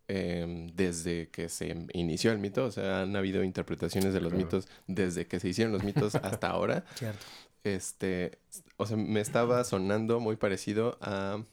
em, 0.07 0.67
desde 0.75 1.29
que 1.29 1.49
se 1.49 1.75
inició 1.93 2.31
el 2.31 2.37
mito, 2.39 2.65
o 2.65 2.71
sea, 2.71 3.01
han 3.01 3.15
habido 3.15 3.43
interpretaciones 3.43 4.13
de 4.13 4.21
los 4.21 4.31
Claro. 4.31 4.45
mitos 4.45 4.67
desde 4.87 5.25
que 5.27 5.39
se 5.39 5.49
hicieron 5.49 5.73
los 5.73 5.83
mitos 5.83 6.15
hasta 6.29 6.47
ahora. 6.49 6.85
Cierto. 6.95 7.25
Este, 7.63 8.37
o 8.77 8.85
sea, 8.85 8.95
me 8.97 9.19
estaba 9.19 9.63
sonando 9.63 10.19
muy 10.19 10.35
parecido 10.37 10.97
a, 11.01 11.43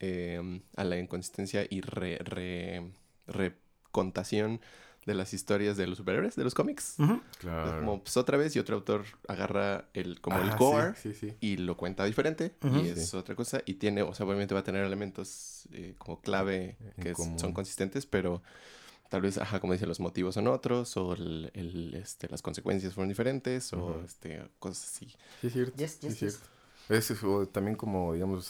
em, 0.00 0.62
a 0.76 0.84
la 0.84 0.98
inconsistencia 0.98 1.66
y 1.68 1.82
re, 1.82 2.16
re- 2.24 2.90
recontación 3.26 4.60
de 5.08 5.14
las 5.14 5.34
historias 5.34 5.76
de 5.76 5.86
los 5.88 5.98
superhéroes, 5.98 6.36
de 6.36 6.44
los 6.44 6.54
cómics. 6.54 6.94
Ujú. 6.98 7.20
Claro. 7.38 7.80
Como 7.80 8.02
pues 8.04 8.16
otra 8.16 8.36
vez 8.36 8.54
y 8.54 8.58
otro 8.60 8.76
autor 8.76 9.04
agarra 9.26 9.88
el, 9.94 10.20
como 10.20 10.38
el 10.38 10.50
Ah, 10.50 10.56
core 10.56 10.94
Sí, 10.94 11.14
sí, 11.14 11.30
sí. 11.30 11.36
y 11.40 11.56
lo 11.56 11.76
cuenta 11.76 12.04
diferente 12.04 12.54
Ujú. 12.62 12.76
y 12.78 12.88
es 12.88 13.08
Sí. 13.10 13.16
otra 13.16 13.34
cosa 13.34 13.60
y 13.66 13.74
tiene, 13.74 14.02
o 14.02 14.14
sea, 14.14 14.26
obviamente 14.26 14.54
va 14.54 14.60
a 14.60 14.64
tener 14.64 14.84
elementos 14.84 15.66
eh, 15.72 15.94
como 15.98 16.20
clave 16.20 16.76
que 17.00 17.10
es- 17.10 17.18
son 17.40 17.52
consistentes, 17.52 18.06
pero 18.06 18.42
tal 19.08 19.22
vez, 19.22 19.38
ajá, 19.38 19.58
como 19.60 19.72
dice, 19.72 19.86
los 19.86 20.00
motivos 20.00 20.34
son 20.34 20.46
otros 20.48 20.96
o 20.98 21.14
el, 21.14 21.50
el, 21.54 21.94
este, 21.94 22.28
las 22.28 22.42
consecuencias 22.42 22.92
fueron 22.94 23.08
diferentes 23.08 23.72
o 23.72 23.78
Ujú. 23.78 24.00
este, 24.04 24.42
cosas 24.58 24.84
así. 24.94 25.06
Sí, 25.40 25.46
es 25.46 25.52
cierto. 25.54 25.76
Yes, 25.78 25.90
sí, 25.92 25.98
yes, 26.02 26.12
es 26.14 26.20
yes. 26.20 26.32
cierto. 26.34 26.48
Es 26.90 27.10
eso, 27.10 27.48
también 27.48 27.76
como, 27.76 28.12
digamos, 28.14 28.46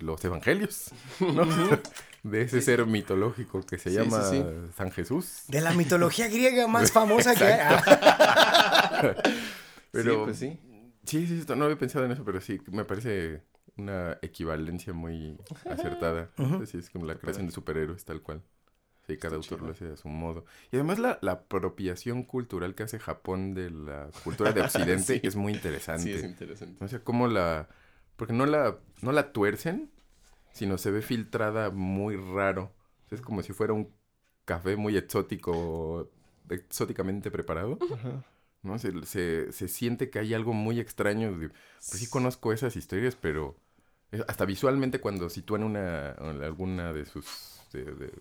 los 0.00 0.24
evangelios, 0.24 0.90
¿no? 1.20 1.46
De 2.24 2.42
ese 2.42 2.60
ser 2.60 2.84
mitológico 2.84 3.62
que 3.64 3.78
se 3.78 3.90
Sí, 3.90 3.96
llama 3.96 4.22
sí. 4.24 4.44
San 4.76 4.90
Jesús. 4.90 5.44
De 5.48 5.60
la 5.60 5.72
mitología 5.72 6.26
griega 6.28 6.66
más 6.66 6.90
famosa 6.92 7.34
que 7.34 7.44
hay. 7.44 7.76
Pero, 9.92 10.12
sí, 10.12 10.18
pues 10.24 10.38
sí. 10.38 10.58
Sí, 11.04 11.26
sí, 11.26 11.38
esto- 11.40 11.56
no 11.56 11.64
había 11.64 11.78
pensado 11.78 12.04
en 12.04 12.12
eso, 12.12 12.24
pero 12.24 12.40
sí, 12.40 12.60
me 12.70 12.84
parece 12.84 13.42
una 13.76 14.18
equivalencia 14.20 14.92
muy 14.92 15.38
acertada. 15.70 16.30
Ujú. 16.36 16.66
Sí, 16.66 16.78
es 16.78 16.90
como 16.90 17.06
la 17.06 17.14
creación 17.14 17.46
de 17.46 17.52
superhéroes, 17.52 18.04
tal 18.04 18.20
cual. 18.20 18.42
Sí, 19.06 19.16
cada 19.16 19.38
Está 19.38 19.54
autor 19.54 19.66
lo 19.66 19.72
hace 19.72 19.90
a 19.92 19.96
su 19.96 20.08
modo. 20.08 20.44
Y 20.70 20.76
además 20.76 20.98
la, 20.98 21.18
la 21.22 21.32
apropiación 21.32 22.24
cultural 22.24 22.74
que 22.74 22.82
hace 22.82 22.98
Japón 22.98 23.54
de 23.54 23.70
la 23.70 24.10
cultura 24.22 24.52
de 24.52 24.60
Occidente 24.60 25.14
Sí. 25.14 25.20
es 25.22 25.34
muy 25.34 25.54
interesante. 25.54 26.02
Sí, 26.02 26.12
es 26.12 26.24
interesante. 26.24 26.84
O 26.84 26.88
sea, 26.88 26.98
cómo 27.02 27.26
la... 27.26 27.68
Porque 28.18 28.34
no 28.34 28.44
la, 28.44 28.78
no 29.00 29.12
la 29.12 29.32
tuercen, 29.32 29.90
sino 30.52 30.76
se 30.76 30.90
ve 30.90 31.00
filtrada 31.00 31.70
muy 31.70 32.16
raro. 32.16 32.74
Es 33.10 33.22
como 33.22 33.42
si 33.42 33.54
fuera 33.54 33.72
un 33.72 33.90
café 34.44 34.76
muy 34.76 34.96
exótico, 34.98 36.10
exóticamente 36.50 37.30
preparado. 37.30 37.78
Ajá. 37.94 38.24
¿no? 38.62 38.78
Se, 38.78 38.92
se, 39.06 39.52
se 39.52 39.68
siente 39.68 40.10
que 40.10 40.18
hay 40.18 40.34
algo 40.34 40.52
muy 40.52 40.80
extraño. 40.80 41.32
de- 41.38 41.48
Pues 41.48 42.00
sí 42.00 42.08
conozco 42.10 42.52
esas 42.52 42.76
historias, 42.76 43.14
pero 43.16 43.56
hasta 44.26 44.44
visualmente 44.44 45.00
cuando 45.00 45.30
sitúan 45.30 45.62
una, 45.62 46.10
alguna 46.10 46.92
de 46.92 47.04
sus, 47.06 47.60
de, 47.72 47.84
de- 47.84 48.12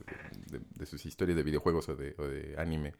de- 0.51 0.61
de 0.75 0.85
sus 0.85 1.05
historias 1.05 1.35
de 1.37 1.43
videojuegos 1.43 1.89
o 1.89 1.95
de, 1.95 2.13
o 2.19 2.23
de 2.27 2.55
anime 2.59 2.93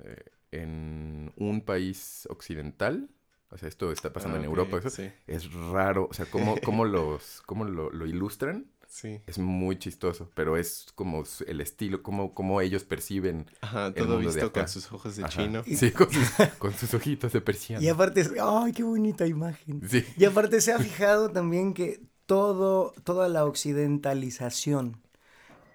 eh, 0.00 0.24
en 0.50 1.32
un 1.36 1.60
país 1.64 2.26
occidental, 2.30 3.08
o 3.50 3.58
sea, 3.58 3.68
esto 3.68 3.92
está 3.92 4.12
pasando 4.12 4.36
Ah, 4.36 4.40
en 4.40 4.44
Europa, 4.46 4.78
eso 4.78 4.90
Sí, 4.90 5.10
es 5.26 5.52
raro. 5.52 6.08
O 6.10 6.14
sea, 6.14 6.26
cómo, 6.26 6.56
cómo, 6.64 6.84
los, 6.84 7.42
cómo 7.46 7.64
lo, 7.64 7.90
lo 7.90 8.06
ilustran 8.06 8.66
sí. 8.88 9.20
es 9.26 9.38
muy 9.38 9.78
chistoso, 9.78 10.30
pero 10.34 10.56
es 10.56 10.86
como 10.94 11.22
el 11.46 11.60
estilo, 11.60 12.02
cómo, 12.02 12.34
cómo 12.34 12.60
ellos 12.60 12.84
perciben. 12.84 13.46
Ajá, 13.60 13.88
el 13.88 13.94
todo 13.94 14.06
mundo 14.14 14.18
de 14.20 14.26
visto 14.34 14.46
acá. 14.46 14.60
con 14.62 14.68
sus 14.68 14.90
ojos 14.92 15.16
de 15.16 15.24
Ajá. 15.24 15.30
chino. 15.42 15.62
Sí, 15.66 15.90
con 15.90 16.10
sus, 16.10 16.28
con 16.58 16.72
sus 16.72 16.94
ojitos 16.94 17.32
de 17.32 17.40
persiana. 17.40 17.82
Y 17.84 17.88
aparte, 17.88 18.24
¡ay, 18.42 18.72
qué 18.72 18.82
bonita 18.82 19.26
imagen! 19.26 19.80
Sí. 19.88 20.04
Y 20.16 20.24
aparte 20.24 20.60
se 20.60 20.72
ha 20.72 20.78
fijado 20.78 21.30
también 21.30 21.74
que 21.74 22.00
todo, 22.26 22.92
toda 23.04 23.28
la 23.28 23.44
occidentalización 23.44 25.00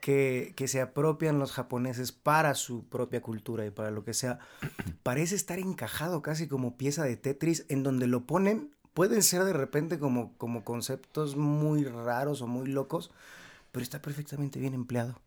que, 0.02 0.54
que 0.58 0.68
se 0.68 0.82
apropian 0.82 1.39
los 1.39 1.54
japoneses 1.54 2.12
para 2.12 2.54
su 2.56 2.84
propia 2.89 3.22
cultura 3.22 3.66
y 3.66 3.72
para 3.72 3.91
lo 3.91 4.04
que 4.04 4.14
sea, 4.14 4.39
parece 5.04 5.36
estar 5.36 5.60
encajado 5.60 6.22
casi 6.22 6.47
como 6.47 6.76
pieza 6.76 7.04
de 7.06 7.16
Tetris 7.16 7.66
en 7.70 7.84
donde 7.84 8.08
lo 8.08 8.26
ponen, 8.26 8.76
pueden 8.93 9.24
ser 9.24 9.45
de 9.45 9.54
repente 9.54 9.99
como, 9.99 10.36
como 10.38 10.66
conceptos 10.66 11.38
muy 11.38 11.86
raros 11.86 12.41
o 12.41 12.47
muy 12.47 12.68
locos, 12.68 13.12
pero 13.72 13.84
está 13.84 14.02
perfectamente 14.02 14.60
bien 14.60 14.74
empleado. 14.74 15.22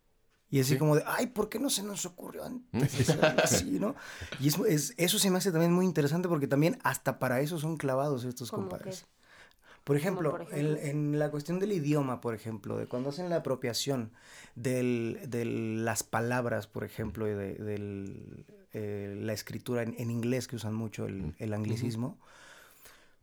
Y 0.50 0.60
así 0.60 0.74
Sí. 0.74 0.78
como 0.78 0.94
de, 0.96 1.02
ay, 1.06 1.28
¿por 1.28 1.48
qué 1.48 1.58
no 1.58 1.70
se 1.70 1.82
nos 1.82 2.04
ocurrió 2.04 2.44
antes? 2.44 2.94
hacerlo 3.00 3.40
así, 3.42 3.78
¿no? 3.80 3.94
Y 4.40 4.48
es, 4.48 4.58
es- 4.68 4.94
eso 4.98 5.18
se 5.18 5.30
me 5.30 5.38
hace 5.38 5.50
también 5.50 5.72
muy 5.72 5.86
interesante 5.86 6.28
porque 6.28 6.46
también 6.46 6.78
hasta 6.84 7.18
para 7.18 7.40
eso 7.40 7.58
son 7.58 7.76
clavados 7.76 8.24
estos 8.24 8.50
¿Cómo 8.50 8.68
compadres. 8.68 9.06
Por 9.84 9.96
ejemplo, 9.96 10.30
por 10.30 10.40
en- 10.42 10.48
ejemplo? 10.76 10.82
En, 10.82 11.18
la 11.18 11.30
cuestión 11.30 11.60
del 11.60 11.72
idioma, 11.72 12.20
por 12.20 12.34
ejemplo, 12.34 12.76
de 12.78 12.86
cuando 12.86 13.10
hacen 13.10 13.28
la 13.28 13.36
apropiación 13.36 14.12
del- 14.54 15.20
de 15.26 15.44
las 15.44 16.02
palabras, 16.02 16.66
por 16.66 16.84
ejemplo, 16.84 17.28
y 17.28 17.34
de 17.34 17.54
del, 17.54 18.46
eh, 18.72 19.14
la 19.20 19.32
escritura 19.34 19.82
en, 19.82 19.94
en 19.98 20.10
inglés, 20.10 20.48
que 20.48 20.56
usan 20.56 20.74
mucho 20.74 21.06
el, 21.06 21.34
el 21.38 21.52
anglicismo, 21.52 22.18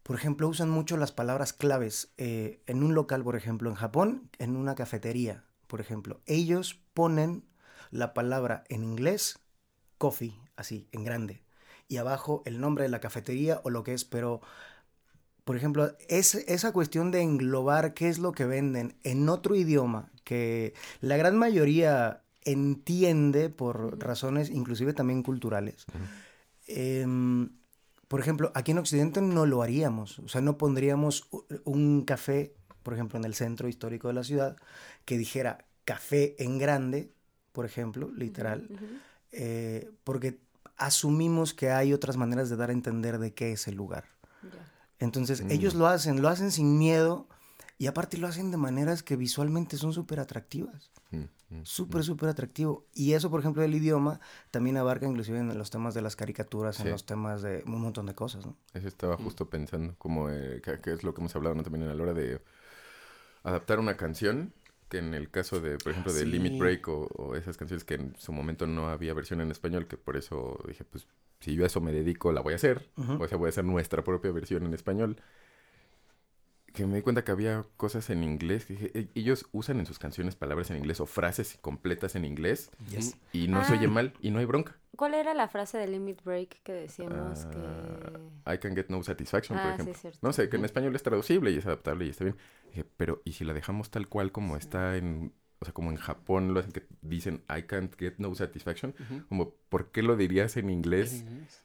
por 0.04 0.16
ejemplo, 0.16 0.48
usan 0.48 0.70
mucho 0.70 0.98
las 0.98 1.12
palabras 1.12 1.54
claves 1.54 2.12
eh, 2.18 2.62
en 2.68 2.84
un 2.84 2.94
local, 2.96 3.24
por 3.24 3.36
ejemplo, 3.36 3.70
en 3.70 3.76
Japón, 3.76 4.30
en 4.40 4.56
una 4.56 4.76
cafetería, 4.76 5.44
por 5.68 5.80
ejemplo. 5.80 6.22
Ellos 6.26 6.80
ponen 6.94 7.44
la 7.92 8.14
palabra 8.14 8.64
en 8.70 8.84
inglés, 8.84 9.40
coffee, 9.98 10.36
así, 10.56 10.88
en 10.92 11.04
grande, 11.04 11.44
y 11.88 11.98
abajo 11.98 12.42
el 12.46 12.60
nombre 12.60 12.84
de 12.84 12.90
la 12.90 13.00
cafetería 13.00 13.62
o 13.64 13.70
lo 13.70 13.84
que 13.84 13.94
es, 13.94 14.06
pero 14.06 14.42
por 15.44 15.56
ejemplo, 15.56 15.96
es, 16.08 16.36
esa 16.36 16.72
cuestión 16.72 17.12
de 17.12 17.22
englobar 17.22 17.94
qué 17.94 18.10
es 18.10 18.20
lo 18.20 18.32
que 18.32 18.46
venden 18.46 18.96
en 19.04 19.28
otro 19.30 19.56
idioma 19.56 20.12
que 20.24 20.74
la 21.00 21.18
gran 21.18 21.38
mayoría 21.38 22.22
entiende 22.44 23.50
por 23.50 24.00
razones 24.00 24.50
inclusive 24.50 24.94
también 24.94 25.24
culturales. 25.24 25.86
Em, 26.68 27.50
por 28.08 28.20
ejemplo, 28.20 28.52
aquí 28.56 28.72
en 28.72 28.80
Occidente 28.80 29.22
no 29.22 29.46
lo 29.46 29.62
haríamos, 29.62 30.20
o 30.20 30.28
sea, 30.28 30.42
no 30.42 30.58
pondríamos 30.58 31.28
un 31.64 32.04
café, 32.04 32.54
por 32.84 32.94
ejemplo, 32.94 33.18
en 33.18 33.26
el 33.26 33.36
centro 33.36 33.68
histórico 33.68 34.08
de 34.08 34.14
la 34.14 34.24
ciudad, 34.24 34.58
que 35.06 35.18
dijera 35.18 35.66
café 35.86 36.36
en 36.44 36.58
grande, 36.58 37.14
por 37.52 37.66
ejemplo, 37.66 38.12
literal, 38.12 38.70
eh, 39.32 39.92
porque 40.04 40.40
asumimos 40.78 41.54
que 41.54 41.70
hay 41.70 41.94
otras 41.94 42.18
maneras 42.18 42.50
de 42.50 42.56
dar 42.56 42.70
a 42.70 42.74
entender 42.74 43.18
de 43.18 43.34
qué 43.34 43.54
es 43.54 43.68
el 43.68 43.76
lugar. 43.76 44.06
Entonces, 45.02 45.44
Mm. 45.44 45.52
ellos 45.52 45.76
lo 45.76 45.88
hacen, 45.88 46.22
lo 46.22 46.30
hacen 46.30 46.52
sin 46.52 46.78
miedo 46.78 47.28
Y 47.78 47.88
aparte 47.88 48.18
lo 48.20 48.28
hacen 48.28 48.52
de 48.52 48.58
maneras 48.58 49.02
que 49.02 49.16
visualmente 49.16 49.76
son 49.76 49.92
súper 49.92 50.20
atractivas. 50.20 50.92
Mm, 51.10 51.18
mm, 51.50 51.62
Súper, 51.66 52.04
súper 52.04 52.30
atractivo. 52.30 52.86
Y 52.94 53.14
eso, 53.14 53.32
por 53.32 53.40
ejemplo, 53.40 53.64
del 53.64 53.74
idioma 53.74 54.20
también 54.52 54.78
abarca 54.78 55.08
inclusive 55.08 55.40
en 55.40 55.58
los 55.58 55.72
temas 55.72 55.96
de 55.96 56.04
las 56.04 56.16
caricaturas, 56.16 56.80
en 56.80 56.92
los 56.92 57.08
temas 57.08 57.42
de 57.42 57.64
un 57.66 57.82
montón 57.82 58.06
de 58.06 58.14
cosas, 58.14 58.46
¿no? 58.46 58.56
Eso 58.76 58.88
estaba 58.88 59.18
justo 59.18 59.50
pensando, 59.50 59.96
como 59.98 60.30
eh, 60.30 60.62
que, 60.64 60.80
que 60.80 60.94
es 60.94 61.04
lo 61.04 61.16
que 61.16 61.22
hemos 61.22 61.36
hablado 61.36 61.56
¿no? 61.56 61.64
también 61.64 61.90
a 61.90 61.96
la 61.96 62.04
hora 62.04 62.14
de 62.14 62.40
adaptar 63.44 63.80
una 63.80 63.98
canción, 63.98 64.54
que 64.90 65.00
en 65.00 65.14
el 65.16 65.32
caso 65.32 65.60
de, 65.60 65.78
por 65.80 65.92
ejemplo, 65.94 66.14
de 66.14 66.20
Sí. 66.22 66.26
Limit 66.28 66.60
Break 66.60 66.88
o, 66.88 67.08
o 67.16 67.36
esas 67.36 67.58
canciones 67.58 67.84
que 67.84 67.96
en 67.96 68.16
su 68.18 68.32
momento 68.34 68.68
no 68.68 68.90
había 68.90 69.14
versión 69.14 69.42
en 69.42 69.50
español, 69.50 69.88
que 69.88 69.98
por 69.98 70.18
eso 70.18 70.60
dije, 70.68 70.84
pues 70.84 71.08
si 71.42 71.54
yo 71.56 71.64
a 71.64 71.68
eso 71.68 71.82
me 71.82 71.92
dedico, 71.92 72.32
la 72.32 72.40
voy 72.42 72.54
a 72.54 72.56
hacer, 72.56 72.90
o 72.96 73.28
sea, 73.28 73.38
voy 73.38 73.48
a 73.48 73.50
hacer 73.50 73.66
nuestra 73.66 74.04
propia 74.04 74.32
versión 74.32 74.64
en 74.64 74.74
español. 74.74 75.18
Que 76.74 76.86
me 76.86 76.96
di 76.96 77.02
cuenta 77.02 77.26
que 77.26 77.32
había 77.34 77.66
cosas 77.76 78.10
en 78.12 78.24
inglés, 78.24 78.66
que 78.66 78.74
dije, 78.74 78.92
"E- 78.98 79.10
ellos 79.16 79.46
usan 79.52 79.80
en 79.80 79.86
sus 79.86 80.00
canciones 80.00 80.38
palabras 80.38 80.72
en 80.72 80.78
inglés 80.78 81.02
o 81.02 81.06
frases 81.06 81.58
completas 81.60 82.16
en 82.16 82.24
inglés 82.24 82.72
Yes. 82.90 83.18
y 83.34 83.50
no 83.50 83.62
se 83.66 83.74
Ah. 83.74 83.78
oye 83.78 83.90
mal 83.90 84.14
y 84.22 84.32
no 84.32 84.40
hay 84.40 84.46
bronca. 84.46 84.78
¿Cuál 84.96 85.16
era 85.16 85.34
la 85.34 85.50
frase 85.50 85.78
de 85.78 85.88
Limit 85.88 86.24
Break 86.24 86.62
que 86.64 86.72
decíamos 86.72 87.46
que... 87.48 87.58
Ah, 88.46 88.54
I 88.56 88.58
can 88.60 88.74
get 88.74 88.86
no 88.88 89.04
satisfaction, 89.04 89.58
por 89.58 89.68
Ah, 89.68 89.76
sí, 89.84 89.90
ejemplo. 89.90 90.12
no 90.22 90.32
sé, 90.32 90.48
que 90.48 90.56
en 90.56 90.64
español 90.64 90.96
es 90.96 91.04
traducible 91.04 91.52
y 91.52 91.58
es 91.58 91.66
adaptable 91.66 92.06
y 92.06 92.10
está 92.10 92.24
bien. 92.24 92.38
Dije, 92.70 92.86
pero 92.96 93.22
¿y 93.26 93.34
si 93.34 93.44
la 93.44 93.54
dejamos 93.54 93.90
tal 93.92 94.08
cual 94.08 94.32
como 94.32 94.56
está 94.56 94.96
en, 94.96 95.34
o 95.62 95.66
sea, 95.66 95.76
como 95.76 95.92
en 95.92 95.98
Japón 95.98 96.56
lo 96.56 96.60
hacen 96.60 96.72
que 96.72 96.88
dicen 97.04 97.44
I 97.48 97.62
can't 97.64 97.96
get 97.96 98.16
no 98.18 98.34
satisfaction? 98.34 98.96
Como, 99.30 99.52
¿por 99.70 99.92
qué 99.92 100.02
lo 100.02 100.18
dirías 100.18 100.58
en 100.58 100.72
inglés? 100.72 101.24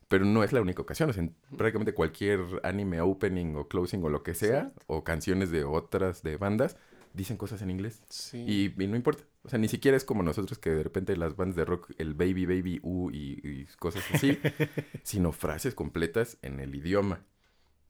Pero 0.09 0.27
no 0.27 0.45
es 0.45 0.53
la 0.53 0.61
única 0.61 0.83
ocasión. 0.83 1.09
O 1.09 1.15
sea, 1.15 1.23
en 1.23 1.35
prácticamente 1.57 1.95
cualquier 1.95 2.41
anime 2.63 3.01
opening 3.01 3.55
o 3.57 3.69
closing 3.69 4.05
o 4.05 4.11
lo 4.11 4.23
que 4.23 4.35
sea, 4.35 4.71
o 4.87 5.03
canciones 5.03 5.51
de 5.51 5.65
otras 5.65 6.23
de 6.23 6.37
bandas, 6.37 6.77
dicen 7.15 7.39
cosas 7.39 7.63
en 7.63 7.71
inglés. 7.71 8.03
Sí. 8.11 8.45
Y, 8.47 8.83
y 8.83 8.87
no 8.87 8.97
importa. 8.97 9.25
O 9.45 9.49
sea, 9.49 9.59
ni 9.59 9.69
siquiera 9.69 9.97
es 9.97 10.05
como 10.05 10.23
nosotros 10.23 10.59
que 10.59 10.69
de 10.71 10.83
repente 10.83 11.17
las 11.17 11.35
bandas 11.35 11.57
de 11.57 11.65
rock, 11.65 11.91
el 11.97 12.13
baby, 12.13 12.45
baby, 12.45 12.81
uh, 12.83 13.11
y, 13.11 13.41
y 13.43 13.67
cosas 13.79 14.05
así, 14.13 14.39
sino 15.05 15.33
frases 15.33 15.75
completas 15.75 16.37
en 16.43 16.61
el 16.61 16.75
idioma 16.75 17.25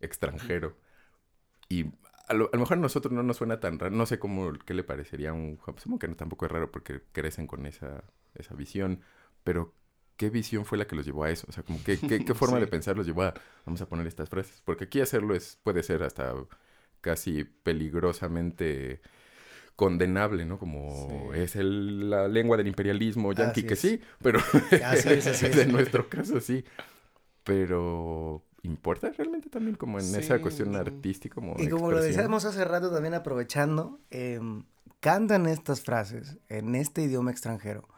extranjero. 0.00 0.76
Y 1.68 1.86
a 2.28 2.34
lo, 2.34 2.46
a 2.46 2.56
lo 2.56 2.60
mejor 2.60 2.78
a 2.78 2.80
nosotros 2.80 3.12
no 3.12 3.22
nos 3.22 3.36
suena 3.36 3.60
tan 3.60 3.78
raro. 3.78 3.94
No 3.94 4.06
sé 4.06 4.18
cómo, 4.18 4.52
qué 4.64 4.74
le 4.74 4.82
parecería 4.84 5.30
a 5.30 5.32
un... 5.32 5.58
Supongo 5.76 5.98
que 5.98 6.08
no, 6.08 6.16
tampoco 6.16 6.46
es 6.46 6.52
raro 6.52 6.70
porque 6.72 7.00
crecen 7.12 7.46
con 7.46 7.66
esa, 7.66 8.02
esa 8.34 8.54
visión. 8.54 9.00
Pero, 9.44 9.74
¿qué 10.16 10.30
visión 10.30 10.64
fue 10.64 10.76
la 10.78 10.86
que 10.86 10.96
los 10.96 11.06
llevó 11.06 11.24
a 11.24 11.30
eso? 11.30 11.46
O 11.48 11.52
sea, 11.52 11.62
como 11.62 11.78
¿qué, 11.84 11.98
qué 11.98 12.34
forma 12.34 12.56
Sí. 12.56 12.60
de 12.62 12.66
pensar 12.66 12.96
los 12.96 13.06
llevó 13.06 13.22
a... 13.22 13.34
Vamos 13.64 13.80
a 13.80 13.88
poner 13.88 14.06
estas 14.06 14.28
frases. 14.28 14.60
Porque 14.64 14.84
aquí 14.84 15.00
hacerlo 15.00 15.34
es 15.34 15.58
puede 15.62 15.82
ser 15.82 16.02
hasta 16.02 16.34
casi 17.00 17.44
peligrosamente 17.44 19.00
condenable, 19.76 20.46
¿no? 20.46 20.58
Como 20.58 21.30
Sí. 21.34 21.38
es 21.40 21.54
el- 21.56 22.08
la 22.10 22.28
lengua 22.28 22.56
del 22.56 22.66
imperialismo 22.66 23.32
yanqui, 23.34 23.64
que 23.64 23.76
sí, 23.76 24.00
pero 24.22 24.38
Así 24.84 25.08
es, 25.10 25.26
así 25.26 25.46
es. 25.46 25.56
en 25.58 25.70
nuestro 25.72 26.08
caso 26.08 26.40
sí. 26.40 26.64
Pero 27.44 28.42
¿importa 28.66 29.10
realmente 29.16 29.48
también 29.48 29.76
como 29.76 29.98
en 29.98 30.14
esa 30.14 30.40
cuestión 30.40 30.74
artística? 30.76 31.34
Como 31.34 31.54
Y 31.58 31.68
como 31.68 31.90
lo 31.90 32.02
decíamos 32.02 32.44
hace 32.44 32.64
rato 32.64 32.90
también 32.90 33.14
aprovechando, 33.14 34.00
em, 34.10 34.64
cantan 35.00 35.46
estas 35.46 35.80
frases 35.82 36.36
en 36.48 36.74
este 36.74 37.02
idioma 37.02 37.30
extranjero, 37.30 37.88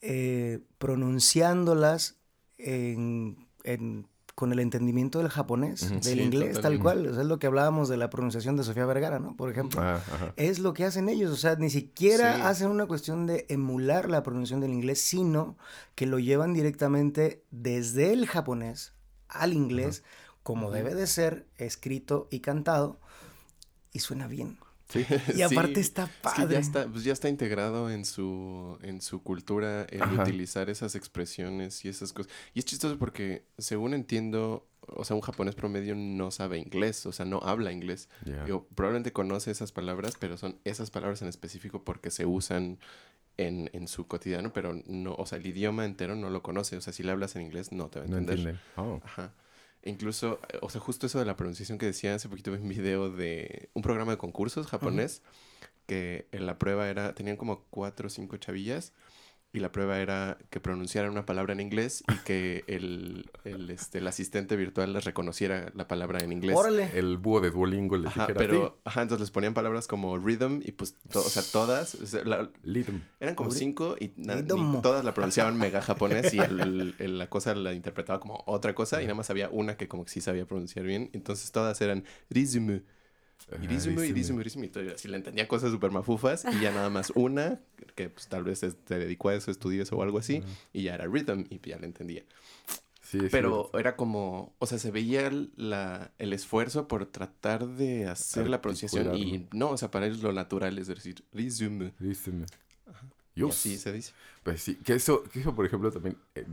eh, 0.00 0.60
pronunciándolas 0.78 2.16
en- 2.58 3.48
en- 3.64 4.06
con 4.34 4.50
el 4.50 4.58
entendimiento 4.58 5.20
del 5.20 5.28
japonés, 5.28 5.88
del 5.90 6.02
Sí, 6.02 6.20
inglés, 6.20 6.60
tal 6.60 6.80
cual. 6.80 7.06
O 7.06 7.12
sea, 7.14 7.22
es 7.22 7.28
lo 7.28 7.38
que 7.38 7.46
hablábamos 7.46 7.88
de 7.88 7.96
la 7.96 8.10
pronunciación 8.10 8.56
de 8.56 8.64
Sofía 8.64 8.84
Vergara, 8.84 9.20
¿no? 9.20 9.36
Por 9.36 9.48
ejemplo. 9.48 9.80
Ah. 9.80 10.00
Es 10.34 10.58
lo 10.58 10.74
que 10.74 10.84
hacen 10.84 11.08
ellos, 11.08 11.30
o 11.30 11.36
sea, 11.36 11.54
ni 11.54 11.70
siquiera 11.70 12.34
Sí. 12.34 12.40
hacen 12.42 12.68
una 12.68 12.86
cuestión 12.86 13.26
de 13.26 13.46
emular 13.48 14.10
la 14.10 14.24
pronunciación 14.24 14.60
del 14.60 14.72
inglés, 14.72 15.00
sino 15.00 15.56
que 15.94 16.06
lo 16.06 16.18
llevan 16.18 16.52
directamente 16.52 17.44
desde 17.52 18.12
el 18.12 18.26
japonés 18.26 18.92
al 19.28 19.52
inglés, 19.52 20.02
como 20.42 20.70
debe 20.70 20.94
de 20.94 21.06
ser, 21.06 21.46
escrito 21.58 22.28
y 22.30 22.40
cantado, 22.40 22.98
y 23.92 24.00
suena 24.00 24.26
bien. 24.26 24.58
Sí. 24.88 25.04
Y 25.34 25.42
aparte 25.42 25.80
está 25.80 26.04
Es 26.04 26.10
que 26.10 26.20
padre. 26.20 26.52
ya 26.54 26.58
está, 26.58 26.86
pues 26.86 27.04
ya 27.04 27.12
está 27.12 27.28
integrado 27.28 27.90
en 27.90 28.04
su, 28.04 28.78
en 28.82 29.00
su 29.00 29.22
cultura 29.22 29.84
el 29.84 30.02
Ajá. 30.02 30.22
utilizar 30.22 30.68
esas 30.68 30.94
expresiones 30.94 31.84
y 31.84 31.88
esas 31.88 32.12
cosas. 32.12 32.30
Y 32.52 32.58
es 32.58 32.64
chistoso 32.66 32.98
porque, 32.98 33.46
según 33.56 33.94
entiendo, 33.94 34.68
o 34.86 35.04
sea, 35.04 35.16
un 35.16 35.22
japonés 35.22 35.54
promedio 35.54 35.94
no 35.96 36.30
sabe 36.30 36.58
inglés, 36.58 37.06
o 37.06 37.12
sea, 37.12 37.24
no 37.24 37.38
habla 37.42 37.72
inglés. 37.72 38.10
Digo, 38.44 38.66
probablemente 38.74 39.12
conoce 39.12 39.50
esas 39.50 39.72
palabras, 39.72 40.14
pero 40.20 40.36
son 40.36 40.58
esas 40.64 40.90
palabras 40.90 41.22
en 41.22 41.28
específico 41.28 41.82
porque 41.82 42.10
se 42.10 42.26
usan 42.26 42.78
en, 43.36 43.70
en 43.72 43.88
su 43.88 44.06
cotidiano, 44.06 44.52
pero 44.52 44.80
no, 44.86 45.14
o 45.14 45.26
sea, 45.26 45.38
el 45.38 45.46
idioma 45.46 45.84
entero 45.84 46.14
no 46.14 46.30
lo 46.30 46.42
conoce. 46.42 46.76
O 46.76 46.80
sea, 46.80 46.92
si 46.92 47.02
le 47.02 47.12
hablas 47.12 47.36
en 47.36 47.42
inglés, 47.42 47.72
no 47.72 47.88
te 47.88 48.00
va 48.00 48.04
a 48.04 48.08
No 48.08 48.18
entender. 48.18 48.60
Oh. 48.76 49.00
Ajá. 49.04 49.34
Incluso, 49.84 50.40
eh, 50.48 50.58
o 50.62 50.70
sea, 50.70 50.80
justo 50.80 51.06
eso 51.06 51.18
de 51.18 51.24
la 51.24 51.36
pronunciación 51.36 51.78
que 51.78 51.86
decía, 51.86 52.14
hace 52.14 52.28
poquito 52.28 52.52
vi 52.52 52.58
un 52.58 52.68
video 52.68 53.10
de 53.10 53.68
un 53.74 53.82
programa 53.82 54.12
de 54.12 54.18
concursos 54.18 54.66
japonés, 54.66 55.22
que 55.86 56.26
en 56.32 56.46
la 56.46 56.58
prueba 56.58 56.88
era, 56.88 57.14
tenían 57.14 57.36
como 57.36 57.64
cuatro 57.70 58.06
o 58.06 58.10
cinco 58.10 58.36
chavillas, 58.38 58.92
y 59.54 59.60
la 59.60 59.72
prueba 59.72 59.98
era 60.00 60.36
que 60.50 60.60
pronunciaran 60.60 61.10
una 61.12 61.24
palabra 61.24 61.52
en 61.54 61.60
inglés 61.60 62.04
y 62.12 62.16
que 62.24 62.64
el, 62.66 63.30
el, 63.44 63.70
este, 63.70 63.98
el 63.98 64.06
asistente 64.06 64.56
virtual 64.56 64.92
les 64.92 65.04
reconociera 65.04 65.70
la 65.74 65.88
palabra 65.88 66.18
en 66.22 66.32
inglés. 66.32 66.56
Órale. 66.56 66.90
El 66.92 67.16
búho 67.18 67.40
de 67.40 67.50
Duolingo 67.50 67.96
le 67.96 68.08
Ajá, 68.08 68.22
dijera 68.26 68.38
pero, 68.38 68.80
ajá, 68.84 69.02
entonces 69.02 69.20
les 69.22 69.30
ponían 69.30 69.54
palabras 69.54 69.86
como 69.86 70.18
rhythm 70.18 70.60
y 70.64 70.72
pues, 70.72 70.96
to- 71.10 71.20
o 71.20 71.28
sea, 71.30 71.42
todas, 71.50 71.94
o 71.94 72.06
sea, 72.06 72.24
la- 72.24 72.50
Lidm. 72.64 73.00
eran 73.20 73.34
como 73.36 73.50
cinco 73.52 73.96
y, 73.98 74.12
na- 74.16 74.34
Rhythm. 74.34 74.78
y 74.78 74.82
todas 74.82 75.04
la 75.04 75.14
pronunciaban 75.14 75.56
mega 75.56 75.80
japonés 75.80 76.34
y 76.34 76.38
el- 76.40 76.94
el- 76.98 77.18
la 77.18 77.28
cosa 77.30 77.54
la 77.54 77.72
interpretaba 77.72 78.18
como 78.20 78.42
otra 78.46 78.74
cosa 78.74 79.00
y 79.00 79.04
nada 79.04 79.14
más 79.14 79.30
había 79.30 79.48
una 79.50 79.76
que 79.76 79.86
como 79.88 80.04
que 80.04 80.10
sí 80.10 80.20
sabía 80.20 80.46
pronunciar 80.46 80.84
bien. 80.84 81.10
Entonces 81.12 81.52
todas 81.52 81.80
eran 81.80 82.04
rizumu. 82.28 82.80
Y 83.52 83.66
Ajá, 83.66 83.66
rizumu, 83.66 84.02
y 84.02 84.90
así 84.94 85.08
le 85.08 85.16
entendía 85.16 85.46
cosas 85.46 85.70
súper 85.70 85.90
mafufas 85.90 86.44
y 86.44 86.60
ya 86.60 86.72
nada 86.72 86.90
más 86.90 87.10
una 87.14 87.60
que 87.94 88.08
pues 88.08 88.28
tal 88.28 88.44
vez 88.44 88.60
se 88.60 88.70
se 88.70 88.98
dedicó 88.98 89.28
a 89.28 89.34
eso, 89.34 89.50
estudios 89.50 89.92
o 89.92 90.02
algo 90.02 90.18
así 90.18 90.42
y 90.72 90.84
ya 90.84 90.94
era 90.94 91.06
rhythm 91.06 91.44
y 91.50 91.60
ya 91.60 91.78
le 91.78 91.86
entendía. 91.86 92.24
Sí, 93.02 93.18
Pero 93.30 93.70
era 93.78 93.96
como, 93.96 94.54
o 94.58 94.66
sea, 94.66 94.78
se 94.78 94.90
veía 94.90 95.30
la, 95.56 96.10
el 96.18 96.32
esfuerzo 96.32 96.88
por 96.88 97.06
tratar 97.06 97.66
de 97.68 98.08
hacer 98.08 98.48
la 98.48 98.60
pronunciación 98.60 99.14
y 99.14 99.46
no, 99.52 99.70
o 99.70 99.76
sea, 99.76 99.90
para 99.90 100.06
ellos 100.06 100.22
lo 100.22 100.32
natural 100.32 100.78
es 100.78 100.88
decir 100.88 101.22
rizumu. 101.32 101.90
Rizumu. 102.00 102.46
Y 103.36 103.48
así 103.48 103.76
se 103.78 103.92
dice. 103.92 104.12
Pues 104.42 104.62
sí, 104.62 104.76
que 104.76 104.94
eso, 104.94 105.22
que 105.24 105.40
eso 105.40 105.54
por 105.54 105.66
ejemplo, 105.66 105.90
también 105.90 106.16
eh, 106.34 106.46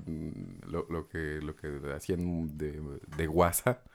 lo, 0.68 0.88
lo 0.90 1.08
que, 1.08 1.40
lo 1.42 1.56
que 1.56 1.80
hacían 1.94 2.58
de, 2.58 2.82
de 3.18 3.28
WhatsApp 3.28 3.86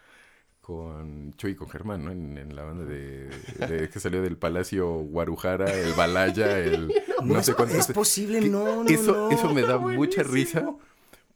con 0.67 1.33
Chuy 1.37 1.53
y 1.53 1.55
con 1.55 1.69
Germán, 1.69 2.05
¿no? 2.05 2.11
En, 2.11 2.37
en 2.39 2.57
la 2.57 2.65
banda 2.65 2.85
de, 2.85 3.29
de- 3.69 3.89
que 3.89 4.01
salió 4.01 4.21
del 4.21 4.37
Palacio 4.37 4.89
Guarujara, 4.95 5.73
el 5.73 5.93
Balaya, 5.93 6.59
el 6.59 6.93
no 7.23 7.41
sé 7.45 7.55
cuánto. 7.55 7.77
Es 7.77 7.87
posible, 7.93 8.41
que 8.41 8.49
no, 8.49 8.83
no, 8.83 8.91
eso, 8.91 9.13
no. 9.13 9.31
eso 9.31 9.55
me 9.55 9.63
da 9.63 9.79
mucha 9.79 10.25
risa 10.25 10.69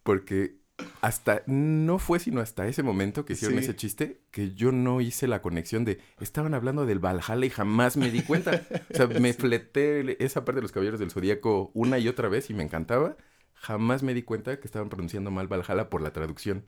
porque 0.03 0.57
hasta 1.01 1.45
no 1.47 2.01
fue 2.01 2.19
sino 2.19 2.41
hasta 2.41 2.67
ese 2.67 2.83
momento 2.83 3.25
que 3.25 3.35
hicieron 3.35 3.59
Sí. 3.59 3.65
ese 3.67 3.77
chiste 3.77 4.21
que 4.33 4.53
yo 4.55 4.73
no 4.73 5.01
hice 5.01 5.29
la 5.29 5.43
conexión 5.43 5.85
de 5.85 6.01
estaban 6.19 6.53
hablando 6.55 6.85
del 6.85 6.99
Valhalla 6.99 7.47
y 7.47 7.51
jamás 7.51 7.97
me 7.97 8.11
di 8.11 8.23
cuenta. 8.23 8.63
O 8.93 8.97
sea, 8.97 9.07
me 9.07 9.33
fleté 9.35 10.25
esa 10.25 10.45
parte 10.45 10.57
de 10.57 10.63
los 10.63 10.73
caballeros 10.73 10.99
del 10.99 11.13
zodíaco 11.13 11.71
una 11.75 12.01
y 12.01 12.09
otra 12.09 12.29
vez 12.29 12.51
y 12.51 12.55
me 12.55 12.65
encantaba. 12.65 13.17
Jamás 13.55 14.03
me 14.03 14.13
di 14.13 14.23
cuenta 14.25 14.59
que 14.59 14.67
estaban 14.67 14.89
pronunciando 14.89 15.31
mal 15.31 15.47
Valhalla 15.47 15.89
por 15.89 16.03
la 16.03 16.13
traducción. 16.13 16.65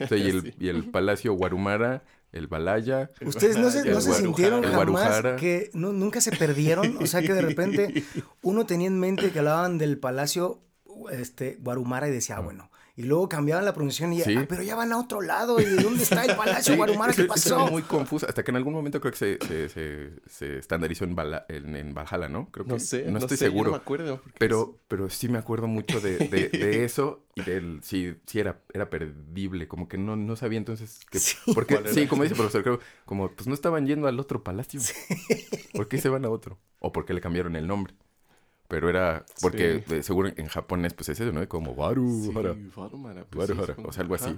O 0.00 0.06
sea, 0.06 0.18
y 0.18 0.28
el, 0.28 0.42
Sí. 0.42 0.54
y 0.58 0.68
el 0.68 0.90
Palacio 0.90 1.32
Guarumara, 1.34 2.04
el 2.32 2.46
Balaya. 2.46 3.10
Ustedes 3.24 3.56
no 3.56 3.70
se, 3.70 3.84
no 3.88 4.00
sintieron 4.00 4.62
jamás 4.62 5.22
que 5.38 5.70
no, 5.72 5.92
nunca 5.92 6.20
se 6.20 6.32
perdieron, 6.32 6.98
o 7.00 7.06
sea 7.06 7.22
que 7.22 7.32
de 7.32 7.42
repente 7.42 8.04
uno 8.42 8.66
tenía 8.66 8.88
en 8.88 9.00
mente 9.00 9.30
que 9.30 9.38
hablaban 9.38 9.78
del 9.78 9.98
palacio 9.98 10.60
este 11.10 11.56
Guarumara 11.60 12.08
y 12.08 12.10
decía, 12.10 12.36
ah, 12.36 12.40
bueno, 12.40 12.70
y 12.98 13.02
luego 13.02 13.28
cambiaban 13.28 13.64
la 13.66 13.74
pronunciación 13.74 14.14
y 14.14 14.22
Sí. 14.22 14.34
ah, 14.36 14.46
pero 14.48 14.62
ya 14.62 14.74
van 14.74 14.90
a 14.92 14.98
otro 14.98 15.20
lado, 15.20 15.60
¿y 15.60 15.64
de 15.66 15.76
dónde 15.82 16.02
está 16.02 16.24
el 16.24 16.34
palacio 16.36 16.72
Sí, 16.72 16.76
Guarumara? 16.78 17.12
¿Qué 17.12 17.20
era 17.22 17.28
pasó? 17.28 17.66
muy 17.70 17.82
confusa. 17.82 18.26
Hasta 18.26 18.42
que 18.42 18.50
en 18.50 18.56
algún 18.56 18.72
momento 18.72 19.00
creo 19.00 19.12
que 19.12 19.18
se, 19.18 19.38
se, 19.46 19.68
se, 19.68 20.10
se 20.26 20.58
estandarizó 20.58 21.04
en, 21.04 21.14
Vala- 21.14 21.44
en, 21.50 21.76
en 21.76 21.92
Valhalla, 21.92 22.28
¿no? 22.30 22.50
Creo 22.50 22.64
que, 22.64 22.72
No 22.72 22.78
sé, 22.78 23.04
no, 23.10 23.18
estoy 23.18 23.36
sé, 23.36 23.44
yo 23.44 23.50
seguro. 23.50 23.70
no 23.70 23.76
me 23.76 23.82
acuerdo. 23.82 24.22
Pero, 24.38 24.78
pero 24.88 25.10
sí 25.10 25.28
me 25.28 25.36
acuerdo 25.38 25.66
mucho 25.66 26.00
de, 26.00 26.16
de, 26.18 26.48
de 26.48 26.84
eso 26.84 27.26
y 27.34 27.42
del 27.42 27.80
sí, 27.82 28.16
sí 28.26 28.40
era, 28.40 28.62
era 28.72 28.88
perdible, 28.88 29.68
como 29.68 29.88
que 29.88 29.98
no, 29.98 30.16
no 30.16 30.34
sabía 30.36 30.56
entonces 30.58 31.00
que, 31.10 31.18
Sí. 31.18 31.36
porque 31.54 31.78
sí, 31.92 32.06
como 32.06 32.22
dice 32.22 32.32
el 32.32 32.38
profesor, 32.38 32.62
creo, 32.62 32.80
como 33.04 33.30
pues 33.30 33.46
no 33.46 33.52
estaban 33.52 33.86
yendo 33.86 34.08
al 34.08 34.18
otro 34.18 34.42
palacio. 34.42 34.80
¿Por 35.74 35.88
qué 35.88 35.98
se 35.98 36.08
van 36.08 36.24
a 36.24 36.30
otro? 36.30 36.58
O 36.78 36.92
porque 36.92 37.12
le 37.14 37.20
cambiaron 37.20 37.56
el 37.56 37.66
nombre. 37.66 37.94
Pero 38.68 38.88
era 38.90 39.24
porque 39.40 39.84
Sí. 39.86 40.02
seguro 40.02 40.30
en 40.34 40.46
japonés 40.48 40.92
pues 40.94 41.08
es 41.08 41.20
eso, 41.20 41.32
¿no? 41.32 41.46
Como 41.48 41.72
Waru, 41.72 42.24
Sí, 42.24 42.32
Hara, 42.36 42.54
pues 43.30 43.48
sí, 43.48 43.52
Hara, 43.62 43.76
o 43.84 43.92
sea, 43.92 44.02
algo 44.02 44.14
así. 44.16 44.36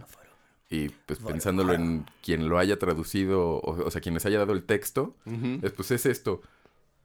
Y 0.71 0.91
pues 0.91 1.19
pensándolo 1.21 1.73
en 1.73 2.05
quien 2.23 2.49
lo 2.49 2.59
haya 2.59 2.79
traducido, 2.79 3.57
o, 3.57 3.87
o 3.87 3.91
sea, 3.91 4.03
quien 4.03 4.15
les 4.15 4.27
haya 4.27 4.39
dado 4.39 4.53
el 4.53 4.65
texto, 4.65 5.17
es, 5.63 5.73
pues 5.73 5.91
es 5.93 6.05
esto. 6.07 6.43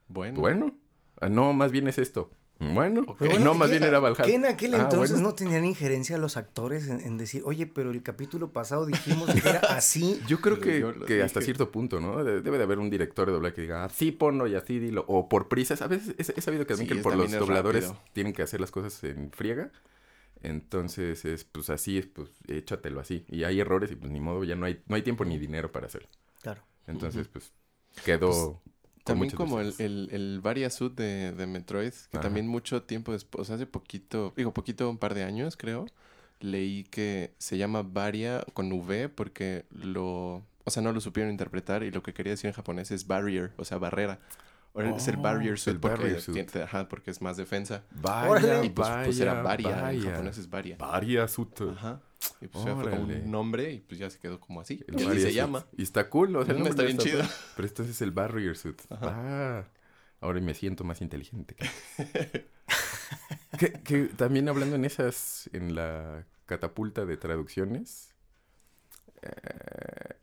Bueno. 0.10 0.40
Bueno, 0.42 0.76
Ah, 1.22 1.30
no, 1.30 1.54
más 1.54 1.72
bien 1.72 1.88
es 1.88 1.98
esto. 2.00 2.30
Bueno, 2.60 3.04
bueno, 3.20 3.40
no, 3.40 3.54
más 3.56 3.68
¿qué- 3.70 3.80
bien 3.80 3.84
era 3.90 4.00
Valhalla. 4.00 4.24
Que 4.24 4.36
en 4.36 4.46
aquel 4.46 4.76
Ah, 4.76 4.84
entonces 4.84 5.12
bueno. 5.14 5.30
no 5.30 5.36
tenían 5.36 5.66
injerencia 5.66 6.18
los 6.18 6.38
actores 6.38 6.88
en, 6.88 7.02
en 7.02 7.18
decir, 7.18 7.42
oye, 7.46 7.66
pero 7.68 7.92
el 7.92 8.02
capítulo 8.04 8.52
pasado 8.54 8.86
dijimos 8.86 9.30
que 9.34 9.40
era 9.50 9.60
así. 9.76 10.22
Yo 10.28 10.40
creo 10.40 10.60
que, 10.62 10.80
yo 10.80 11.06
que 11.06 11.24
hasta 11.24 11.42
cierto 11.42 11.72
punto, 11.72 12.00
¿no? 12.00 12.24
De- 12.24 12.42
Debe 12.42 12.58
de 12.58 12.64
haber 12.64 12.80
un 12.80 12.90
director 12.90 13.26
de 13.28 13.34
doblaje 13.34 13.56
que 13.56 13.62
diga, 13.64 13.84
así 13.84 14.12
ponlo 14.12 14.48
y 14.48 14.56
así 14.56 14.80
dilo. 14.80 15.04
O 15.08 15.28
por 15.28 15.50
prisas. 15.50 15.82
A 15.82 15.88
veces 15.88 16.16
he, 16.18 16.42
sabido 16.42 16.66
que, 16.66 16.74
también 16.76 16.90
Sí, 16.90 16.96
que 16.96 17.02
por 17.02 17.16
los 17.18 17.30
dobladores 17.32 17.88
rápido. 17.88 18.02
tienen 18.14 18.32
que 18.34 18.44
hacer 18.44 18.62
las 18.62 18.72
cosas 18.72 19.04
en 19.04 19.32
friega. 19.32 19.72
Entonces 20.42 21.26
es, 21.26 21.44
pues 21.46 21.70
así, 21.70 21.98
es, 21.98 22.06
pues 22.08 22.30
échatelo 22.48 23.00
así. 23.00 23.26
Y 23.30 23.44
hay 23.46 23.60
errores 23.60 23.92
y 23.92 23.96
pues 23.96 24.12
ni 24.12 24.20
modo, 24.20 24.44
ya 24.44 24.56
no 24.56 24.66
hay, 24.66 24.82
no 24.88 24.96
hay 24.96 25.02
tiempo 25.02 25.26
ni 25.26 25.38
dinero 25.38 25.72
para 25.72 25.88
hacerlo. 25.88 26.10
Claro. 26.42 26.62
Entonces, 26.88 27.28
pues 27.28 27.52
quedó... 28.04 28.30
con 28.62 28.73
También 29.04 29.32
como 29.36 29.60
el, 29.60 29.74
el, 29.80 30.10
el 30.12 30.40
Varia 30.42 30.70
Suit 30.70 30.94
de, 30.96 31.32
de 31.34 31.46
Metroid, 31.48 31.92
que 32.12 32.18
Ajá. 32.18 32.22
también 32.22 32.48
mucho 32.48 32.84
tiempo 32.84 33.12
después, 33.12 33.50
hace 33.50 33.66
poquito, 33.66 34.34
digo 34.38 34.54
poquito, 34.54 34.90
un 34.90 34.98
par 34.98 35.14
de 35.14 35.24
años 35.24 35.58
creo, 35.58 35.86
leí 36.40 36.84
que 36.86 37.34
se 37.38 37.58
llama 37.58 37.84
Varia 37.84 38.46
con 38.54 38.72
V 38.72 39.10
porque 39.10 39.66
lo, 39.72 40.44
o 40.64 40.70
sea, 40.72 40.82
no 40.84 40.92
lo 40.94 41.02
supieron 41.02 41.32
interpretar 41.32 41.84
y 41.84 41.92
lo 41.92 42.02
que 42.04 42.14
quería 42.14 42.32
decir 42.32 42.48
en 42.48 42.54
japonés 42.54 42.92
es 42.92 43.08
barrier, 43.08 43.52
o 43.58 43.66
sea, 43.66 43.78
barrera. 43.78 44.20
Ahora 44.76 44.96
es 44.96 45.08
el 45.08 45.18
Oh, 45.18 45.22
Barrier 45.22 45.60
Suit 45.60 45.76
el 45.76 45.80
porque, 45.80 45.98
barrier 45.98 46.20
suit. 46.22 46.34
tiene- 46.52 46.64
ajá, 46.66 46.90
porque 46.90 47.12
es 47.12 47.22
más 47.22 47.38
defensa. 47.38 47.84
Vaya. 47.92 48.64
Y 48.66 48.70
pues, 48.70 48.90
pues 49.06 49.20
era 49.20 49.34
vaya, 49.34 49.44
Varia, 49.44 49.70
en 49.70 49.82
vaya. 49.84 50.12
japonés 50.12 50.38
es 50.40 50.50
Varia. 50.50 50.78
Varia 50.80 51.28
Suto. 51.28 51.70
Ajá. 51.70 52.02
Y 52.42 52.48
pues 52.48 52.64
ya 52.64 52.76
fue 52.76 52.88
como 52.88 53.04
un 53.04 53.32
nombre 53.32 53.72
y 53.72 53.80
pues 53.80 54.00
ya 54.00 54.10
se 54.10 54.20
quedó 54.20 54.40
como 54.40 54.62
así. 54.62 54.84
El 54.88 54.98
Y 54.98 55.04
así 55.04 55.20
se 55.20 55.34
Suit. 55.34 55.34
llama. 55.34 55.66
Y 55.78 55.84
está 55.84 56.10
cool, 56.10 56.36
o 56.36 56.46
sea, 56.46 56.52
el 56.54 56.58
Ujú, 56.58 56.60
nombre 56.60 56.72
está 56.72 56.84
bien 56.84 56.98
chido. 56.98 57.22
Pero 57.54 57.66
esto 57.66 57.84
es 57.84 58.02
el 58.02 58.12
Barrier 58.12 58.58
Suit. 58.58 58.82
Ah, 58.90 59.66
ahora 60.22 60.42
me 60.42 60.54
siento 60.54 60.84
más 60.84 61.02
inteligente. 61.02 61.56
que, 63.56 63.72
que 63.84 64.06
también 64.16 64.50
hablando 64.50 64.76
en 64.76 64.86
esas, 64.86 65.50
en 65.54 65.76
la 65.76 66.26
catapulta 66.46 67.06
de 67.06 67.18
traducciones, 67.18 68.14
eh, 69.22 70.16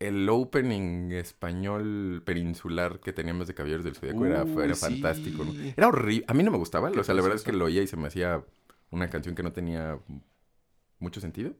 el 0.00 0.28
opening 0.30 1.12
español 1.12 2.22
peninsular 2.24 3.00
que 3.00 3.12
teníamos 3.12 3.46
de 3.48 3.54
Caballeros 3.54 3.84
del 3.84 3.96
Zodíaco 3.96 4.26
era, 4.26 4.48
Uy, 4.54 4.64
era 4.64 4.76
sí. 4.76 4.76
fantástico. 4.76 5.44
¿no? 5.44 5.54
Era 5.76 5.88
horrible. 5.88 6.24
A 6.28 6.34
mí 6.34 6.42
no 6.42 6.50
me 6.50 6.58
gustaba. 6.58 6.90
O 6.90 7.04
sea, 7.04 7.14
la 7.14 7.22
verdad 7.22 7.36
es 7.36 7.44
que 7.44 7.52
lo 7.52 7.66
oía 7.66 7.82
y 7.82 7.86
se 7.86 7.96
me 7.96 8.08
hacía 8.08 8.44
una 8.90 9.10
canción 9.10 9.34
que 9.34 9.42
no 9.42 9.52
tenía 9.52 9.98
mucho 11.00 11.20
sentido. 11.20 11.52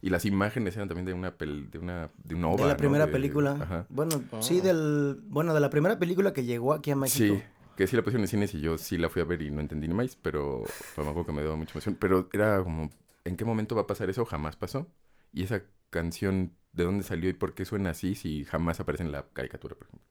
Y 0.00 0.10
las 0.10 0.24
imágenes 0.24 0.74
eran 0.76 0.88
también 0.88 1.06
de 1.06 1.12
una 1.14 1.38
pel- 1.38 1.70
de 1.70 1.78
una 1.78 2.10
de 2.24 2.34
una 2.34 2.48
De 2.56 2.64
la 2.64 2.68
¿no? 2.70 2.76
primera 2.76 3.06
De- 3.06 3.12
película. 3.12 3.52
Ajá. 3.60 3.86
Bueno, 3.88 4.22
Oh. 4.32 4.42
sí, 4.42 4.60
del. 4.60 5.20
Bueno, 5.28 5.54
de 5.54 5.60
la 5.60 5.70
primera 5.70 5.98
película 5.98 6.32
que 6.32 6.44
llegó 6.44 6.72
aquí 6.74 6.90
a 6.90 6.96
México. 6.96 7.36
Sí, 7.36 7.42
que 7.76 7.86
sí 7.86 7.94
la 7.96 8.02
pusieron 8.02 8.22
en 8.24 8.28
cines 8.28 8.52
y 8.54 8.60
yo 8.60 8.76
sí 8.78 8.98
la 8.98 9.08
fui 9.08 9.22
a 9.22 9.24
ver 9.24 9.42
y 9.42 9.50
no 9.50 9.60
entendí 9.60 9.86
ni 9.88 9.94
más, 9.94 10.16
pero 10.16 10.64
fue 10.66 11.06
algo 11.06 11.24
que 11.24 11.32
me 11.32 11.42
dio 11.42 11.56
mucha 11.56 11.70
emoción. 11.72 11.96
Pero 12.00 12.28
era 12.32 12.62
como, 12.64 12.90
¿en 13.24 13.36
qué 13.36 13.44
momento 13.44 13.76
va 13.76 13.82
a 13.82 13.86
pasar 13.86 14.10
eso? 14.10 14.24
Jamás 14.24 14.56
pasó. 14.56 14.88
Y 15.32 15.44
esa 15.44 15.62
canción, 15.90 16.52
¿de 16.72 16.82
dónde 16.84 17.04
salió 17.04 17.30
y 17.30 17.34
por 17.34 17.54
qué 17.54 17.64
suena 17.64 17.90
así 17.90 18.16
si 18.16 18.44
jamás 18.44 18.80
aparece 18.80 19.04
en 19.04 19.12
la 19.12 19.26
caricatura, 19.32 19.76
por 19.76 19.86
ejemplo? 19.86 20.08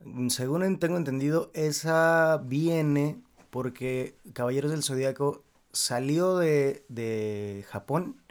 Mm, 0.00 0.28
Según 0.30 0.62
en- 0.64 0.78
tengo 0.78 0.96
entendido, 0.96 1.50
esa 1.54 2.38
viene 2.44 3.22
porque 3.50 4.16
Caballeros 4.32 4.70
del 4.72 4.82
Zodíaco 4.82 5.43
salió 5.74 6.38
de, 6.38 6.84
de 6.88 7.64
Japón 7.68 8.22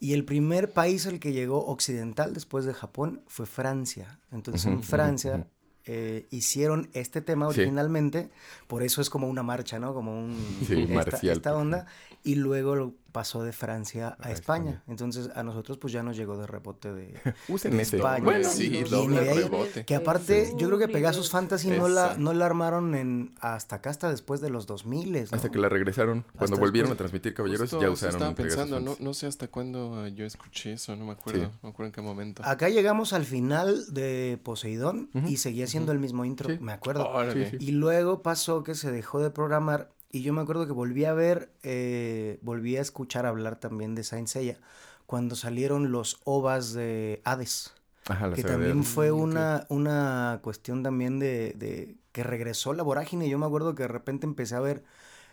y 0.00 0.14
el 0.14 0.24
primer 0.24 0.72
país 0.72 1.06
al 1.06 1.18
que 1.18 1.32
llegó 1.32 1.66
occidental 1.66 2.32
después 2.32 2.64
de 2.64 2.72
Japón 2.72 3.22
fue 3.26 3.46
Francia. 3.46 4.20
Entonces 4.30 4.64
en 4.66 4.82
Francia 4.82 5.48
eh, 5.84 6.26
hicieron 6.30 6.88
este 6.92 7.20
tema 7.20 7.46
Sí. 7.52 7.60
originalmente, 7.60 8.30
por 8.66 8.82
eso 8.82 9.00
es 9.00 9.10
como 9.10 9.26
una 9.28 9.42
marcha, 9.42 9.78
¿no? 9.78 9.94
Como 9.94 10.18
un, 10.18 10.36
Sí, 10.66 10.82
esta, 10.82 10.94
marcial, 10.94 11.36
esta 11.36 11.50
pues, 11.52 11.60
onda, 11.62 11.86
y 12.22 12.36
luego 12.36 12.76
lo 12.76 12.94
pasó 13.18 13.42
de 13.42 13.52
Francia 13.52 14.16
a, 14.20 14.28
A 14.28 14.30
España. 14.30 14.70
España. 14.70 14.82
Entonces 14.86 15.28
a 15.34 15.42
nosotros 15.42 15.76
pues 15.78 15.92
ya 15.92 16.04
nos 16.04 16.16
llegó 16.16 16.36
de 16.38 16.46
rebote 16.46 16.92
de, 16.92 17.14
Usen 17.48 17.76
de 17.76 17.82
ese. 17.82 17.96
España. 17.96 18.22
Bueno, 18.22 18.48
sí, 18.48 18.84
doble 18.84 19.22
de 19.22 19.30
ahí- 19.30 19.38
rebote. 19.42 19.84
Que 19.84 19.96
aparte, 19.96 20.52
yo 20.56 20.68
creo 20.68 20.78
que 20.78 20.86
Pegasus 20.86 21.28
Fantasy 21.30 21.70
no 21.70 21.88
la, 21.88 22.16
no 22.16 22.32
la 22.32 22.46
armaron 22.46 22.94
en 22.94 23.34
hasta 23.40 23.76
acá, 23.76 23.90
hasta 23.90 24.08
después 24.08 24.40
de 24.40 24.50
los 24.50 24.66
2000. 24.66 25.12
¿no? 25.12 25.18
Hasta 25.32 25.48
que 25.50 25.58
la 25.58 25.68
regresaron. 25.68 26.22
Cuando 26.36 26.54
Hasta 26.54 26.64
volvieron 26.64 26.92
a 26.92 26.94
transmitir 26.94 27.34
Caballeros, 27.34 27.62
Justo 27.70 27.80
ya 27.82 27.90
usaron 27.90 28.14
Estaba 28.14 28.34
Pegasus 28.36 28.56
pensando, 28.56 28.78
no, 28.78 28.86
Fantasy. 28.92 29.04
no 29.04 29.14
sé 29.14 29.26
hasta 29.26 29.48
cuándo 29.48 30.06
eh, 30.06 30.14
yo 30.14 30.24
escuché 30.24 30.74
eso, 30.74 30.94
no 30.94 31.06
me 31.06 31.12
acuerdo. 31.12 31.40
Sí. 31.40 31.46
No 31.46 31.58
me 31.64 31.68
acuerdo 31.70 31.86
en 31.86 31.92
qué 31.92 32.00
momento. 32.02 32.42
Acá 32.44 32.68
llegamos 32.68 33.12
al 33.12 33.24
final 33.24 33.92
de 33.92 34.38
Poseidón 34.44 35.10
y 35.26 35.38
seguía 35.38 35.66
siendo 35.66 35.90
el 35.90 35.98
mismo 35.98 36.24
intro, 36.24 36.48
Sí. 36.50 36.58
me 36.60 36.70
acuerdo. 36.72 37.10
Sí. 37.32 37.56
Y 37.58 37.72
luego 37.72 38.22
pasó 38.22 38.62
que 38.62 38.74
se 38.76 38.92
dejó 38.92 39.18
de 39.20 39.30
programar 39.30 39.90
y 40.10 40.22
yo 40.22 40.32
me 40.32 40.40
acuerdo 40.42 40.66
que 40.66 40.72
volví 40.72 41.04
a 41.04 41.12
ver, 41.14 41.52
eh, 41.62 42.38
volví 42.42 42.76
a 42.76 42.80
escuchar 42.80 43.26
hablar 43.26 43.60
también 43.60 43.94
de 43.94 44.04
Saint 44.04 44.28
Seiya 44.28 44.58
cuando 45.06 45.36
salieron 45.36 45.90
los 45.92 46.20
ovas 46.24 46.72
de 46.72 47.20
Hades. 47.24 47.74
Ajá, 48.06 48.32
que 48.32 48.42
también 48.42 48.84
fue 48.84 49.10
Mm, 49.10 49.20
una, 49.22 49.66
una 49.68 50.40
cuestión 50.42 50.82
también 50.82 51.18
de, 51.18 51.54
de 51.56 51.96
que 52.12 52.22
regresó 52.22 52.72
la 52.72 52.82
vorágine. 52.82 53.28
Yo 53.28 53.38
me 53.38 53.46
acuerdo 53.46 53.74
que 53.74 53.82
de 53.84 53.88
repente 53.88 54.26
empecé 54.26 54.54
a 54.54 54.60
ver 54.60 54.84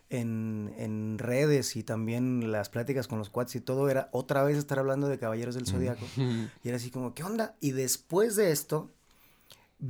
en, 0.10 0.74
en 0.78 1.18
redes 1.18 1.76
y 1.76 1.84
también 1.84 2.52
las 2.52 2.70
pláticas 2.70 3.08
con 3.08 3.20
los 3.20 3.30
cuates 3.30 3.56
y 3.56 3.62
todo, 3.62 3.90
era 3.90 4.10
otra 4.12 4.44
vez 4.44 4.58
estar 4.58 4.80
hablando 4.80 5.08
de 5.08 5.20
Caballeros 5.20 5.56
del 5.56 5.68
Zodíaco. 5.68 6.06
Y 6.64 6.68
era 6.70 6.78
así 6.78 6.92
como, 6.92 7.14
¿qué 7.14 7.24
onda? 7.24 7.56
Y 7.60 7.72
después 7.72 8.36
de 8.36 8.52
esto, 8.52 8.92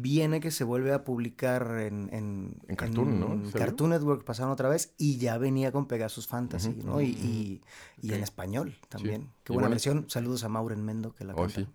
viene 0.02 0.40
que 0.40 0.52
se 0.52 0.64
vuelve 0.64 0.94
a 0.94 1.04
publicar 1.04 1.80
en, 1.80 2.10
en, 2.14 2.58
En 2.68 2.76
Cartoon, 2.76 3.20
¿no? 3.20 3.34
en. 3.34 3.52
Cartoon 3.52 3.92
Network, 3.92 4.24
pasaron 4.24 4.52
otra 4.52 4.70
vez 4.70 4.94
y 4.98 5.18
ya 5.18 5.38
venía 5.38 5.72
con 5.72 5.88
Pegasus 5.88 6.28
Fantasy. 6.28 6.74
¿no? 6.84 7.02
Y, 7.02 7.06
y, 7.08 7.62
y 8.02 8.14
en 8.14 8.24
español 8.24 8.76
también. 8.90 9.30
Qué 9.44 9.52
Y 9.52 9.54
buena 9.54 9.68
bueno, 9.68 9.70
versión. 9.70 10.06
Saludos 10.10 10.44
a 10.44 10.50
Mauren 10.50 10.84
Mendo 10.84 11.14
que 11.14 11.24
la 11.26 11.34
Oh, 11.34 11.38
canta. 11.42 11.62
sí. 11.62 11.68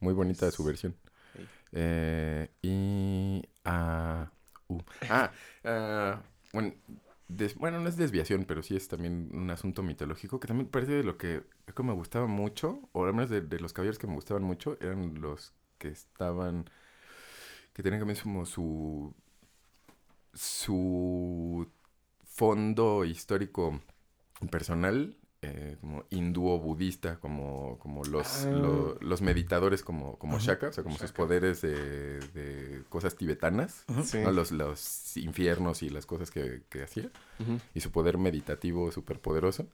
Muy 0.00 0.12
bonita 0.14 0.50
su 0.50 0.64
versión. 0.64 0.94
Sí. 1.32 1.48
Eh, 1.72 2.50
y. 2.62 3.42
ah, 3.64 4.30
uh, 4.68 4.80
ah, 5.08 5.32
ah, 5.64 6.22
bueno, 6.52 6.74
des- 7.28 7.56
bueno, 7.56 7.80
no 7.80 7.88
es 7.88 7.96
desviación, 7.96 8.44
pero 8.46 8.62
sí 8.62 8.76
es 8.76 8.88
también 8.88 9.30
un 9.34 9.50
asunto 9.50 9.82
mitológico 9.82 10.40
que 10.40 10.48
también 10.48 10.68
parece 10.70 10.92
de 10.92 11.04
lo 11.04 11.18
que, 11.18 11.44
que 11.74 11.82
me 11.82 11.92
gustaba 11.94 12.26
mucho, 12.26 12.88
o 12.92 13.04
al 13.06 13.14
menos 13.14 13.30
de, 13.30 13.42
de 13.42 13.60
los 13.60 13.72
caballeros 13.72 13.98
que 13.98 14.06
me 14.06 14.14
gustaban 14.14 14.42
mucho, 14.44 14.78
eran 14.80 15.20
los 15.20 15.54
que 15.78 15.88
estaban. 15.88 16.70
Que 17.76 17.82
tenían 17.82 18.00
también 18.00 18.18
como 18.22 18.46
su. 18.46 19.14
su 20.32 21.68
fondo 22.24 23.04
histórico 23.04 23.80
personal 24.50 25.16
eh, 25.42 25.76
como 25.80 26.04
hindú 26.10 26.48
o 26.48 26.58
budista, 26.58 27.18
como, 27.20 27.78
como 27.78 28.02
los, 28.04 28.44
Ah. 28.46 28.50
lo- 28.50 28.98
los 29.00 29.20
meditadores 29.22 29.82
como, 29.82 30.18
como 30.18 30.36
Ajá. 30.38 30.46
Shaka, 30.46 30.68
o 30.68 30.72
sea, 30.72 30.82
como 30.82 30.96
sus 30.96 31.12
poderes 31.12 31.60
de, 31.60 32.18
de 32.30 32.82
cosas 32.88 33.16
tibetanas, 33.16 33.84
Sí. 34.04 34.18
¿no? 34.18 34.32
los, 34.32 34.50
los 34.50 35.16
infiernos 35.18 35.82
y 35.82 35.90
las 35.90 36.04
cosas 36.06 36.30
que, 36.30 36.62
que 36.68 36.82
hacía, 36.82 37.10
y 37.74 37.80
su 37.80 37.90
poder 37.92 38.18
meditativo 38.18 38.90
súper 38.90 39.20
poderoso. 39.20 39.68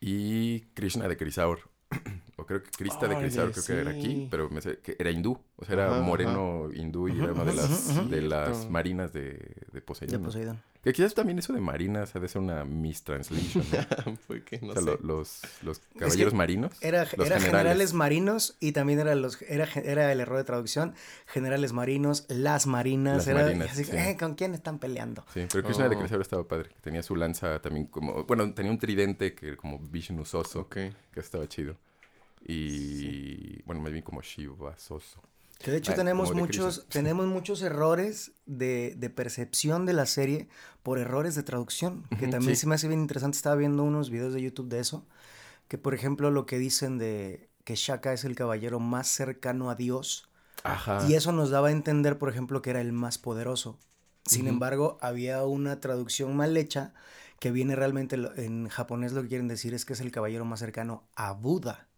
Y 0.00 0.62
Krishna 0.74 1.06
de 1.06 1.16
Krisaur, 1.16 1.60
o 2.36 2.46
creo 2.46 2.62
que 2.62 2.70
Krista 2.70 3.08
de 3.08 3.16
Krisaur, 3.16 3.52
creo 3.52 3.64
que 3.64 3.80
era 3.80 3.90
aquí, 3.90 4.28
pero 4.30 4.50
me 4.50 4.60
sé 4.60 4.78
que 4.78 4.96
era 4.98 5.10
hindú, 5.10 5.38
o 5.56 5.64
sea, 5.64 5.74
era 5.74 5.90
Ajá, 5.90 6.02
moreno 6.02 6.68
hindú 6.72 7.08
y 7.08 7.20
era 7.20 7.32
una 7.32 7.44
de 7.44 7.54
las, 7.54 8.10
de 8.10 8.22
las 8.22 8.70
marinas 8.70 9.12
de, 9.12 9.54
de. 9.72 9.80
Poseidón. 9.82 10.62
Que 10.82 10.92
quizás 10.92 11.14
también 11.14 11.38
eso 11.38 11.52
de 11.52 11.60
marinas 11.60 12.16
ha 12.16 12.18
de 12.18 12.26
ser 12.26 12.42
una 12.42 12.64
mistranslation, 12.64 13.64
¿no? 13.70 14.18
O 14.70 14.72
sea, 14.72 14.74
sé. 14.74 14.80
lo- 14.82 14.98
los, 15.00 15.40
los 15.62 15.78
caballeros 15.96 16.34
marinos. 16.34 16.72
Era, 16.82 17.06
los 17.16 17.26
era 17.26 17.38
generales. 17.40 17.94
marinos 17.94 18.56
y 18.58 18.72
también 18.72 18.98
era, 18.98 19.14
los, 19.14 19.40
era, 19.42 19.68
era 19.84 20.10
el 20.10 20.20
error 20.20 20.38
de 20.38 20.44
traducción. 20.44 20.94
Generales 21.26 21.72
marinos, 21.72 22.24
las 22.28 22.66
marinas. 22.66 23.18
Las 23.18 23.26
era, 23.28 23.42
marinas, 23.44 23.70
así, 23.70 23.84
sí. 23.84 23.96
eh, 23.96 24.16
¿Con 24.18 24.34
quién 24.34 24.54
están 24.54 24.80
peleando? 24.80 25.24
Sí, 25.32 25.46
pero 25.52 25.62
Krishna 25.62 25.88
de 25.88 25.94
Oh. 25.94 25.98
Krisaur 26.00 26.20
estaba 26.20 26.48
padre. 26.48 26.70
Tenía 26.80 27.02
su 27.04 27.14
lanza 27.14 27.60
también 27.62 27.86
como... 27.86 28.24
Bueno, 28.24 28.52
tenía 28.52 28.72
un 28.72 28.78
tridente 28.78 29.34
que 29.36 29.48
era 29.48 29.56
como 29.56 29.78
Vishnu 29.78 30.24
Soso, 30.24 30.68
que 30.68 30.92
estaba 31.14 31.46
chido. 31.46 31.76
Y... 32.44 33.62
Bueno, 33.62 33.80
más 33.82 33.92
bien 33.92 34.02
como 34.02 34.20
Shiva 34.20 34.76
Soso. 34.78 35.22
Que 35.62 35.70
de 35.70 35.76
hecho 35.78 35.94
tenemos 35.94 36.34
muchos, 36.34 36.86
tenemos 36.88 37.26
muchos 37.26 37.62
errores 37.62 38.32
de, 38.46 38.94
de 38.96 39.10
percepción 39.10 39.86
de 39.86 39.92
la 39.92 40.06
serie 40.06 40.48
por 40.82 40.98
errores 40.98 41.34
de 41.34 41.42
traducción. 41.42 42.04
Que 42.18 42.28
también 42.28 42.56
sí. 42.56 42.62
se 42.62 42.66
me 42.66 42.74
hace 42.74 42.88
bien 42.88 43.00
interesante. 43.00 43.36
Estaba 43.36 43.56
viendo 43.56 43.84
unos 43.84 44.10
videos 44.10 44.34
de 44.34 44.42
YouTube 44.42 44.68
de 44.68 44.80
eso. 44.80 45.06
Que 45.68 45.78
por 45.78 45.94
ejemplo 45.94 46.30
lo 46.30 46.46
que 46.46 46.58
dicen 46.58 46.98
de 46.98 47.48
que 47.64 47.76
Shaka 47.76 48.12
es 48.12 48.24
el 48.24 48.34
caballero 48.34 48.80
más 48.80 49.08
cercano 49.08 49.70
a 49.70 49.74
Dios. 49.74 50.28
Ajá. 50.64 51.06
Y 51.08 51.14
eso 51.14 51.32
nos 51.32 51.50
daba 51.50 51.68
a 51.68 51.72
entender, 51.72 52.18
por 52.18 52.28
ejemplo, 52.28 52.60
que 52.60 52.70
era 52.70 52.80
el 52.80 52.92
más 52.92 53.18
poderoso. 53.18 53.78
Sin 54.24 54.46
embargo, 54.46 54.98
había 55.00 55.44
una 55.44 55.80
traducción 55.80 56.36
mal 56.36 56.56
hecha 56.56 56.94
que 57.40 57.50
viene 57.50 57.74
realmente 57.74 58.16
en 58.36 58.68
japonés 58.68 59.12
lo 59.12 59.22
que 59.22 59.28
quieren 59.28 59.48
decir 59.48 59.74
es 59.74 59.84
que 59.84 59.94
es 59.94 60.00
el 60.00 60.12
caballero 60.12 60.44
más 60.44 60.60
cercano 60.60 61.08
a 61.16 61.32
Buda. 61.32 61.88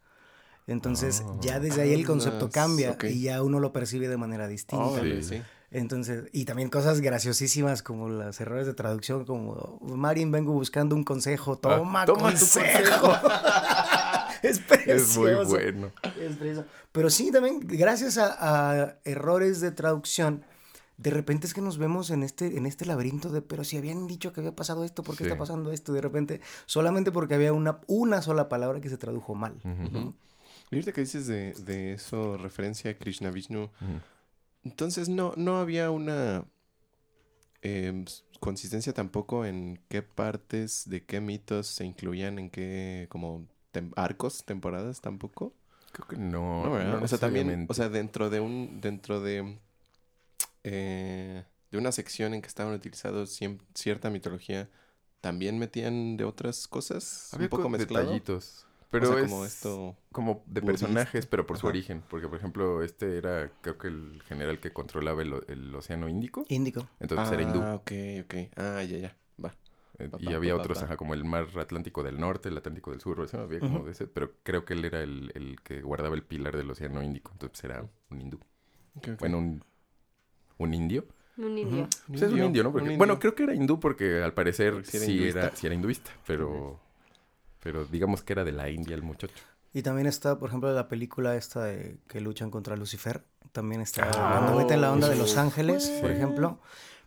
Entonces, 0.66 1.22
Ah. 1.26 1.36
ya 1.40 1.60
desde 1.60 1.82
ahí 1.82 1.92
el 1.92 2.06
concepto 2.06 2.46
Ah, 2.46 2.50
cambia 2.52 2.92
ok. 2.92 3.04
y 3.04 3.22
ya 3.22 3.42
uno 3.42 3.60
lo 3.60 3.72
percibe 3.72 4.08
de 4.08 4.16
manera 4.16 4.48
distinta. 4.48 5.00
Sí. 5.02 5.22
sí. 5.22 5.42
Entonces, 5.70 6.26
y 6.32 6.44
también 6.44 6.70
cosas 6.70 7.00
graciosísimas 7.00 7.82
como 7.82 8.08
los 8.08 8.40
errores 8.40 8.64
de 8.66 8.74
traducción, 8.74 9.24
como 9.24 9.78
Marin, 9.82 10.30
vengo 10.30 10.52
buscando 10.52 10.94
un 10.94 11.02
consejo, 11.02 11.56
toma, 11.58 12.02
Ah, 12.02 12.06
toma 12.06 12.06
tu 12.06 12.14
consejo. 12.14 13.12
es 14.42 14.60
Es 14.60 15.16
muy 15.16 15.26
precioso. 15.26 15.50
bueno. 15.50 15.90
Es 16.20 16.36
precioso. 16.36 16.64
Pero 16.92 17.10
sí, 17.10 17.30
también, 17.32 17.60
gracias 17.60 18.18
a, 18.18 18.36
a 18.84 18.96
errores 19.04 19.60
de 19.60 19.72
traducción, 19.72 20.44
de 20.96 21.10
repente 21.10 21.46
es 21.48 21.54
que 21.54 21.60
nos 21.60 21.76
vemos 21.78 22.10
en 22.10 22.22
este, 22.22 22.56
en 22.56 22.66
este 22.66 22.86
laberinto 22.86 23.30
de, 23.30 23.42
pero 23.42 23.64
si 23.64 23.76
habían 23.76 24.06
dicho 24.06 24.32
que 24.32 24.40
había 24.40 24.54
pasado 24.54 24.84
esto, 24.84 25.02
¿por 25.02 25.16
qué 25.16 25.24
Sí. 25.24 25.28
está 25.30 25.36
pasando 25.38 25.72
esto? 25.72 25.92
De 25.92 26.00
repente, 26.00 26.40
solamente 26.66 27.10
porque 27.10 27.34
había 27.34 27.52
una, 27.52 27.80
una 27.88 28.22
sola 28.22 28.48
palabra 28.48 28.80
que 28.80 28.88
se 28.90 28.96
tradujo 28.96 29.34
mal. 29.34 29.54
Y 30.74 30.78
ahorita 30.78 30.92
que 30.92 31.00
dices 31.02 31.26
de, 31.26 31.52
de 31.54 31.92
eso, 31.94 32.36
referencia 32.36 32.90
a 32.90 32.94
Krishna 32.94 33.30
Vishnu, 33.30 33.70
entonces 34.64 35.08
no, 35.08 35.32
no 35.36 35.58
había 35.58 35.90
una 35.90 36.44
em, 37.62 38.04
consistencia 38.40 38.92
tampoco 38.92 39.44
en 39.46 39.80
qué 39.88 40.02
partes 40.02 40.88
de 40.88 41.04
qué 41.04 41.20
mitos 41.20 41.66
se 41.66 41.84
incluían 41.84 42.38
en 42.38 42.50
qué 42.50 43.06
como 43.10 43.46
tem- 43.72 43.92
arcos, 43.96 44.44
temporadas 44.44 45.00
tampoco. 45.00 45.52
Creo 45.92 46.08
que 46.08 46.16
no. 46.16 46.64
No, 46.64 46.72
¿verdad? 46.72 46.98
no 46.98 47.04
o 47.04 47.08
sea, 47.08 47.18
también, 47.18 47.66
o 47.68 47.74
sea, 47.74 47.88
dentro 47.88 48.28
de 48.30 48.40
un, 48.40 48.80
dentro 48.80 49.20
de, 49.20 49.58
eh, 50.64 51.44
de 51.70 51.78
una 51.78 51.92
sección 51.92 52.34
en 52.34 52.42
que 52.42 52.48
estaban 52.48 52.74
utilizados 52.74 53.38
cierta 53.74 54.10
mitología, 54.10 54.68
también 55.20 55.58
metían 55.58 56.16
de 56.16 56.24
otras 56.24 56.66
cosas, 56.68 57.32
Había 57.32 57.46
un 57.46 57.50
poco 57.50 57.62
co- 57.64 57.68
mezclado. 57.70 58.04
detallitos. 58.06 58.66
Pero 59.00 59.10
o 59.10 59.12
sea, 59.14 59.24
es 59.24 59.30
como 59.30 59.44
esto, 59.44 59.96
como 60.12 60.42
de 60.46 60.60
budista. 60.60 60.86
personajes, 60.86 61.26
pero 61.26 61.46
por 61.46 61.58
su 61.58 61.66
origen. 61.66 62.02
Porque, 62.08 62.28
por 62.28 62.38
ejemplo, 62.38 62.82
este 62.82 63.18
era, 63.18 63.50
creo 63.60 63.76
que 63.78 63.88
el 63.88 64.22
general 64.26 64.58
que 64.60 64.72
controlaba 64.72 65.22
el, 65.22 65.34
el 65.48 65.74
océano 65.74 66.08
Índico. 66.08 66.44
Índico. 66.48 66.88
Entonces 67.00 67.32
era 67.32 67.42
hindú. 67.42 67.60
Ah, 67.62 67.74
ok, 67.74 67.92
ok. 68.24 68.34
Ah, 68.56 68.82
ya, 68.82 68.98
ya. 68.98 69.16
Va. 69.44 69.54
Eh, 69.98 70.10
y 70.18 70.32
había 70.32 70.56
otros, 70.56 70.82
ajá, 70.82 70.96
como 70.96 71.14
el 71.14 71.24
mar 71.24 71.46
Atlántico 71.56 72.02
del 72.02 72.18
Norte, 72.18 72.48
el 72.48 72.56
Atlántico 72.56 72.90
del 72.90 73.00
Sur, 73.00 73.20
o 73.20 73.28
sea, 73.28 73.42
había 73.42 73.60
como 73.60 73.84
de 73.84 73.92
ese, 73.92 74.06
pero 74.06 74.32
creo 74.42 74.64
que 74.64 74.74
él 74.74 74.84
era 74.84 75.02
el, 75.02 75.30
el 75.34 75.60
que 75.62 75.82
guardaba 75.82 76.14
el 76.16 76.22
pilar 76.22 76.56
del 76.56 76.70
océano 76.70 77.02
Índico, 77.02 77.30
entonces 77.32 77.64
era 77.64 77.86
un 78.10 78.20
hindú. 78.20 78.38
Ok, 78.96 79.08
ok. 79.12 79.20
Bueno, 79.20 79.38
un, 79.38 79.64
un 80.58 80.74
indio. 80.74 81.06
Un 81.36 81.58
indio. 81.58 81.88
Pues 82.08 82.22
es 82.22 82.32
un 82.32 82.42
indio, 82.42 82.62
¿no? 82.62 82.72
Porque- 82.72 82.90
un 82.90 82.98
Bueno, 82.98 83.18
creo 83.18 83.34
que 83.34 83.42
era 83.44 83.54
hindú 83.54 83.80
porque 83.80 84.22
al 84.22 84.34
parecer 84.34 84.72
Porque 84.74 84.98
sí, 84.98 84.98
sí 84.98 85.28
era 85.28 85.54
sí 85.54 85.66
era 85.66 85.74
hinduista, 85.74 86.10
pero, 86.26 86.80
pero 87.64 87.84
digamos 87.86 88.22
que 88.22 88.34
era 88.34 88.44
de 88.44 88.52
la 88.52 88.70
India 88.70 88.94
el 88.94 89.02
muchacho. 89.02 89.42
Y 89.72 89.82
también 89.82 90.06
está, 90.06 90.38
por 90.38 90.50
ejemplo, 90.50 90.72
la 90.72 90.86
película 90.86 91.34
esta 91.34 91.64
de 91.64 91.98
que 92.06 92.20
luchan 92.20 92.50
contra 92.52 92.76
Lucifer. 92.76 93.24
También 93.50 93.80
está 93.80 94.08
Ah, 94.08 94.38
cuando 94.44 94.60
meten 94.62 94.80
la 94.80 94.92
onda 94.92 95.08
de. 95.08 95.16
Los 95.16 95.36
Ángeles, 95.36 95.88
por 96.00 96.10
ejemplo. 96.12 96.60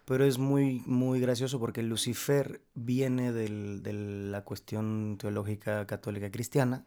Pero 0.05 0.26
es 0.26 0.38
muy, 0.38 0.82
muy 0.86 1.20
gracioso 1.20 1.60
porque 1.60 1.84
Lucifer 1.84 2.62
viene 2.76 3.32
del- 3.34 3.84
de 3.84 3.93
la 3.93 4.43
cuestión 4.43 5.18
teológica 5.20 5.86
católica 5.86 6.32
cristiana. 6.32 6.86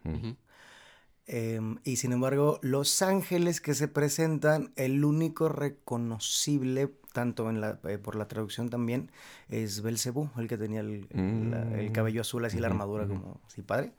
Em, 1.27 1.79
y 1.85 1.97
sin 1.97 2.13
embargo, 2.13 2.59
los 2.63 3.03
ángeles 3.03 3.61
que 3.61 3.75
se 3.75 3.87
presentan, 3.89 4.73
el 4.77 5.05
único 5.05 5.49
reconocible, 5.49 6.93
tanto 7.13 7.51
en 7.51 7.61
la, 7.61 7.79
eh, 7.89 7.99
por 7.99 8.17
la 8.17 8.29
traducción 8.29 8.69
también, 8.71 9.11
es 9.49 9.83
Belcebú, 9.83 10.31
el 10.39 10.47
que 10.49 10.57
tenía 10.59 10.81
el, 10.81 11.07
el- 11.11 11.51
la- 11.51 11.81
el 11.81 11.91
Mm. 11.91 11.93
cabello 11.93 12.21
azul, 12.21 12.45
así 12.45 12.59
la 12.59 12.69
armadura 12.69 13.07
como 13.07 13.41
así 13.47 13.63
padre. 13.63 13.93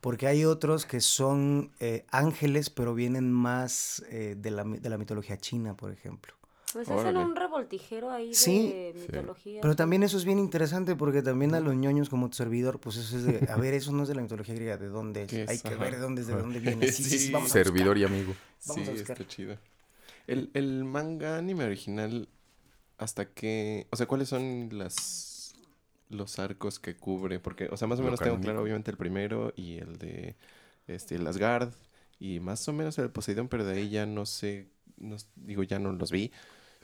Porque 0.00 0.26
hay 0.26 0.44
otros 0.44 0.86
que 0.86 1.00
son 1.00 1.70
eh, 1.80 2.04
ángeles, 2.10 2.70
pero 2.70 2.94
vienen 2.94 3.32
más 3.32 4.04
eh, 4.10 4.34
de, 4.38 4.50
la, 4.50 4.64
de 4.64 4.88
la 4.88 4.98
mitología 4.98 5.36
china, 5.36 5.76
por 5.76 5.90
ejemplo. 5.92 6.32
Pues 6.72 6.88
hacen 6.88 6.98
Órale. 6.98 7.24
un 7.24 7.36
revoltijero 7.36 8.10
ahí 8.10 8.34
Sí. 8.34 8.68
de 8.68 8.92
Sí. 8.96 9.00
mitología. 9.06 9.60
Pero 9.62 9.76
también 9.76 10.02
eso 10.02 10.16
es 10.18 10.24
bien 10.26 10.38
interesante 10.38 10.94
porque 10.96 11.22
también 11.22 11.54
a 11.54 11.60
los 11.60 11.74
ñoños 11.74 12.08
como 12.10 12.28
tu 12.28 12.36
servidor, 12.36 12.80
pues 12.80 12.96
eso 12.96 13.16
es 13.16 13.24
de, 13.24 13.48
a 13.50 13.56
ver, 13.56 13.72
eso 13.72 13.92
no 13.92 14.02
es 14.02 14.08
de 14.08 14.14
la 14.14 14.20
mitología 14.22 14.54
griega, 14.54 14.76
¿de 14.76 14.88
dónde 14.88 15.22
es? 15.22 15.48
Hay 15.48 15.58
que 15.58 15.68
Ajá. 15.68 15.76
ver 15.82 15.94
de 15.94 16.00
dónde 16.00 16.20
es, 16.22 16.26
de 16.26 16.34
dónde 16.34 16.58
viene. 16.60 16.88
Sí, 16.92 17.02
sí, 17.04 17.10
sí, 17.18 17.18
Sí. 17.26 17.32
vamos 17.32 17.50
a. 17.50 17.52
Servidor 17.52 17.96
y 17.96 18.04
amigo. 18.04 18.34
Vamos 18.66 18.84
sí, 18.84 18.90
a 18.90 18.94
está 18.94 19.26
chido. 19.26 19.56
El, 20.26 20.50
el 20.54 20.84
manga 20.84 21.38
anime 21.38 21.64
original, 21.64 22.28
¿hasta 22.98 23.26
qué? 23.32 23.86
O 23.90 23.96
sea, 23.96 24.06
¿cuáles 24.06 24.28
son 24.28 24.68
las 24.72 25.54
los 26.08 26.38
arcos 26.38 26.78
que 26.78 26.96
cubre? 26.96 27.40
Porque, 27.40 27.68
o 27.70 27.76
sea, 27.76 27.88
más 27.88 27.98
o 28.00 28.02
menos 28.02 28.20
tengo 28.20 28.40
claro, 28.40 28.62
obviamente, 28.62 28.90
el 28.90 28.96
primero 28.96 29.52
y 29.56 29.78
el 29.78 29.98
de 29.98 30.36
este, 30.86 31.16
el 31.16 31.26
Asgard 31.26 31.72
y 32.18 32.40
más 32.40 32.66
o 32.68 32.72
menos 32.72 32.96
el 32.98 33.10
Poseidón, 33.10 33.48
pero 33.48 33.64
de 33.64 33.74
ahí 33.78 33.90
ya 33.90 34.06
no 34.06 34.24
sé, 34.24 34.68
no, 34.98 35.16
digo, 35.34 35.62
ya 35.62 35.78
no 35.78 35.92
los 35.92 36.10
vi, 36.10 36.30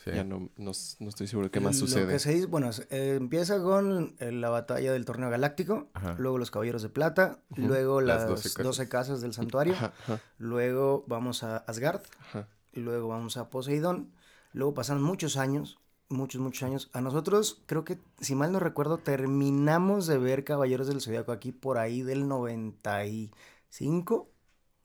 Sí. 0.02 0.10
ya 0.10 0.24
no, 0.24 0.50
no, 0.56 0.72
no 0.98 1.08
estoy 1.08 1.28
seguro 1.28 1.48
qué 1.52 1.60
más 1.60 1.74
Lo 1.80 1.86
sucede. 1.86 2.08
que 2.12 2.18
se 2.18 2.34
dice, 2.34 2.46
bueno, 2.46 2.70
eh, 2.90 3.14
empieza 3.16 3.62
con 3.62 4.16
eh, 4.18 4.32
la 4.32 4.50
batalla 4.50 4.92
del 4.92 5.04
torneo 5.04 5.30
galáctico, 5.30 5.90
Ajá. 5.94 6.16
luego 6.18 6.38
los 6.38 6.50
caballeros 6.50 6.82
de 6.82 6.88
plata, 6.88 7.38
luego 7.54 8.00
Las 8.00 8.22
las 8.22 8.28
12 8.42 8.62
12 8.64 8.88
casas. 8.88 9.20
del 9.20 9.32
santuario, 9.32 9.74
Ajá, 9.74 9.92
ajá, 10.02 10.20
luego 10.38 11.04
vamos 11.06 11.44
a 11.44 11.58
Asgard, 11.58 12.02
ajá. 12.18 12.48
luego 12.72 13.06
vamos 13.06 13.36
a 13.36 13.48
Poseidón, 13.48 14.12
luego 14.52 14.74
pasan 14.74 15.00
muchos 15.00 15.36
años, 15.36 15.78
muchos, 16.12 16.40
muchos 16.40 16.62
años. 16.62 16.90
A 16.92 17.00
nosotros, 17.00 17.62
creo 17.66 17.84
que, 17.84 17.98
si 18.20 18.34
mal 18.34 18.52
no 18.52 18.60
recuerdo, 18.60 18.98
terminamos 18.98 20.06
de 20.06 20.18
ver 20.18 20.44
Caballeros 20.44 20.86
del 20.86 21.00
Zodiaco 21.00 21.32
aquí 21.32 21.52
por 21.52 21.78
ahí 21.78 22.02
del 22.02 22.28
95, 22.28 24.28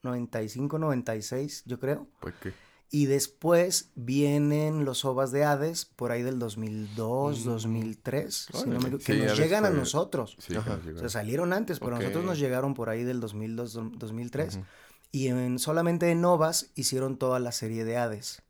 95, 0.04 0.80
96, 0.80 1.64
yo 1.66 1.80
creo. 1.80 2.08
Pues 2.20 2.34
que 2.42 2.54
Y 2.90 3.08
después 3.08 3.92
vienen 3.96 4.86
los 4.86 5.04
ovas 5.04 5.32
de 5.32 5.44
Hades 5.44 5.84
por 5.84 6.14
ahí 6.14 6.24
del 6.24 6.40
2002, 6.40 7.42
Mm. 7.42 7.50
2003, 7.50 8.34
si 8.34 8.54
no 8.54 8.60
me 8.60 8.64
Órale. 8.72 8.78
equivoco, 8.88 9.04
que 9.04 9.14
Sí, 9.14 9.20
nos 9.26 9.38
llegan 9.38 9.66
a 9.66 9.70
nosotros. 9.72 10.38
sí. 10.40 10.56
O 10.56 10.64
sea, 10.64 11.10
salieron 11.10 11.52
antes, 11.52 11.80
pero 11.80 11.98
a 11.98 12.00
nosotros 12.00 12.24
nos 12.24 12.40
llegaron 12.40 12.74
por 12.74 12.90
ahí 12.90 13.04
del 13.04 13.20
2002, 13.20 13.74
do- 13.74 13.92
2003. 13.94 14.56
Ujú. 14.56 14.66
Y 15.12 15.28
en, 15.28 15.60
solamente 15.60 16.10
en 16.12 16.24
Ovas 16.24 16.72
hicieron 16.76 17.18
toda 17.18 17.40
la 17.40 17.52
serie 17.52 17.84
de 17.84 17.98
Hades. 17.98 18.42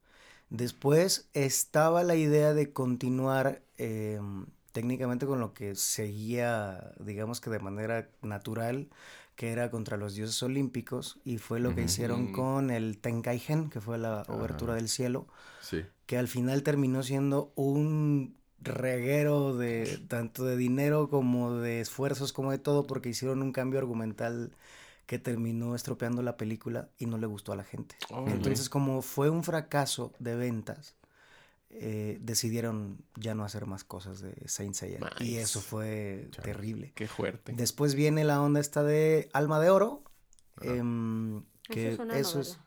Después 0.49 1.29
estaba 1.33 2.03
la 2.03 2.15
idea 2.15 2.53
de 2.53 2.71
continuar 2.71 3.61
eh, 3.77 4.19
técnicamente 4.71 5.25
con 5.25 5.39
lo 5.39 5.53
que 5.53 5.75
seguía, 5.75 6.93
digamos 6.99 7.41
que 7.41 7.49
de 7.49 7.59
manera 7.59 8.09
natural, 8.21 8.87
que 9.35 9.51
era 9.51 9.69
contra 9.69 9.97
los 9.97 10.15
dioses 10.15 10.41
olímpicos, 10.41 11.19
y 11.23 11.37
fue 11.37 11.59
lo 11.59 11.75
que 11.75 11.83
hicieron 11.83 12.31
con 12.31 12.71
el 12.71 12.97
Tenkaigen, 12.97 13.69
que 13.69 13.81
fue 13.81 13.97
la 13.97 14.23
obertura 14.29 14.73
del 14.75 14.89
cielo, 14.89 15.27
Sí. 15.61 15.83
que 16.05 16.17
al 16.17 16.27
final 16.27 16.63
terminó 16.63 17.03
siendo 17.03 17.51
un 17.55 18.37
reguero 18.59 19.55
de 19.55 19.99
tanto 20.07 20.45
de 20.45 20.57
dinero 20.57 21.09
como 21.09 21.55
de 21.55 21.81
esfuerzos 21.81 22.33
como 22.33 22.51
de 22.51 22.57
todo 22.57 22.87
porque 22.87 23.09
hicieron 23.09 23.41
un 23.43 23.51
cambio 23.51 23.79
argumental 23.79 24.51
que 25.07 25.17
terminó 25.17 25.73
estropeando 25.73 26.21
la 26.21 26.37
película 26.37 26.89
y 26.99 27.07
no 27.07 27.17
le 27.17 27.25
gustó 27.25 27.53
a 27.53 27.55
la 27.55 27.63
gente. 27.63 27.95
Entonces 28.27 28.69
como 28.69 29.01
fue 29.01 29.29
un 29.29 29.43
fracaso 29.43 30.13
de 30.19 30.35
ventas, 30.35 30.95
eh, 31.69 32.17
decidieron 32.21 32.99
ya 33.15 33.33
no 33.33 33.43
hacer 33.43 33.65
más 33.65 33.83
cosas 33.83 34.21
de 34.21 34.35
Saint 34.47 34.75
Seiya 34.75 34.99
y 35.19 35.37
eso 35.37 35.61
fue 35.61 36.29
terrible. 36.43 36.91
Qué 36.93 37.07
fuerte. 37.07 37.53
Después 37.53 37.95
viene 37.95 38.25
la 38.25 38.41
onda 38.41 38.59
esta 38.59 38.83
de 38.83 39.29
Alma 39.33 39.59
de 39.59 39.69
Oro, 39.69 40.03
em, 40.61 41.43
que 41.63 41.93
es 41.93 41.99
una 41.99 42.17
eso 42.17 42.41
es. 42.41 42.59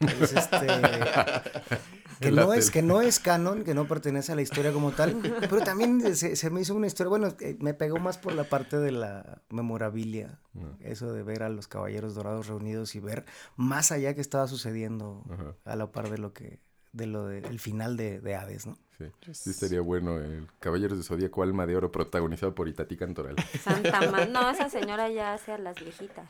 Es 0.00 0.32
este 0.32 0.66
que 2.20 2.30
no 2.32 2.52
es 2.52 2.70
que 2.70 2.82
no 2.82 3.00
es 3.00 3.20
canon, 3.20 3.64
que 3.64 3.74
no 3.74 3.86
pertenece 3.86 4.32
a 4.32 4.34
la 4.34 4.42
historia 4.42 4.72
como 4.72 4.92
tal, 4.92 5.20
pero 5.40 5.60
también 5.60 6.16
se, 6.16 6.34
se 6.36 6.50
me 6.50 6.60
hizo 6.60 6.74
una 6.74 6.86
historia, 6.86 7.08
bueno, 7.08 7.28
eh, 7.40 7.56
me 7.60 7.74
pegó 7.74 7.98
más 7.98 8.18
por 8.18 8.32
la 8.34 8.44
parte 8.44 8.78
de 8.78 8.90
la 8.92 9.42
memorabilia, 9.50 10.38
Ujú. 10.54 10.76
eso 10.80 11.12
de 11.12 11.22
ver 11.22 11.42
a 11.42 11.48
los 11.48 11.68
caballeros 11.68 12.14
dorados 12.14 12.46
reunidos 12.48 12.94
y 12.94 13.00
ver 13.00 13.24
más 13.56 13.92
allá 13.92 14.14
que 14.14 14.20
estaba 14.20 14.48
sucediendo 14.48 15.24
Ajá. 15.30 15.54
a 15.64 15.76
la 15.76 15.92
par 15.92 16.10
de 16.10 16.18
lo 16.18 16.32
que 16.32 16.60
de 16.92 17.06
lo 17.06 17.26
del 17.28 17.60
final 17.60 17.96
de, 17.96 18.18
de 18.20 18.34
Hades, 18.34 18.66
¿no? 18.66 18.76
Sí. 18.96 19.04
sí, 19.32 19.50
estaría 19.50 19.80
bueno 19.80 20.18
el 20.18 20.48
Caballeros 20.58 20.98
de 20.98 21.04
Zodíaco 21.04 21.42
Alma 21.44 21.66
de 21.66 21.76
Oro 21.76 21.92
protagonizado 21.92 22.54
por 22.54 22.66
Itati 22.66 22.96
Cantoral. 22.96 23.36
Santa 23.62 24.10
Ma- 24.10 24.24
No, 24.24 24.50
esa 24.50 24.68
señora 24.70 25.08
ya 25.10 25.34
hace 25.34 25.52
a 25.52 25.58
las 25.58 25.78
viejitas. 25.78 26.26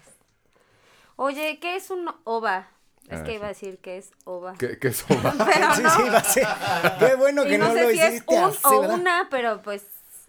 Oye, 1.16 1.58
¿qué 1.60 1.76
es 1.76 1.90
un 1.90 2.10
ova? 2.24 2.68
Es 3.09 3.20
Ah, 3.20 3.24
que 3.24 3.30
sí. 3.30 3.36
iba 3.36 3.46
a 3.46 3.48
decir 3.48 3.78
que 3.78 3.96
es 3.98 4.11
ova. 4.24 4.54
¿Qué, 4.59 4.78
qué 4.78 4.92
soba? 4.92 5.34
Pero 5.38 5.74
sí, 5.76 5.82
no. 5.82 5.90
sí, 5.90 6.02
va 6.11 6.18
a 6.18 6.24
ser. 6.24 6.46
Qué 6.98 7.14
bueno 7.16 7.44
Y 7.44 7.48
que 7.48 7.59
no, 7.59 7.68
no, 7.68 7.74
sé 7.74 7.82
lo 7.82 7.90
si 7.90 8.00
es 8.00 8.22
un 8.26 8.36
así, 8.38 8.59
o 8.64 8.80
¿verdad? 8.80 8.98
una, 9.00 9.28
pero 9.30 9.62
pues, 9.62 9.84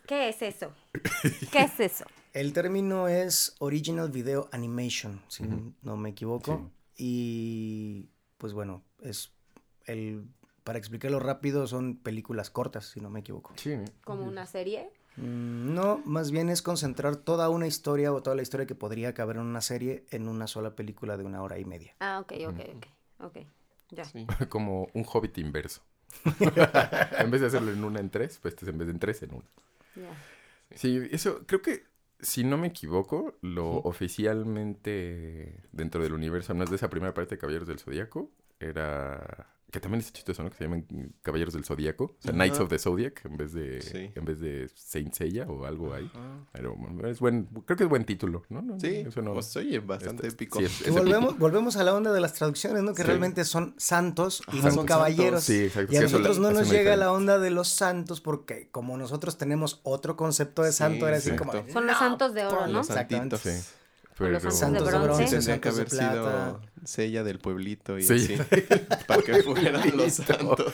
¿qué 0.07 0.29
es 0.29 0.41
eso? 0.41 0.71
¿Qué 1.51 1.59
es 1.63 1.79
eso? 1.79 2.05
El 2.33 2.53
término 2.53 3.07
es 3.07 3.55
Original 3.59 4.09
Video 4.11 4.49
Animation, 4.51 5.21
si 5.27 5.43
no 5.81 5.97
me 5.97 6.09
equivoco. 6.09 6.69
Y 6.95 8.09
pues 8.37 8.53
bueno, 8.53 8.83
es 9.01 9.31
el 9.85 10.25
para 10.63 10.77
explicarlo 10.77 11.19
rápido 11.19 11.65
son 11.65 11.95
películas 11.97 12.49
cortas, 12.51 12.85
si 12.85 12.99
no 13.01 13.09
me 13.09 13.21
equivoco. 13.21 13.53
Sí. 13.55 13.75
¿Como 14.03 14.23
una 14.25 14.45
serie? 14.45 14.91
Mm, 15.19 15.73
No, 15.73 16.01
más 16.05 16.31
bien 16.31 16.49
es 16.49 16.61
concentrar 16.61 17.15
toda 17.17 17.49
una 17.49 17.67
historia 17.67 18.13
o 18.13 18.21
toda 18.23 18.35
la 18.35 18.41
historia 18.41 18.65
que 18.67 18.75
podría 18.75 19.13
caber 19.13 19.37
en 19.37 19.43
una 19.43 19.61
serie 19.61 20.05
en 20.11 20.27
una 20.27 20.47
sola 20.47 20.75
película 20.75 21.17
de 21.17 21.23
una 21.23 21.41
hora 21.43 21.59
y 21.59 21.65
media. 21.65 21.95
Ah, 21.99 22.19
ok, 22.19 22.33
ok, 22.47 22.59
ok. 22.75 22.85
Ok, 23.19 23.37
ya. 23.91 24.03
Sí. 24.05 24.25
Como 24.49 24.87
un 24.93 25.05
hobbit 25.11 25.37
inverso. 25.37 25.81
en 27.19 27.31
vez 27.31 27.41
de 27.41 27.47
hacerlo 27.47 27.71
en 27.71 27.83
una 27.83 27.99
en 27.99 28.09
tres, 28.09 28.39
pues 28.41 28.53
este 28.53 28.65
es 28.65 28.69
en 28.69 28.77
vez 28.77 28.87
de 28.87 28.93
en 28.93 28.99
tres 28.99 29.21
en 29.23 29.33
una. 29.35 29.45
ya. 29.95 30.23
Sí, 30.75 31.07
eso 31.11 31.45
creo 31.47 31.61
que, 31.61 31.85
si 32.19 32.43
no 32.43 32.57
me 32.57 32.67
equivoco, 32.67 33.37
lo 33.41 33.81
oficialmente 33.81 35.63
dentro 35.71 36.03
del 36.03 36.13
universo, 36.13 36.53
no 36.53 36.63
es 36.63 36.69
de 36.69 36.75
esa 36.77 36.89
primera 36.89 37.13
parte 37.13 37.35
de 37.35 37.39
Caballeros 37.39 37.67
del 37.67 37.79
Zodíaco, 37.79 38.31
era... 38.59 39.47
Que 39.71 39.79
también 39.79 39.99
es 40.01 40.11
chistoso, 40.11 40.41
¿no? 40.41 40.49
Que 40.49 40.57
se 40.57 40.63
llaman 40.63 40.85
Caballeros 41.21 41.53
del 41.53 41.63
Zodíaco. 41.63 42.05
O 42.05 42.15
sea, 42.21 42.31
Knights 42.33 42.59
of 42.59 42.69
the 42.69 42.79
Zodiac 42.79 43.23
en 43.25 43.37
vez 43.37 43.53
de, 43.53 43.81
Sí. 43.81 44.11
en 44.15 44.25
vez 44.25 44.39
de 44.39 44.67
Saint 44.73 45.13
Seiya 45.13 45.45
o 45.45 45.63
algo 45.65 45.93
ahí. 45.93 46.09
Ah. 46.15 46.39
Pero 46.53 46.75
es 47.05 47.19
buen, 47.19 47.45
creo 47.65 47.77
que 47.77 47.83
es 47.83 47.89
buen 47.89 48.03
título, 48.03 48.41
¿no? 48.49 48.61
No, 48.63 48.79
Sí, 48.79 49.03
eso 49.07 49.21
no- 49.21 49.33
pues 49.33 49.55
oye, 49.57 49.77
bastante 49.79 50.25
Este, 50.27 50.43
épico. 50.45 50.57
sí, 50.59 50.65
es- 50.65 50.81
Que 50.81 50.89
es 50.89 50.95
volvemos, 50.95 51.29
épico. 51.31 51.39
volvemos 51.39 51.75
a 51.77 51.83
la 51.83 51.93
onda 51.93 52.11
de 52.11 52.19
las 52.19 52.33
traducciones, 52.33 52.81
¿no? 52.81 52.93
Que 52.95 53.03
Sí. 53.03 53.07
realmente 53.07 53.45
son 53.45 53.75
santos 53.77 54.41
y 54.51 54.57
Ajá, 54.57 54.69
no 54.69 54.73
son 54.73 54.85
caballeros. 54.87 55.43
santos. 55.43 55.43
Sí, 55.45 55.65
exacto. 55.65 55.93
Y 55.93 55.97
a 55.97 56.01
nosotros 56.01 56.39
la- 56.39 56.49
no 56.49 56.59
nos 56.59 56.69
llega 56.71 56.95
la 56.95 57.11
onda 57.11 57.37
de 57.37 57.51
los 57.51 57.67
santos 57.69 58.21
porque 58.21 58.69
como 58.71 58.97
nosotros 58.97 59.37
tenemos 59.37 59.81
otro 59.83 60.15
concepto 60.17 60.63
de 60.63 60.71
Sí, 60.71 60.77
santo, 60.79 61.07
era 61.07 61.17
así 61.17 61.29
exacto. 61.29 61.59
como... 61.59 61.71
Son 61.71 61.85
los 61.85 61.97
santos 61.97 62.33
de 62.33 62.45
oro, 62.45 62.65
¿no? 62.67 62.79
Exactamente. 62.79 63.37
Sí. 64.19 64.25
Pero- 64.25 64.51
santos 64.51 64.85
de 64.85 64.91
de 64.91 64.97
bronce. 64.99 65.17
bronce, 65.23 65.35
Tendría 65.37 65.61
que 65.61 65.69
haber 65.69 65.89
santos 65.89 66.15
de 66.15 66.21
plata. 66.21 66.49
sido 66.59 66.85
sella 66.85 67.23
del 67.23 67.39
pueblito 67.39 67.97
y 67.97 68.03
Sí. 68.03 68.13
así. 68.13 68.37
para 69.07 69.21
que 69.21 69.43
fueran 69.43 69.97
los 69.97 70.13
santos. 70.13 70.73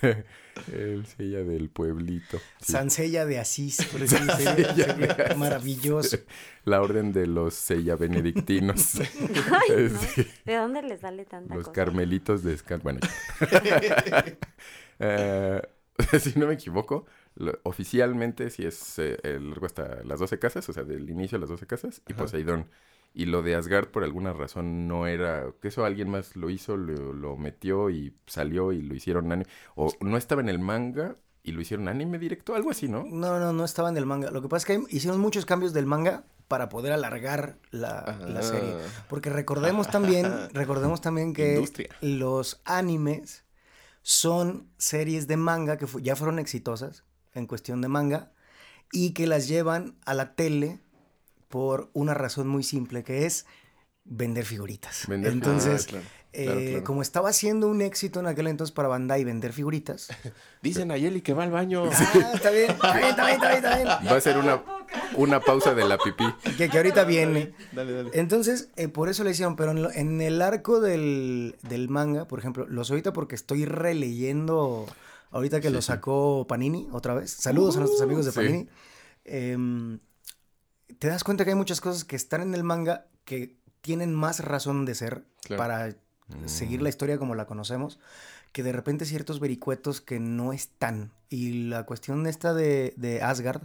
El 0.72 1.06
sella 1.06 1.38
del 1.42 1.70
pueblito. 1.70 2.38
Sí. 2.60 2.72
Sansella 2.72 3.24
de 3.24 3.38
Asís, 3.38 3.82
por 3.86 4.02
ejemplo, 4.02 4.36
Sella 4.36 4.54
de 4.56 4.64
sería 4.64 5.12
Asís. 5.12 5.36
maravilloso. 5.36 6.18
La 6.64 6.82
orden 6.82 7.12
de 7.12 7.26
los 7.26 7.54
sella 7.54 7.96
benedictinos. 7.96 8.96
Ay, 8.96 9.88
no. 9.90 9.98
Sí. 10.00 10.26
¿De 10.44 10.56
dónde 10.56 10.82
le 10.82 10.98
sale 10.98 11.24
tanta 11.24 11.54
Los 11.54 11.64
cosa? 11.68 11.72
carmelitos 11.74 12.42
de 12.42 12.56
Scan. 12.58 12.80
Bueno. 12.82 13.00
Eh, 14.98 15.62
si 16.20 16.38
no 16.38 16.46
me 16.46 16.54
equivoco, 16.54 17.06
lo- 17.40 17.58
oficialmente 17.64 18.50
sí 18.50 18.64
es 18.64 18.98
eh, 18.98 19.18
el 19.22 19.50
largo 19.50 19.66
hasta 19.66 20.02
las 20.04 20.20
12 20.20 20.38
casas, 20.38 20.68
o 20.68 20.72
sea, 20.72 20.84
del 20.84 21.08
inicio 21.10 21.36
a 21.36 21.40
las 21.40 21.48
12 21.50 21.66
casas, 21.66 22.02
y 22.08 22.14
Poseidón. 22.14 22.66
Y 23.12 23.24
lo 23.26 23.42
de 23.42 23.56
Asgard, 23.56 23.88
por 23.88 24.04
alguna 24.04 24.32
razón, 24.32 24.86
no 24.86 25.08
era. 25.08 25.46
Que 25.60 25.68
eso 25.68 25.84
alguien 25.84 26.08
más 26.08 26.36
lo 26.36 26.48
hizo, 26.48 26.76
lo, 26.76 27.12
lo 27.12 27.36
metió 27.36 27.90
y 27.90 28.14
salió 28.26 28.70
y 28.70 28.82
lo 28.82 28.94
hicieron 28.94 29.32
anime. 29.32 29.50
O 29.74 29.92
no 30.00 30.16
estaba 30.16 30.40
en 30.42 30.48
el 30.48 30.60
manga 30.60 31.16
y 31.42 31.50
lo 31.52 31.60
hicieron 31.60 31.88
anime 31.88 32.20
directo, 32.20 32.54
algo 32.54 32.70
así, 32.70 32.86
¿no? 32.88 33.02
No, 33.04 33.40
no, 33.40 33.52
no 33.52 33.64
estaba 33.64 33.88
en 33.88 33.96
el 33.96 34.06
manga. 34.06 34.30
Lo 34.30 34.40
que 34.42 34.48
pasa 34.48 34.72
es 34.74 34.78
que 34.86 34.96
hicieron 34.96 35.18
muchos 35.20 35.44
cambios 35.44 35.72
del 35.72 35.86
manga 35.86 36.22
para 36.46 36.68
poder 36.68 36.92
alargar 36.92 37.56
la, 37.72 38.16
la 38.28 38.40
Ah. 38.40 38.42
serie. 38.42 38.74
Porque 39.08 39.30
recordemos 39.30 39.88
también, 39.88 40.26
recordemos 40.52 41.00
también 41.00 41.32
que 41.32 41.54
Industria. 41.54 41.88
los 42.02 42.60
animes 42.64 43.44
son 44.02 44.68
series 44.78 45.26
de 45.26 45.36
manga 45.36 45.78
que 45.78 45.86
ya 46.00 46.14
fueron 46.16 46.38
exitosas 46.38 47.04
en 47.34 47.46
cuestión 47.46 47.80
de 47.80 47.88
manga 47.88 48.32
y 48.92 49.12
que 49.12 49.26
las 49.26 49.48
llevan 49.48 49.96
a 50.04 50.14
la 50.14 50.34
tele 50.34 50.80
por 51.48 51.90
una 51.92 52.14
razón 52.14 52.48
muy 52.48 52.62
simple 52.62 53.02
que 53.04 53.26
es 53.26 53.46
vender 54.04 54.44
figuritas. 54.44 55.04
Vender 55.08 55.32
entonces, 55.32 55.84
Ah, 55.86 55.90
claro, 55.90 56.04
eh, 56.32 56.44
claro, 56.44 56.60
claro. 56.60 56.84
como 56.84 57.02
estaba 57.02 57.32
siendo 57.32 57.66
un 57.68 57.80
éxito 57.82 58.20
en 58.20 58.26
aquel 58.26 58.46
entonces 58.46 58.72
para 58.72 58.88
Bandai 58.88 59.24
vender 59.24 59.52
figuritas, 59.52 60.08
Dicen 60.62 60.90
a 60.90 60.96
Yeli 60.96 61.20
que 61.22 61.32
va 61.34 61.44
al 61.44 61.50
baño. 61.50 61.84
ah, 61.84 62.30
está 62.34 62.50
bien, 62.50 62.70
está 62.70 62.94
bien, 62.96 63.08
está 63.10 63.24
bien, 63.26 63.34
está 63.36 63.48
bien, 63.48 63.64
está 63.64 63.76
bien. 63.76 63.88
Va 64.12 64.16
a 64.16 64.20
ser 64.20 64.38
una, 64.38 64.62
una 65.16 65.40
pausa 65.40 65.74
de 65.74 65.84
la 65.86 65.98
pipí. 65.98 66.24
Que, 66.56 66.68
que 66.68 66.76
ahorita 66.76 67.04
viene. 67.04 67.52
Dale, 67.72 67.92
dale. 67.92 68.10
Entonces, 68.14 68.70
eh, 68.76 68.88
por 68.88 69.08
eso 69.08 69.22
le 69.24 69.30
hicieron, 69.30 69.54
pero 69.56 69.70
en, 69.72 69.82
lo- 69.82 69.90
en 69.92 70.20
el 70.20 70.40
arco 70.42 70.80
del, 70.80 71.56
del 71.62 71.88
manga, 71.88 72.26
por 72.26 72.38
ejemplo, 72.40 72.66
los 72.68 72.90
ahorita 72.90 73.12
porque 73.12 73.34
estoy 73.34 73.64
releyendo, 73.64 74.86
ahorita 75.30 75.60
que 75.60 75.68
Sí, 75.68 75.74
lo 75.74 75.82
sacó 75.82 76.46
Panini 76.48 76.88
otra 76.92 77.14
vez. 77.14 77.30
Saludos 77.30 77.76
a 77.76 77.80
nuestros 77.80 78.02
amigos 78.02 78.24
de 78.26 78.32
sí. 78.32 78.36
Panini. 78.36 78.68
Em, 79.24 79.98
te 80.98 81.08
das 81.08 81.24
cuenta 81.24 81.44
que 81.44 81.50
hay 81.50 81.56
muchas 81.56 81.80
cosas 81.80 82.04
que 82.04 82.16
están 82.16 82.40
en 82.42 82.54
el 82.54 82.64
manga 82.64 83.06
que 83.24 83.56
tienen 83.80 84.14
más 84.14 84.40
razón 84.44 84.84
de 84.84 84.94
ser 84.94 85.24
Claro. 85.42 85.58
para 85.58 85.96
seguir 86.46 86.80
la 86.82 86.88
historia 86.90 87.18
como 87.18 87.34
la 87.34 87.46
conocemos, 87.46 87.98
que 88.52 88.62
de 88.62 88.72
repente 88.72 89.04
ciertos 89.04 89.40
vericuetos 89.40 90.00
que 90.00 90.20
no 90.20 90.52
están. 90.52 91.12
Y 91.28 91.64
la 91.68 91.84
cuestión 91.86 92.26
esta 92.26 92.52
de, 92.54 92.94
de 92.96 93.22
Asgard, 93.22 93.62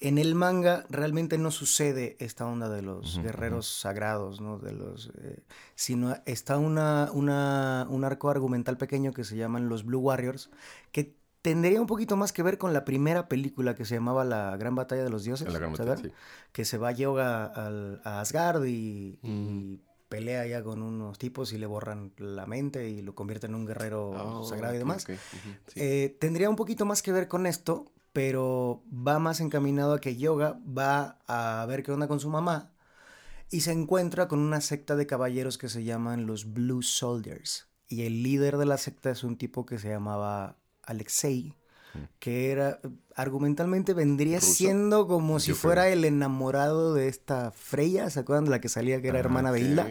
en 0.00 0.18
el 0.18 0.34
manga 0.34 0.84
realmente 0.90 1.38
no 1.38 1.50
sucede 1.50 2.16
esta 2.20 2.46
onda 2.46 2.68
de 2.68 2.82
los 2.82 3.18
guerreros 3.20 3.66
sagrados, 3.66 4.40
¿no? 4.40 4.58
De 4.58 4.72
los, 4.72 5.10
eh, 5.20 5.42
sino 5.74 6.16
está 6.24 6.56
una, 6.58 7.10
una, 7.12 7.86
un 7.90 8.04
arco 8.04 8.30
argumental 8.30 8.76
pequeño 8.76 9.12
que 9.12 9.24
se 9.24 9.36
llaman 9.36 9.68
los 9.68 9.84
Blue 9.84 9.98
Warriors, 10.00 10.50
que 10.92 11.16
tendría 11.42 11.80
un 11.80 11.86
poquito 11.86 12.16
más 12.16 12.32
que 12.32 12.42
ver 12.42 12.58
con 12.58 12.72
la 12.72 12.84
primera 12.84 13.28
película 13.28 13.74
que 13.74 13.84
se 13.84 13.94
llamaba 13.96 14.24
La 14.24 14.56
Gran 14.56 14.74
Batalla 14.74 15.02
de 15.04 15.10
los 15.10 15.24
Dioses, 15.24 15.52
La 15.52 15.58
gran 15.58 15.74
¿se 15.74 15.82
batalla, 15.84 16.08
sí. 16.08 16.14
que 16.52 16.64
se 16.64 16.78
va 16.78 16.92
Yoga 16.92 17.44
al, 17.46 18.00
a 18.04 18.20
Asgard 18.20 18.64
y, 18.66 19.18
y 19.22 19.80
pelea 20.08 20.46
ya 20.46 20.62
con 20.62 20.80
unos 20.82 21.18
tipos 21.18 21.52
y 21.52 21.58
le 21.58 21.66
borran 21.66 22.12
la 22.18 22.46
mente 22.46 22.88
y 22.88 23.02
lo 23.02 23.14
convierten 23.14 23.50
en 23.50 23.56
un 23.56 23.66
guerrero 23.66 24.10
Oh, 24.10 24.44
sagrado 24.44 24.74
y 24.74 24.78
demás. 24.78 25.04
sí. 25.06 25.14
Eh, 25.76 26.16
tendría 26.20 26.48
un 26.50 26.56
poquito 26.56 26.84
más 26.86 27.02
que 27.02 27.12
ver 27.12 27.28
con 27.28 27.46
esto, 27.46 27.92
pero 28.18 28.82
va 28.92 29.20
más 29.20 29.38
encaminado 29.38 29.92
a 29.92 30.00
que 30.00 30.16
Yoga 30.16 30.58
va 30.66 31.20
a 31.28 31.64
ver 31.66 31.84
qué 31.84 31.92
onda 31.92 32.08
con 32.08 32.18
su 32.18 32.28
mamá 32.28 32.72
y 33.48 33.60
se 33.60 33.70
encuentra 33.70 34.26
con 34.26 34.40
una 34.40 34.60
secta 34.60 34.96
de 34.96 35.06
caballeros 35.06 35.56
que 35.56 35.68
se 35.68 35.84
llaman 35.84 36.26
los 36.26 36.52
Blue 36.52 36.82
Soldiers. 36.82 37.68
Y 37.86 38.02
el 38.06 38.24
líder 38.24 38.56
de 38.56 38.66
la 38.66 38.76
secta 38.76 39.10
es 39.12 39.22
un 39.22 39.38
tipo 39.38 39.64
que 39.64 39.78
se 39.78 39.88
llamaba 39.90 40.56
Alexei, 40.82 41.54
que 42.18 42.50
era, 42.50 42.80
argumentalmente 43.14 43.94
vendría 43.94 44.40
¿Ruso? 44.40 44.52
siendo 44.52 45.06
como 45.06 45.38
si 45.38 45.52
creo. 45.52 45.56
fuera 45.56 45.88
el 45.88 46.04
enamorado 46.04 46.94
de 46.94 47.06
esta 47.06 47.52
Freya, 47.52 48.10
¿se 48.10 48.18
acuerdan 48.18 48.46
de 48.46 48.50
la 48.50 48.60
que 48.60 48.68
salía 48.68 49.00
que 49.00 49.06
era 49.08 49.18
Ah, 49.18 49.20
hermana 49.20 49.52
de 49.52 49.60
Hilda? 49.60 49.88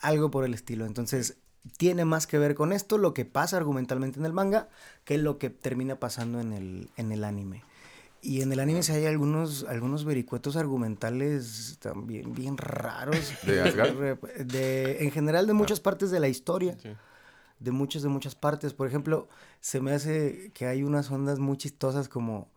Algo 0.00 0.30
por 0.30 0.44
el 0.44 0.52
estilo. 0.52 0.84
Entonces, 0.84 1.38
tiene 1.76 2.04
más 2.04 2.26
que 2.26 2.38
ver 2.38 2.54
con 2.54 2.72
esto, 2.72 2.98
lo 2.98 3.14
que 3.14 3.24
pasa 3.24 3.56
argumentalmente 3.56 4.18
en 4.18 4.26
el 4.26 4.32
manga, 4.32 4.68
que 5.04 5.18
lo 5.18 5.38
que 5.38 5.50
termina 5.50 5.96
pasando 5.96 6.40
en 6.40 6.52
el, 6.52 6.90
en 6.96 7.12
el 7.12 7.24
anime. 7.24 7.62
Y 8.20 8.42
en 8.42 8.52
el 8.52 8.58
anime 8.58 8.82
sí 8.82 8.92
hay 8.92 9.06
algunos, 9.06 9.64
algunos 9.64 10.04
vericuetos 10.04 10.56
argumentales 10.56 11.78
también 11.80 12.34
bien 12.34 12.56
raros. 12.56 13.32
¿De 13.46 13.60
Asgard? 13.60 14.18
De, 14.44 15.04
en 15.04 15.10
general 15.12 15.46
de 15.46 15.52
muchas 15.52 15.80
partes 15.80 16.10
de 16.10 16.18
la 16.18 16.28
historia. 16.28 16.76
Sí. 16.82 16.90
De 17.60 17.70
muchas, 17.70 18.02
de 18.02 18.08
muchas 18.08 18.34
partes. 18.34 18.72
Por 18.72 18.88
ejemplo, 18.88 19.28
se 19.60 19.80
me 19.80 19.92
hace 19.92 20.50
que 20.52 20.66
hay 20.66 20.82
unas 20.82 21.10
ondas 21.10 21.38
muy 21.38 21.56
chistosas 21.56 22.08
como 22.08 22.48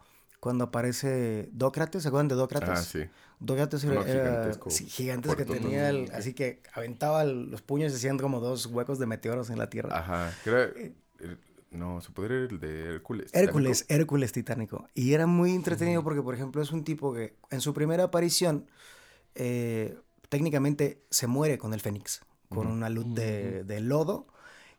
cuando 0.42 0.66
aparece 0.66 1.48
Dócrates. 1.54 2.02
¿Se 2.02 2.10
acuerdan 2.10 2.28
de 2.28 2.36
Dócrates? 2.36 2.70
Ah, 2.70 2.76
sí. 2.84 3.04
Dócrates 3.40 3.84
era, 3.86 4.02
era- 4.02 4.26
gigantesco, 4.26 4.70
sí, 4.70 4.86
gigantes 4.88 5.36
que 5.36 5.46
tenía, 5.46 5.90
el- 5.90 6.12
así 6.12 6.34
que 6.34 6.62
aventaba 6.74 7.22
el- 7.24 7.50
los 7.50 7.62
puños 7.62 7.94
y 7.94 7.96
hacían 7.96 8.18
como 8.18 8.40
dos 8.42 8.66
huecos 8.66 9.00
de 9.00 9.06
meteoros 9.06 9.50
en 9.50 9.58
la 9.60 9.70
tierra. 9.70 9.98
Ajá. 9.98 10.34
era- 10.46 10.64
eh, 10.76 10.94
no, 11.70 12.02
su 12.02 12.12
poder 12.12 12.32
era 12.34 12.46
el 12.50 12.60
de 12.60 12.96
Hércules. 12.96 13.30
Hércules, 13.34 13.80
titánico. 13.84 14.02
Hércules 14.02 14.32
titánico. 14.34 14.88
Y 14.94 15.14
era 15.14 15.26
muy 15.28 15.52
entretenido 15.56 16.04
porque, 16.04 16.22
por 16.22 16.34
ejemplo, 16.36 16.62
es 16.62 16.72
un 16.72 16.84
tipo 16.84 17.14
que 17.14 17.36
en 17.50 17.62
su 17.62 17.74
primera 17.74 18.04
aparición 18.06 18.66
eh, 19.36 19.98
técnicamente 20.30 21.02
se 21.10 21.28
muere 21.28 21.58
con 21.58 21.74
el 21.74 21.80
Fénix, 21.82 22.22
con 22.50 22.68
una 22.68 22.90
luz 22.90 23.14
de, 23.16 23.64
de 23.64 23.80
lodo. 23.80 24.28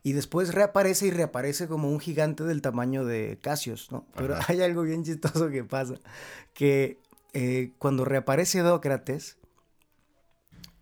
Y 0.03 0.11
después 0.13 0.53
reaparece 0.53 1.07
y 1.07 1.11
reaparece 1.11 1.67
como 1.67 1.89
un 1.89 1.99
gigante 1.99 2.43
del 2.43 2.61
tamaño 2.61 3.05
de 3.05 3.39
Casios, 3.41 3.89
¿no? 3.91 4.05
Pero 4.15 4.35
Ajá. 4.35 4.45
hay 4.51 4.61
algo 4.61 4.81
bien 4.83 5.03
chistoso 5.03 5.49
que 5.49 5.63
pasa, 5.63 5.95
que 6.53 6.99
eh, 7.33 7.71
cuando 7.79 8.03
reaparece 8.05 8.59
Dócrates, 8.59 9.37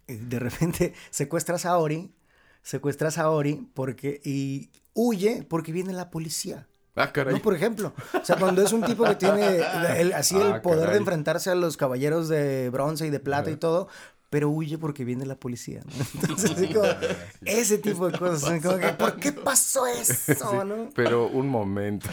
eh, 0.07 0.17
de 0.21 0.39
repente 0.39 0.93
secuestras 1.11 1.65
a 1.65 1.77
Ori, 1.77 2.11
secuestras 2.63 3.17
a 3.17 3.29
Ori 3.29 3.67
porque, 3.73 4.21
y 4.23 4.69
huye 4.93 5.45
porque 5.47 5.71
viene 5.71 5.93
la 5.93 6.09
policía. 6.09 6.67
Ah, 6.95 7.13
caray. 7.13 7.35
No, 7.35 7.41
por 7.41 7.55
ejemplo. 7.55 7.93
O 8.21 8.25
sea, 8.25 8.35
cuando 8.35 8.61
es 8.61 8.73
un 8.73 8.83
tipo 8.83 9.05
que 9.05 9.15
tiene 9.15 9.61
el- 9.97 10.11
así 10.13 10.35
el 10.41 10.53
Ah, 10.53 10.61
poder 10.61 10.89
de 10.91 10.97
enfrentarse 10.97 11.49
a 11.49 11.55
los 11.55 11.77
caballeros 11.77 12.27
de 12.27 12.69
bronce 12.69 13.07
y 13.07 13.09
de 13.09 13.19
plata 13.21 13.49
y 13.49 13.55
todo, 13.55 13.87
pero 14.31 14.49
huye 14.49 14.77
porque 14.77 15.03
viene 15.03 15.25
la 15.25 15.35
policía, 15.35 15.81
¿no? 15.85 15.91
Entonces, 16.21 16.51
así 16.51 16.73
como, 16.73 16.87
ese 17.43 17.77
tipo 17.77 18.09
de 18.09 18.17
cosas. 18.17 18.39
son 18.39 18.61
como 18.61 18.77
que, 18.77 18.87
¿por 18.93 19.17
qué 19.17 19.33
pasó 19.33 19.85
eso, 19.85 20.63
no? 20.63 20.89
Pero 20.95 21.27
un 21.27 21.49
momento. 21.49 22.09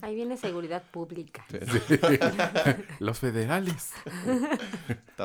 Ahí 0.00 0.14
viene 0.14 0.38
seguridad 0.38 0.82
pública. 0.90 1.44
Los 2.98 3.18
federales. 3.18 3.90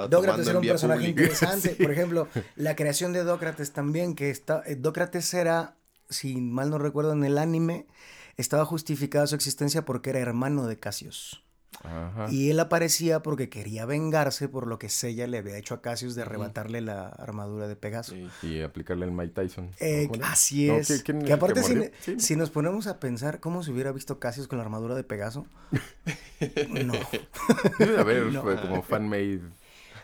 Dócrates 0.10 0.50
era 0.50 0.60
un 0.60 0.68
personaje 0.68 1.00
pública. 1.00 1.22
interesante. 1.22 1.70
Por 1.82 1.92
ejemplo, 1.92 2.28
la 2.58 2.76
creación 2.76 3.14
de 3.14 3.24
Dócrates 3.24 3.72
también, 3.72 4.14
que 4.14 4.30
está... 4.30 4.64
eh, 4.68 4.76
Dócrates 4.76 5.34
era, 5.34 5.78
si 6.10 6.36
mal 6.36 6.70
no 6.70 6.80
recuerdo, 6.80 7.14
en 7.14 7.24
el 7.24 7.38
anime, 7.38 7.88
estaba 8.36 8.66
justificada 8.66 9.26
su 9.26 9.36
existencia 9.36 9.86
porque 9.86 10.10
era 10.10 10.20
hermano 10.20 10.68
de 10.68 10.78
Cassius. 10.78 11.47
Ajá. 11.84 12.28
Y 12.32 12.50
él 12.50 12.60
aparecía 12.60 13.22
porque 13.22 13.50
quería 13.50 13.86
vengarse 13.86 14.50
por 14.50 14.66
lo 14.68 14.80
que 14.80 14.90
Sella 14.90 15.28
le 15.28 15.38
había 15.38 15.58
hecho 15.58 15.76
a 15.76 15.82
Cassius 15.82 16.16
de 16.16 16.24
arrebatarle 16.24 16.82
la 16.82 17.08
armadura 17.10 17.68
de 17.68 17.76
Pegaso. 17.76 18.14
Sí. 18.42 18.48
Y 18.48 18.62
aplicarle 18.62 19.06
al 19.06 19.12
Mike 19.12 19.34
Tyson. 19.34 19.72
Eh, 19.80 20.10
así 20.24 20.68
No, 20.68 20.78
es. 20.78 20.88
¿quién- 20.88 21.02
quién 21.04 21.18
es 21.20 21.24
que 21.26 21.30
el 21.30 21.34
aparte, 21.34 21.64
si, 21.64 21.76
murió? 21.76 21.92
Sí. 22.02 22.20
si 22.20 22.36
nos 22.36 22.50
ponemos 22.50 22.88
a 22.88 23.00
pensar 23.00 23.40
cómo 23.40 23.62
se 23.64 23.72
hubiera 23.72 23.92
visto 23.92 24.20
Cassius 24.20 24.48
con 24.48 24.58
la 24.58 24.64
armadura 24.64 24.96
de 24.96 25.04
Pegaso, 25.04 25.46
no. 26.86 26.94
Debe 27.80 27.92
de 27.94 28.00
haber 28.00 28.24
No. 28.34 28.42
fue 28.42 28.60
como 28.60 28.82
fan-made 28.82 29.42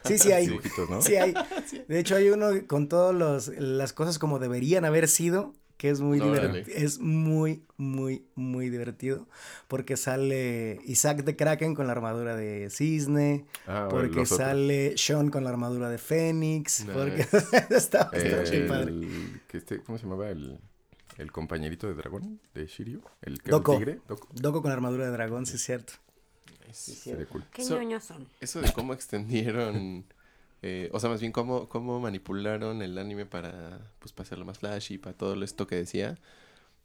Sí, 0.06 0.18
sí 0.18 0.32
hay. 0.34 0.60
¿no? 0.90 1.02
Sí 1.02 1.16
hay. 1.16 1.34
De 1.88 1.98
hecho, 2.00 2.16
hay 2.18 2.30
uno 2.30 2.48
con 2.68 2.90
todas 2.90 3.48
las 3.58 3.94
cosas 3.94 4.20
como 4.20 4.38
deberían 4.38 4.84
haber 4.84 5.08
sido, 5.08 5.54
que 5.78 5.90
es 5.90 6.00
muy 6.02 6.20
divertido. 6.20 6.76
Es 6.76 7.00
muy, 7.00 7.64
muy, 7.78 8.26
muy 8.36 8.70
divertido. 8.70 9.28
Porque 9.68 9.98
sale 9.98 10.80
Isaac 10.86 11.24
de 11.24 11.36
Kraken 11.36 11.76
con 11.76 11.88
la 11.88 11.94
armadura 11.94 12.36
de 12.36 12.70
Cisne. 12.70 13.46
Ah, 13.68 13.88
porque 13.90 14.26
sale 14.26 14.98
Sean 14.98 15.30
con 15.30 15.44
la 15.44 15.50
armadura 15.50 15.90
de 15.90 15.98
Fénix. 15.98 16.86
Nice. 16.86 16.94
Porque 16.94 17.22
está, 17.76 18.10
padre. 18.12 18.92
el, 18.92 19.42
que 19.48 19.58
este, 19.58 19.80
¿Cómo 19.84 19.98
se 19.98 20.06
llamaba? 20.06 20.30
El, 20.30 20.60
el 21.18 21.32
compañerito 21.32 21.88
de 21.88 21.96
dragón 21.96 22.40
de 22.54 22.66
Shiryu. 22.66 23.02
El 23.22 23.34
el 23.34 23.40
tigre. 23.42 24.00
Doko. 24.08 24.28
Doko 24.34 24.62
con 24.62 24.70
la 24.70 24.76
armadura 24.76 25.06
de 25.06 25.12
dragón, 25.12 25.46
sí 25.46 25.56
es 25.56 25.64
cierto. 25.64 25.94
Sería 26.72 27.26
cool. 27.28 27.44
Qué 27.54 27.64
So- 27.64 27.76
ñoños 27.78 28.04
son. 28.04 28.28
Eso 28.40 28.62
de 28.62 28.72
cómo 28.72 28.94
extendieron, 28.96 30.06
eh, 30.66 30.90
o 30.94 31.00
sea, 31.02 31.10
más 31.10 31.20
bien 31.20 31.34
cómo, 31.34 31.68
cómo 31.68 32.00
manipularon 32.00 32.82
el 32.82 32.98
anime 32.98 33.26
para, 33.26 33.92
pues, 34.00 34.14
para 34.14 34.26
hacerlo 34.26 34.46
más 34.46 34.60
flashy, 34.60 34.98
para 34.98 35.16
todo 35.16 35.42
esto 35.44 35.68
que 35.68 35.76
decía, 35.76 36.18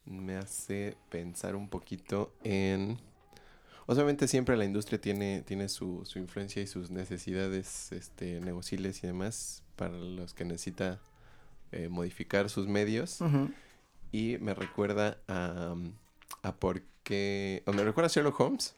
me 0.05 0.37
hace 0.37 0.97
pensar 1.11 1.55
un 1.55 1.68
poquito 1.68 2.35
en... 2.43 2.99
Obviamente 3.87 4.26
siempre 4.26 4.57
la 4.57 4.64
industria 4.64 5.01
tiene, 5.01 5.43
tiene 5.43 5.68
su, 5.68 6.05
su 6.05 6.18
influencia 6.18 6.61
y 6.61 6.66
sus 6.66 6.91
necesidades 6.91 7.93
este, 7.93 8.41
negociables 8.41 9.03
y 9.03 9.07
demás 9.07 9.62
para 9.76 9.97
los 9.97 10.35
que 10.35 10.45
necesita 10.45 11.01
eh, 11.70 11.89
modificar 11.89 12.51
sus 12.51 12.66
medios. 12.66 13.20
Y 14.11 14.39
me 14.41 14.55
recuerda 14.55 15.18
a, 15.29 15.76
a 16.43 16.57
por 16.57 16.83
qué... 17.05 17.62
O 17.66 17.72
me 17.72 17.85
recuerda 17.85 18.09
a 18.09 18.11
Sherlock 18.11 18.41
Holmes. 18.41 18.74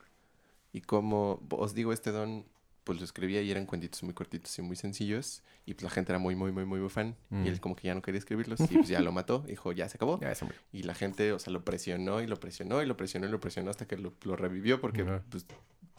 Y 0.72 0.82
como 0.82 1.42
os 1.50 1.74
digo, 1.74 1.92
este 1.92 2.12
don, 2.12 2.44
pues 2.90 2.98
lo 2.98 3.04
escribía 3.04 3.40
y 3.40 3.48
eran 3.52 3.66
cuentitos 3.66 4.02
muy 4.02 4.14
cortitos 4.14 4.58
y 4.58 4.62
muy 4.62 4.74
sencillos. 4.74 5.44
Y 5.64 5.74
pues 5.74 5.84
la 5.84 5.90
gente 5.90 6.10
era 6.10 6.18
muy, 6.18 6.34
muy, 6.34 6.50
muy, 6.50 6.64
muy, 6.64 6.80
muy 6.80 6.88
fan. 6.88 7.14
Mm. 7.28 7.46
Y 7.46 7.48
él 7.50 7.60
como 7.60 7.76
que 7.76 7.86
ya 7.86 7.94
no 7.94 8.02
quería 8.02 8.18
escribirlos. 8.18 8.58
Y 8.68 8.74
pues 8.78 8.88
ya 8.88 9.00
lo 9.00 9.12
mató. 9.12 9.44
Dijo, 9.46 9.70
ya 9.70 9.88
se 9.88 9.96
acabó. 9.96 10.18
Ya, 10.18 10.34
se 10.34 10.44
murió. 10.44 10.58
Y 10.72 10.82
la 10.82 10.94
gente, 10.94 11.32
o 11.32 11.38
sea, 11.38 11.52
lo 11.52 11.64
presionó 11.64 12.20
y 12.20 12.26
lo 12.26 12.40
presionó 12.40 12.82
y 12.82 12.86
lo 12.86 12.96
presionó 12.96 13.28
y 13.28 13.30
lo 13.30 13.38
presionó 13.38 13.70
hasta 13.70 13.86
que 13.86 13.96
lo, 13.96 14.12
lo 14.22 14.34
revivió. 14.34 14.80
Porque, 14.80 15.02
Ajá. 15.02 15.22
pues, 15.30 15.46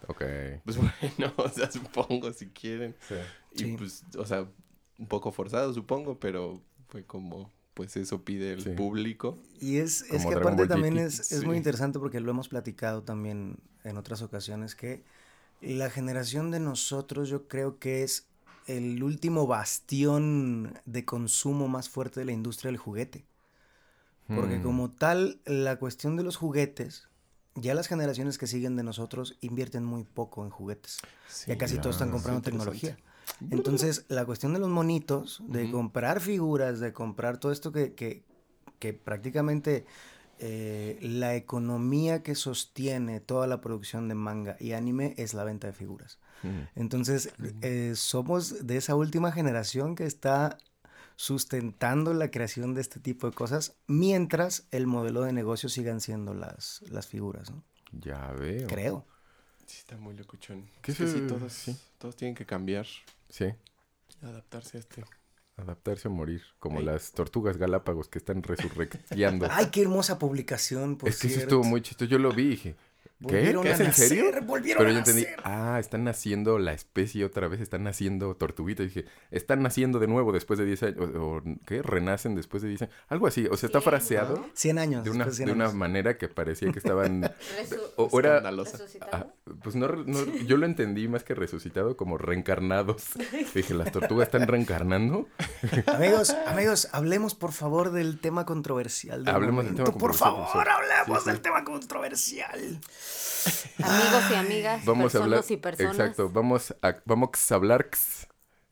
Ok. 0.06 0.22
pues 0.66 0.76
bueno, 1.16 1.32
o 1.38 1.48
sea, 1.48 1.70
supongo 1.70 2.30
si 2.34 2.48
quieren. 2.48 2.94
Y 3.54 3.58
Sí. 3.60 3.74
pues, 3.78 4.04
o 4.18 4.26
sea, 4.26 4.46
un 4.98 5.06
poco 5.06 5.32
forzado, 5.32 5.72
supongo, 5.72 6.20
pero 6.20 6.60
fue 6.88 7.06
como, 7.06 7.50
pues 7.72 7.96
eso 7.96 8.22
pide 8.22 8.52
el 8.52 8.62
Sí. 8.64 8.70
público. 8.70 9.38
Y 9.62 9.78
es, 9.78 10.02
es 10.10 10.26
que 10.26 10.34
aparte 10.34 10.66
también 10.66 10.98
es, 10.98 11.32
es 11.32 11.42
muy 11.42 11.54
Sí. 11.54 11.58
interesante 11.58 11.98
porque 11.98 12.20
lo 12.20 12.30
hemos 12.30 12.48
platicado 12.48 13.02
también 13.02 13.56
en 13.82 13.96
otras 13.96 14.20
ocasiones 14.20 14.74
que 14.74 15.02
la 15.62 15.90
generación 15.90 16.50
de 16.50 16.60
nosotros 16.60 17.28
yo 17.28 17.48
creo 17.48 17.78
que 17.78 18.02
es 18.02 18.26
el 18.66 19.02
último 19.02 19.46
bastión 19.46 20.78
de 20.84 21.04
consumo 21.04 21.68
más 21.68 21.88
fuerte 21.88 22.20
de 22.20 22.26
la 22.26 22.32
industria 22.32 22.70
del 22.70 22.78
juguete. 22.78 23.24
Porque 24.28 24.58
Hmm. 24.58 24.62
como 24.62 24.90
tal, 24.90 25.40
la 25.44 25.78
cuestión 25.78 26.16
de 26.16 26.22
los 26.22 26.36
juguetes, 26.36 27.08
ya 27.54 27.74
las 27.74 27.88
generaciones 27.88 28.38
que 28.38 28.46
siguen 28.46 28.76
de 28.76 28.82
nosotros 28.82 29.36
invierten 29.40 29.84
muy 29.84 30.04
poco 30.04 30.44
en 30.44 30.50
juguetes. 30.50 30.98
ya 31.46 31.58
casi 31.58 31.78
todos 31.78 31.96
están 31.96 32.10
comprando 32.10 32.42
tecnología. 32.42 32.96
Entonces, 33.50 34.04
la 34.08 34.24
cuestión 34.24 34.52
de 34.52 34.60
los 34.60 34.68
monitos, 34.68 35.42
de 35.48 35.70
comprar 35.70 36.20
figuras, 36.20 36.80
de 36.80 36.92
comprar 36.92 37.38
todo 37.38 37.52
esto 37.52 37.72
que, 37.72 37.94
que, 37.94 38.24
que 38.78 38.94
prácticamente 38.94 39.86
eh, 40.44 40.98
la 41.00 41.36
economía 41.36 42.22
que 42.24 42.34
sostiene 42.34 43.20
toda 43.20 43.46
la 43.46 43.60
producción 43.60 44.08
de 44.08 44.14
manga 44.16 44.56
y 44.58 44.72
anime 44.72 45.14
es 45.16 45.34
la 45.34 45.44
venta 45.44 45.68
de 45.68 45.72
figuras. 45.72 46.18
Entonces, 46.74 47.32
eh, 47.60 47.92
somos 47.94 48.66
de 48.66 48.76
esa 48.76 48.96
última 48.96 49.30
generación 49.30 49.94
que 49.94 50.04
está 50.04 50.58
sustentando 51.14 52.12
la 52.14 52.32
creación 52.32 52.74
de 52.74 52.80
este 52.80 52.98
tipo 52.98 53.28
de 53.30 53.32
cosas, 53.36 53.76
mientras 53.86 54.66
el 54.72 54.88
modelo 54.88 55.22
de 55.22 55.32
negocio 55.32 55.68
sigan 55.68 56.00
siendo 56.00 56.34
las, 56.34 56.82
las 56.90 57.06
figuras, 57.06 57.50
¿no? 57.52 57.62
Ya 57.92 58.32
veo. 58.32 58.66
Creo. 58.66 59.06
Sí, 59.66 59.78
está 59.78 59.96
muy 59.96 60.16
locuchón. 60.16 60.68
¿Qué 60.80 60.90
Es 60.90 60.98
que 60.98 61.06
sí, 61.06 61.20
todos, 61.28 61.52
sí. 61.52 61.76
todos 61.98 62.16
tienen 62.16 62.34
que 62.34 62.44
cambiar, 62.44 62.86
Sí. 63.28 63.46
adaptarse 64.20 64.78
a 64.78 64.80
este. 64.80 65.04
Adaptarse 65.56 66.08
o 66.08 66.10
morir. 66.10 66.42
Como 66.58 66.78
Ay. 66.78 66.84
las 66.86 67.12
tortugas 67.12 67.56
galápagos 67.56 68.08
que 68.08 68.18
están 68.18 68.42
resurrecteando. 68.42 69.46
Ay, 69.50 69.66
qué 69.70 69.82
hermosa 69.82 70.18
publicación, 70.18 70.96
por 70.96 71.08
es 71.08 71.18
que 71.20 71.26
eso 71.26 71.36
cierto. 71.36 71.56
estuvo 71.56 71.64
muy 71.70 71.82
chistoso. 71.82 72.10
Yo 72.10 72.18
lo 72.18 72.32
vi 72.32 72.44
y 72.44 72.48
dije, 72.48 72.76
¿qué? 73.28 73.56
¿Qué 73.62 73.70
es 73.70 73.80
en 73.80 73.92
serio? 73.92 74.24
nacer, 74.32 74.44
Pero 74.76 74.90
yo 74.90 74.98
entendí, 74.98 75.22
nacer. 75.22 75.40
ah, 75.44 75.78
están 75.80 76.04
naciendo 76.04 76.58
la 76.58 76.72
especie 76.72 77.24
otra 77.24 77.48
vez, 77.48 77.60
están 77.60 77.84
naciendo 77.84 78.34
tortuguitas. 78.36 78.84
Y 78.84 78.88
dije, 78.88 79.04
están 79.30 79.62
naciendo 79.62 79.98
de 79.98 80.06
nuevo 80.08 80.32
después 80.32 80.58
de 80.58 80.64
10 80.66 80.82
años. 80.84 80.96
O, 80.98 81.20
o, 81.36 81.42
¿qué? 81.66 81.82
Renacen 81.82 82.34
después 82.34 82.62
de 82.62 82.68
10 82.70 82.82
años. 82.82 82.94
Algo 83.08 83.26
así. 83.26 83.46
O 83.50 83.56
sea, 83.56 83.66
está 83.68 83.80
fraseado 83.80 84.44
100 84.54 84.78
años. 84.78 85.04
de 85.04 85.10
una, 85.10 85.24
de 85.26 85.32
100 85.32 85.46
de 85.46 85.52
una 85.52 85.70
manera 85.72 86.16
que 86.18 86.28
parecía 86.28 86.70
que 86.72 86.78
estaban... 86.78 87.30
O, 87.96 88.04
o 88.04 88.18
era... 88.20 88.42
Ah, 89.12 89.26
pues 89.62 89.76
no, 89.76 89.86
no- 89.88 90.24
yo 90.46 90.56
lo 90.56 90.64
entendí 90.66 91.08
más 91.08 91.24
que 91.24 91.34
resucitado 91.34 91.96
como 91.96 92.16
reencarnados. 92.18 93.04
Dije, 93.54 93.74
¿las 93.74 93.92
tortugas 93.92 94.28
están 94.28 94.48
reencarnando? 94.48 95.28
Amigos, 95.86 96.34
amigos, 96.46 96.88
hablemos 96.92 97.34
por 97.34 97.52
favor 97.52 97.92
del 97.92 98.18
tema 98.20 98.46
controversial. 98.46 99.24
del 99.24 99.34
Hablemos 99.34 99.64
del 99.64 99.74
tema 99.74 99.84
momento. 99.90 99.98
Por 99.98 100.10
controversial, 100.16 100.46
favor, 100.52 100.68
hablemos 100.68 101.18
Sí, 101.18 101.24
sí. 101.24 101.30
del 101.30 101.40
tema 101.40 101.64
controversial. 101.64 102.80
Amigos 103.82 104.22
y 104.30 104.34
amigas, 104.34 104.84
Vamos 104.84 105.14
a 105.14 105.18
personas 105.18 105.38
hablar... 105.38 105.44
y 105.48 105.56
personas. 105.56 105.94
Exacto, 105.96 106.30
vamos 106.30 106.74
a, 106.82 106.94
vamos 107.04 107.50
a 107.50 107.54
hablar 107.54 107.80
x, 107.88 108.28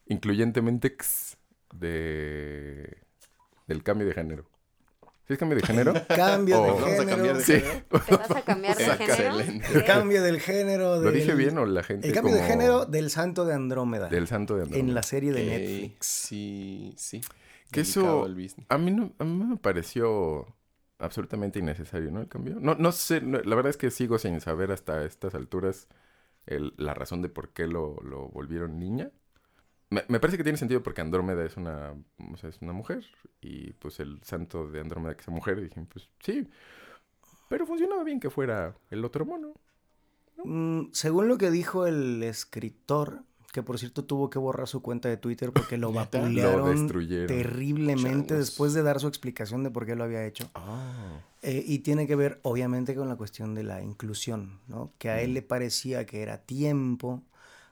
incluyentemente 0.07 0.89
x, 0.89 1.37
de... 1.75 2.99
del 3.67 3.83
cambio 3.83 4.07
de 4.07 4.13
género. 4.15 4.45
¿Sí 5.27 5.35
es 5.35 5.39
cambio 5.39 5.59
de 5.59 5.67
género? 5.67 5.95
Cambio 6.09 6.61
Oh. 6.61 6.65
de 6.65 6.71
Vamos 6.73 6.83
a 6.83 6.91
género. 6.91 7.09
cambiar 7.09 7.37
de 7.37 7.45
Sí. 7.45 7.53
género. 7.61 7.85
¿Te 8.05 8.17
vas 8.17 8.31
a 8.33 8.43
cambiar 8.43 8.77
de 8.77 8.85
género? 8.85 9.39
El 9.75 9.85
cambio 9.85 10.23
del 10.23 10.41
género. 10.41 10.97
¿Lo 10.97 11.01
del- 11.03 11.15
dije 11.15 11.35
bien 11.35 11.57
o 11.59 11.67
la 11.67 11.83
gente 11.85 12.09
El 12.09 12.15
cambio 12.15 12.35
de 12.35 12.43
género 12.43 12.85
del 12.85 13.11
santo 13.11 13.45
de 13.45 13.55
Andrómeda. 13.55 14.09
Del 14.09 14.27
santo 14.27 14.57
de 14.57 14.63
Andrómeda? 14.65 14.89
en 14.89 14.95
la 14.95 15.03
serie 15.05 15.33
de 15.33 15.45
Netflix. 15.45 16.07
Sí, 16.07 16.95
sí. 16.97 17.21
Que 17.71 17.83
eso-. 17.83 18.27
A 18.69 18.79
mí, 18.79 18.91
no, 18.91 19.13
a 19.21 19.25
mí 19.25 19.45
me 19.45 19.57
pareció 19.57 20.47
absolutamente 21.01 21.59
innecesario, 21.59 22.11
¿no? 22.11 22.21
El 22.21 22.29
cambio. 22.29 22.57
No, 22.61 22.75
no 22.75 22.93
sé, 22.93 23.21
la 23.21 23.55
verdad 23.55 23.71
es 23.71 23.77
que 23.77 23.91
sigo 23.91 24.19
sin 24.19 24.41
saber 24.41 24.73
hasta 24.73 25.05
estas 25.05 25.35
alturas 25.35 25.89
la 26.47 26.95
razón 26.95 27.23
de 27.23 27.29
por 27.29 27.51
qué 27.51 27.67
lo, 27.67 27.97
lo 28.03 28.29
volvieron 28.29 28.79
niña. 28.79 29.11
Me, 29.91 30.05
me 30.09 30.21
parece 30.21 30.37
que 30.37 30.45
tiene 30.45 30.59
sentido 30.59 30.83
porque 30.83 31.01
Andrómeda 31.01 31.45
es 31.45 31.57
una, 31.57 31.95
o 32.33 32.37
sea, 32.37 32.51
es 32.51 32.61
una 32.63 32.73
mujer 32.73 33.05
y 33.41 33.73
pues 33.75 34.01
el 34.01 34.23
santo 34.23 34.69
de 34.69 34.81
Andrómeda 34.81 35.17
que 35.17 35.23
es 35.23 35.29
mujer, 35.29 35.59
y 35.59 35.65
dije, 35.65 35.85
pues 35.89 36.09
sí, 36.21 36.49
pero 37.49 37.67
funcionaba 37.67 38.05
bien 38.05 38.21
que 38.21 38.31
fuera 38.31 38.77
el 38.91 39.05
otro 39.05 39.25
mono. 39.25 39.55
Mm, 40.45 40.93
según 40.93 41.29
lo 41.29 41.39
que 41.39 41.51
dijo 41.51 41.87
el 41.87 42.23
escritor, 42.23 43.25
que 43.53 43.63
por 43.63 43.79
cierto 43.79 44.05
tuvo 44.05 44.31
que 44.31 44.39
borrar 44.39 44.69
su 44.69 44.81
cuenta 44.83 45.09
de 45.09 45.17
Twitter 45.17 45.53
porque 45.53 45.77
lo 45.77 45.93
vapulearon 45.93 46.89
terriblemente 47.27 48.35
después 48.35 48.73
de 48.75 48.83
dar 48.83 49.01
su 49.01 49.09
explicación 49.09 49.63
de 49.65 49.71
por 49.71 49.87
qué 49.87 49.97
lo 49.97 50.05
había 50.05 50.25
hecho. 50.25 50.49
Ah. 50.55 51.21
Eh, 51.43 51.65
y 51.67 51.79
tiene 51.79 52.07
que 52.07 52.17
ver, 52.17 52.39
obviamente, 52.43 52.95
con 52.95 53.09
la 53.09 53.17
cuestión 53.17 53.55
de 53.55 53.63
la 53.63 53.83
inclusión, 53.83 54.61
¿no? 54.69 54.93
Que 54.99 55.09
a 55.09 55.23
él 55.23 55.33
le 55.33 55.43
parecía 55.43 56.05
que 56.05 56.23
era 56.23 56.39
tiempo 56.39 57.23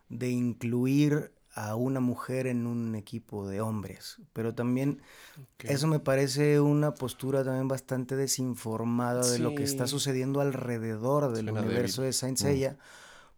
de 0.09 0.31
incluir 0.31 1.33
a 1.55 1.75
una 1.75 2.01
mujer 2.01 2.47
en 2.47 2.67
un 2.67 2.95
equipo 2.95 3.49
de 3.49 3.61
hombres. 3.61 4.19
Pero 4.33 4.55
también 4.55 5.01
eso 5.59 5.87
me 5.87 5.99
parece 5.99 6.61
una 6.61 6.95
postura 6.95 7.45
también 7.45 7.69
bastante 7.69 8.17
desinformada 8.17 9.29
de 9.29 9.41
lo 9.41 9.55
que 9.55 9.65
está 9.65 9.87
sucediendo 9.87 10.41
alrededor 10.41 11.33
del 11.33 11.47
Suena 11.47 11.63
universo 11.63 12.03
de 12.03 12.13
Saint 12.13 12.39
Seiya, 12.39 12.77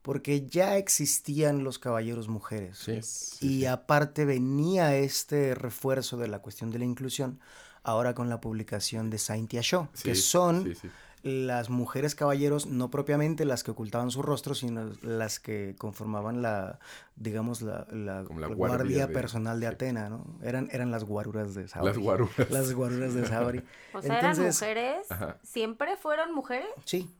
porque 0.02 0.46
ya 0.46 0.76
existían 0.76 1.64
los 1.64 1.78
caballeros 1.78 2.28
mujeres. 2.28 2.78
Sí. 2.78 3.46
Y 3.46 3.64
aparte 3.66 4.24
venía 4.24 4.96
este 4.96 5.54
refuerzo 5.54 6.16
de 6.16 6.28
la 6.28 6.40
cuestión 6.40 6.70
de 6.70 6.78
la 6.78 6.84
inclusión 6.84 7.38
ahora 7.82 8.14
con 8.14 8.28
la 8.28 8.40
publicación 8.40 9.10
de 9.10 9.18
Saint 9.18 9.52
Show, 9.52 9.88
que 10.02 10.14
son 10.14 10.64
sí, 10.64 10.74
sí. 10.74 10.90
las 11.22 11.70
mujeres 11.70 12.14
caballeros, 12.14 12.66
no 12.66 12.90
propiamente 12.90 13.44
las 13.46 13.64
que 13.64 13.70
ocultaban 13.70 14.10
su 14.10 14.20
rostro, 14.22 14.54
sino 14.54 14.90
las 15.02 15.40
que 15.40 15.76
conformaban 15.78 16.42
la, 16.42 16.78
digamos, 17.16 17.62
la, 17.62 17.86
guardia 18.28 18.54
guardia, 18.56 19.06
de- 19.06 19.14
personal 19.14 19.60
de 19.60 19.66
sí. 19.68 19.72
Atena, 19.72 20.08
¿no? 20.10 20.26
Eran, 20.42 20.68
eran 20.72 20.90
las 20.90 21.04
guaruras 21.04 21.54
de 21.54 21.68
Sabri. 21.68 21.88
Las 21.88 21.98
guaruras. 21.98 22.50
Las 22.50 22.72
guaruras 22.74 23.14
de 23.14 23.26
Sabri. 23.26 23.62
O 23.94 24.02
sea, 24.02 24.18
eran 24.18 24.30
Entonces, 24.32 24.60
mujeres, 24.60 25.10
Ajá. 25.10 25.36
siempre 25.42 25.96
fueron 25.96 26.34
mujeres, 26.34 26.68
Sí, 26.84 27.10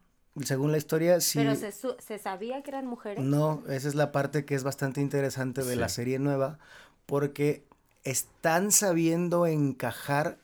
según 0.45 0.73
la 0.73 0.79
historia, 0.79 1.21
sí. 1.21 1.39
pero 1.39 1.55
se, 1.55 1.73
su- 1.73 1.97
se 1.99 2.19
sabía 2.19 2.63
que 2.63 2.71
eran 2.71 2.87
mujeres. 2.87 3.23
No, 3.25 3.63
esa 3.69 3.89
es 3.89 3.95
la 3.95 4.13
parte 4.13 4.45
que 4.45 4.55
es 4.55 4.63
bastante 4.63 5.01
interesante 5.01 5.65
de 5.65 5.77
la 5.77 5.89
serie 5.89 6.19
nueva, 6.19 6.59
porque 7.07 7.65
están 8.05 8.73
sabiendo 8.73 9.47
encajar 9.47 10.39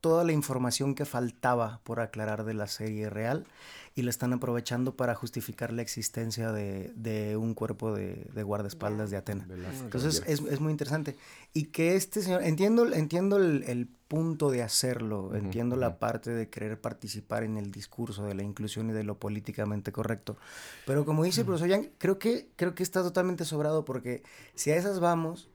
toda 0.00 0.24
la 0.24 0.32
información 0.32 0.94
que 0.94 1.04
faltaba 1.04 1.80
por 1.84 2.00
aclarar 2.00 2.44
de 2.44 2.54
la 2.54 2.66
serie 2.66 3.10
real 3.10 3.46
y 3.94 4.02
la 4.02 4.10
están 4.10 4.34
aprovechando 4.34 4.94
para 4.94 5.14
justificar 5.14 5.72
la 5.72 5.80
existencia 5.80 6.52
de, 6.52 6.92
de 6.96 7.36
un 7.36 7.54
cuerpo 7.54 7.94
de, 7.94 8.26
de 8.34 8.42
guardaespaldas 8.42 9.10
de 9.10 9.16
Atena. 9.16 9.46
De 9.46 9.56
las 9.56 9.80
Entonces 9.80 10.22
es, 10.26 10.40
es 10.40 10.60
muy 10.60 10.70
interesante. 10.70 11.16
Y 11.54 11.66
que 11.66 11.96
este 11.96 12.20
señor, 12.20 12.42
entiendo, 12.42 12.92
entiendo 12.92 13.38
el, 13.38 13.64
el 13.66 13.88
punto 14.06 14.50
de 14.50 14.62
hacerlo, 14.62 15.34
entiendo 15.34 15.76
la 15.76 15.88
ujú. 15.88 15.98
parte 15.98 16.30
de 16.30 16.48
querer 16.48 16.78
participar 16.78 17.42
en 17.42 17.56
el 17.56 17.72
discurso 17.72 18.24
de 18.24 18.34
la 18.34 18.42
inclusión 18.42 18.90
y 18.90 18.92
de 18.92 19.02
lo 19.02 19.18
políticamente 19.18 19.92
correcto. 19.92 20.36
Pero 20.84 21.06
como 21.06 21.24
dice 21.24 21.40
el 21.40 21.46
profesor 21.46 21.68
Yang, 21.68 21.90
creo 21.96 22.18
que, 22.18 22.48
creo 22.56 22.74
que 22.74 22.82
está 22.82 23.02
totalmente 23.02 23.46
sobrado 23.46 23.86
porque 23.86 24.22
si 24.54 24.70
a 24.70 24.76
esas 24.76 25.00
vamos, 25.00 25.48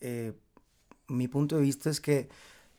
eh, 0.00 0.34
mi 1.08 1.28
punto 1.28 1.56
de 1.56 1.62
vista 1.62 1.88
es 1.88 2.00
que 2.00 2.28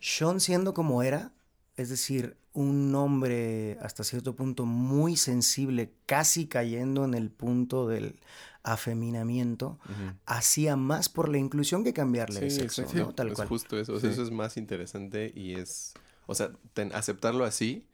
Sean 0.02 0.40
siendo 0.42 0.74
como 0.74 1.04
era, 1.04 1.32
es 1.78 1.90
decir, 1.90 2.36
un 2.54 2.94
hombre 2.96 3.78
hasta 3.82 4.04
cierto 4.04 4.36
punto 4.36 4.66
muy 4.66 5.16
sensible, 5.16 5.94
casi 6.06 6.48
cayendo 6.48 7.06
en 7.06 7.14
el 7.14 7.30
punto 7.30 7.88
del 7.88 8.20
afeminamiento, 8.64 9.80
hacía 10.26 10.76
más 10.76 11.08
por 11.08 11.30
la 11.30 11.38
inclusión 11.38 11.84
que 11.84 11.94
cambiarle 11.94 12.42
de 12.42 12.50
Sí, 12.50 12.60
sexo, 12.62 12.88
sí, 12.88 12.98
¿no? 12.98 13.14
Tal 13.14 13.30
es 13.30 13.36
cual. 13.36 13.48
justo 13.48 13.80
eso. 13.80 13.94
O 13.94 14.00
sea, 14.00 14.10
Sí. 14.10 14.14
eso 14.14 14.24
es 14.24 14.32
más 14.32 14.58
interesante 14.58 15.32
y 15.36 15.54
es. 15.56 15.94
O 16.28 16.36
sea, 16.36 16.52
ten- 16.74 16.94
aceptarlo 16.94 17.46
así 17.46 17.86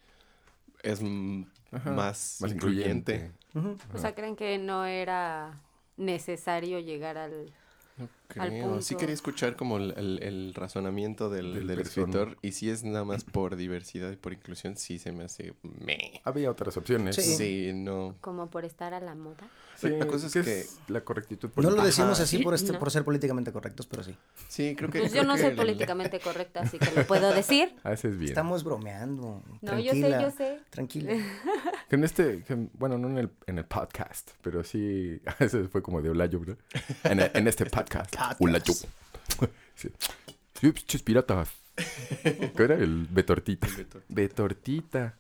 es 0.84 1.02
Ajá, 1.72 1.92
más, 1.92 2.38
Más 2.40 2.52
incluyente. 2.52 3.32
O 3.94 3.98
sea, 3.98 4.16
creen 4.16 4.36
que 4.36 4.58
no 4.58 4.86
era 4.86 5.60
necesario 5.98 6.80
llegar 6.80 7.18
al... 7.18 7.54
No 8.36 8.44
Al 8.44 8.50
creo. 8.50 8.82
Sí 8.82 8.96
quería 8.96 9.14
escuchar 9.14 9.56
como 9.56 9.78
el, 9.78 9.94
el- 9.98 10.20
el 10.22 10.54
razonamiento 10.54 11.30
del, 11.30 11.66
Del 11.68 11.80
escritor 11.80 12.38
y 12.42 12.52
si 12.52 12.70
es 12.70 12.84
nada 12.84 13.06
más 13.06 13.24
por 13.24 13.56
diversidad 13.56 14.12
y 14.12 14.16
por 14.18 14.34
inclusión, 14.34 14.76
sí 14.76 15.00
se 15.00 15.12
me 15.12 15.24
hace 15.24 15.54
me. 15.64 16.22
Había 16.24 16.52
otras 16.52 16.76
opciones. 16.78 17.16
Sí. 17.16 17.36
Sí, 17.36 17.72
no. 17.74 18.16
como 18.22 18.50
por 18.50 18.66
estar 18.66 18.94
a 18.94 19.00
la 19.00 19.16
moda. 19.16 19.48
Sí, 19.76 19.90
La 19.90 20.08
cosa 20.08 20.26
es 20.26 20.34
que 20.34 20.42
que- 20.42 20.60
es 20.62 20.80
la 20.88 21.02
correctitud 21.02 21.50
No 21.50 21.62
lo 21.62 21.68
política. 21.70 21.86
decimos 21.86 22.14
Ajá. 22.14 22.24
así 22.24 22.40
por, 22.40 22.56
este, 22.56 22.74
No. 22.74 22.80
por 22.80 22.90
ser 22.90 23.04
políticamente 23.06 23.52
correctos, 23.52 23.86
pero 23.86 24.02
sí. 24.04 24.16
Sí, 24.48 24.76
creo 24.76 24.90
que. 24.90 25.00
Pues 25.02 25.14
yo 25.14 25.24
no 25.24 25.36
que 25.36 25.42
soy 25.42 25.50
el- 25.52 25.56
políticamente 25.56 26.20
correcta, 26.20 26.62
así 26.62 26.80
que 26.80 26.92
lo 26.96 27.06
puedo 27.06 27.32
decir. 27.34 27.76
Haces 27.84 28.18
bien. 28.18 28.30
Estamos 28.32 28.64
bromeando. 28.64 29.44
No, 29.62 29.80
yo 29.80 29.92
sé, 29.92 30.10
yo 30.10 30.32
sé. 30.32 30.60
Tranquila. 30.72 31.14
Que 31.90 31.96
en 31.96 32.04
este, 32.04 32.44
que- 32.44 32.68
bueno, 32.74 32.98
no 32.98 33.08
en 33.08 33.18
el, 33.20 33.30
en 33.46 33.60
el 33.60 33.66
podcast, 33.66 34.32
pero 34.42 34.62
sí, 34.64 35.22
ese 35.40 35.66
fue 35.70 35.82
como 35.82 36.02
de 36.02 36.10
Olayo, 36.10 36.40
¿verdad? 36.42 36.58
En, 37.06 37.20
en 37.22 37.48
este 37.48 37.66
podcast, 37.68 38.14
podcast. 38.18 38.42
Olayo. 38.42 38.74
Sí, 39.76 39.90
Sí, 40.60 40.72
pinches 40.72 41.04
piratas. 41.04 41.50
¿Qué 42.24 42.52
era? 42.58 42.74
El 42.74 43.06
Betortita. 43.12 43.68
Betortita. 44.10 45.16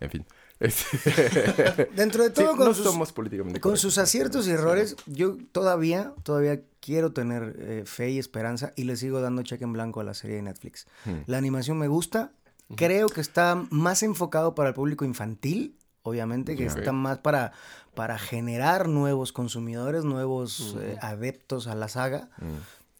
En 0.00 0.10
fin. 0.10 0.26
Dentro 1.94 2.22
de 2.22 2.28
Sí, 2.28 2.34
todo, 2.34 2.56
con, 2.56 2.66
no 2.66 2.74
sus, 2.74 2.84
somos 2.84 3.12
políticamente 3.12 3.60
con 3.60 3.72
correctos, 3.72 3.80
sus 3.80 3.98
aciertos 3.98 4.46
y 4.46 4.52
errores, 4.52 4.96
yo 5.06 5.36
todavía, 5.50 6.14
todavía 6.22 6.60
quiero 6.80 7.12
tener 7.12 7.56
eh, 7.58 7.82
fe 7.84 8.10
y 8.10 8.18
esperanza 8.18 8.72
y 8.76 8.84
le 8.84 8.96
sigo 8.96 9.20
dando 9.20 9.42
cheque 9.42 9.64
en 9.64 9.72
blanco 9.72 10.00
a 10.00 10.04
la 10.04 10.14
serie 10.14 10.36
de 10.36 10.42
Netflix. 10.42 10.86
Hmm. 11.04 11.22
La 11.26 11.38
animación 11.38 11.78
me 11.78 11.88
gusta. 11.88 12.32
Creo 12.74 13.08
que 13.08 13.20
está 13.20 13.66
más 13.70 14.02
enfocado 14.02 14.54
para 14.54 14.70
el 14.70 14.74
público 14.74 15.04
infantil, 15.04 15.76
obviamente, 16.02 16.56
que 16.56 16.68
Ok. 16.68 16.78
está 16.78 16.92
más 16.92 17.18
para, 17.18 17.52
para 17.94 18.18
generar 18.18 18.88
nuevos 18.88 19.32
consumidores, 19.32 20.04
nuevos 20.04 20.76
eh, 20.80 20.96
adeptos 21.00 21.66
a 21.66 21.74
la 21.74 21.88
saga. 21.88 22.28
Mm. 22.38 22.56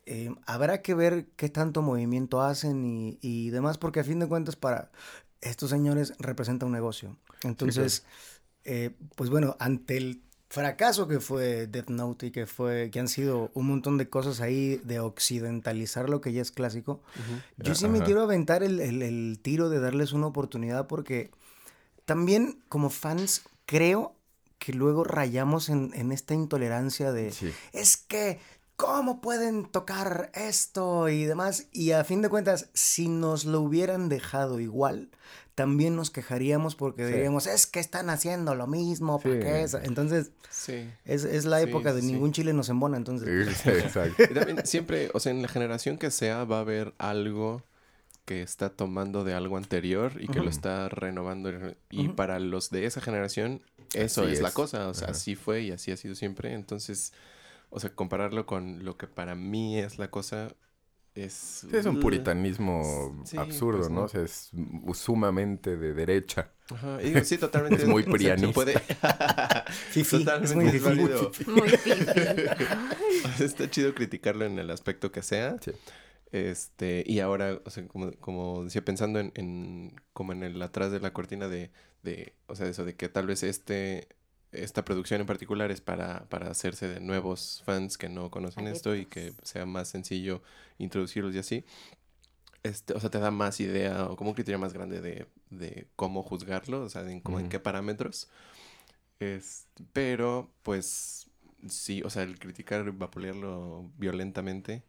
Eh, 0.07 0.35
habrá 0.47 0.83
que 0.83 0.95
ver 0.95 1.27
qué 1.37 1.49
tanto 1.49 1.81
movimiento 1.83 2.43
hacen 2.43 2.85
y, 2.85 3.19
y 3.21 3.51
demás, 3.51 3.79
porque 3.79 4.01
a 4.01 4.05
fin 4.05 4.19
de 4.19 4.27
cuentas 4.27 4.57
para 4.57 4.91
estos 5.41 5.71
señores 5.71 6.13
representa 6.19 6.67
un 6.67 6.73
negocio. 6.73 7.17
Entonces, 7.43 8.05
eh, 8.65 8.91
pues 9.17 9.31
bueno, 9.31 9.57
ante 9.59 9.97
el 9.97 10.23
fracaso 10.49 11.09
que 11.09 11.19
fue 11.19 11.67
Death 11.67 11.89
Note 11.89 12.27
y 12.27 12.31
que 12.31 12.47
fue 12.47 12.91
que 12.93 13.01
han 13.01 13.09
sido 13.09 13.51
un 13.55 13.67
montón 13.69 13.97
de 13.97 14.09
cosas 14.11 14.41
ahí 14.41 14.77
de 14.85 15.01
occidentalizar 15.01 16.11
lo 16.11 16.21
que 16.21 16.33
ya 16.33 16.43
es 16.43 16.51
clásico, 16.53 17.01
yo 17.57 17.75
sí 17.75 17.89
me 17.89 17.99
Ajá. 17.99 18.05
quiero 18.07 18.23
aventar 18.23 18.63
el, 18.63 18.79
el- 18.81 19.03
el 19.03 19.39
tiro 19.41 19.71
de 19.71 19.81
darles 19.81 20.13
una 20.13 20.27
oportunidad 20.27 20.87
porque 20.89 21.31
también 22.05 22.63
como 22.69 22.91
fans 22.91 23.43
creo 23.67 24.15
que 24.59 24.73
luego 24.73 25.05
rayamos 25.05 25.69
en, 25.69 25.91
en 25.95 26.13
esta 26.13 26.35
intolerancia 26.35 27.13
de 27.13 27.33
Sí. 27.33 27.53
es 27.73 27.97
que, 27.97 28.39
¿cómo 28.77 29.21
pueden 29.21 29.65
tocar 29.65 30.31
esto 30.35 31.09
y 31.09 31.25
demás? 31.25 31.67
Y 31.73 31.93
a 31.93 32.05
fin 32.05 32.23
de 32.23 32.29
cuentas, 32.29 32.69
si 32.75 33.09
nos 33.09 33.45
lo 33.45 33.61
hubieran 33.61 34.09
dejado 34.09 34.61
igual, 34.61 35.11
también 35.55 35.97
nos 35.97 36.11
quejaríamos 36.11 36.77
porque 36.77 37.07
Sí. 37.07 37.13
diríamos, 37.13 37.47
es 37.47 37.67
que 37.67 37.81
están 37.81 38.09
haciendo 38.09 38.55
lo 38.55 38.67
mismo, 38.67 39.19
¿por 39.21 39.33
Sí. 39.33 39.39
qué 39.41 39.63
es? 39.63 39.75
Entonces, 39.75 40.31
Sí. 40.51 40.89
es, 41.05 41.25
es 41.25 41.45
la 41.45 41.59
Sí, 41.59 41.65
época 41.69 41.93
de 41.93 42.01
sí. 42.01 42.07
ningún 42.13 42.33
chile 42.33 42.53
nos 42.53 42.69
embona, 42.69 42.97
entonces... 42.97 43.57
Sí, 43.59 43.69
Exacto. 43.69 44.23
Y 44.31 44.35
también 44.35 44.65
siempre, 44.67 45.11
o 45.13 45.21
sea, 45.21 45.33
en 45.33 45.43
la 45.43 45.49
generación 45.49 45.99
que 45.99 46.11
sea, 46.11 46.45
va 46.45 46.59
a 46.59 46.61
haber 46.61 46.95
algo 46.99 47.63
que 48.25 48.43
está 48.43 48.71
tomando 48.71 49.25
de 49.25 49.35
algo 49.35 49.57
anterior 49.57 50.13
y 50.21 50.29
que 50.29 50.41
lo 50.41 50.49
está 50.49 50.89
renovando. 50.89 51.51
Y 51.91 52.09
para 52.11 52.39
los 52.39 52.71
de 52.71 52.87
esa 52.87 53.01
generación, 53.01 53.63
eso 53.95 54.29
es, 54.29 54.41
la 54.41 54.53
cosa. 54.53 54.89
O 54.89 54.95
sea, 54.95 55.09
así 55.09 55.35
fue 55.35 55.63
y 55.63 55.71
así 55.73 55.91
ha 55.91 55.97
sido 55.97 56.15
siempre. 56.15 56.53
Entonces, 56.55 57.13
o 57.71 57.81
sea, 57.81 57.95
compararlo 57.95 58.47
con 58.47 58.85
lo 58.85 58.97
que 58.97 59.07
para 59.07 59.35
mí 59.35 59.79
es 59.79 59.99
la 59.99 60.09
cosa 60.11 60.55
es... 61.15 61.33
Sí, 61.33 61.69
es 61.77 61.85
un 61.85 62.01
puritanismo 62.01 63.23
Sí, 63.27 63.37
absurdo, 63.37 63.79
pues, 63.81 63.91
¿no? 63.91 63.97
no. 64.01 64.03
O 64.05 64.09
sea, 64.09 64.23
es 64.23 64.51
sumamente 64.95 65.77
de 65.77 65.93
derecha. 65.93 66.53
Ajá, 66.71 67.03
y 67.03 67.07
digo, 67.09 67.25
sí, 67.25 67.37
totalmente. 67.39 67.83
Es 67.83 67.89
muy 67.89 68.03
se- 68.05 68.09
se 68.11 68.17
prianista. 68.17 68.55
puede... 68.55 68.79
Fifí, 69.91 70.01
es 70.01 70.25
totalmente 70.25 70.55
muy 70.55 70.67
es 70.69 70.83
válido. 70.83 71.31
Muy 71.47 71.69
fifi. 71.71 71.91
O 73.25 73.37
sea, 73.37 73.47
está 73.47 73.71
chido 73.71 73.95
criticarlo 73.95 74.45
en 74.45 74.59
el 74.59 74.71
aspecto 74.71 75.13
que 75.13 75.23
sea. 75.23 75.57
Sí. 75.61 75.73
Este, 76.33 77.05
y 77.07 77.21
ahora, 77.21 77.61
o 77.65 77.71
sea, 77.71 77.87
como, 77.89 78.11
como 78.13 78.65
decía, 78.65 78.83
pensando 78.85 79.21
en, 79.21 79.33
en, 79.35 80.01
como 80.15 80.33
en 80.33 80.43
el 80.43 80.61
atrás 80.63 80.91
de 80.91 80.99
la 81.01 81.13
cortina 81.13 81.47
de, 81.47 81.71
de, 82.03 82.35
o 82.47 82.57
sea, 82.57 82.67
eso 82.69 82.87
de 82.87 82.97
que 82.97 83.11
tal 83.11 83.27
vez 83.27 83.43
este, 83.43 84.09
esta 84.51 84.85
producción 84.85 85.21
en 85.21 85.27
particular 85.27 85.71
es 85.71 85.83
para, 85.83 86.29
para 86.31 86.51
hacerse 86.51 86.89
de 86.89 87.01
nuevos 87.01 87.63
fans 87.67 87.99
que 87.99 88.09
no 88.09 88.31
conocen 88.31 88.67
esto 88.67 88.97
y 88.97 89.05
que 89.07 89.35
sea 89.43 89.67
más 89.67 89.89
sencillo 89.89 90.43
introducirlos 90.79 91.35
y 91.35 91.39
así. 91.39 91.65
Este, 92.63 92.95
o 92.95 93.01
sea, 93.01 93.11
te 93.11 93.19
da 93.19 93.31
más 93.31 93.61
idea 93.61 94.07
o 94.07 94.17
como 94.17 94.31
un 94.31 94.35
criterio 94.35 94.59
más 94.59 94.73
grande 94.73 95.03
de, 95.03 95.27
de 95.51 95.89
cómo 95.97 96.23
juzgarlo, 96.23 96.83
o 96.83 96.89
sea, 96.89 97.03
en, 97.11 97.21
como 97.21 97.41
en 97.41 97.51
qué 97.51 97.61
parámetros. 97.61 98.31
Es, 99.21 99.67
pero, 99.93 100.51
pues, 100.63 101.31
sí, 101.69 102.03
o 102.05 102.11
sea, 102.11 102.23
el 102.23 102.39
criticar, 102.39 102.91
vapulearlo 102.93 103.91
violentamente, 103.99 104.83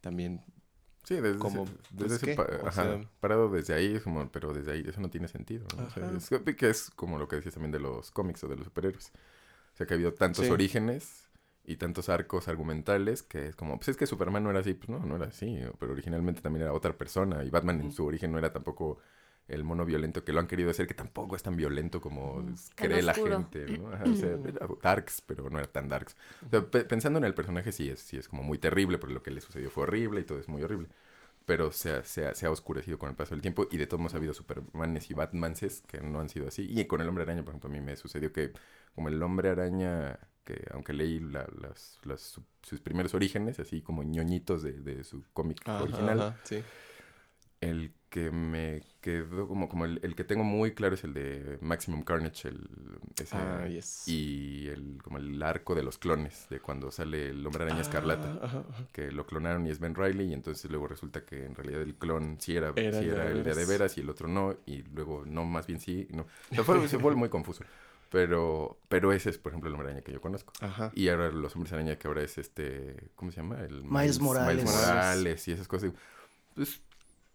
también 0.00 0.42
Sí, 1.04 1.16
desde, 1.16 1.38
Como, 1.38 1.64
ese, 1.64 1.72
pues, 1.72 1.88
desde 1.90 2.16
ese 2.16 2.26
¿qué? 2.26 2.34
pa- 2.36 2.48
O 2.62 2.68
ajá, 2.68 2.82
sea- 2.84 3.10
parado 3.20 3.48
desde 3.50 3.74
ahí, 3.74 3.94
es 3.96 4.02
como, 4.02 4.30
pero 4.30 4.52
desde 4.52 4.72
ahí 4.72 4.84
eso 4.86 5.00
no 5.00 5.10
tiene 5.10 5.26
sentido. 5.28 5.66
¿no? 5.76 5.86
O 5.86 5.90
sea, 5.90 6.06
Ajá. 6.06 6.16
es 6.16 6.28
que- 6.56 6.68
es 6.70 6.90
como 6.90 7.18
lo 7.18 7.26
que 7.28 7.36
decías 7.36 7.54
también 7.54 7.72
de 7.72 7.80
los 7.80 8.10
cómics 8.12 8.44
o 8.44 8.48
de 8.48 8.56
los 8.56 8.64
superhéroes. 8.66 9.08
O 9.74 9.76
sea, 9.76 9.86
que 9.86 9.94
ha 9.94 9.96
habido 9.96 10.12
tantos 10.14 10.44
Sí. 10.46 10.50
orígenes 10.52 11.28
y 11.64 11.76
tantos 11.76 12.08
arcos 12.08 12.46
argumentales 12.48 13.22
que 13.22 13.48
es 13.48 13.56
como, 13.56 13.76
pues 13.78 13.88
es 13.88 13.96
que 13.96 14.06
Superman 14.06 14.44
no 14.44 14.50
era 14.50 14.60
así, 14.60 14.74
pues 14.74 14.88
no, 14.90 14.98
no 15.00 15.16
era 15.16 15.26
así, 15.26 15.58
pero 15.78 15.92
originalmente 15.92 16.40
también 16.40 16.62
era 16.64 16.72
otra 16.72 16.96
persona 16.96 17.42
y 17.44 17.50
Batman 17.50 17.80
en 17.80 17.92
su 17.92 18.04
origen 18.04 18.30
no 18.32 18.38
era 18.38 18.52
tampoco 18.52 18.98
el 19.48 19.64
mono 19.64 19.84
violento 19.84 20.24
que 20.24 20.32
lo 20.32 20.40
han 20.40 20.46
querido 20.46 20.70
hacer, 20.70 20.86
que 20.86 20.94
tampoco 20.94 21.36
es 21.36 21.42
tan 21.42 21.56
violento 21.56 22.00
como 22.00 22.44
cree 22.74 23.02
la 23.02 23.14
gente, 23.14 23.68
¿no? 23.68 23.92
Ajá, 23.92 24.10
o 24.10 24.14
sea, 24.14 24.38
era 24.44 24.66
darks, 24.82 25.20
pero 25.22 25.50
no 25.50 25.58
era 25.58 25.68
tan 25.70 25.88
darks. 25.88 26.16
O 26.46 26.50
sea, 26.50 26.70
pe- 26.70 26.84
pensando 26.84 27.18
en 27.18 27.24
el 27.24 27.34
personaje 27.34 27.72
sí 27.72 27.88
es, 27.90 28.00
sí 28.00 28.16
es 28.16 28.28
como 28.28 28.42
muy 28.42 28.58
terrible, 28.58 28.98
porque 28.98 29.14
lo 29.14 29.22
que 29.22 29.30
le 29.30 29.40
sucedió 29.40 29.70
fue 29.70 29.84
horrible 29.84 30.20
y 30.20 30.24
todo 30.24 30.38
es 30.38 30.48
muy 30.48 30.62
horrible. 30.62 30.88
Pero 31.44 31.72
se 31.72 31.90
ha, 31.90 32.04
se, 32.04 32.26
ha, 32.26 32.34
se 32.34 32.46
ha 32.46 32.50
oscurecido 32.50 32.98
con 32.98 33.10
el 33.10 33.16
paso 33.16 33.34
del 33.34 33.42
tiempo 33.42 33.66
y 33.70 33.76
de 33.76 33.86
todos 33.86 34.00
modos 34.00 34.14
ha 34.14 34.18
habido 34.18 34.32
Supermanes 34.34 35.10
y 35.10 35.14
Batmanses 35.14 35.82
que 35.88 36.00
no 36.00 36.20
han 36.20 36.28
sido 36.28 36.46
así. 36.48 36.66
Y 36.70 36.84
con 36.86 37.00
el 37.00 37.08
Hombre 37.08 37.24
Araña, 37.24 37.42
por 37.44 37.50
ejemplo, 37.52 37.68
a 37.68 37.72
mí 37.72 37.80
me 37.80 37.96
sucedió 37.96 38.32
que 38.32 38.52
como 38.94 39.08
el 39.08 39.20
Hombre 39.22 39.50
Araña, 39.50 40.18
que 40.44 40.64
aunque 40.72 40.92
leí 40.92 41.18
la- 41.20 41.48
las, 41.60 41.98
las- 42.04 42.20
su- 42.22 42.44
sus 42.62 42.80
primeros 42.80 43.14
orígenes, 43.14 43.58
así 43.58 43.82
como 43.82 44.04
ñoñitos 44.04 44.62
de, 44.62 44.72
de 44.74 45.02
su 45.04 45.24
cómic 45.32 45.60
Ajá, 45.64 45.78
original, 45.78 46.28
ajá, 46.28 46.40
sí. 46.44 46.64
el 47.60 47.92
que 48.12 48.30
me 48.30 48.82
quedó 49.00 49.48
como, 49.48 49.70
como 49.70 49.86
el, 49.86 49.98
el 50.02 50.14
que 50.14 50.22
tengo 50.22 50.44
muy 50.44 50.74
claro 50.74 50.94
es 50.96 51.02
el 51.02 51.14
de 51.14 51.56
Maximum 51.62 52.02
Carnage, 52.02 52.46
el, 52.48 52.68
ese, 53.18 53.34
Ah, 53.38 53.66
yes. 53.66 54.06
y 54.06 54.68
el, 54.68 55.00
como 55.02 55.16
el 55.16 55.42
arco 55.42 55.74
de 55.74 55.82
los 55.82 55.96
clones, 55.96 56.46
de 56.50 56.60
cuando 56.60 56.90
sale 56.90 57.30
el 57.30 57.46
hombre 57.46 57.64
araña 57.64 57.80
escarlata, 57.80 58.38
Ah, 58.42 58.44
ajá, 58.44 58.64
ajá. 58.70 58.84
que 58.92 59.10
lo 59.12 59.24
clonaron 59.24 59.66
y 59.66 59.70
es 59.70 59.80
Ben 59.80 59.94
Riley, 59.94 60.28
y 60.28 60.34
entonces 60.34 60.70
luego 60.70 60.88
resulta 60.88 61.24
que 61.24 61.46
en 61.46 61.54
realidad 61.54 61.80
el 61.80 61.94
clon 61.94 62.36
sí 62.38 62.54
era, 62.54 62.74
Era 62.76 62.98
sí 63.00 63.06
el 63.06 63.10
de 63.12 63.16
era 63.16 63.30
el 63.30 63.36
de 63.38 63.42
veras. 63.44 63.56
de 63.56 63.64
veras 63.66 63.96
y 63.96 64.00
el 64.02 64.10
otro 64.10 64.28
no, 64.28 64.56
y 64.66 64.82
luego 64.82 65.24
no, 65.24 65.46
más 65.46 65.66
bien 65.66 65.80
sí, 65.80 66.06
no. 66.10 66.26
O 66.50 66.54
sea, 66.54 66.64
fue, 66.64 66.86
se 66.88 66.98
fue 66.98 67.14
muy 67.16 67.30
confuso. 67.30 67.64
Pero, 68.10 68.78
pero 68.90 69.10
ese 69.14 69.30
es, 69.30 69.38
por 69.38 69.52
ejemplo, 69.52 69.68
el 69.70 69.74
hombre 69.74 69.88
araña 69.88 70.04
que 70.04 70.12
yo 70.12 70.20
conozco. 70.20 70.52
Ajá. 70.60 70.92
Y 70.94 71.08
ahora 71.08 71.30
los 71.30 71.56
hombres 71.56 71.72
araña 71.72 71.96
que 71.96 72.08
ahora 72.08 72.22
es 72.22 72.36
este, 72.36 73.08
¿cómo 73.16 73.30
se 73.30 73.38
llama? 73.38 73.62
El 73.62 73.82
Miles 73.84 74.20
Morales. 74.20 74.56
Miles 74.64 74.70
Morales 74.70 75.48
y 75.48 75.52
esas 75.52 75.66
cosas. 75.66 75.92
Pues 76.54 76.82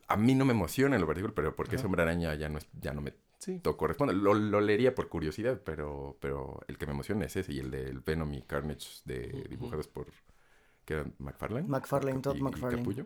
a 0.08 0.18
mí 0.18 0.36
no 0.36 0.46
me 0.46 0.54
emociona 0.54 0.96
en 0.96 1.02
lo 1.02 1.08
particular, 1.08 1.34
pero 1.36 1.56
porque 1.56 1.76
ese 1.76 1.82
Ajá. 1.82 1.88
hombre 1.88 2.02
araña 2.04 2.34
ya 2.36 2.50
no 2.50 2.58
es, 2.58 2.68
ya 2.80 2.94
no 2.94 3.02
me 3.02 3.14
Sí. 3.40 3.62
corresponde. 3.62 4.14
Lo, 4.14 4.34
lo 4.34 4.62
leería 4.62 4.96
por 4.96 5.10
curiosidad, 5.10 5.62
pero, 5.64 6.18
pero 6.20 6.60
el 6.68 6.78
que 6.78 6.88
me 6.88 6.94
emociona 6.94 7.26
es 7.26 7.36
ese 7.36 7.54
y 7.54 7.60
el 7.60 7.70
del 7.72 8.00
Venom 8.00 8.34
y 8.34 8.42
Carnage 8.42 8.88
de 9.06 9.46
dibujados 9.50 9.88
por 9.88 10.08
que 10.86 10.94
eran 10.96 11.14
McFarlane. 11.20 11.68
McFarlane, 11.68 12.22
Todd 12.22 12.36
y, 12.36 12.40
y 12.40 12.42
McFarlane. 12.42 12.78
Capullo. 12.78 13.06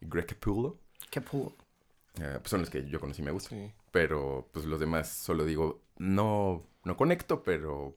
Y 0.00 0.06
Greg 0.06 0.26
Capullo. 0.26 0.78
Pu- 1.10 1.54
Eh, 2.20 2.38
pues 2.40 2.50
son 2.50 2.60
los 2.60 2.70
que 2.70 2.88
yo 2.88 3.00
conocí 3.00 3.22
y 3.22 3.24
me 3.24 3.30
gustan. 3.30 3.58
Sí. 3.58 3.72
Pero 3.90 4.48
pues 4.52 4.64
los 4.66 4.78
demás 4.78 5.08
solo 5.08 5.44
digo, 5.44 5.82
no, 5.98 6.66
no 6.84 6.96
conecto, 6.96 7.42
pero, 7.42 7.96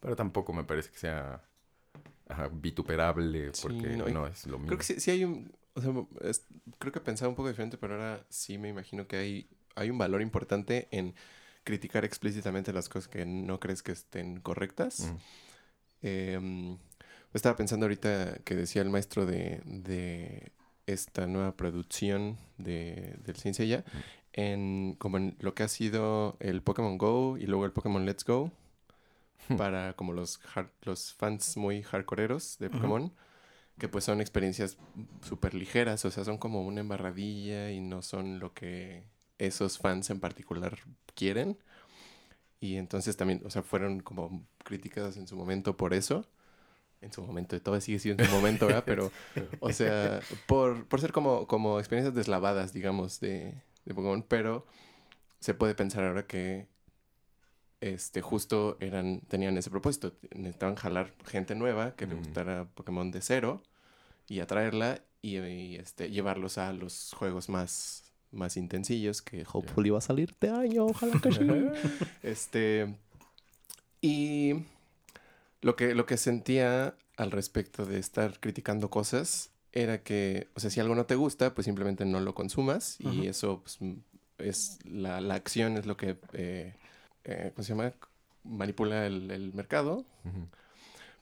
pero 0.00 0.16
tampoco 0.16 0.52
me 0.52 0.64
parece 0.64 0.90
que 0.90 0.98
sea 0.98 1.42
ajá, 2.28 2.48
vituperable 2.52 3.52
Sí, 3.54 3.62
porque 3.62 3.96
no, 4.12 4.26
es 4.26 4.46
lo 4.46 4.58
mismo. 4.58 4.66
Creo 4.68 4.78
que 4.78 4.84
sí, 4.84 5.00
sí 5.00 5.10
hay 5.10 5.24
un... 5.24 5.52
O 5.74 5.80
sea, 5.80 5.92
es- 6.28 6.44
creo 6.78 6.92
que 6.92 7.00
pensaba 7.00 7.28
un 7.28 7.34
poco 7.34 7.48
diferente, 7.48 7.78
pero 7.78 7.94
ahora 7.94 8.24
sí 8.28 8.58
me 8.58 8.68
imagino 8.68 9.06
que 9.06 9.16
hay, 9.16 9.48
hay 9.74 9.90
un 9.90 9.98
valor 9.98 10.20
importante 10.22 10.88
en 10.90 11.14
criticar 11.64 12.04
explícitamente 12.04 12.72
las 12.72 12.88
cosas 12.88 13.08
que 13.08 13.24
no 13.24 13.58
crees 13.60 13.82
que 13.82 13.92
estén 13.92 14.40
correctas. 14.40 15.00
Ujú. 15.00 15.18
Em, 16.02 16.78
estaba 17.32 17.56
pensando 17.56 17.86
ahorita 17.86 18.38
que 18.44 18.54
decía 18.56 18.82
el 18.82 18.90
maestro 18.90 19.24
de, 19.24 19.62
de 19.64 20.52
esta 20.86 21.26
nueva 21.26 21.56
producción 21.56 22.36
de, 22.58 23.16
del 23.24 23.36
Saint 23.36 23.56
Seiya, 23.56 23.84
Ujú. 23.86 23.98
en 24.34 24.94
como 24.98 25.16
en 25.18 25.36
lo 25.40 25.54
que 25.54 25.62
ha 25.62 25.68
sido 25.68 26.36
el 26.40 26.62
Pokémon 26.62 26.98
Go 26.98 27.38
y 27.38 27.46
luego 27.46 27.64
el 27.64 27.72
Pokémon 27.72 28.04
Let's 28.04 28.24
Go 28.24 28.50
para 29.56 29.94
como 29.94 30.12
los 30.12 30.40
hard- 30.54 30.70
los 30.82 31.14
fans 31.14 31.56
muy 31.56 31.82
hardcoreeros 31.82 32.58
de. 32.58 32.68
Pokémon 32.70 33.12
que 33.78 33.88
pues 33.88 34.04
son 34.04 34.20
experiencias 34.20 34.76
súper 35.26 35.54
ligeras, 35.54 36.04
o 36.04 36.10
sea, 36.10 36.24
son 36.24 36.38
como 36.38 36.62
una 36.62 36.80
embarradilla 36.80 37.70
y 37.70 37.80
no 37.80 38.02
son 38.02 38.38
lo 38.38 38.52
que 38.54 39.04
esos 39.38 39.78
fans 39.78 40.10
en 40.10 40.20
particular 40.20 40.78
quieren. 41.14 41.58
Y 42.60 42.76
entonces 42.76 43.16
también, 43.16 43.42
o 43.44 43.50
sea, 43.50 43.62
fueron 43.62 44.00
como 44.00 44.46
criticadas 44.64 45.16
en 45.16 45.26
su 45.26 45.36
momento 45.36 45.76
por 45.76 45.94
eso. 45.94 46.26
En 47.00 47.12
su 47.12 47.20
momento, 47.22 47.60
todavía 47.60 47.80
sigue 47.80 47.98
siendo 47.98 48.22
en 48.22 48.30
su 48.30 48.36
momento, 48.36 48.66
¿verdad? 48.66 48.84
Pero, 48.86 49.10
o 49.58 49.72
sea, 49.72 50.20
por, 50.46 50.86
por 50.86 51.00
ser 51.00 51.10
como, 51.10 51.48
como 51.48 51.80
experiencias 51.80 52.14
deslavadas, 52.14 52.72
digamos, 52.72 53.18
de, 53.18 53.60
de 53.84 53.94
Pokémon. 53.94 54.22
Pero 54.22 54.64
se 55.40 55.54
puede 55.54 55.74
pensar 55.74 56.04
ahora 56.04 56.24
que 56.28 56.68
este 57.82 58.22
justo 58.22 58.76
eran 58.80 59.20
tenían 59.28 59.58
ese 59.58 59.68
propósito. 59.68 60.14
Necesitaban 60.34 60.76
jalar 60.76 61.12
gente 61.26 61.54
nueva 61.54 61.94
que 61.96 62.06
le 62.06 62.14
gustara 62.14 62.64
Pokémon 62.74 63.10
de 63.10 63.20
cero 63.20 63.62
y 64.28 64.38
atraerla 64.38 65.02
y, 65.20 65.38
y, 65.38 65.76
este, 65.76 66.10
llevarlos 66.10 66.58
a 66.58 66.72
los 66.72 67.12
juegos 67.16 67.48
más, 67.48 68.04
más 68.30 68.56
intensillos 68.56 69.20
que 69.20 69.44
hopefully 69.52 69.90
va 69.90 69.98
a 69.98 70.00
salir 70.00 70.30
este 70.30 70.48
año, 70.48 70.86
ojalá 70.86 71.20
que 71.20 71.32
sí. 71.32 71.40
este, 72.22 72.94
y 74.00 74.64
lo 75.60 75.74
que, 75.74 75.94
lo 75.94 76.06
que 76.06 76.16
sentía 76.16 76.94
al 77.16 77.30
respecto 77.32 77.84
de 77.84 77.98
estar 77.98 78.38
criticando 78.38 78.90
cosas 78.90 79.50
era 79.72 80.02
que, 80.02 80.48
o 80.54 80.60
sea, 80.60 80.70
si 80.70 80.78
algo 80.78 80.94
no 80.94 81.06
te 81.06 81.16
gusta, 81.16 81.54
pues 81.54 81.64
simplemente 81.64 82.04
no 82.04 82.20
lo 82.20 82.34
consumas 82.34 82.98
y 83.00 83.26
eso 83.26 83.62
pues, 83.62 83.78
es 84.38 84.78
la, 84.84 85.20
la 85.20 85.34
acción 85.34 85.76
es 85.76 85.86
lo 85.86 85.96
que, 85.96 86.16
eh, 86.32 86.74
eh, 87.24 87.52
¿cómo 87.54 87.64
se 87.64 87.70
llama? 87.74 87.92
Manipula 88.44 89.06
el, 89.06 89.30
el 89.30 89.52
mercado. 89.54 90.04
Ujú. 90.24 90.48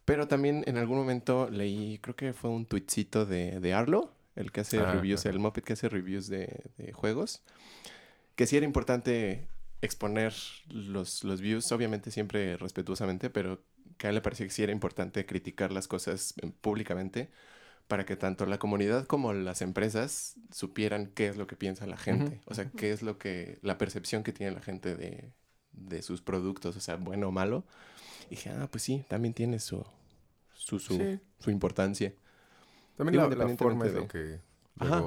Pero 0.04 0.26
también 0.28 0.64
en 0.66 0.76
algún 0.76 0.98
momento 0.98 1.48
leí, 1.50 1.98
creo 2.02 2.16
que 2.16 2.32
fue 2.32 2.50
un 2.50 2.66
tweetcito 2.66 3.26
de, 3.26 3.60
de 3.60 3.74
Arlo, 3.74 4.12
el 4.34 4.50
que 4.52 4.62
hace 4.62 4.84
Ah, 4.84 4.86
reviews, 4.86 5.20
ajá. 5.20 5.30
el 5.30 5.38
Muppet 5.38 5.64
que 5.64 5.74
hace 5.74 5.88
reviews 5.88 6.28
de, 6.28 6.70
de 6.78 6.92
juegos, 6.92 7.42
que 8.36 8.46
sí 8.46 8.56
era 8.56 8.66
importante 8.66 9.48
exponer 9.82 10.34
los, 10.68 11.24
los 11.24 11.40
views, 11.40 11.70
obviamente 11.72 12.10
siempre 12.10 12.56
respetuosamente, 12.56 13.30
pero 13.30 13.62
que 13.98 14.06
a 14.06 14.10
él 14.10 14.16
le 14.16 14.22
parecía 14.22 14.46
que 14.46 14.52
sí 14.52 14.62
era 14.62 14.72
importante 14.72 15.26
criticar 15.26 15.72
las 15.72 15.88
cosas 15.88 16.34
públicamente 16.60 17.30
para 17.88 18.06
que 18.06 18.16
tanto 18.16 18.46
la 18.46 18.58
comunidad 18.58 19.06
como 19.06 19.32
las 19.34 19.62
empresas 19.62 20.36
supieran 20.52 21.08
qué 21.14 21.28
es 21.28 21.36
lo 21.36 21.46
que 21.46 21.56
piensa 21.56 21.86
la 21.86 21.96
gente, 21.98 22.32
Ujú, 22.32 22.40
o 22.46 22.54
sea, 22.54 22.70
qué 22.76 22.92
es 22.92 23.02
lo 23.02 23.18
que, 23.18 23.58
la 23.62 23.78
percepción 23.78 24.22
que 24.24 24.32
tiene 24.32 24.52
la 24.52 24.62
gente 24.62 24.96
de, 24.96 25.32
de 25.72 26.02
sus 26.02 26.20
productos, 26.22 26.76
o 26.76 26.80
sea, 26.80 26.96
bueno 26.96 27.28
o 27.28 27.32
malo. 27.32 27.64
Y 28.26 28.30
dije, 28.30 28.50
ah, 28.50 28.68
pues 28.70 28.82
sí, 28.84 29.04
también 29.08 29.34
tiene 29.34 29.58
su, 29.58 29.84
su, 30.54 30.78
su, 30.78 30.96
Sí. 30.96 31.18
su 31.38 31.50
importancia. 31.50 32.12
También 32.96 33.12
Digo, 33.22 33.34
la, 33.34 33.46
la 33.46 33.56
forma 33.56 33.86
es 33.86 33.92
independientemente 33.92 34.00
lo 34.00 34.08
que 34.78 34.84
Ajá. 34.84 35.02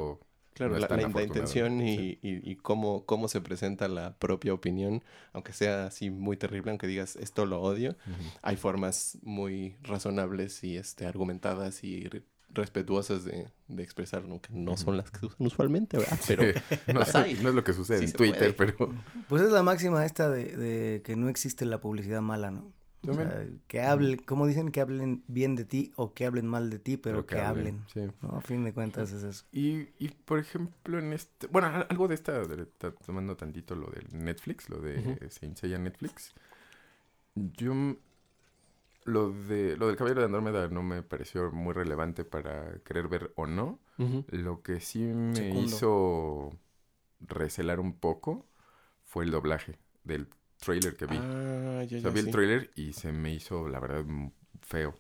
Claro, 0.53 0.73
no 0.73 0.79
la, 0.79 1.23
intención 1.23 1.81
y, 1.81 1.97
Sí. 1.97 2.19
y- 2.21 2.51
y 2.51 2.55
cómo, 2.57 3.05
cómo 3.05 3.27
se 3.27 3.41
presenta 3.41 3.87
la 3.87 4.13
propia 4.17 4.53
opinión, 4.53 5.03
aunque 5.31 5.51
sea 5.51 5.87
así 5.87 6.11
muy 6.11 6.37
terrible, 6.37 6.69
aunque 6.69 6.85
digas 6.85 7.15
esto 7.15 7.47
lo 7.47 7.59
odio, 7.59 7.95
hay 8.43 8.55
formas 8.55 9.17
muy 9.23 9.75
razonables 9.81 10.63
y 10.63 10.77
este, 10.77 11.07
argumentadas 11.07 11.83
y 11.83 12.07
respetuosas 12.53 13.23
de, 13.25 13.47
de 13.67 13.83
expresarlo, 13.83 14.39
que 14.41 14.53
no 14.53 14.77
son 14.77 14.97
las 14.97 15.09
que 15.11 15.19
se 15.19 15.25
usan 15.27 15.47
usualmente, 15.47 15.97
¿verdad? 15.97 16.19
Pero 16.27 16.43
no, 16.93 16.99
las 16.99 17.15
hay. 17.15 17.35
no 17.35 17.49
es 17.49 17.55
lo 17.55 17.63
que 17.63 17.73
sucede 17.73 17.99
Sí 17.99 18.05
en 18.05 18.13
Twitter, 18.13 18.55
puede. 18.55 18.73
pero 18.73 18.93
Pues 19.27 19.41
es 19.41 19.51
la 19.51 19.63
máxima 19.63 20.05
esta 20.05 20.29
de, 20.29 20.55
de 20.55 21.01
que 21.01 21.15
no 21.15 21.29
existe 21.29 21.65
la 21.65 21.79
publicidad 21.81 22.21
mala, 22.21 22.51
¿no? 22.51 22.71
O 23.05 23.13
sea, 23.13 23.45
que 23.67 23.81
hablen, 23.81 24.15
como 24.19 24.47
dicen, 24.47 24.71
que 24.71 24.79
hablen 24.79 25.25
bien 25.27 25.55
de 25.57 25.65
ti 25.65 25.91
o 25.97 26.13
que 26.13 26.25
hablen 26.25 26.47
mal 26.47 26.69
de 26.69 26.79
ti, 26.79 26.95
pero, 26.95 27.25
que, 27.25 27.37
hablen. 27.37 27.83
Sí. 27.93 27.99
¿no? 28.21 28.37
A 28.37 28.41
fin 28.41 28.63
de 28.63 28.71
cuentas 28.73 29.11
es 29.11 29.23
eso. 29.23 29.43
Y, 29.51 29.89
y, 29.99 30.07
por 30.23 30.39
ejemplo, 30.39 30.99
en 30.99 31.11
este... 31.11 31.47
Bueno, 31.47 31.67
algo 31.89 32.07
de 32.07 32.15
esta... 32.15 32.45
de- 32.45 32.65
tomando 33.05 33.35
tantito 33.35 33.75
lo 33.75 33.87
del 33.87 34.07
Netflix, 34.13 34.69
lo 34.69 34.79
de. 34.79 35.19
Saint 35.29 35.57
Seiya 35.57 35.77
Netflix. 35.79 36.33
Yo... 37.35 37.73
Lo, 39.05 39.31
de, 39.31 39.75
lo 39.77 39.87
del 39.87 39.95
Caballero 39.95 40.21
de 40.21 40.25
Andrómeda 40.25 40.67
no 40.69 40.83
me 40.83 41.01
pareció 41.01 41.51
muy 41.51 41.73
relevante 41.73 42.23
para 42.23 42.79
querer 42.79 43.07
ver 43.07 43.31
o 43.35 43.45
no. 43.47 43.79
Lo 44.27 44.61
que 44.61 44.79
sí 44.79 44.99
me 45.03 45.59
hizo 45.59 46.51
recelar 47.19 47.79
un 47.79 47.93
poco 47.99 48.45
fue 49.03 49.25
el 49.25 49.31
doblaje 49.31 49.77
del 50.03 50.27
trailer 50.59 50.95
que 50.95 51.05
vi. 51.05 51.17
Ah, 51.17 51.83
ya, 51.83 51.97
O 51.97 52.01
sea, 52.01 52.09
ya, 52.09 52.09
vi 52.09 52.19
el 52.19 52.31
trailer 52.31 52.71
y 52.75 52.93
se 52.93 53.11
me 53.11 53.33
hizo, 53.33 53.67
la 53.67 53.79
verdad, 53.79 54.05
feo. 54.61 54.95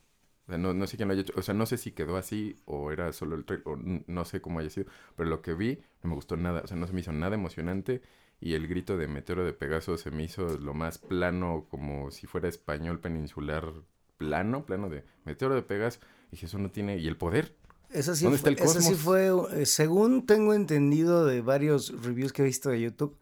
O 0.45 0.49
sea, 0.49 0.57
no, 0.57 0.73
no 0.73 0.87
sé 0.87 0.97
quién 0.97 1.07
lo 1.07 1.13
haya 1.13 1.21
hecho. 1.21 1.33
O 1.35 1.41
sea, 1.41 1.53
no 1.53 1.65
sé 1.65 1.77
si 1.77 1.91
quedó 1.91 2.17
así 2.17 2.57
o 2.65 2.91
era 2.91 3.11
solo 3.13 3.35
el 3.35 3.45
trailer, 3.45 3.67
o 3.67 3.75
no 3.77 4.25
sé 4.25 4.41
cómo 4.41 4.59
haya 4.59 4.69
sido. 4.69 4.87
Pero 5.15 5.29
lo 5.29 5.41
que 5.41 5.53
vi 5.53 5.79
no 6.03 6.09
me 6.09 6.15
gustó 6.15 6.37
nada. 6.37 6.61
O 6.63 6.67
sea, 6.67 6.77
no 6.77 6.87
se 6.87 6.93
me 6.93 7.01
hizo 7.01 7.13
nada 7.13 7.35
emocionante. 7.35 8.01
Y 8.39 8.55
el 8.55 8.67
grito 8.67 8.97
de 8.97 9.07
Meteoro 9.07 9.45
de 9.45 9.53
Pegaso 9.53 9.97
se 9.97 10.11
me 10.11 10.23
hizo 10.23 10.57
lo 10.57 10.73
más 10.73 10.97
plano, 10.97 11.65
como 11.69 12.11
si 12.11 12.27
fuera 12.27 12.49
español 12.49 12.99
peninsular 12.99 13.71
plano, 14.17 14.65
plano 14.65 14.89
de 14.89 15.03
Meteoro 15.25 15.55
de 15.55 15.61
Pegaso. 15.61 15.99
Y 16.27 16.31
dije, 16.31 16.45
eso 16.47 16.57
no 16.57 16.71
tiene... 16.71 16.97
¿Y 16.97 17.07
el 17.07 17.17
poder? 17.17 17.55
Esa 17.93 18.15
sí, 18.15 18.23
¿Dónde 18.23 18.39
fue, 18.39 18.51
está 18.51 18.63
el 18.63 18.69
esa 18.69 18.81
sí 18.81 18.95
fue, 18.95 19.31
eh, 19.51 19.65
según 19.67 20.25
tengo 20.25 20.55
entendido 20.55 21.25
de 21.25 21.41
varios 21.41 21.93
reviews 22.03 22.33
que 22.33 22.41
he 22.41 22.45
visto 22.45 22.69
de 22.69 22.81
YouTube, 22.81 23.15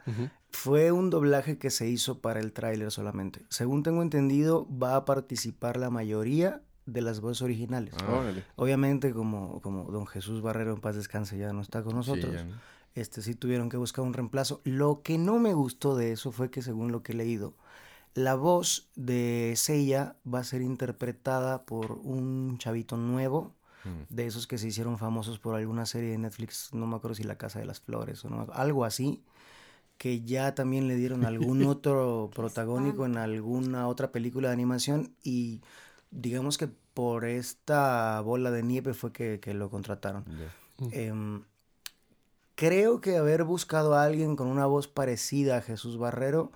fue 0.49 0.93
un 0.93 1.09
doblaje 1.09 1.57
que 1.57 1.69
se 1.69 1.89
hizo 1.89 2.19
para 2.19 2.39
el 2.39 2.53
tráiler 2.53 2.89
solamente. 2.89 3.41
Según 3.49 3.84
tengo 3.84 4.01
entendido, 4.01 4.68
va 4.72 4.95
a 4.95 5.03
participar 5.03 5.76
la 5.76 5.89
mayoría 5.89 6.61
de 6.85 7.01
las 7.01 7.19
voces 7.19 7.41
originales. 7.41 7.93
Ah. 8.01 8.31
Obviamente, 8.55 9.13
como, 9.13 9.61
como 9.61 9.91
don 9.91 10.07
Jesús 10.07 10.41
Barrero 10.41 10.73
en 10.73 10.80
paz 10.80 10.95
descanse 10.95 11.38
ya 11.38 11.51
no 11.51 11.61
está 11.61 11.84
con 11.84 11.95
nosotros, 11.95 12.34
este 12.95 13.22
sí 13.22 13.35
tuvieron 13.35 13.69
que 13.69 13.77
buscar 13.77 14.05
un 14.05 14.13
reemplazo. 14.13 14.61
Lo 14.63 15.01
que 15.01 15.18
no 15.18 15.38
me 15.39 15.53
gustó 15.53 15.97
de 15.97 16.13
eso 16.13 16.31
fue 16.31 16.49
que, 16.49 16.61
según 16.61 16.93
lo 16.93 17.03
que 17.03 17.11
he 17.11 17.15
leído, 17.15 17.55
la 18.13 18.35
voz 18.35 18.89
de 18.95 19.53
Seiya 19.55 20.15
va 20.31 20.39
a 20.39 20.43
ser 20.43 20.61
interpretada 20.61 21.63
por 21.63 21.93
un 21.93 22.57
chavito 22.57 22.97
nuevo, 22.97 23.55
Mm. 23.83 24.13
de 24.13 24.27
esos 24.27 24.45
que 24.45 24.59
se 24.59 24.67
hicieron 24.67 24.99
famosos 24.99 25.39
por 25.39 25.55
alguna 25.55 25.88
serie 25.88 26.11
de 26.11 26.17
Netflix, 26.19 26.69
no 26.71 26.85
me 26.85 26.95
acuerdo 26.95 27.15
si 27.15 27.23
La 27.23 27.39
Casa 27.39 27.57
de 27.59 27.65
las 27.65 27.79
Flores 27.79 28.23
o 28.23 28.29
no, 28.29 28.47
algo 28.53 28.85
así, 28.85 29.23
que 29.97 30.21
ya 30.21 30.53
también 30.53 30.88
le 30.88 30.95
dieron 30.95 31.25
algún 31.25 31.63
otro 31.65 32.29
protagónico 32.35 33.05
en 33.05 33.17
alguna 33.17 33.88
otra 33.88 34.11
película 34.11 34.49
de 34.49 34.53
animación 34.53 35.15
y 35.23 35.61
digamos 36.11 36.57
que 36.59 36.69
por 36.93 37.25
esta 37.25 38.21
bola 38.21 38.51
de 38.51 38.63
nieve 38.63 38.93
fue 38.93 39.11
que, 39.11 39.39
que 39.39 39.53
lo 39.53 39.69
contrataron. 39.69 40.25
Ya. 40.25 40.91
Em, 40.91 41.43
creo 42.55 43.01
que 43.01 43.17
haber 43.17 43.43
buscado 43.43 43.95
a 43.95 44.03
alguien 44.03 44.35
con 44.35 44.47
una 44.47 44.65
voz 44.65 44.88
parecida 44.88 45.57
a 45.57 45.61
Jesús 45.61 45.97
Barrero 45.97 46.51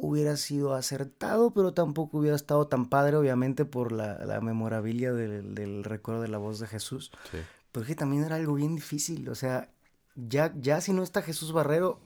hubiera 0.00 0.36
sido 0.36 0.74
acertado, 0.74 1.52
pero 1.52 1.74
tampoco 1.74 2.18
hubiera 2.18 2.36
estado 2.36 2.66
tan 2.68 2.86
padre, 2.86 3.16
obviamente, 3.16 3.64
por 3.64 3.90
la, 3.92 4.24
la 4.24 4.40
memorabilia 4.40 5.12
del, 5.12 5.54
del 5.54 5.82
recuerdo 5.84 6.22
de 6.22 6.28
la 6.28 6.38
voz 6.38 6.60
de 6.60 6.66
Jesús. 6.68 7.10
Sí. 7.32 7.38
Pero 7.72 7.82
es 7.82 7.88
que 7.88 7.94
también 7.94 8.24
era 8.24 8.36
algo 8.36 8.54
bien 8.54 8.76
difícil. 8.76 9.28
O 9.28 9.34
sea, 9.34 9.70
ya, 10.14 10.52
ya 10.60 10.80
si 10.80 10.92
no 10.92 11.02
está 11.02 11.22
Jesús 11.22 11.52
Barrero, 11.52 12.00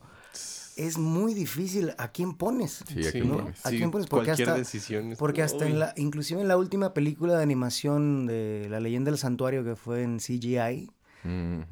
es 0.77 0.97
muy 0.99 1.35
difícil. 1.35 1.93
¿A 1.99 2.13
quién 2.13 2.35
pones? 2.35 2.83
Sí, 2.89 3.07
¿a 3.07 3.11
quién 3.13 3.29
¿no? 3.29 3.37
pones? 3.39 3.67
¿A 3.67 3.71
quién 3.71 3.91
pones? 3.91 4.07
Porque 4.09 4.27
cualquier 4.27 4.49
hasta- 4.49 4.59
decisión 4.59 5.13
es 5.13 5.19
Porque 5.19 5.43
como, 5.43 5.53
hasta 5.53 5.67
en 5.67 5.79
la, 5.79 5.93
inclusive 5.97 6.41
en 6.41 6.49
la 6.49 6.57
última 6.57 6.95
película 6.95 7.37
de 7.37 7.43
animación 7.43 8.27
de 8.27 8.67
La 8.71 8.81
leyenda 8.81 9.11
del 9.11 9.19
santuario 9.19 9.65
que 9.65 9.77
fue 9.77 10.03
en 10.03 10.19
CGI, 10.19 10.91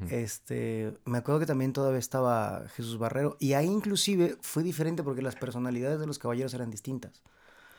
Este, 0.09 0.93
me 1.05 1.17
acuerdo 1.17 1.39
que 1.41 1.45
también 1.45 1.73
todavía 1.73 1.99
estaba 1.99 2.63
Jesús 2.75 2.97
Barrero 2.97 3.37
y 3.39 3.53
ahí 3.53 3.67
inclusive 3.67 4.37
fue 4.41 4.63
diferente 4.63 5.03
porque 5.03 5.21
las 5.21 5.35
personalidades 5.35 5.99
de 5.99 6.07
los 6.07 6.19
caballeros 6.19 6.53
eran 6.53 6.69
distintas. 6.71 7.21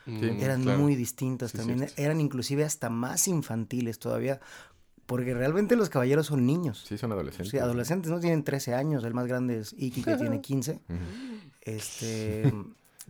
Sí. 0.05 0.11
Mm, 0.11 0.41
eran 0.41 0.63
claro. 0.63 0.79
muy 0.79 0.95
distintas 0.95 1.51
Sí, 1.51 1.57
también, 1.57 1.79
cierto. 1.79 1.95
eran 2.01 2.19
inclusive 2.21 2.63
hasta 2.65 2.89
más 2.89 3.27
infantiles 3.27 3.99
todavía, 3.99 4.39
porque 5.05 5.33
realmente 5.33 5.75
los 5.75 5.89
caballeros 5.89 6.27
son 6.27 6.45
niños. 6.45 6.83
Sí, 6.87 6.97
son 6.97 7.11
adolescentes. 7.11 7.51
Sí, 7.51 7.57
adolescentes, 7.57 8.11
¿no? 8.11 8.19
Tienen 8.19 8.43
13 8.43 8.73
años, 8.73 9.03
el 9.03 9.13
más 9.13 9.27
grande 9.27 9.59
es 9.59 9.73
Iki 9.77 10.03
que 10.03 10.15
tiene 10.17 10.41
15. 10.41 10.73
Ujú. 10.89 10.97
Este, 11.61 12.53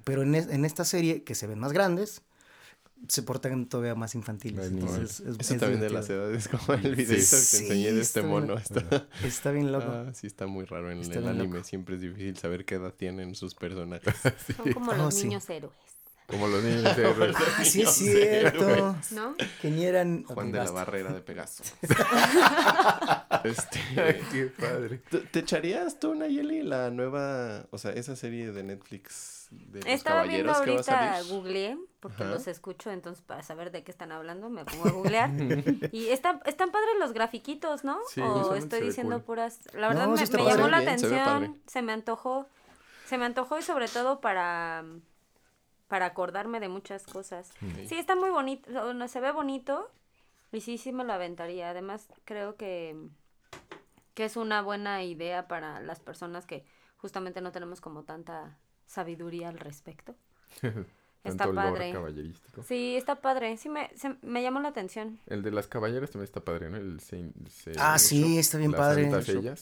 pero 0.04 0.22
en, 0.24 0.36
es- 0.36 0.48
en 0.50 0.66
esta 0.66 0.86
serie, 0.86 1.24
que 1.24 1.36
se 1.36 1.48
ven 1.48 1.60
más 1.60 1.74
grandes, 1.74 2.22
se 3.08 3.22
portan 3.24 3.68
todavía 3.68 3.96
más 3.96 4.16
infantiles. 4.16 4.68
Entonces, 4.72 5.20
es, 5.20 5.38
Eso 5.40 5.54
es 5.56 5.60
también 5.60 5.82
de 5.82 5.90
las 5.90 6.10
edades, 6.10 6.48
como 6.50 6.74
el 6.74 6.96
videito 6.96 7.14
que 7.14 7.22
Sí, 7.22 7.58
te 7.58 7.64
enseñé 7.64 7.92
de 7.94 8.02
este 8.02 8.22
mono. 8.22 8.58
Está, 8.58 9.08
Está 9.24 9.52
bien 9.52 9.72
loco. 9.72 9.88
Ah, 9.90 10.12
sí, 10.14 10.28
está 10.28 10.48
muy 10.48 10.66
raro 10.66 10.90
en 10.92 11.00
Está 11.00 11.20
el 11.20 11.28
anime. 11.28 11.56
loco. 11.56 11.64
Siempre 11.64 11.96
es 11.96 12.02
difícil 12.02 12.38
saber 12.38 12.66
qué 12.66 12.76
edad 12.76 12.94
tienen 12.94 13.36
sus 13.36 13.56
personajes. 13.56 14.14
Son 14.58 14.74
como 14.74 14.92
Oh, 14.92 14.96
los 14.96 15.14
sí. 15.16 15.26
niños 15.28 15.50
héroes, 15.50 15.74
Como 16.28 16.48
los 16.48 16.64
niños 16.64 16.84
de 16.96 17.10
héroes. 17.10 17.36
Ah, 17.58 17.66
sí 17.66 17.82
es 17.82 17.90
cierto. 17.92 18.96
¿no? 19.12 19.36
Que 19.62 19.70
ni 19.70 19.84
eran... 19.86 20.24
Juan 20.24 20.52
de 20.52 20.60
la. 20.60 20.72
Barrera 20.72 21.12
de 21.14 21.22
Pegaso. 21.22 21.64
este, 23.44 23.80
Ay, 23.98 24.22
qué 24.32 24.46
padre. 24.58 25.02
¿te, 25.10 25.20
te 25.20 25.40
echarías 25.40 26.00
tú, 26.00 26.16
Nayeli, 26.16 26.64
la 26.64 26.90
nueva, 26.90 27.66
o 27.72 27.78
sea, 27.78 27.92
esa 27.92 28.16
serie 28.16 28.52
de 28.52 28.64
Netflix 28.64 29.33
de 29.72 29.80
los 29.80 29.86
Estaba 29.88 30.24
viendo 30.24 30.52
caballeros 30.52 30.62
que 30.62 30.72
va 30.72 30.80
a 30.80 30.84
ahorita, 30.84 31.22
salir? 31.22 31.34
googleé, 31.34 31.78
porque 32.00 32.24
Ajá. 32.24 32.34
los 32.34 32.48
escucho, 32.48 32.92
entonces 32.92 33.24
para 33.24 33.44
saber 33.44 33.72
de 33.72 33.84
qué 33.84 33.92
están 33.92 34.12
hablando 34.12 34.50
me 34.50 34.66
pongo 34.66 34.86
a 34.86 34.92
googlear. 34.92 35.30
y 35.92 36.08
está, 36.10 36.40
están 36.46 36.72
padres 36.72 36.96
los 37.00 37.14
grafiquitos, 37.14 37.84
¿no? 37.84 37.98
Sí, 38.10 38.22
o 38.22 38.56
estoy 38.56 38.82
diciendo 38.82 39.16
cool. 39.18 39.26
puras... 39.26 39.60
La 39.74 39.88
verdad 39.90 40.08
No, 40.10 40.18
sí 40.18 40.26
me, 40.32 40.44
me 40.44 40.46
llamó 40.46 40.68
la 40.68 40.78
Bien, 40.80 40.90
atención, 40.90 41.62
se 41.68 41.82
me 41.82 41.92
antojó, 41.94 42.48
se 43.06 43.18
me 43.18 43.26
antojó 43.26 43.58
y 43.60 43.62
sobre 43.64 43.88
todo 43.88 44.22
para 44.22 44.84
para 45.88 46.08
acordarme 46.08 46.60
de 46.60 46.70
muchas 46.70 47.06
cosas. 47.06 47.52
Sí, 47.88 47.96
está 47.96 48.16
muy 48.16 48.32
bonito, 48.32 48.94
no, 48.94 49.08
se 49.08 49.20
ve 49.20 49.32
bonito 49.32 49.92
y 50.52 50.62
sí, 50.62 50.78
sí 50.80 50.92
me 50.92 51.04
lo 51.04 51.14
aventaría. 51.14 51.70
Además, 51.70 52.08
creo 52.26 52.56
que, 52.58 52.96
que 54.14 54.26
es 54.26 54.38
una 54.38 54.62
buena 54.62 55.04
idea 55.04 55.48
para 55.48 55.80
las 55.82 56.00
personas 56.00 56.46
que 56.46 56.66
justamente 56.98 57.42
no 57.42 57.52
tenemos 57.52 57.82
como 57.82 58.04
tanta 58.04 58.58
sabiduría 58.86 59.50
al 59.50 59.60
respecto. 59.60 60.16
Está 61.24 61.46
Tanto 61.46 61.54
lore 61.54 61.72
padre. 61.72 61.92
caballerístico. 61.94 62.64
Sí, 62.64 62.98
está 62.98 63.22
padre. 63.22 63.56
Sí, 63.56 63.70
me, 63.70 63.90
se- 63.96 64.18
me 64.24 64.44
llamó 64.44 64.60
la 64.60 64.68
atención. 64.68 65.20
El 65.28 65.42
de 65.42 65.52
las 65.52 65.68
caballeras 65.68 66.12
también 66.12 66.26
está 66.26 66.44
padre, 66.44 66.70
¿no? 66.70 66.76
El 66.76 67.00
Se- 67.00 67.32
Ah, 67.80 67.98
sí, 67.98 68.38
está 68.38 68.58
bien 68.58 68.72
Las 68.72 68.80
padre. 68.82 69.10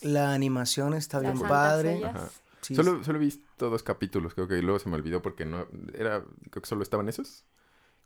La 0.01 0.33
animación 0.33 0.95
está 0.95 1.19
bien 1.19 1.39
padre. 1.39 1.97
Ellas. 1.97 2.15
Ajá. 2.15 2.29
Sí, 2.61 2.73
Solo, 2.73 3.03
solo 3.03 3.19
he 3.19 3.21
visto 3.21 3.69
dos 3.69 3.83
capítulos, 3.83 4.33
creo 4.33 4.47
que 4.47 4.59
luego 4.63 4.79
se 4.79 4.89
me 4.89 4.95
olvidó 4.95 5.21
porque 5.21 5.45
no 5.45 5.67
era, 5.93 6.23
creo 6.49 6.61
que 6.63 6.67
solo 6.67 6.81
estaban 6.81 7.07
esos. 7.09 7.45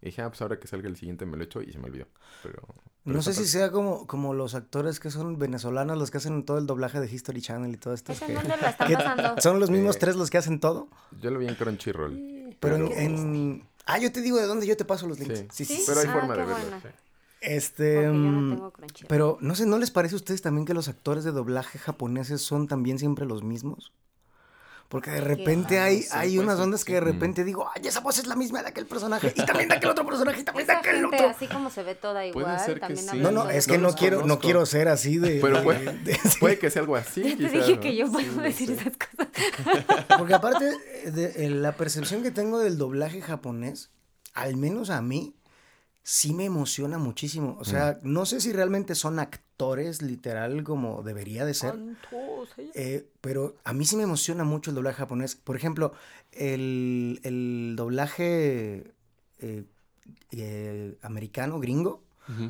Y 0.01 0.07
dije, 0.07 0.21
ah, 0.21 0.27
pues 0.29 0.41
ahora 0.41 0.59
que 0.59 0.67
salga 0.67 0.89
el 0.89 0.97
siguiente 0.97 1.25
me 1.25 1.37
lo 1.37 1.43
echo 1.45 1.61
y 1.61 1.71
se 1.71 1.79
me 1.79 1.85
olvidó. 1.85 2.07
Pero 2.43 2.61
No 3.05 3.21
sé 3.21 3.33
si 3.35 3.45
sea 3.45 3.71
como, 3.71 4.07
como 4.07 4.33
los 4.33 4.55
actores 4.55 4.99
que 4.99 5.11
son 5.11 5.37
venezolanos, 5.37 5.97
los 5.97 6.09
que 6.11 6.17
hacen 6.17 6.43
todo 6.43 6.57
el 6.57 6.65
doblaje 6.65 6.99
de 6.99 7.09
History 7.09 7.41
Channel 7.41 7.71
y 7.73 7.77
todo 7.77 7.93
esto. 7.93 8.11
¿Esa 8.11 8.25
que- 8.25 8.33
en 8.33 8.39
dónde 8.39 8.57
la 8.57 8.69
están 8.71 8.87
que 8.87 8.95
pasando? 8.95 9.41
son 9.41 9.59
los 9.59 9.69
mismos 9.69 9.95
Eh, 9.95 9.99
tres 9.99 10.15
los 10.15 10.29
que 10.31 10.37
hacen 10.39 10.59
todo. 10.59 10.87
Yo 11.21 11.29
lo 11.31 11.39
vi 11.39 11.47
en 11.47 11.55
Crunchyroll. 11.55 12.55
Pero 12.59 12.75
en, 12.77 12.91
en- 12.97 13.67
Ah, 13.85 13.99
yo 13.99 14.11
te 14.11 14.21
digo 14.21 14.37
de 14.37 14.47
dónde 14.47 14.65
yo 14.65 14.75
te 14.75 14.83
paso 14.85 15.07
los 15.07 15.19
links. 15.19 15.45
Sí, 15.53 15.63
Sí, 15.65 15.75
sí, 15.77 15.83
pero 15.85 15.99
hay 15.99 16.07
Ah, 16.09 16.13
forma 16.13 16.35
de 16.35 16.45
verlo. 16.45 16.77
Este. 17.41 17.93
Yo 18.01 18.11
no 18.13 18.41
mm, 18.41 18.49
tengo 18.55 18.71
Crunchyroll. 18.71 19.07
Pero 19.07 19.37
no 19.41 19.53
sé, 19.53 19.67
¿no 19.67 19.77
les 19.77 19.91
parece 19.91 20.15
a 20.15 20.17
ustedes 20.17 20.41
también 20.41 20.65
que 20.65 20.73
los 20.73 20.87
actores 20.87 21.23
de 21.23 21.31
doblaje 21.31 21.77
japoneses 21.77 22.41
son 22.41 22.67
también 22.67 22.97
siempre 22.97 23.25
los 23.27 23.43
mismos? 23.43 23.91
Porque 24.95 25.11
de 25.11 25.19
repente 25.19 25.77
hay, 25.77 26.03
sí, 26.03 26.07
hay 26.13 26.35
puede 26.37 26.39
unas 26.47 26.57
ondas 26.57 26.85
que 26.85 26.93
que 26.93 26.95
de 26.95 27.01
repente 27.01 27.43
digo, 27.43 27.67
ay, 27.75 27.85
esa 27.85 27.99
voz 27.99 28.17
es 28.17 28.27
la 28.27 28.35
misma 28.37 28.61
de 28.63 28.69
aquel 28.69 28.85
personaje, 28.85 29.33
y 29.35 29.41
también 29.45 29.67
de 29.67 29.75
aquel 29.75 29.89
otro 29.89 30.05
personaje, 30.05 30.39
y 30.39 30.43
también 30.45 30.67
de 30.67 30.71
aquel 30.73 31.01
gente, 31.01 31.15
otro. 31.17 31.27
así 31.27 31.47
como 31.47 31.69
se 31.69 31.83
ve 31.83 31.95
toda 31.95 32.21
Puede 32.21 32.29
igual, 32.29 32.59
ser 32.61 32.75
que 32.75 32.79
también 32.79 33.05
sí. 33.09 33.17
No, 33.17 33.29
no, 33.31 33.49
es 33.49 33.67
que 33.67 33.77
no 33.77 33.89
no 33.89 33.95
quiero, 33.95 34.25
no 34.25 34.39
quiero 34.39 34.65
ser 34.65 34.87
así 34.87 35.17
de. 35.17 35.39
Pero 35.41 35.57
de- 35.57 35.63
puede, 35.63 35.97
de- 35.97 36.17
puede 36.39 36.57
que 36.59 36.69
sea 36.69 36.81
algo 36.81 36.95
así. 36.95 37.23
Ya 37.23 37.35
te 37.49 37.57
dije 37.57 37.75
¿no? 37.75 37.81
que 37.81 37.93
yo 37.97 38.09
puedo 38.09 38.41
decir 38.41 38.67
sé. 38.69 38.73
esas 38.75 38.93
cosas. 38.95 39.27
Porque 40.17 40.33
aparte, 40.33 40.71
de, 41.11 41.45
eh, 41.45 41.49
la 41.49 41.75
percepción 41.75 42.23
que 42.23 42.31
tengo 42.31 42.59
del 42.59 42.77
doblaje 42.77 43.21
japonés, 43.21 43.91
al 44.33 44.55
menos 44.55 44.89
a 44.89 45.01
mí, 45.01 45.35
sí 46.03 46.33
me 46.33 46.45
emociona 46.45 46.97
muchísimo. 46.99 47.57
O 47.59 47.65
sea, 47.65 47.99
no 48.01 48.25
sé 48.25 48.39
si 48.39 48.53
realmente 48.53 48.95
son 48.95 49.19
actores 49.19 49.44
literal 50.01 50.63
como 50.63 51.01
debería 51.03 51.45
de 51.45 51.53
ser. 51.53 51.75
Eh, 52.73 53.07
pero 53.21 53.55
a 53.63 53.73
mí 53.73 53.85
sí 53.85 53.95
me 53.95 54.03
emociona 54.03 54.43
mucho 54.43 54.71
el 54.71 54.75
doblaje 54.75 54.97
japonés. 54.97 55.35
Por 55.35 55.55
ejemplo, 55.55 55.93
el, 56.31 57.19
el 57.23 57.75
doblaje 57.75 58.93
eh, 59.39 59.63
eh, 60.31 60.97
americano, 61.01 61.59
gringo, 61.59 62.03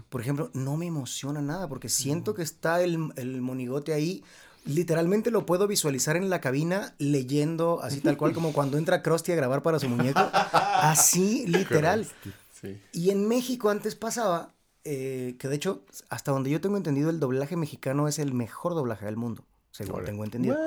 por 0.08 0.22
ejemplo, 0.22 0.52
no 0.54 0.78
me 0.78 0.86
emociona 0.86 1.42
nada 1.42 1.68
porque 1.68 1.90
siento 1.90 2.34
que 2.34 2.44
está 2.44 2.82
el, 2.82 3.12
el 3.18 3.42
monigote 3.42 3.94
ahí. 3.94 4.24
Literalmente 4.64 5.32
lo 5.32 5.46
puedo 5.46 5.68
visualizar 5.68 6.16
en 6.16 6.30
la 6.30 6.40
cabina 6.40 6.96
leyendo 6.98 7.82
así 7.84 8.00
tal 8.00 8.16
cual 8.16 8.32
como 8.34 8.54
cuando 8.54 8.78
entra 8.78 9.04
Krusty 9.04 9.34
a 9.34 9.36
grabar 9.36 9.62
para 9.64 9.78
su 9.78 9.90
muñeco. 9.90 10.20
Así, 10.32 11.46
literal. 11.46 12.08
Sí. 12.54 12.80
Y 12.94 13.10
en 13.10 13.28
México 13.28 13.70
antes 13.70 13.96
pasaba, 13.96 14.55
eh, 14.86 15.36
que 15.40 15.48
de 15.48 15.56
hecho, 15.56 15.84
hasta 16.10 16.32
donde 16.32 16.50
yo 16.50 16.62
tengo 16.62 16.78
entendido, 16.78 17.10
el 17.10 17.20
doblaje 17.20 17.58
mexicano 17.58 18.08
es 18.08 18.20
el 18.20 18.34
mejor 18.34 18.76
doblaje 18.76 19.06
del 19.06 19.18
mundo, 19.18 19.44
según 19.72 20.06
tengo 20.06 20.24
entendido. 20.24 20.58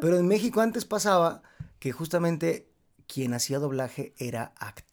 Pero 0.00 0.18
en 0.18 0.28
México 0.28 0.60
antes 0.60 0.84
pasaba 0.84 1.42
que 1.78 1.90
justamente 1.90 2.68
quien 3.06 3.34
hacía 3.34 3.58
doblaje 3.58 4.14
era 4.18 4.52
actor 4.58 4.91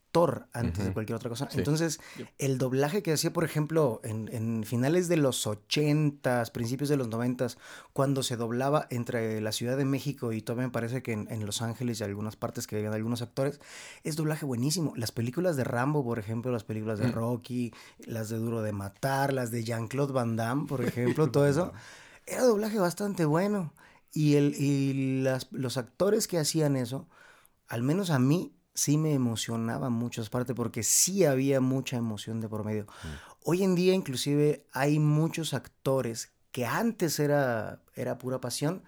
antes 0.52 0.84
de 0.84 0.92
cualquier 0.92 1.16
otra 1.16 1.30
cosa. 1.30 1.48
Sí. 1.50 1.58
Entonces, 1.58 2.00
el 2.38 2.58
doblaje 2.58 3.02
que 3.02 3.12
hacía, 3.12 3.32
por 3.32 3.44
ejemplo, 3.44 4.00
en, 4.02 4.28
en 4.32 4.64
finales 4.64 5.08
de 5.08 5.16
los 5.16 5.46
80s, 5.46 6.50
principios 6.50 6.88
de 6.88 6.96
los 6.96 7.08
90s, 7.08 7.56
cuando 7.92 8.22
se 8.22 8.36
doblaba 8.36 8.86
entre 8.90 9.40
la 9.40 9.52
Ciudad 9.52 9.76
de 9.76 9.84
México 9.84 10.32
y 10.32 10.42
todavía 10.42 10.66
me 10.66 10.72
parece 10.72 11.02
que 11.02 11.12
en, 11.12 11.28
en 11.30 11.46
Los 11.46 11.62
Ángeles 11.62 12.00
y 12.00 12.04
algunas 12.04 12.36
partes 12.36 12.66
que 12.66 12.76
vivían 12.76 12.94
algunos 12.94 13.22
actores, 13.22 13.60
es 14.02 14.16
doblaje 14.16 14.44
buenísimo. 14.44 14.92
Las 14.96 15.12
películas 15.12 15.56
de 15.56 15.64
Rambo, 15.64 16.04
por 16.04 16.18
ejemplo, 16.18 16.50
las 16.50 16.64
películas 16.64 16.98
de 16.98 17.10
Rocky, 17.12 17.72
las 18.06 18.28
de 18.30 18.38
Duro 18.38 18.62
de 18.62 18.72
Matar, 18.72 19.32
las 19.32 19.50
de 19.50 19.62
Jean-Claude 19.62 20.12
Van 20.12 20.36
Damme, 20.36 20.66
por 20.66 20.84
ejemplo, 20.84 21.30
todo 21.30 21.46
eso, 21.46 21.72
era 22.26 22.42
doblaje 22.44 22.78
bastante 22.78 23.24
bueno. 23.24 23.72
Y, 24.12 24.34
el, 24.34 24.56
y 24.56 25.22
las, 25.22 25.46
los 25.52 25.76
actores 25.76 26.26
que 26.26 26.38
hacían 26.38 26.76
eso, 26.76 27.06
al 27.68 27.84
menos 27.84 28.10
a 28.10 28.18
mí, 28.18 28.52
sí 28.74 28.96
me 28.96 29.14
emocionaba 29.14 29.90
mucho, 29.90 30.22
aparte 30.22 30.54
porque 30.54 30.82
sí 30.82 31.24
había 31.24 31.60
mucha 31.60 31.96
emoción 31.96 32.40
de 32.40 32.48
por 32.48 32.64
medio. 32.64 32.86
Hoy 33.44 33.62
en 33.62 33.74
día, 33.74 33.94
inclusive, 33.94 34.64
hay 34.72 34.98
muchos 34.98 35.54
actores 35.54 36.32
que 36.52 36.66
antes 36.66 37.18
era, 37.18 37.80
era 37.94 38.18
pura 38.18 38.40
pasión, 38.40 38.82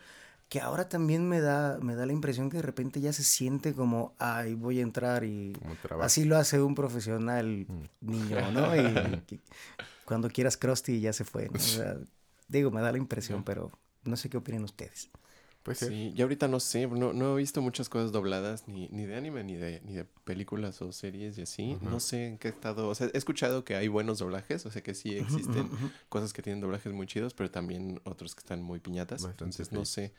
que 0.49 0.61
ahora 0.61 0.89
también 0.89 1.27
me 1.27 1.41
da, 1.41 1.79
me 1.81 1.95
da 1.95 2.05
la 2.05 2.13
impresión 2.13 2.51
que 2.51 2.59
de 2.59 2.63
repente 2.63 3.01
ya 3.01 3.13
se 3.13 3.23
siente 3.23 3.73
como, 3.73 4.15
ay, 4.19 4.55
voy 4.55 4.81
a 4.81 4.83
entrar 4.83 5.25
y 5.25 5.55
así 6.01 6.25
lo 6.25 6.37
hace 6.37 6.61
un 6.61 6.75
profesional 6.75 7.67
niño, 8.01 8.51
¿no? 8.53 8.77
Y 8.77 9.41
cuando 10.05 10.29
quieras 10.29 10.59
Krusty 10.59 11.01
ya 11.01 11.15
se 11.15 11.25
fue, 11.25 11.49
¿no? 11.49 11.57
O 11.57 11.59
sea, 11.59 11.97
digo, 12.49 12.71
me 12.71 12.83
da 12.83 12.93
la 12.93 12.99
impresión, 12.99 13.45
pero 13.45 13.73
no 14.05 14.17
sé 14.17 14.29
qué 14.29 14.37
opinan 14.37 14.65
ustedes. 14.65 15.11
Puede 15.63 15.77
ser. 15.77 15.89
Sí, 15.91 16.13
y 16.17 16.23
ahorita 16.23 16.49
no 16.49 16.59
sé, 16.59 16.87
no, 16.89 17.13
no 17.13 17.35
he 17.35 17.37
visto 17.39 17.63
muchas 17.63 17.89
cosas 17.89 18.11
dobladas, 18.11 18.67
ni, 18.67 18.89
ni 18.89 19.07
de 19.07 19.15
anime, 19.15 19.45
ni 19.45 19.55
de, 19.55 19.81
ni 19.85 19.95
de 19.95 20.05
películas 20.25 20.83
o 20.83 20.91
series 20.93 21.39
y 21.39 21.43
así. 21.43 21.79
No 21.83 22.01
sé 22.01 22.27
en 22.27 22.39
qué 22.39 22.49
estado, 22.49 22.89
o 22.89 22.95
sea, 22.95 23.09
he 23.13 23.19
escuchado 23.19 23.65
que 23.65 23.77
hay 23.77 23.89
buenos 23.89 24.19
doblajes, 24.19 24.67
o 24.67 24.71
sea 24.71 24.83
que 24.83 24.95
sí 24.95 25.17
existen 25.17 25.71
cosas 26.09 26.33
que 26.33 26.43
tienen 26.43 26.61
doblajes 26.61 26.93
muy 26.93 27.07
chidos, 27.07 27.33
pero 27.35 27.51
también 27.51 28.01
otros 28.05 28.35
que 28.35 28.41
están 28.41 28.63
muy 28.63 28.81
piñatas. 28.81 29.23
Bastante, 29.23 29.45
Entonces 29.45 29.73
no 29.73 29.85
sé. 29.85 30.13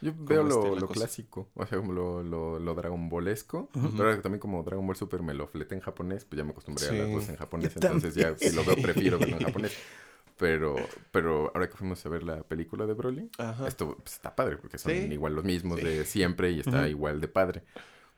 Yo 0.00 0.12
veo 0.16 0.44
lo, 0.44 0.76
lo 0.76 0.88
clásico, 0.88 1.48
o 1.54 1.66
sea, 1.66 1.78
como 1.78 1.92
lo, 1.92 2.22
lo, 2.22 2.58
lo 2.58 2.74
Dragon 2.74 3.08
Ballesco. 3.08 3.68
Pero 3.72 4.04
ahora 4.04 4.16
que 4.16 4.22
también 4.22 4.40
como 4.40 4.62
Dragon 4.62 4.86
Ball 4.86 4.96
Super 4.96 5.22
me 5.22 5.34
lo 5.34 5.46
fleté 5.48 5.74
en 5.74 5.80
japonés, 5.80 6.24
pues 6.24 6.38
ya 6.38 6.44
me 6.44 6.50
acostumbré 6.50 6.88
a 6.88 6.92
las 6.92 7.10
voces 7.10 7.30
en 7.30 7.36
japonés. 7.36 7.74
Yo 7.74 7.80
Entonces 7.82 8.14
ya 8.14 8.36
si 8.38 8.52
lo 8.52 8.64
veo 8.64 8.76
prefiero 8.76 9.18
verlo 9.18 9.36
en 9.38 9.44
japonés. 9.44 9.72
Pero, 10.38 10.76
pero 11.10 11.50
ahora 11.54 11.68
que 11.68 11.76
fuimos 11.76 12.04
a 12.06 12.08
ver 12.08 12.22
la 12.22 12.42
película 12.44 12.86
de 12.86 12.94
Broly, 12.94 13.28
Ajá. 13.38 13.66
esto 13.66 13.96
pues, 13.96 14.14
está 14.14 14.34
padre 14.36 14.56
porque 14.56 14.78
son 14.78 14.92
Sí. 14.92 14.98
igual 15.12 15.34
los 15.34 15.44
mismos 15.44 15.80
Sí. 15.80 15.84
de 15.86 16.04
siempre 16.04 16.52
y 16.52 16.60
está 16.60 16.88
igual 16.88 17.20
de 17.20 17.28
padre. 17.28 17.62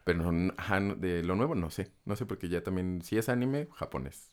Pero 0.05 0.31
no- 0.33 0.55
de 0.97 1.23
lo 1.23 1.35
nuevo 1.37 1.55
no 1.55 1.71
sé. 1.71 1.91
No 2.05 2.17
sé 2.17 2.27
porque 2.27 2.49
ya 2.49 2.63
también, 2.63 3.01
si 3.03 3.17
es 3.19 3.29
anime, 3.29 3.69
japonés. 3.75 4.31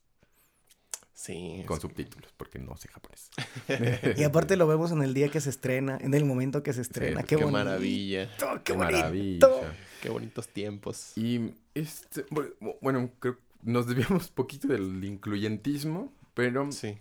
Sí. 1.14 1.64
Con 1.66 1.82
subtítulos, 1.82 2.32
porque 2.38 2.60
no 2.60 2.78
sé 2.78 2.90
japonés. 2.90 3.30
Y 4.22 4.24
aparte 4.24 4.56
lo 4.56 4.68
vemos 4.68 4.92
en 4.92 5.02
el 5.02 5.14
día 5.16 5.30
que 5.30 5.42
se 5.42 5.50
estrena, 5.50 5.98
en 6.00 6.14
el 6.14 6.26
momento 6.26 6.62
que 6.62 6.74
se 6.74 6.82
estrena. 6.82 7.22
Sí, 7.22 7.28
qué, 7.28 7.36
Qué 7.38 7.44
bonito, 7.44 7.64
maravilla. 7.64 8.30
Qué, 8.38 8.46
Qué 8.64 8.74
bonito. 8.74 8.78
maravilla. 8.98 9.76
Qué 10.02 10.10
bonitos 10.10 10.48
tiempos. 10.50 11.18
Y 11.18 11.54
este, 11.74 12.26
bu- 12.28 12.54
bueno, 12.82 13.10
creo 13.20 13.36
que 13.36 13.42
nos 13.64 13.88
desviamos 13.88 14.28
poquito 14.32 14.68
del 14.68 15.04
incluyentismo, 15.04 16.14
pero 16.36 16.72
Sí. 16.72 16.98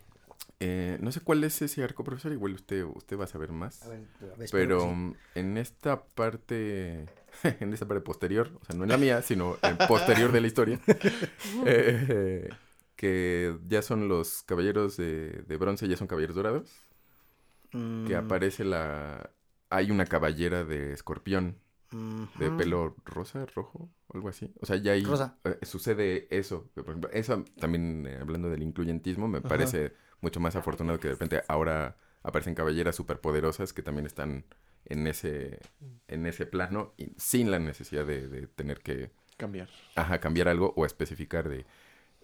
Eh, 0.61 0.99
no 1.01 1.12
sé 1.12 1.20
cuál 1.20 1.45
es 1.45 1.61
ese 1.62 1.83
arco, 1.85 2.05
profesor. 2.05 2.33
Igual 2.33 2.55
usted, 2.55 2.85
usted 2.85 3.19
va 3.19 3.24
a 3.24 3.28
saber 3.28 3.53
más. 3.53 3.83
A 3.83 3.89
ver, 3.89 4.01
a 4.33 4.37
Pero 4.51 4.81
sí. 4.81 5.16
en 5.35 5.59
esta 5.59 6.05
parte, 6.07 7.07
en 7.61 7.73
esta 7.73 7.87
parte 7.87 8.03
posterior, 8.03 8.51
o 8.61 8.65
sea, 8.65 8.74
no 8.77 8.85
en 8.85 8.91
la 8.91 8.97
mía, 8.99 9.23
sino 9.23 9.59
en 9.62 9.77
posterior 9.87 10.33
de 10.33 10.41
la 10.41 10.47
historia, 10.47 10.81
eh, 11.66 12.49
que 12.97 13.59
ya 13.69 13.83
son 13.83 14.09
los 14.09 14.43
caballeros 14.45 14.97
de, 14.97 15.45
de 15.47 15.57
bronce, 15.57 15.89
ya 15.89 15.97
son 15.97 16.07
caballeros 16.07 16.37
dorados, 16.37 16.87
que 18.05 18.15
Mm, 18.15 18.16
aparece 18.16 18.65
la... 18.65 19.33
Hay 19.70 19.91
una 19.91 20.07
caballera 20.07 20.65
de 20.65 20.93
escorpión, 20.93 21.59
de 22.39 22.51
pelo 22.51 22.97
rosa, 23.05 23.47
rojo, 23.47 23.91
algo 24.15 24.28
así. 24.28 24.53
O 24.61 24.66
sea, 24.66 24.77
ya 24.77 24.93
ahí 24.93 25.05
Rosa. 25.05 25.39
eh, 25.45 25.59
sucede 25.62 26.28
eso. 26.37 26.70
Por 26.74 26.85
ejemplo, 26.89 27.11
eso 27.12 27.45
también, 27.59 28.07
eh, 28.07 28.19
hablando 28.20 28.49
del 28.51 28.62
incluyentismo, 28.62 29.28
me 29.28 29.41
parece 29.43 29.95
mucho 30.20 30.40
más 30.40 30.56
afortunado 30.56 30.98
que 30.98 31.09
de 31.09 31.14
repente 31.14 31.43
ahora 31.48 31.97
aparecen 32.22 32.55
caballeras 32.55 32.97
superpoderosas 32.97 33.72
que 33.72 33.82
también 33.82 34.06
están 34.06 34.44
en 34.84 35.06
ese, 35.06 35.60
en 36.09 36.26
ese 36.26 36.47
plano 36.47 36.94
y 36.97 37.12
sin 37.16 37.51
la 37.51 37.59
necesidad 37.59 38.06
de, 38.06 38.28
de 38.28 38.47
tener 38.47 38.80
que 38.80 39.10
Cambiar. 39.36 39.68
ajá, 39.94 40.18
cambiar 40.20 40.48
algo 40.48 40.72
o 40.76 40.86
especificar 40.86 41.48
de 41.48 41.66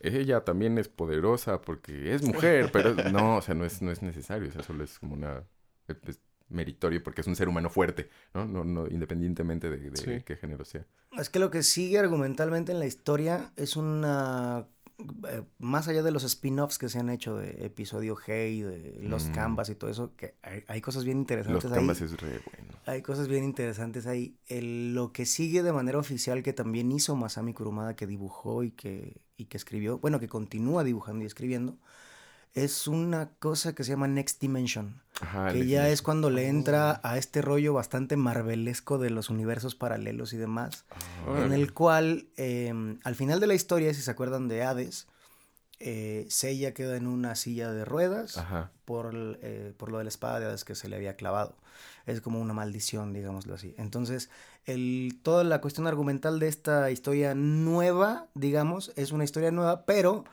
ella 0.00 0.40
también 0.44 0.78
es 0.78 0.88
poderosa 0.88 1.60
porque 1.60 2.14
es 2.14 2.22
mujer, 2.22 2.70
pero 2.72 2.94
no, 3.12 3.36
o 3.36 3.42
sea, 3.42 3.54
no 3.54 3.64
es, 3.64 3.82
no 3.82 3.92
es 3.92 4.02
necesario, 4.02 4.48
o 4.48 4.52
sea, 4.52 4.62
solo 4.62 4.82
es 4.84 4.98
como 4.98 5.14
una 5.14 5.44
es- 5.86 5.96
es 6.08 6.20
meritorio 6.48 7.02
porque 7.02 7.20
es 7.20 7.26
un 7.26 7.36
ser 7.36 7.48
humano 7.48 7.70
fuerte, 7.70 8.10
¿no? 8.34 8.44
No, 8.44 8.64
no 8.64 8.86
independientemente 8.88 9.70
de, 9.70 9.90
de 9.90 9.96
Sí. 9.96 10.22
qué 10.24 10.36
género 10.36 10.64
sea. 10.64 10.84
Es 11.16 11.30
que 11.30 11.38
lo 11.38 11.50
que 11.50 11.62
sigue 11.62 11.98
argumentalmente 11.98 12.72
en 12.72 12.78
la 12.78 12.86
historia 12.86 13.52
es 13.56 13.76
una... 13.76 14.66
eh, 15.28 15.42
más 15.58 15.88
allá 15.88 16.02
de 16.02 16.10
los 16.10 16.24
spin-offs 16.24 16.78
que 16.78 16.88
se 16.88 16.98
han 16.98 17.10
hecho 17.10 17.36
de 17.36 17.64
episodio 17.64 18.16
G 18.16 18.50
y 18.52 18.60
de 18.62 19.00
los 19.02 19.28
Mm. 19.28 19.32
canvas 19.32 19.68
y 19.70 19.74
todo 19.74 19.90
eso, 19.90 20.14
que 20.16 20.34
hay, 20.42 20.64
hay 20.68 20.80
cosas 20.80 21.04
bien 21.04 21.18
Los 21.18 21.22
interesantes 21.22 21.64
ahí. 21.70 21.76
canvas 21.78 22.00
es 22.00 22.20
re 22.20 22.40
bueno. 22.44 22.72
Hay 22.86 23.02
cosas 23.02 23.28
bien 23.28 23.44
interesantes 23.44 24.06
ahí. 24.06 24.36
El- 24.46 24.94
lo 24.94 25.12
que 25.12 25.26
sigue 25.26 25.62
de 25.62 25.72
manera 25.72 25.98
oficial 25.98 26.42
que 26.42 26.52
también 26.52 26.90
hizo 26.92 27.14
Masami 27.16 27.52
Kurumada, 27.54 27.94
que 27.96 28.06
dibujó 28.06 28.64
y 28.64 28.70
que, 28.72 29.20
y 29.36 29.46
que 29.46 29.56
escribió, 29.56 29.98
bueno, 29.98 30.18
que 30.20 30.28
continúa 30.28 30.84
dibujando 30.84 31.22
y 31.24 31.26
escribiendo, 31.26 31.78
es 32.54 32.86
una 32.86 33.30
cosa 33.38 33.74
que 33.74 33.84
se 33.84 33.90
llama 33.90 34.08
Next 34.08 34.40
Dimension, 34.40 35.00
Ajá, 35.20 35.52
que 35.52 35.66
ya 35.66 35.88
es 35.88 36.02
cuando 36.02 36.28
le 36.30 36.48
entra 36.48 37.00
a 37.02 37.16
este 37.16 37.40
rollo 37.42 37.72
bastante 37.72 38.16
marvelesco 38.16 38.98
de 38.98 39.10
los 39.10 39.30
universos 39.30 39.74
paralelos 39.74 40.32
y 40.32 40.36
demás, 40.36 40.84
en 41.26 41.32
Órale. 41.32 41.54
el 41.54 41.72
cual 41.72 42.28
eh, 42.36 42.72
al 43.04 43.14
final 43.14 43.40
de 43.40 43.46
la 43.46 43.54
historia, 43.54 43.94
si 43.94 44.02
se 44.02 44.10
acuerdan 44.10 44.48
de 44.48 44.62
Hades, 44.62 45.06
eh, 45.84 46.26
Seiya 46.28 46.74
queda 46.74 46.96
en 46.96 47.06
una 47.08 47.34
silla 47.34 47.72
de 47.72 47.84
ruedas 47.84 48.38
Ajá. 48.38 48.70
por, 48.84 49.12
eh, 49.42 49.72
por 49.76 49.90
lo 49.90 49.98
de 49.98 50.04
la 50.04 50.08
espada 50.08 50.38
de 50.38 50.46
Hades 50.46 50.64
que 50.64 50.74
se 50.76 50.88
le 50.88 50.94
había 50.96 51.16
clavado. 51.16 51.56
Es 52.06 52.20
como 52.20 52.40
una 52.40 52.52
maldición, 52.52 53.12
digámoslo 53.12 53.54
así. 53.54 53.74
Entonces, 53.78 54.30
el, 54.64 55.18
toda 55.22 55.42
la 55.42 55.60
cuestión 55.60 55.86
argumental 55.88 56.38
de 56.38 56.48
esta 56.48 56.90
historia 56.90 57.34
nueva, 57.34 58.28
digamos, 58.34 58.92
es 58.96 59.10
una 59.10 59.24
historia 59.24 59.50
nueva, 59.50 59.84
pero 59.84 60.24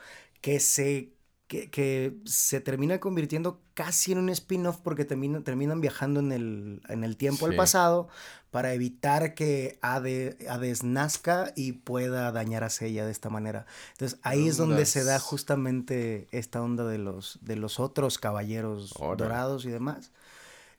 que 0.41 0.59
se, 0.59 1.13
que, 1.49 1.69
que 1.69 2.15
se 2.25 2.61
termina 2.61 2.99
convirtiendo 2.99 3.59
casi 3.73 4.11
en 4.13 4.19
un 4.19 4.29
spin-off 4.29 4.77
porque 4.83 5.03
termina- 5.03 5.43
terminan 5.43 5.81
viajando 5.81 6.19
en 6.21 6.31
el, 6.31 6.81
en 6.87 7.03
el 7.03 7.17
tiempo 7.17 7.47
al 7.47 7.51
pasado 7.57 8.07
para 8.51 8.73
evitar 8.73 9.33
que 9.33 9.79
Hade- 9.81 10.37
Hades 10.47 10.83
nazca 10.83 11.51
y 11.55 11.71
pueda 11.73 12.31
dañar 12.31 12.63
a 12.63 12.69
Seiya 12.69 13.03
de 13.05 13.11
esta 13.11 13.29
manera. 13.29 13.65
Entonces 13.93 14.19
ahí 14.21 14.47
es 14.47 14.57
donde 14.57 14.85
se 14.85 15.03
da 15.03 15.19
justamente 15.19 16.27
esta 16.31 16.61
onda 16.61 16.85
de 16.85 16.99
los, 16.99 17.39
de 17.41 17.55
los 17.55 17.79
otros 17.79 18.19
caballeros 18.19 18.93
dorados 19.17 19.65
y 19.65 19.69
demás. 19.69 20.11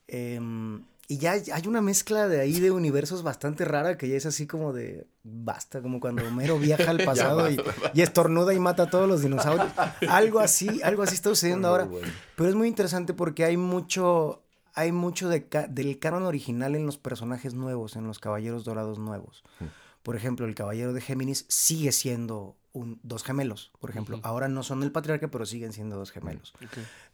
Em, 0.06 0.82
y 1.10 1.18
ya 1.18 1.32
hay- 1.32 1.66
una 1.66 1.80
mezcla 1.82 2.28
de 2.28 2.40
ahí 2.40 2.60
de 2.60 2.70
universos 2.70 3.22
bastante 3.24 3.64
rara 3.64 3.98
que 3.98 4.08
ya 4.08 4.16
es 4.16 4.26
así 4.26 4.46
como 4.46 4.72
de 4.72 5.08
basta, 5.24 5.82
como 5.82 5.98
cuando 5.98 6.22
Homero 6.26 6.56
viaja 6.58 6.88
al 6.90 6.98
pasado 7.04 7.50
y, 7.50 7.60
y 7.94 8.02
estornuda 8.02 8.54
y 8.54 8.60
mata 8.60 8.84
a 8.84 8.90
todos 8.90 9.08
los 9.08 9.22
dinosaurios. 9.22 9.70
Algo 10.08 10.38
así, 10.38 10.80
algo 10.82 11.02
así 11.02 11.16
está 11.16 11.30
sucediendo 11.30 11.66
ahora. 11.68 11.84
Bueno. 11.84 12.06
Pero 12.36 12.48
es 12.48 12.54
muy 12.54 12.68
interesante 12.68 13.12
porque 13.12 13.44
hay 13.44 13.56
mucho, 13.56 14.44
hay 14.74 14.92
mucho 14.92 15.28
de 15.28 15.48
ca- 15.48 15.66
del 15.66 15.98
canon 15.98 16.22
original 16.22 16.76
en 16.76 16.86
los 16.86 16.96
personajes 16.96 17.54
nuevos, 17.54 17.96
en 17.96 18.06
los 18.06 18.18
caballeros 18.20 18.64
dorados 18.64 18.98
nuevos. 19.00 19.42
Mm. 19.58 19.64
Por 20.04 20.14
ejemplo, 20.16 20.46
el 20.46 20.54
caballero 20.54 20.92
de 20.92 21.00
Géminis 21.00 21.44
sigue 21.48 21.90
siendo 21.92 22.56
un, 22.72 23.00
dos 23.02 23.24
gemelos, 23.24 23.72
por 23.80 23.90
ejemplo. 23.90 24.20
Ahora 24.22 24.48
no 24.48 24.62
son 24.62 24.82
el 24.82 24.92
patriarca, 24.92 25.28
pero 25.28 25.44
siguen 25.44 25.72
siendo 25.72 25.96
dos 25.96 26.12
gemelos. 26.12 26.54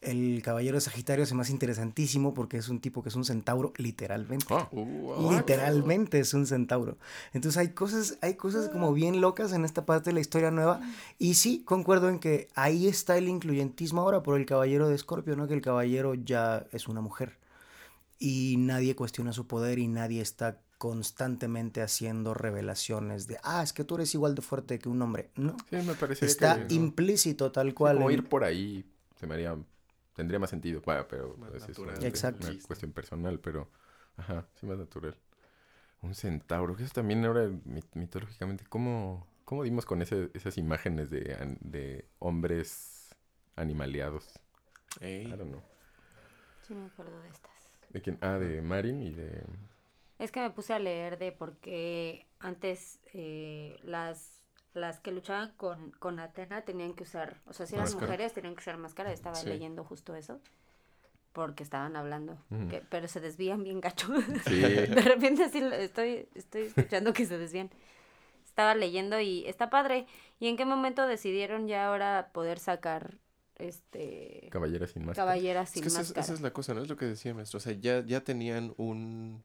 El 0.00 0.42
caballero 0.42 0.76
de 0.76 0.80
Sagitario 0.82 1.24
es 1.24 1.32
más 1.32 1.50
interesantísimo 1.50 2.34
porque 2.34 2.58
es 2.58 2.68
un 2.68 2.80
tipo 2.80 3.02
que 3.02 3.08
es 3.08 3.14
un 3.16 3.24
centauro, 3.24 3.72
literalmente. 3.76 4.46
Ah, 4.50 4.68
Uh, 4.72 4.84
wow. 4.84 5.32
Literalmente 5.32 6.18
es 6.20 6.34
un 6.34 6.46
centauro. 6.46 6.98
Entonces 7.32 7.58
hay 7.58 7.70
cosas, 7.70 8.18
hay 8.20 8.34
cosas 8.34 8.68
como 8.68 8.92
bien 8.92 9.20
locas 9.20 9.52
en 9.52 9.64
esta 9.64 9.86
parte 9.86 10.10
de 10.10 10.14
la 10.14 10.20
historia 10.20 10.50
nueva. 10.50 10.80
Y 11.18 11.34
sí, 11.34 11.62
concuerdo 11.64 12.08
en 12.08 12.18
que 12.18 12.48
ahí 12.54 12.88
está 12.88 13.16
el 13.16 13.28
incluyentismo 13.28 14.02
ahora 14.02 14.22
por 14.22 14.38
el 14.38 14.44
caballero 14.46 14.88
de 14.88 14.94
Escorpio, 14.94 15.36
¿no? 15.36 15.46
Que 15.48 15.54
el 15.54 15.62
caballero 15.62 16.14
ya 16.14 16.66
es 16.72 16.88
una 16.88 17.00
mujer. 17.00 17.38
Y 18.18 18.56
nadie 18.58 18.96
cuestiona 18.96 19.32
su 19.32 19.46
poder 19.46 19.78
y 19.78 19.88
nadie 19.88 20.20
está 20.20 20.60
constantemente 20.88 21.82
haciendo 21.82 22.32
revelaciones 22.32 23.26
de, 23.26 23.38
ah, 23.42 23.62
es 23.62 23.72
que 23.72 23.84
tú 23.84 23.96
eres 23.96 24.14
igual 24.14 24.34
de 24.34 24.42
fuerte 24.42 24.78
que 24.78 24.88
un 24.88 25.02
hombre. 25.02 25.30
No. 25.34 25.56
Sí, 25.68 25.76
me 25.76 25.94
parece 25.94 26.26
Está 26.26 26.66
que... 26.66 26.74
implícito 26.74 27.50
tal 27.50 27.68
Sí, 27.68 27.74
cual. 27.74 27.96
como 27.96 28.10
en- 28.10 28.14
ir 28.18 28.28
por 28.28 28.44
ahí 28.44 28.84
se 29.18 29.26
me 29.26 29.34
haría... 29.34 29.56
Tendría 30.14 30.38
más 30.38 30.48
sentido, 30.48 30.80
bueno, 30.82 31.06
pero 31.08 31.36
Más 31.36 31.50
pues, 31.50 31.62
es 31.64 31.68
natural. 31.70 31.98
una, 31.98 32.06
Exacto. 32.08 32.46
una 32.48 32.58
cuestión 32.62 32.92
personal, 32.92 33.38
pero... 33.40 33.68
Ajá, 34.16 34.46
sí, 34.54 34.64
más 34.66 34.78
natural. 34.78 35.14
Un 36.02 36.14
centauro, 36.14 36.76
que 36.76 36.84
eso 36.84 36.92
también 36.94 37.24
ahora 37.24 37.48
mit- 37.48 37.94
mitológicamente, 37.94 38.64
¿cómo, 38.68 39.26
cómo 39.44 39.62
dimos 39.64 39.84
con 39.84 40.00
ese, 40.02 40.30
esas 40.34 40.56
imágenes 40.56 41.10
de, 41.10 42.06
hombres 42.18 43.10
animaleados? 43.56 44.40
Ey. 45.00 45.26
I 45.26 45.30
don't 45.36 45.50
know. 45.50 45.62
Sí, 46.66 46.74
me 46.74 46.86
acuerdo 46.86 47.20
de 47.20 47.28
estas. 47.28 47.50
¿De 47.90 48.00
quién? 48.00 48.18
Ah, 48.20 48.38
de 48.38 48.62
Marin 48.62 49.02
y 49.02 49.10
de... 49.12 49.44
Es 50.18 50.32
que 50.32 50.40
me 50.40 50.50
puse 50.50 50.72
a 50.72 50.78
leer 50.78 51.18
de 51.18 51.32
por 51.32 51.56
qué 51.58 52.26
antes 52.38 53.00
eh, 53.12 53.78
las, 53.82 54.40
las 54.74 54.98
que 55.00 55.12
luchaban 55.12 55.52
con, 55.56 55.90
con 55.92 56.18
Atena 56.20 56.62
tenían 56.62 56.94
que 56.94 57.02
usar, 57.02 57.40
o 57.46 57.52
sea, 57.52 57.66
si 57.66 57.74
eran 57.74 57.84
Máscara. 57.84 58.06
mujeres 58.06 58.32
tenían 58.32 58.54
que 58.54 58.60
usar 58.60 58.78
máscara. 58.78 59.12
Estaba 59.12 59.36
Sí. 59.36 59.46
leyendo 59.48 59.84
justo 59.84 60.14
eso. 60.14 60.40
Porque 61.32 61.62
estaban 61.62 61.96
hablando. 61.96 62.38
Que- 62.70 62.82
pero 62.88 63.08
se 63.08 63.20
desvían 63.20 63.62
bien 63.62 63.82
gacho. 63.82 64.08
Sí. 64.46 64.60
De 65.00 65.02
repente 65.02 65.44
así 65.44 65.60
lo- 65.60 65.74
estoy, 65.74 66.28
estoy 66.34 66.62
escuchando 66.62 67.12
que 67.12 67.26
se 67.26 67.36
desvían. 67.36 67.68
Estaba 68.46 68.74
leyendo 68.74 69.20
y 69.20 69.44
está 69.46 69.68
padre. 69.68 70.06
¿Y 70.40 70.48
en 70.48 70.56
qué 70.56 70.64
momento 70.64 71.06
decidieron 71.06 71.68
ya 71.68 71.88
ahora 71.88 72.30
poder 72.32 72.58
sacar 72.58 73.18
este 73.58 74.48
Caballera 74.50 74.86
sin 74.86 75.04
máscara. 75.04 75.26
caballeras 75.26 75.68
Es 75.68 75.74
sin 75.74 75.82
que 75.82 75.88
esa 75.88 76.00
es, 76.00 76.08
máscara? 76.08 76.24
esa 76.24 76.32
es 76.34 76.40
la 76.40 76.52
cosa, 76.52 76.72
¿no? 76.74 76.82
Es 76.82 76.88
lo 76.88 76.96
que 76.96 77.04
decía 77.04 77.34
maestro. 77.34 77.58
O 77.58 77.60
sea, 77.60 77.72
ya, 77.74 78.02
ya 78.04 78.22
tenían 78.24 78.72
un, 78.78 79.44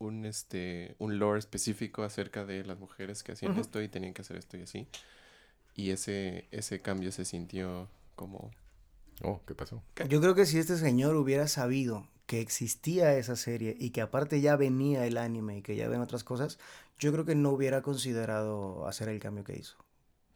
un, 0.00 0.24
este, 0.24 0.96
un 0.98 1.18
lore 1.18 1.38
específico 1.38 2.02
acerca 2.02 2.44
de 2.44 2.64
las 2.64 2.78
mujeres 2.78 3.22
que 3.22 3.32
hacían 3.32 3.52
Ujú. 3.52 3.60
esto 3.60 3.82
y 3.82 3.88
tenían 3.88 4.14
que 4.14 4.22
hacer 4.22 4.36
esto 4.36 4.56
y 4.56 4.62
así. 4.62 4.88
Y 5.76 5.90
ese, 5.90 6.48
ese 6.50 6.80
cambio 6.80 7.12
se 7.12 7.24
sintió 7.24 7.88
como... 8.16 8.50
Oh, 9.22 9.40
¿qué 9.46 9.54
pasó? 9.54 9.82
Yo 10.08 10.20
creo 10.20 10.34
que 10.34 10.46
si 10.46 10.58
este 10.58 10.76
señor 10.76 11.14
hubiera 11.16 11.46
sabido 11.46 12.08
que 12.26 12.40
existía 12.40 13.14
esa 13.16 13.36
serie 13.36 13.76
y 13.78 13.90
que 13.90 14.00
aparte 14.00 14.40
ya 14.40 14.56
venía 14.56 15.06
el 15.06 15.18
anime 15.18 15.58
y 15.58 15.62
que 15.62 15.76
ya 15.76 15.88
ven 15.88 16.00
otras 16.00 16.24
cosas, 16.24 16.58
yo 16.98 17.12
creo 17.12 17.26
que 17.26 17.34
no 17.34 17.50
hubiera 17.50 17.82
considerado 17.82 18.86
hacer 18.86 19.08
el 19.10 19.20
cambio 19.20 19.44
que 19.44 19.58
hizo. 19.58 19.76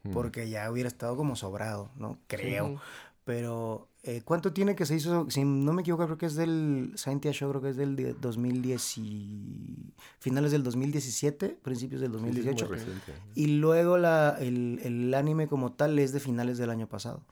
Mm. 0.03 0.12
Porque 0.12 0.51
ya 0.51 0.70
hubiera 0.70 0.89
estado 0.89 1.16
como 1.16 1.36
sobrado, 1.36 1.91
¿no? 1.97 2.19
Creo. 2.27 2.66
Ujú. 2.66 2.81
Pero, 3.24 3.88
eh, 4.02 4.20
¿cuánto 4.22 4.52
tiene 4.52 4.76
que 4.76 4.84
se 4.84 4.96
hizo? 4.96 5.30
Si 5.30 5.44
no 5.44 5.72
me 5.72 5.80
equivoco, 5.80 6.05
creo 6.05 6.18
que 6.18 6.26
es 6.26 6.34
del 6.34 6.92
Scientia 6.96 7.32
Show, 7.32 7.48
creo 7.51 7.62
que 7.62 7.70
es 7.70 7.76
del 7.76 7.96
de- 7.96 8.12
2010 8.12 8.98
y... 8.98 9.94
finales 10.18 10.52
del 10.52 10.62
2017, 10.62 11.59
principios 11.62 12.02
del 12.02 12.10
Sí, 12.12 12.18
sí, 12.18 12.18
es 12.18 12.22
muy 12.34 12.42
2018. 12.42 12.66
reciente. 12.72 13.12
y 13.34 13.46
luego 13.46 13.96
la, 13.96 14.36
el, 14.40 14.78
el 14.84 15.14
anime 15.14 15.48
como 15.48 15.72
tal 15.72 15.98
es 15.98 16.12
de 16.12 16.20
finales 16.20 16.59
del 16.59 16.68
año 16.68 16.86
pasado. 16.86 17.24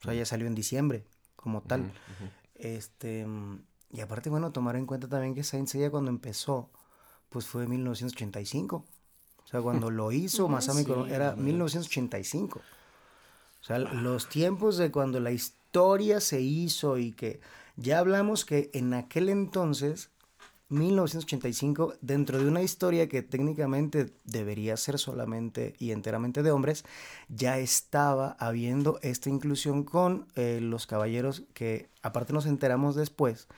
O 0.00 0.04
sea, 0.04 0.12
ya 0.14 0.26
salió 0.26 0.46
en 0.46 0.54
diciembre. 0.54 1.06
como 1.34 1.62
tal. 1.62 1.90
Este, 2.54 3.26
y 3.90 4.00
aparte, 4.00 4.28
bueno, 4.28 4.52
tomar 4.52 4.76
en 4.76 4.84
cuenta 4.84 5.08
también 5.08 5.34
que 5.34 5.44
Saint 5.44 5.66
Seiya 5.68 5.90
cuando 5.90 6.10
empezó, 6.10 6.70
pues 7.30 7.46
fue 7.46 7.64
en 7.64 7.70
1985. 7.70 8.76
O 9.44 9.46
sea, 9.50 9.62
cuando 9.62 9.90
lo 9.90 10.12
hizo 10.12 10.46
Masami 10.48 10.84
Kurumada 10.84 11.14
era 11.14 11.36
1985. 11.36 12.60
O 13.60 13.64
sea, 13.64 13.78
los 13.78 14.28
tiempos 14.28 14.76
de 14.76 14.90
cuando 14.90 15.20
la 15.20 15.32
historia 15.32 16.20
se 16.20 16.40
hizo 16.40 16.98
y 16.98 17.12
que 17.12 17.40
ya 17.76 17.98
hablamos 17.98 18.44
que 18.44 18.70
en 18.72 18.94
aquel 18.94 19.28
entonces 19.28 20.10
1985, 20.70 21.94
dentro 22.00 22.38
de 22.38 22.46
una 22.46 22.62
historia 22.62 23.08
que 23.08 23.22
técnicamente 23.22 24.12
debería 24.24 24.76
ser 24.76 24.98
solamente 24.98 25.74
y 25.78 25.92
enteramente 25.92 26.42
de 26.42 26.50
hombres, 26.50 26.84
ya 27.28 27.58
estaba 27.58 28.36
habiendo 28.38 28.98
esta 29.02 29.30
inclusión 29.30 29.84
con 29.84 30.26
eh, 30.34 30.60
los 30.60 30.86
caballeros 30.86 31.44
que, 31.54 31.88
aparte 32.02 32.32
nos 32.32 32.46
enteramos 32.46 32.96
después, 32.96 33.48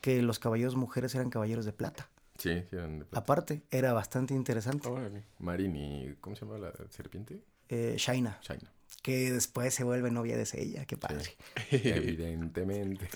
que 0.00 0.22
los 0.22 0.38
caballeros 0.38 0.76
mujeres 0.76 1.14
eran 1.14 1.30
caballeros 1.30 1.64
de 1.64 1.72
plata. 1.72 2.08
Sí, 2.38 2.62
sí, 2.70 2.76
eran 2.76 3.00
de 3.00 3.04
plata. 3.04 3.20
Aparte, 3.20 3.62
era 3.70 3.92
bastante 3.92 4.34
interesante. 4.34 4.88
Órale. 4.88 5.24
Marin 5.38 5.76
y... 5.76 6.14
¿Cómo 6.20 6.36
se 6.36 6.46
llama 6.46 6.58
la 6.58 6.72
serpiente? 6.88 7.42
Eh, 7.68 7.96
Shaina, 7.98 8.38
China. 8.40 8.70
Que 9.02 9.32
después 9.32 9.74
se 9.74 9.84
vuelve 9.84 10.10
novia 10.10 10.36
de 10.36 10.46
ella, 10.54 10.84
qué 10.86 10.96
padre. 10.96 11.36
Evidentemente. 11.70 13.08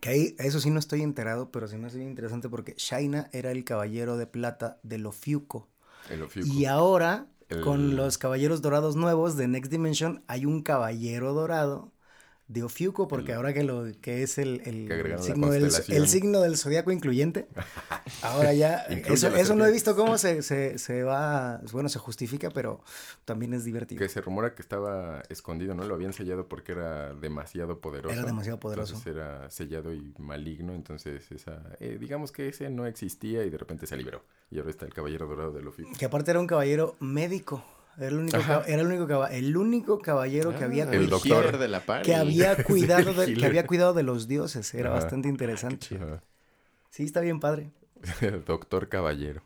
Que 0.00 0.08
ahí, 0.08 0.36
eso 0.38 0.60
sí 0.60 0.70
no 0.70 0.78
estoy 0.80 1.02
enterado, 1.02 1.50
pero 1.50 1.68
sí 1.68 1.76
me 1.76 1.86
hace 1.86 2.02
interesante 2.02 2.48
porque 2.48 2.74
Shaina 2.76 3.28
era 3.32 3.52
el 3.52 3.64
caballero 3.64 4.16
de 4.16 4.26
plata 4.26 4.78
de 4.82 4.98
Lofiuco. 4.98 5.68
El 6.10 6.22
Ofiuco. 6.22 6.52
Y 6.52 6.64
ahora, 6.64 7.26
El- 7.48 7.60
con 7.60 7.94
los 7.94 8.18
caballeros 8.18 8.62
dorados 8.62 8.96
nuevos 8.96 9.36
de 9.36 9.46
Next 9.46 9.70
Dimension, 9.70 10.24
hay 10.26 10.44
un 10.44 10.62
caballero 10.62 11.32
dorado 11.34 11.92
de 12.52 12.62
Ofiuco, 12.62 13.08
porque 13.08 13.32
El- 13.32 13.36
ahora 13.38 13.52
que 13.52 13.62
lo 13.62 13.84
que 14.00 14.22
es 14.22 14.38
el, 14.38 14.60
el 14.66 14.86
Que 14.88 15.16
signo, 15.18 15.50
del, 15.50 15.62
constelación. 15.62 15.96
el 15.96 16.08
signo 16.08 16.40
del 16.40 16.56
zodiaco 16.56 16.92
incluyente, 16.92 17.46
ahora 18.22 18.52
ya, 18.52 18.78
eso, 18.88 19.28
eso 19.34 19.54
no 19.54 19.64
he 19.66 19.72
visto 19.72 19.96
cómo 19.96 20.18
se, 20.18 20.42
se, 20.42 20.78
se 20.78 21.02
va, 21.02 21.60
bueno, 21.72 21.88
se 21.88 21.98
justifica, 21.98 22.50
pero 22.50 22.80
también 23.24 23.54
es 23.54 23.64
divertido. 23.64 23.98
Que 23.98 24.08
se 24.08 24.20
rumora 24.20 24.54
que 24.54 24.62
estaba 24.62 25.22
escondido, 25.28 25.74
¿no? 25.74 25.84
Lo 25.84 25.94
habían 25.94 26.12
sellado 26.12 26.46
porque 26.48 26.72
era 26.72 27.14
demasiado 27.14 27.80
poderoso. 27.80 28.14
Era 28.14 28.24
demasiado 28.24 28.60
poderoso. 28.60 28.94
Entonces 28.94 29.14
era 29.14 29.50
sellado 29.50 29.92
y 29.94 30.14
maligno. 30.18 30.74
Entonces, 30.74 31.30
esa, 31.32 31.62
eh, 31.80 31.96
digamos 32.00 32.32
que 32.32 32.48
ese 32.48 32.68
no 32.70 32.86
existía 32.86 33.44
y 33.44 33.50
de 33.50 33.58
repente 33.58 33.86
se 33.86 33.96
liberó. 33.96 34.22
Y 34.50 34.58
ahora 34.58 34.70
está 34.70 34.84
el 34.84 34.92
Caballero 34.92 35.26
Dorado 35.26 35.52
de 35.52 35.62
Luffy. 35.62 35.84
Que 35.98 36.04
aparte 36.04 36.30
era 36.30 36.40
un 36.40 36.46
caballero 36.46 36.96
médico. 37.00 37.64
Era 37.98 38.08
el 38.08 38.18
único, 38.18 38.36
Ajá. 38.38 38.62
cab- 38.62 38.64
era 38.68 38.80
el 38.82 38.86
único, 38.86 39.06
caba- 39.06 39.30
el 39.32 39.56
único 39.56 39.98
caballero 40.00 40.56
que 40.56 40.64
había 40.64 40.84
Ah, 40.84 40.92
El 40.94 41.10
doctor. 41.10 41.44
healer 41.44 41.58
de 41.58 41.68
la 41.68 41.80
party. 41.84 42.06
que 42.06 42.14
había 42.14 42.56
cuidado 42.64 43.12
de, 43.14 43.34
que 43.34 43.44
había 43.46 43.66
cuidado 43.66 43.92
de 43.94 44.02
los 44.02 44.26
dioses. 44.28 44.72
Era 44.74 44.90
Ajá. 44.90 45.00
bastante 45.00 45.28
interesante. 45.28 45.86
Ajá. 45.96 46.22
Sí, 46.90 47.04
está 47.04 47.20
bien 47.20 47.38
padre. 47.40 47.70
Doctor 48.46 48.88
Caballero. 48.88 49.42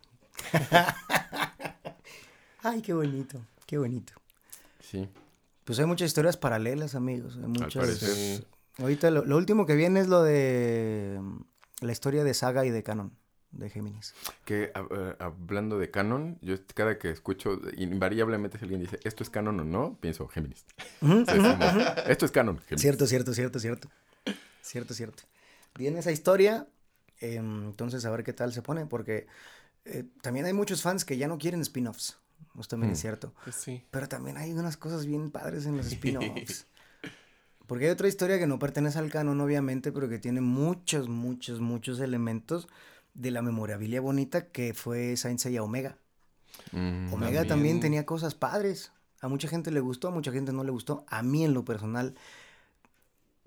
Ay, 2.63 2.83
qué 2.83 2.93
bonito, 2.93 3.41
qué 3.67 3.79
bonito. 3.79 4.13
Sí. 4.81 5.09
Pues 5.65 5.79
hay 5.79 5.87
muchas 5.87 6.07
historias 6.07 6.37
paralelas, 6.37 6.95
amigos. 6.95 7.37
Hay 7.37 7.43
Al 7.45 7.49
muchas. 7.49 7.75
parecer. 7.85 8.47
Ahorita 8.79 9.11
lo, 9.11 9.25
lo 9.25 9.37
último 9.37 9.67
que 9.67 9.75
viene 9.75 10.01
es 10.01 10.09
lo 10.09 10.23
de 10.23 11.19
mm, 11.21 11.41
la 11.83 11.93
historia 11.93 12.25
de 12.25 12.35
Saga 12.35 12.65
y 12.67 12.71
de 12.71 12.83
Canon, 12.83 13.13
de 13.59 13.71
Géminis. 13.71 14.15
Que 14.45 14.73
hab- 14.75 14.89
eh, 14.91 15.17
hablando 15.19 15.79
de 15.79 15.91
canon, 15.91 16.39
yo 16.43 16.55
cada 16.75 16.99
que 16.99 17.11
escucho, 17.11 17.61
invariablemente 17.77 18.59
si 18.59 18.65
alguien 18.65 18.81
dice 18.81 18.99
esto 19.05 19.23
es 19.23 19.31
canon 19.31 19.61
o 19.61 19.65
no, 19.65 19.97
pienso 20.01 20.27
Géminis. 20.29 20.65
Ujú, 21.01 21.21
O 21.23 21.25
sea, 21.25 21.35
es 21.35 21.41
ujú, 21.41 21.51
como, 21.53 21.67
ujú. 21.67 22.11
esto 22.11 22.25
es 22.27 22.33
canon. 22.33 22.59
Géminis. 22.59 22.83
Cierto, 22.83 23.07
cierto, 23.07 23.33
cierto, 23.35 23.59
cierto. 23.59 23.89
Cierto, 24.63 24.95
cierto. 24.95 25.23
Viene 25.77 25.99
esa 26.01 26.11
historia, 26.13 26.67
em, 27.21 27.65
entonces 27.67 28.05
a 28.05 28.11
ver 28.11 28.25
qué 28.25 28.33
tal 28.33 28.53
se 28.53 28.63
pone, 28.63 28.87
porque 28.87 29.27
eh, 29.85 30.05
también 30.23 30.47
hay 30.47 30.53
muchos 30.53 30.83
fans 30.83 31.05
que 31.05 31.17
ya 31.17 31.29
no 31.29 31.39
quieren 31.39 31.61
spin-offs. 31.61 32.19
Eso 32.59 32.69
también 32.69 32.93
es 32.93 32.99
Mm. 32.99 33.03
cierto. 33.03 33.33
Pues 33.45 33.57
sí. 33.57 33.85
Pero 33.91 34.09
también 34.09 34.37
hay 34.37 34.53
unas 34.53 34.77
cosas 34.77 35.07
bien 35.07 35.31
padres 35.31 35.67
en 35.67 35.77
los 35.77 35.87
spin-offs. 35.87 36.67
Porque 37.67 37.87
hay 37.87 37.91
otra 37.91 38.07
historia 38.09 38.39
que 38.39 38.47
no 38.47 38.59
pertenece 38.61 38.99
al 38.99 39.11
canon, 39.11 39.41
obviamente, 39.41 39.91
pero 39.91 40.09
que 40.09 40.19
tiene 40.21 40.41
muchos, 40.41 41.09
muchos, 41.09 41.61
muchos 41.61 41.99
elementos 42.01 42.69
de 43.17 43.31
la 43.31 43.43
memorabilia 43.43 44.01
bonita 44.01 44.49
que 44.49 44.75
fue 44.75 45.17
Saint 45.17 45.41
Seiya 45.41 45.63
Omega. 45.63 45.99
Mm, 46.73 47.13
Omega 47.13 47.41
también. 47.41 47.49
también. 47.49 47.81
tenía 47.81 48.07
cosas 48.07 48.35
padres. 48.35 48.93
A 49.21 49.29
mucha 49.29 49.49
gente 49.49 49.71
le 49.71 49.81
gustó, 49.81 50.09
a 50.09 50.11
mucha 50.11 50.31
gente 50.31 50.53
no 50.53 50.63
le 50.63 50.71
gustó. 50.71 51.05
A 51.09 51.23
mí 51.23 51.45
en 51.45 51.55
lo 51.55 51.65
personal 51.65 52.15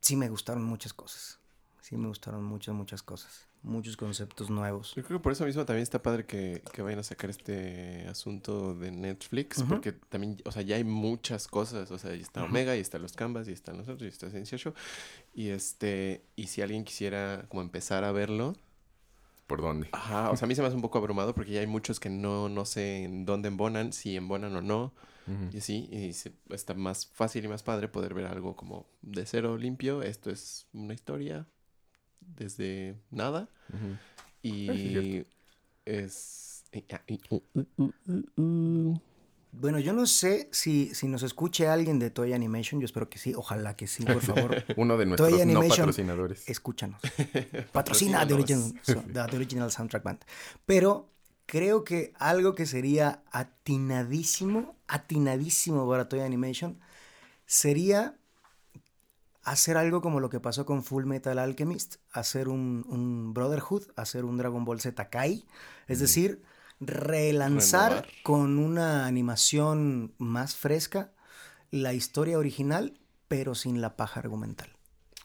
sí 0.01 0.15
me 0.15 0.29
gustaron 0.29 0.63
muchas 0.63 0.93
cosas. 0.93 1.39
Sí 1.81 1.95
me 1.97 2.07
gustaron 2.07 2.43
muchas, 2.43 2.73
muchas 2.75 3.03
cosas. 3.03 3.47
Muchos 3.61 3.97
conceptos 3.97 4.49
nuevos. 4.49 4.95
Yo 4.95 5.03
creo 5.03 5.19
que 5.19 5.23
por 5.23 5.33
eso 5.33 5.45
mismo 5.45 5.65
también 5.65 5.83
está 5.83 6.01
padre 6.01 6.25
que, 6.25 6.63
que 6.71 6.81
vayan 6.81 6.99
a 6.99 7.03
sacar 7.03 7.29
este 7.29 8.07
asunto 8.07 8.73
de 8.73 8.89
Netflix, 8.89 9.61
porque 9.63 9.91
también, 9.91 10.37
o 10.45 10.51
sea, 10.51 10.61
ya 10.61 10.77
hay 10.77 10.85
muchas 10.85 11.47
cosas, 11.47 11.91
o 11.91 11.97
sea, 11.97 12.15
ya 12.15 12.21
está 12.21 12.45
Omega, 12.45 12.77
y 12.77 12.79
están 12.79 13.01
los 13.01 13.13
Canvas, 13.13 13.49
y 13.49 13.51
están 13.51 13.77
los 13.77 13.89
otros, 13.89 14.03
y 14.03 14.07
está 14.07 14.29
Sensei 14.29 14.57
Show, 14.57 14.73
y 15.33 15.49
este, 15.49 16.23
y 16.37 16.47
si 16.47 16.61
alguien 16.61 16.85
quisiera 16.85 17.47
como 17.49 17.61
empezar 17.61 18.05
a 18.05 18.13
verlo, 18.13 18.55
¿Por 19.49 19.61
dónde? 19.61 19.89
ajá, 19.91 20.31
o 20.31 20.37
sea, 20.37 20.45
a 20.45 20.49
mí 20.49 20.55
se 20.55 20.61
me 20.61 20.67
hace 20.67 20.75
un 20.77 20.81
poco 20.83 20.97
abrumado 20.99 21.33
porque 21.35 21.51
ya 21.53 21.61
hay 21.61 21.67
muchos 21.67 21.99
que 21.99 22.09
no, 22.09 22.49
no 22.49 22.65
sé 22.65 23.03
en 23.03 23.25
dónde 23.25 23.49
embonan, 23.49 23.91
si 23.93 24.15
embonan 24.15 24.55
o 24.55 24.61
no, 24.61 24.93
y 25.51 25.57
así, 25.59 25.89
y 25.91 26.13
se- 26.13 26.33
está 26.49 26.73
más 26.75 27.07
fácil 27.07 27.45
y 27.45 27.47
más 27.49 27.63
padre 27.63 27.87
poder 27.89 28.13
ver 28.13 28.25
algo 28.27 28.55
como 28.55 28.87
de 29.01 29.25
cero 29.25 29.57
limpio, 29.57 30.03
esto 30.03 30.31
es 30.31 30.67
una 30.73 30.93
historia 30.93 31.47
desde 32.21 32.97
nada, 33.11 33.49
y 34.43 35.25
es... 35.85 36.65
Bueno, 39.59 39.77
yo 39.79 39.91
no 39.91 40.05
sé 40.07 40.47
si, 40.53 40.95
si 40.95 41.09
nos 41.09 41.21
escuche 41.21 41.67
alguien 41.67 41.99
de 41.99 42.09
Toy 42.09 42.31
Animation. 42.31 42.79
Yo 42.79 42.85
espero 42.85 43.09
que 43.09 43.19
sí. 43.19 43.33
Ojalá 43.35 43.75
que 43.75 43.87
sí, 43.87 44.05
por 44.05 44.21
favor. 44.21 44.63
Uno 44.77 44.97
de 44.97 45.05
nuestros 45.05 45.29
Toy 45.29 45.45
no 45.45 45.59
patrocinadores. 45.61 46.47
Escúchanos. 46.47 47.01
Patrocina 47.73 48.25
The. 48.25 48.33
Original, 48.35 48.73
so- 48.83 49.03
The 49.11 49.35
Original 49.35 49.69
Soundtrack 49.69 50.03
Band. 50.03 50.19
Pero 50.65 51.09
creo 51.45 51.83
que 51.83 52.13
algo 52.19 52.55
que 52.55 52.65
sería 52.65 53.21
atinadísimo, 53.31 54.77
atinadísimo 54.87 55.89
para 55.89 56.07
Toy 56.07 56.21
Animation, 56.21 56.79
sería 57.45 58.15
hacer 59.43 59.75
algo 59.75 59.99
como 60.01 60.21
lo 60.21 60.29
que 60.29 60.39
pasó 60.39 60.65
con 60.65 60.83
Full 60.85 61.03
Metal 61.03 61.37
Alchemist, 61.37 61.95
hacer 62.11 62.47
un, 62.47 62.85
un 62.87 63.33
Brotherhood, 63.33 63.83
hacer 63.97 64.23
un 64.23 64.37
Dragon 64.37 64.63
Ball 64.63 64.79
Z 64.79 65.09
Kai, 65.09 65.43
es 65.87 65.99
decir, 65.99 66.43
relanzar 66.79 67.91
Renovar. 67.91 68.09
con 68.23 68.57
una 68.59 69.05
animación 69.05 70.13
más 70.17 70.55
fresca 70.55 71.11
la 71.71 71.93
historia 71.93 72.37
original, 72.37 72.99
pero 73.27 73.53
sin 73.55 73.81
la 73.81 73.95
paja 73.95 74.19
argumental. 74.19 74.69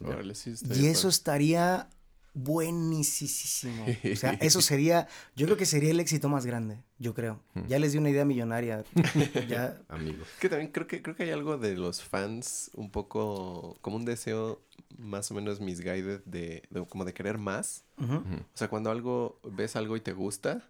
Órale, 0.05 0.35
sí, 0.35 0.51
está 0.51 0.75
Y 0.75 0.81
bien 0.81 0.93
eso 0.93 1.09
estaría 1.09 1.89
buenísimo. 2.35 3.87
O 4.13 4.17
sea, 4.17 4.33
eso 4.41 4.61
sería, 4.61 5.09
yo 5.37 5.47
creo 5.47 5.57
que 5.57 5.67
sería 5.67 5.91
el 5.91 6.01
éxito 6.01 6.29
más 6.29 6.45
grande, 6.47 6.83
yo 6.99 7.15
creo. 7.15 7.41
Ya 7.69 7.79
les 7.79 7.93
di 7.93 7.99
una 7.99 8.11
idea 8.11 8.25
millonaria. 8.25 8.85
Ya, 9.49 9.81
Amigos. 9.89 10.29
Que 10.41 10.49
también 10.49 10.71
creo 10.73 10.87
que 10.87 11.03
creo 11.03 11.17
que 11.17 11.25
hay 11.25 11.31
algo 11.31 11.59
de 11.59 11.77
los 11.77 12.03
fans 12.03 12.71
un 12.75 12.91
poco 12.91 13.79
como 13.81 13.97
un 13.97 14.05
deseo 14.05 14.61
más 14.99 15.31
o 15.31 15.35
menos 15.35 15.61
misguided 15.61 16.23
de, 16.25 16.63
de 16.71 16.87
como 16.87 17.05
de 17.05 17.15
querer 17.15 17.39
más. 17.39 17.85
O 17.99 18.23
sea, 18.57 18.69
cuando 18.69 18.91
algo 18.91 19.41
ves 19.45 19.77
algo 19.77 19.97
y 19.97 20.01
te 20.01 20.13
gusta, 20.13 20.69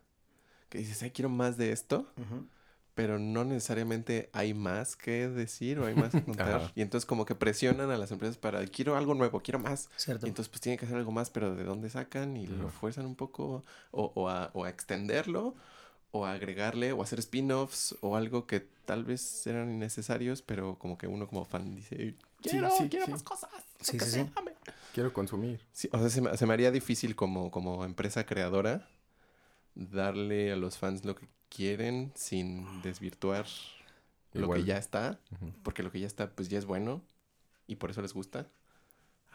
que 0.74 0.80
dices, 0.80 1.02
"Ay, 1.02 1.10
quiero 1.10 1.28
más 1.28 1.56
de 1.56 1.72
esto", 1.72 2.06
pero 2.94 3.18
no 3.18 3.44
necesariamente 3.44 4.30
hay 4.32 4.54
más 4.54 4.94
que 4.96 5.28
decir 5.28 5.78
o 5.80 5.86
hay 5.86 5.94
más 5.94 6.14
que 6.14 6.22
contar. 6.24 6.72
Y 6.76 6.82
entonces 6.82 7.06
como 7.06 7.24
que 7.24 7.34
presionan 7.34 7.90
a 7.90 7.96
las 7.98 8.10
empresas 8.12 8.36
para, 8.36 8.64
"Quiero 8.66 8.96
algo 8.96 9.14
nuevo, 9.14 9.40
quiero 9.40 9.58
más." 9.58 9.88
Cierto. 9.96 10.26
Y 10.26 10.30
entonces 10.30 10.48
pues 10.50 10.60
tienen 10.60 10.78
que 10.78 10.86
hacer 10.86 10.98
algo 10.98 11.12
más, 11.12 11.30
pero 11.30 11.54
¿de 11.54 11.64
dónde 11.64 11.90
sacan? 11.90 12.36
Y 12.36 12.46
lo 12.46 12.68
fuerzan 12.68 13.06
un 13.06 13.16
poco 13.16 13.64
o, 13.90 14.12
o 14.14 14.28
a, 14.28 14.50
o 14.54 14.64
a 14.64 14.68
extenderlo 14.70 15.54
o 16.12 16.26
a 16.26 16.32
agregarle 16.32 16.92
o 16.92 17.00
a 17.00 17.04
hacer 17.04 17.18
spin-offs 17.18 17.96
o 18.00 18.16
algo 18.16 18.46
que 18.46 18.60
tal 18.60 19.04
vez 19.04 19.46
eran 19.46 19.70
innecesarios, 19.72 20.42
pero 20.42 20.78
como 20.78 20.96
que 20.96 21.08
uno 21.08 21.26
como 21.26 21.44
fan 21.44 21.74
dice, 21.74 22.14
quiero, 22.40 22.70
sí, 22.70 22.88
quiero 22.88 23.06
sí. 23.06 23.12
más 23.12 23.22
cosas. 23.24 23.50
Sí, 23.80 23.98
sí, 23.98 24.10
sí. 24.10 24.30
dame". 24.34 24.52
Quiero 24.92 25.12
consumir. 25.12 25.60
Sí, 25.72 25.88
o 25.92 25.98
sea, 25.98 26.08
se 26.08 26.20
me, 26.20 26.36
se 26.36 26.46
me 26.46 26.52
haría 26.54 26.70
difícil 26.70 27.16
como, 27.16 27.50
como 27.50 27.84
empresa 27.84 28.24
creadora 28.26 28.88
darle 29.74 30.52
a 30.52 30.56
los 30.56 30.78
fans 30.78 31.04
lo 31.04 31.14
que 31.14 31.26
quieren 31.48 32.12
sin 32.14 32.82
desvirtuar 32.82 33.46
lo 34.32 34.50
que 34.50 34.64
ya 34.64 34.78
está, 34.78 35.20
porque 35.62 35.82
lo 35.84 35.92
que 35.92 36.00
ya 36.00 36.06
está 36.08 36.28
pues 36.30 36.48
ya 36.48 36.58
es 36.58 36.64
bueno 36.64 37.02
y 37.68 37.76
por 37.76 37.90
eso 37.90 38.02
les 38.02 38.12
gusta. 38.12 38.48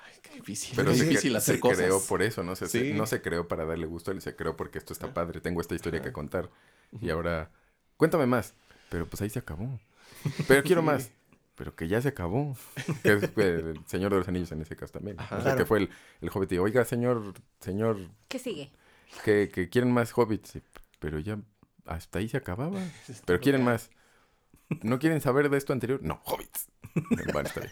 Ay, 0.03 0.13
qué 0.21 0.35
difícil. 0.35 0.73
Pero 0.75 0.91
es 0.91 0.99
difícil 0.99 1.35
hacer 1.35 1.55
se 1.55 1.61
cosas. 1.61 1.77
creó 1.77 2.01
por 2.01 2.21
eso, 2.21 2.43
¿no? 2.43 2.55
Se, 2.57 2.67
se- 2.67 2.91
Sí. 2.91 2.93
no 2.93 3.05
se 3.05 3.21
creó 3.21 3.47
para 3.47 3.63
darle 3.65 3.85
gusto, 3.85 4.17
se 4.19 4.35
creó 4.35 4.57
porque 4.57 4.77
esto 4.77 4.91
está 4.93 5.13
padre, 5.13 5.39
tengo 5.39 5.61
esta 5.61 5.75
historia 5.75 6.01
que 6.01 6.11
contar. 6.11 6.49
Y 7.01 7.09
ahora, 7.11 7.49
cuéntame 7.95 8.25
más. 8.25 8.53
Pero 8.89 9.07
pues 9.07 9.21
ahí 9.21 9.29
se 9.29 9.39
acabó. 9.39 9.79
Pero 10.47 10.63
quiero 10.63 10.81
más. 10.81 11.11
pero 11.55 11.75
que 11.75 11.87
ya 11.87 12.01
se 12.01 12.09
acabó. 12.09 12.57
Que 13.03 13.13
es 13.13 13.23
el 13.37 13.79
Señor 13.85 14.11
de 14.11 14.17
los 14.19 14.27
Anillos 14.27 14.51
en 14.51 14.61
ese 14.61 14.75
caso 14.75 14.93
también. 14.93 15.17
Ajá. 15.19 15.35
o 15.35 15.39
sea, 15.39 15.43
Claro. 15.51 15.57
que 15.59 15.65
fue 15.65 15.77
el, 15.79 15.89
el 16.21 16.29
hobbit 16.33 16.51
y 16.53 16.57
oiga, 16.57 16.83
señor, 16.85 17.33
señor, 17.61 17.97
¿Qué 18.27 18.39
sigue? 18.39 18.71
Que, 19.23 19.49
que 19.49 19.69
quieren 19.69 19.91
más 19.91 20.11
hobbits. 20.17 20.59
Pero 20.99 21.19
ya 21.19 21.39
hasta 21.85 22.19
ahí 22.19 22.29
se 22.29 22.37
acababa. 22.37 22.79
Pero 23.25 23.39
quieren 23.39 23.63
más. 23.63 23.89
¿No 24.81 24.99
quieren 24.99 25.19
saber 25.21 25.49
de 25.49 25.57
esto 25.57 25.73
anterior? 25.73 25.99
No, 26.03 26.21
hobbits. 26.25 26.67
Bueno, 27.33 27.47
está 27.47 27.61
bien. 27.61 27.71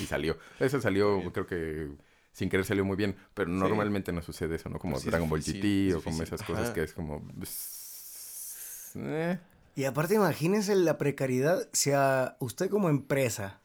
Y 0.00 0.06
salió. 0.06 0.38
Eso 0.58 0.80
salió, 0.80 1.22
creo 1.32 1.46
que 1.46 1.90
sin 2.32 2.48
querer 2.48 2.64
salió 2.64 2.84
muy 2.84 2.96
bien. 2.96 3.16
Pero 3.34 3.50
normalmente 3.50 4.12
no 4.12 4.22
sucede 4.22 4.56
eso, 4.56 4.68
¿no? 4.68 4.78
Como 4.78 4.98
Sí, 4.98 5.08
Dragon 5.10 5.28
Ball 5.28 5.42
GT 5.42 5.94
o 5.94 6.02
como 6.02 6.22
esas 6.22 6.42
cosas 6.42 6.64
Ajá. 6.66 6.74
que 6.74 6.82
es 6.82 6.94
como... 6.94 7.22
eh, 8.96 9.38
Y 9.74 9.84
aparte, 9.84 10.14
imagínense 10.14 10.74
la 10.76 10.98
precariedad. 10.98 11.68
Si 11.72 11.90
a 11.92 12.36
usted 12.40 12.68
como 12.70 12.88
empresa 12.88 13.60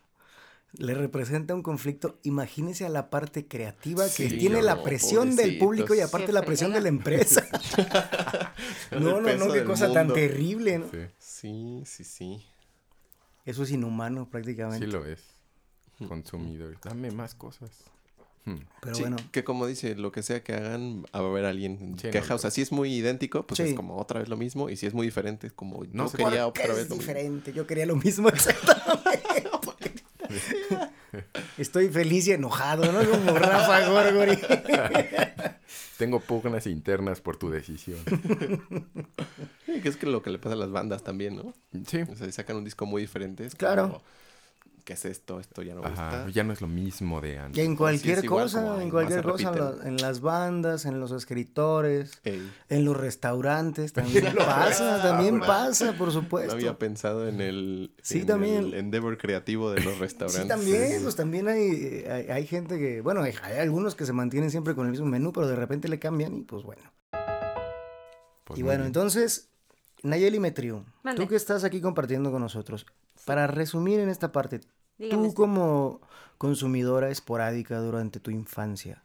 le 0.73 0.93
representa 0.93 1.55
un 1.55 1.63
conflicto, 1.63 2.19
imagínese 2.23 2.85
a 2.85 2.89
la 2.89 3.09
parte 3.09 3.47
creativa 3.47 4.05
que 4.05 4.29
Sí, 4.29 4.37
tiene 4.37 4.57
no, 4.57 4.63
la 4.63 4.83
presión 4.83 5.35
del 5.35 5.57
público 5.57 5.95
y 5.95 6.01
aparte 6.01 6.31
la 6.31 6.43
presión 6.43 6.71
de 6.73 6.81
la 6.81 6.89
empresa. 6.89 7.47
No, 8.91 9.21
no, 9.21 9.33
no, 9.35 9.51
qué 9.53 9.63
cosa 9.63 9.91
tan 9.91 10.13
terrible, 10.13 10.79
¿no? 10.79 10.85
sí, 11.19 11.81
Sí, 11.85 12.03
sí. 12.03 12.45
Eso 13.45 13.63
es 13.63 13.71
inhumano 13.71 14.29
prácticamente. 14.29 14.85
sí 14.85 14.91
lo 14.91 15.05
es. 15.05 15.21
Consumidor. 16.07 16.77
Dame 16.83 17.11
más 17.11 17.33
cosas. 17.33 17.71
Hmm. 18.45 18.57
Pero 18.81 18.95
Sí, 18.95 19.01
bueno, 19.01 19.17
que 19.31 19.43
como 19.43 19.65
dice, 19.67 19.95
lo 19.95 20.11
que 20.11 20.21
sea 20.23 20.41
que 20.43 20.53
hagan, 20.53 21.03
va 21.03 21.07
a 21.11 21.17
haber 21.19 21.45
alguien 21.45 21.97
Sí, 21.99 22.09
queja. 22.11 22.29
no, 22.29 22.35
o 22.35 22.37
sea, 22.39 22.51
si 22.51 22.61
es 22.61 22.71
muy 22.71 22.93
idéntico, 22.93 23.45
pues 23.47 23.57
Sí. 23.57 23.63
es 23.63 23.73
como 23.73 23.97
otra 23.97 24.19
vez 24.19 24.29
lo 24.29 24.37
mismo. 24.37 24.69
Y 24.69 24.77
si 24.77 24.85
es 24.85 24.93
muy 24.93 25.07
diferente, 25.07 25.47
es 25.47 25.53
como 25.53 25.83
No 25.91 26.05
yo 26.05 26.11
quería 26.11 26.43
¿por 26.45 26.53
qué 26.53 26.61
otra 26.63 26.73
vez 26.75 26.83
es 26.83 26.89
lo 26.89 26.95
mismo. 26.95 27.11
diferente? 27.13 27.53
Yo 27.53 27.67
quería 27.67 27.85
lo 27.85 27.95
mismo 27.95 28.29
exactamente. 28.29 29.06
Estoy 31.57 31.89
feliz 31.89 32.27
y 32.27 32.33
enojado, 32.33 32.91
¿no? 32.91 33.09
Como 33.09 33.31
Rafa 33.37 33.87
Gorgori. 33.89 34.37
Tengo 35.97 36.19
pugnas 36.19 36.67
internas 36.67 37.21
por 37.21 37.37
tu 37.37 37.49
decisión. 37.49 37.99
Sí, 39.65 39.81
que 39.81 39.89
es 39.89 39.97
que 39.97 40.05
lo 40.05 40.21
que 40.21 40.29
le 40.29 40.37
pasa 40.37 40.53
a 40.53 40.57
las 40.57 40.71
bandas 40.71 41.03
también, 41.03 41.35
¿no? 41.35 41.53
Sí. 41.87 42.01
O 42.11 42.15
sea, 42.15 42.31
sacan 42.31 42.57
un 42.57 42.63
disco 42.65 42.85
muy 42.85 43.01
diferente. 43.01 43.45
es 43.45 43.55
Claro. 43.55 43.83
como, 43.87 44.03
¿Qué 44.87 44.93
es 44.93 45.03
esto? 45.03 45.41
Esto 45.41 45.63
ya 45.63 45.75
no 45.75 45.83
Ajá, 45.83 45.89
gusta. 46.23 46.29
ya 46.29 46.45
no 46.45 46.53
es 46.53 46.61
lo 46.61 46.69
mismo 46.69 47.19
de 47.19 47.33
Y 47.33 47.35
antes. 47.35 47.65
en 47.65 47.75
cualquier 47.75 48.25
cosa, 48.25 48.81
en 48.81 48.89
cualquier 48.89 49.21
cosa, 49.21 49.49
en, 49.49 49.53
repiten. 49.55 49.79
la- 49.81 49.87
en 49.89 49.97
las 49.97 50.21
bandas, 50.21 50.85
en 50.85 51.01
los 51.01 51.11
escritores, 51.11 52.21
Ey, 52.23 52.49
en 52.69 52.85
los 52.85 52.95
restaurantes, 52.95 53.91
también 54.31 54.33
pasa, 54.33 55.01
también 55.03 55.41
pasa, 55.41 55.91
por 55.97 56.07
no 56.07 56.13
supuesto. 56.13 56.53
había 56.53 56.79
pensado 56.79 57.27
en 57.27 57.41
el, 57.41 57.91
Sí, 58.01 58.19
en 58.19 58.27
también. 58.27 58.63
el 58.67 58.73
endeavor 58.75 59.17
creativo 59.17 59.71
de 59.71 59.81
los 59.83 59.97
restaurantes. 59.99 60.43
Sí, 60.43 60.47
también, 60.47 61.03
pues 61.03 61.17
también 61.17 61.49
hay, 61.49 62.05
hay, 62.09 62.27
hay 62.29 62.47
gente 62.47 62.79
que, 62.79 63.01
bueno, 63.01 63.23
hay, 63.23 63.33
hay 63.43 63.57
algunos 63.57 63.93
que 63.93 64.05
se 64.05 64.13
mantienen 64.13 64.51
siempre 64.51 64.73
con 64.73 64.85
el 64.85 64.91
mismo 64.91 65.07
menú, 65.07 65.33
pero 65.33 65.47
de 65.47 65.57
repente 65.57 65.89
le 65.89 65.99
cambian 65.99 66.33
y 66.33 66.43
pues 66.43 66.63
bueno. 66.63 66.83
Pues 68.45 68.57
y 68.57 68.63
bueno, 68.63 68.83
bien. 68.83 68.87
entonces, 68.87 69.49
Nayeli 70.03 70.39
Metriu, 70.39 70.85
Mande. 71.03 71.21
tú 71.21 71.27
que 71.27 71.35
estás 71.35 71.65
aquí 71.65 71.81
compartiendo 71.81 72.31
con 72.31 72.41
nosotros, 72.41 72.85
para 73.25 73.47
resumir 73.47 73.99
en 73.99 74.07
esta 74.07 74.31
parte, 74.31 74.61
Dígame. 74.97 75.27
tú 75.27 75.33
como 75.33 76.01
consumidora 76.37 77.09
esporádica 77.09 77.79
durante 77.79 78.19
tu 78.19 78.31
infancia, 78.31 79.03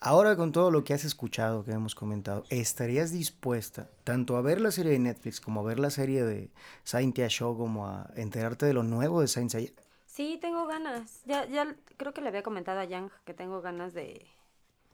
ahora 0.00 0.36
con 0.36 0.52
todo 0.52 0.70
lo 0.70 0.84
que 0.84 0.94
has 0.94 1.04
escuchado, 1.04 1.64
que 1.64 1.72
hemos 1.72 1.94
comentado, 1.94 2.44
¿estarías 2.50 3.12
dispuesta 3.12 3.88
tanto 4.04 4.36
a 4.36 4.42
ver 4.42 4.60
la 4.60 4.70
serie 4.70 4.92
de 4.92 4.98
Netflix 4.98 5.40
como 5.40 5.60
a 5.60 5.64
ver 5.64 5.78
la 5.78 5.90
serie 5.90 6.22
de 6.24 6.50
Saint 6.84 7.16
Show 7.16 7.56
como 7.56 7.86
a 7.86 8.10
enterarte 8.16 8.66
de 8.66 8.74
lo 8.74 8.82
nuevo 8.82 9.20
de 9.20 9.28
Saint 9.28 9.50
Seiya? 9.50 9.72
Sí, 10.06 10.36
tengo 10.40 10.66
ganas. 10.66 11.22
Ya, 11.26 11.46
ya 11.46 11.76
creo 11.96 12.12
que 12.12 12.20
le 12.20 12.28
había 12.28 12.42
comentado 12.42 12.80
a 12.80 12.84
Yang 12.84 13.12
que 13.24 13.34
tengo 13.34 13.60
ganas 13.62 13.94
de. 13.94 14.26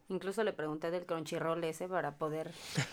Incluso 0.09 0.44
le 0.44 0.52
pregunté 0.52 0.90
del 0.90 1.06
Crunchyroll 1.06 1.64
ese 1.64 1.89
para 1.89 2.12
poder. 2.16 2.52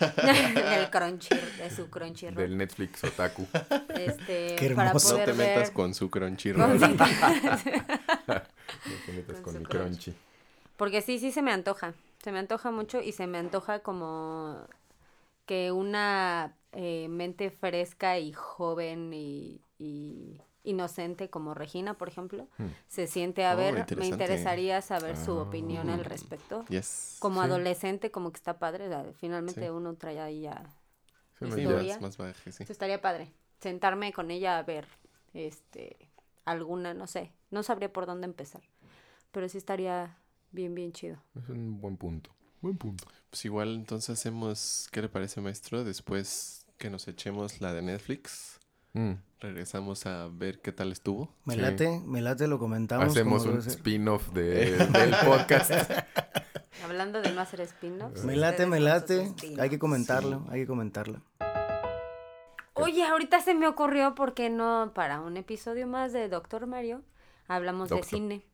del 0.54 0.90
Crunchy, 0.90 1.34
de 1.58 1.70
su 1.70 1.90
Crunchyroll. 1.90 2.36
Del 2.36 2.56
Netflix 2.56 3.04
Otaku. 3.04 3.46
Este, 3.94 4.56
Qué 4.56 4.70
para 4.74 4.88
hermoso. 4.88 5.08
No 5.08 5.14
poder 5.14 5.26
te 5.30 5.34
metas 5.34 5.68
ver- 5.68 5.72
con 5.72 5.94
su 5.94 6.10
Crunchyroll. 6.10 6.78
No 8.86 8.94
te 9.06 9.12
metas 9.12 9.40
Con 9.40 9.52
con 9.52 9.58
mi 9.58 9.64
crunch. 9.64 9.68
crunchy. 10.04 10.14
Porque 10.76 11.02
sí, 11.02 11.18
sí 11.18 11.32
se 11.32 11.42
me 11.42 11.52
antoja. 11.52 11.92
Se 12.22 12.32
me 12.32 12.38
antoja 12.38 12.70
mucho 12.70 13.00
y 13.02 13.12
se 13.12 13.26
me 13.26 13.38
antoja 13.38 13.80
como 13.80 14.56
que 15.44 15.70
una 15.72 16.54
eh, 16.72 17.08
mente 17.10 17.50
fresca 17.50 18.18
y 18.18 18.32
joven 18.32 19.12
y, 19.12 19.60
y 19.78 20.40
inocente 20.64 21.28
como 21.30 21.54
Regina, 21.54 21.94
por 21.94 22.08
ejemplo, 22.08 22.48
Hmm. 22.58 22.66
se 22.88 23.06
siente 23.06 23.44
a 23.44 23.54
Oh, 23.54 23.56
ver. 23.56 23.96
Me 23.96 24.06
interesaría 24.06 24.80
saber 24.82 25.16
su 25.16 25.32
Ah. 25.38 25.42
opinión 25.42 25.90
al 25.90 26.04
respecto. 26.04 26.64
Yes. 26.68 27.16
Como 27.18 27.40
Sí. 27.42 27.46
adolescente, 27.48 28.10
como 28.10 28.30
que 28.32 28.36
está 28.38 28.58
padre. 28.58 28.88
Finalmente 29.14 29.62
Sí. 29.62 29.68
uno 29.68 29.94
trae 29.94 30.20
ahí 30.20 30.42
ya. 30.42 30.62
Sí, 31.38 31.46
más, 31.66 32.00
más 32.00 32.16
baje, 32.16 32.52
sí. 32.52 32.62
Eso 32.62 32.72
estaría 32.72 33.00
padre. 33.00 33.32
Sentarme 33.60 34.12
con 34.12 34.30
ella 34.30 34.58
a 34.58 34.62
ver 34.62 34.86
este 35.34 35.96
alguna, 36.44 36.94
no 36.94 37.06
sé. 37.06 37.32
No 37.50 37.62
sabría 37.62 37.92
por 37.92 38.06
dónde 38.06 38.26
empezar. 38.26 38.62
Pero 39.32 39.48
sí 39.48 39.58
estaría 39.58 40.16
bien, 40.52 40.74
bien 40.74 40.92
chido. 40.92 41.16
Es 41.36 41.48
un 41.48 41.80
buen 41.80 41.96
punto. 41.96 42.30
Buen 42.60 42.76
punto. 42.76 43.04
Pues 43.30 43.44
igual 43.44 43.74
entonces 43.74 44.10
hacemos, 44.10 44.88
¿qué 44.92 45.02
le 45.02 45.08
parece 45.08 45.40
maestro? 45.40 45.82
Después 45.84 46.66
que 46.78 46.90
nos 46.90 47.08
echemos 47.08 47.60
la 47.60 47.72
de 47.72 47.82
Netflix, 47.82 48.60
Mm. 48.94 49.12
regresamos 49.40 50.06
a 50.06 50.28
ver 50.28 50.60
qué 50.60 50.70
tal 50.72 50.92
estuvo. 50.92 51.34
Me 51.44 51.54
Sí. 51.54 51.60
late, 51.60 52.00
me 52.04 52.20
late, 52.20 52.46
lo 52.46 52.58
comentamos. 52.58 53.06
Hacemos 53.08 53.44
un 53.46 53.58
spin-off 53.58 54.28
de, 54.32 54.76
del 54.92 55.14
podcast. 55.24 55.72
Hablando 56.84 57.20
de 57.22 57.32
no 57.32 57.40
hacer 57.40 57.60
spin-offs. 57.62 58.24
Me 58.24 58.36
late, 58.36 58.66
me 58.66 58.80
late. 58.80 59.32
Hay 59.58 59.70
que 59.70 59.78
comentarlo, 59.78 60.44
hay 60.50 60.60
que 60.60 60.66
comentarlo. 60.66 61.20
Oye, 62.74 63.04
ahorita 63.04 63.40
se 63.40 63.54
me 63.54 63.66
ocurrió, 63.66 64.14
¿por 64.14 64.34
qué 64.34 64.48
no? 64.50 64.92
Para 64.94 65.20
un 65.20 65.36
episodio 65.36 65.86
más 65.86 66.12
de 66.12 66.28
Doctor 66.28 66.66
Mario, 66.66 67.02
hablamos 67.48 67.88
de 67.90 67.96
Doctor. 67.96 68.10
cine. 68.10 68.44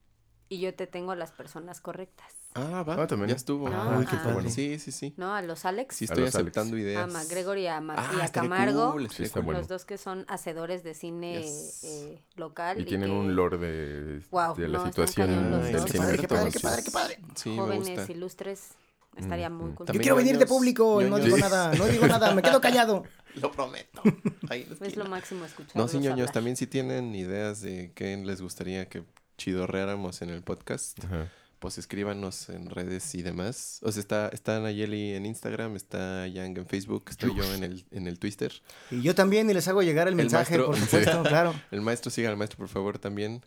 Y 0.50 0.60
yo 0.60 0.74
te 0.74 0.86
tengo 0.86 1.12
a 1.12 1.16
las 1.16 1.30
personas 1.30 1.80
correctas. 1.80 2.32
Ah, 2.54 2.82
va, 2.82 3.02
Ah, 3.02 3.06
también. 3.06 3.28
ya 3.28 3.36
estuvo. 3.36 3.68
Ah, 3.68 3.96
Uy, 3.98 4.06
qué 4.06 4.16
Ah, 4.16 4.22
padre. 4.24 4.50
Sí, 4.50 4.78
sí, 4.78 4.90
sí. 4.92 5.12
¿No? 5.18 5.34
A 5.34 5.42
los 5.42 5.66
Alex, 5.66 5.96
Sí 5.96 6.06
estoy 6.06 6.24
los 6.24 6.34
Alex. 6.34 6.46
aceptando 6.56 6.76
a 6.76 6.80
ideas. 6.80 7.12
McGregor 7.12 7.58
y 7.58 7.66
a, 7.66 7.80
Ma- 7.82 7.94
Ah, 7.98 8.10
y 8.18 8.20
a 8.22 8.28
Camargo. 8.32 8.92
cool, 8.92 9.10
Sí, 9.10 9.24
está 9.24 9.40
bueno. 9.40 9.60
Los 9.60 9.68
dos 9.68 9.84
que 9.84 9.98
son 9.98 10.24
hacedores 10.28 10.82
de 10.82 10.94
cine 10.94 11.42
Yes. 11.42 11.84
eh, 11.84 12.24
local. 12.36 12.80
Y 12.80 12.84
tienen 12.86 13.10
que 13.10 13.14
un 13.16 13.36
lore 13.36 13.58
de, 13.58 14.22
Guau, 14.30 14.56
de 14.56 14.68
la 14.68 14.78
no, 14.78 14.86
situación 14.86 15.28
del 15.62 15.80
cine. 15.86 15.98
padre, 15.98 16.18
qué 16.18 16.28
padre, 16.28 16.50
qué 16.50 16.60
padre, 16.60 16.82
qué 16.82 16.90
padre. 16.90 17.18
Sí, 17.34 17.50
me 17.50 17.56
jóvenes 17.58 17.88
gusta. 17.98 18.12
ilustres. 18.12 18.68
Estaría 19.16 19.50
muy 19.50 19.70
Mm, 19.70 19.74
cool. 19.74 19.78
Yo 19.80 19.84
También 19.86 20.02
quiero 20.02 20.16
venir 20.16 20.38
de 20.38 20.46
público 20.46 21.02
y 21.02 21.10
no 21.10 21.18
digo 21.18 21.36
nada, 21.36 21.74
no 21.74 21.86
digo 21.86 22.06
nada, 22.06 22.32
me 22.34 22.40
quedo 22.40 22.60
callado. 22.60 23.02
Lo 23.34 23.50
prometo. 23.52 24.00
Ahí 24.48 24.66
Es 24.80 24.96
lo 24.96 25.04
máximo 25.04 25.44
escuchar. 25.44 25.76
No, 25.76 25.86
sí, 25.88 25.98
ñoños, 25.98 26.32
también 26.32 26.56
si 26.56 26.66
tienen 26.66 27.14
ideas 27.14 27.60
de 27.60 27.92
qué 27.94 28.16
les 28.16 28.40
gustaría 28.40 28.88
que 28.88 29.04
chidorreáramos 29.38 30.20
en 30.20 30.28
el 30.28 30.42
podcast, 30.42 31.02
Ajá. 31.04 31.30
pues 31.58 31.78
escríbanos 31.78 32.50
en 32.50 32.68
redes 32.68 33.14
y 33.14 33.22
demás. 33.22 33.78
O 33.82 33.90
sea, 33.90 34.00
está, 34.00 34.28
está 34.28 34.60
Nayeli 34.60 35.14
en 35.14 35.24
Instagram, 35.24 35.76
está 35.76 36.26
Yang 36.26 36.58
en 36.58 36.66
Facebook, 36.66 37.04
estoy 37.08 37.34
yo 37.34 37.54
en 37.54 37.64
el, 37.64 37.84
en 37.90 38.06
el 38.06 38.18
Twitter. 38.18 38.52
Y 38.90 39.00
yo 39.00 39.14
también, 39.14 39.48
y 39.48 39.54
les 39.54 39.66
hago 39.68 39.82
llegar 39.82 40.06
el 40.08 40.12
El 40.12 40.16
mensaje, 40.16 40.58
maestro. 40.58 40.66
por 40.66 40.76
supuesto, 40.84 41.22
claro. 41.22 41.54
El 41.70 41.80
maestro, 41.80 42.10
siga 42.10 42.28
al 42.28 42.36
maestro, 42.36 42.58
por 42.58 42.68
favor, 42.68 42.98
también. 42.98 43.42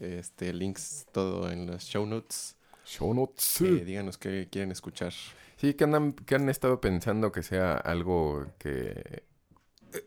Este, 0.00 0.52
links 0.52 1.06
todo 1.12 1.48
en 1.52 1.70
las 1.70 1.84
show 1.84 2.04
notes. 2.04 2.56
Show 2.84 3.14
notes. 3.14 3.60
Eh, 3.60 3.84
díganos 3.84 4.18
qué 4.18 4.48
quieren 4.50 4.72
escuchar. 4.72 5.12
Sí, 5.56 5.74
que 5.74 5.84
andan, 5.84 6.12
que 6.14 6.34
han 6.34 6.48
estado 6.48 6.80
pensando 6.80 7.30
que 7.30 7.42
sea 7.44 7.74
algo 7.74 8.44
que. 8.58 9.22
eh, 9.92 10.04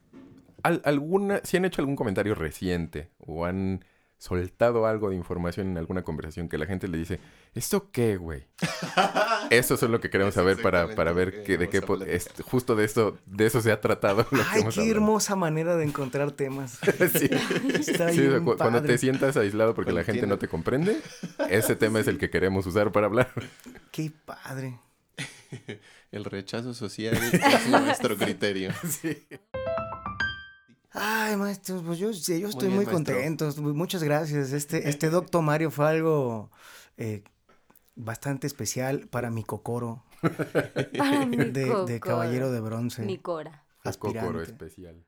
al- 0.64 0.81
alguna, 0.84 1.41
si 1.43 1.57
han 1.57 1.65
hecho 1.65 1.81
algún 1.81 1.95
comentario 1.95 2.35
reciente 2.35 3.09
o 3.19 3.45
han 3.45 3.84
soltado 4.18 4.85
algo 4.88 5.10
de 5.11 5.15
información 5.15 5.68
en 5.68 5.77
alguna 5.77 6.02
conversación 6.03 6.49
que 6.49 6.57
la 6.57 6.65
gente 6.65 6.88
le 6.88 6.98
dice, 6.98 7.19
¿esto 7.53 7.91
qué, 7.91 8.18
güey? 8.18 8.48
Eso 9.49 9.76
es 9.76 9.81
lo 9.84 9.99
que 10.02 10.10
queremos 10.10 10.31
Es 10.31 10.35
saber 10.35 10.61
para, 10.61 10.94
para 10.95 11.14
ver 11.14 11.44
que 11.44 11.57
de 11.57 11.69
qué 11.69 11.81
es- 12.07 12.27
justo 12.44 12.76
de 12.76 12.84
eso, 12.85 13.18
de 13.26 13.45
eso 13.45 13.61
se 13.61 13.72
ha 13.72 13.80
tratado. 13.80 14.26
lo 14.31 14.39
que 14.39 14.45
Ay, 14.49 14.61
hemos 14.61 14.73
qué 14.76 14.81
hablado. 14.81 14.98
hermosa 14.98 15.35
manera 15.35 15.76
de 15.77 15.85
encontrar 15.85 16.31
temas. 16.31 16.80
Sí. 17.14 17.30
Está 17.73 18.10
Sí, 18.11 18.19
o 18.19 18.23
sea, 18.23 18.30
bien 18.31 18.44
cu- 18.44 18.57
cuando 18.57 18.81
te 18.81 18.98
sientas 18.98 19.38
aislado 19.38 19.73
porque 19.73 19.91
Cuando 19.91 20.02
la 20.02 20.06
gente 20.06 20.19
tiene- 20.22 20.34
no 20.34 20.38
te 20.39 20.48
comprende, 20.48 20.99
ese 21.49 21.76
tema 21.77 21.99
es 21.99 22.07
el 22.07 22.18
que 22.18 22.30
queremos 22.30 22.65
usar 22.65 22.91
para 22.91 23.06
hablar. 23.06 23.31
Qué 23.91 24.11
padre. 24.26 24.80
El 26.11 26.26
rechazo 26.26 26.73
social 26.73 27.15
es 27.15 27.68
nuestro 27.69 28.18
criterio. 28.18 28.72
Ay, 30.99 31.35
maestro, 31.37 31.81
pues 31.83 31.99
yo, 31.99 32.09
yo 32.11 32.47
estoy 32.49 32.67
bien, 32.67 32.75
muy, 32.75 32.85
contento. 32.85 33.49
Muchas 33.61 34.03
gracias. 34.03 34.51
Este, 34.51 34.89
este 34.89 35.09
Doctor 35.09 35.43
Mario 35.43 35.69
fue 35.69 35.87
algo 35.87 36.49
eh, 36.97 37.23
bastante 37.95 38.47
especial 38.47 39.07
para 39.07 39.29
mi 39.29 39.43
cocoro 39.43 40.03
Para 40.97 41.25
mi 41.25 41.37
de, 41.37 41.51
de 41.51 41.69
cocoro. 41.69 41.99
caballero 41.99 42.51
de 42.51 42.59
bronce. 42.61 43.03
Mi 43.03 43.19
cora. 43.19 43.63
Es 43.83 43.97
Cocoro 43.97 44.41
aspirante. 44.41 44.51
especial. 44.51 45.05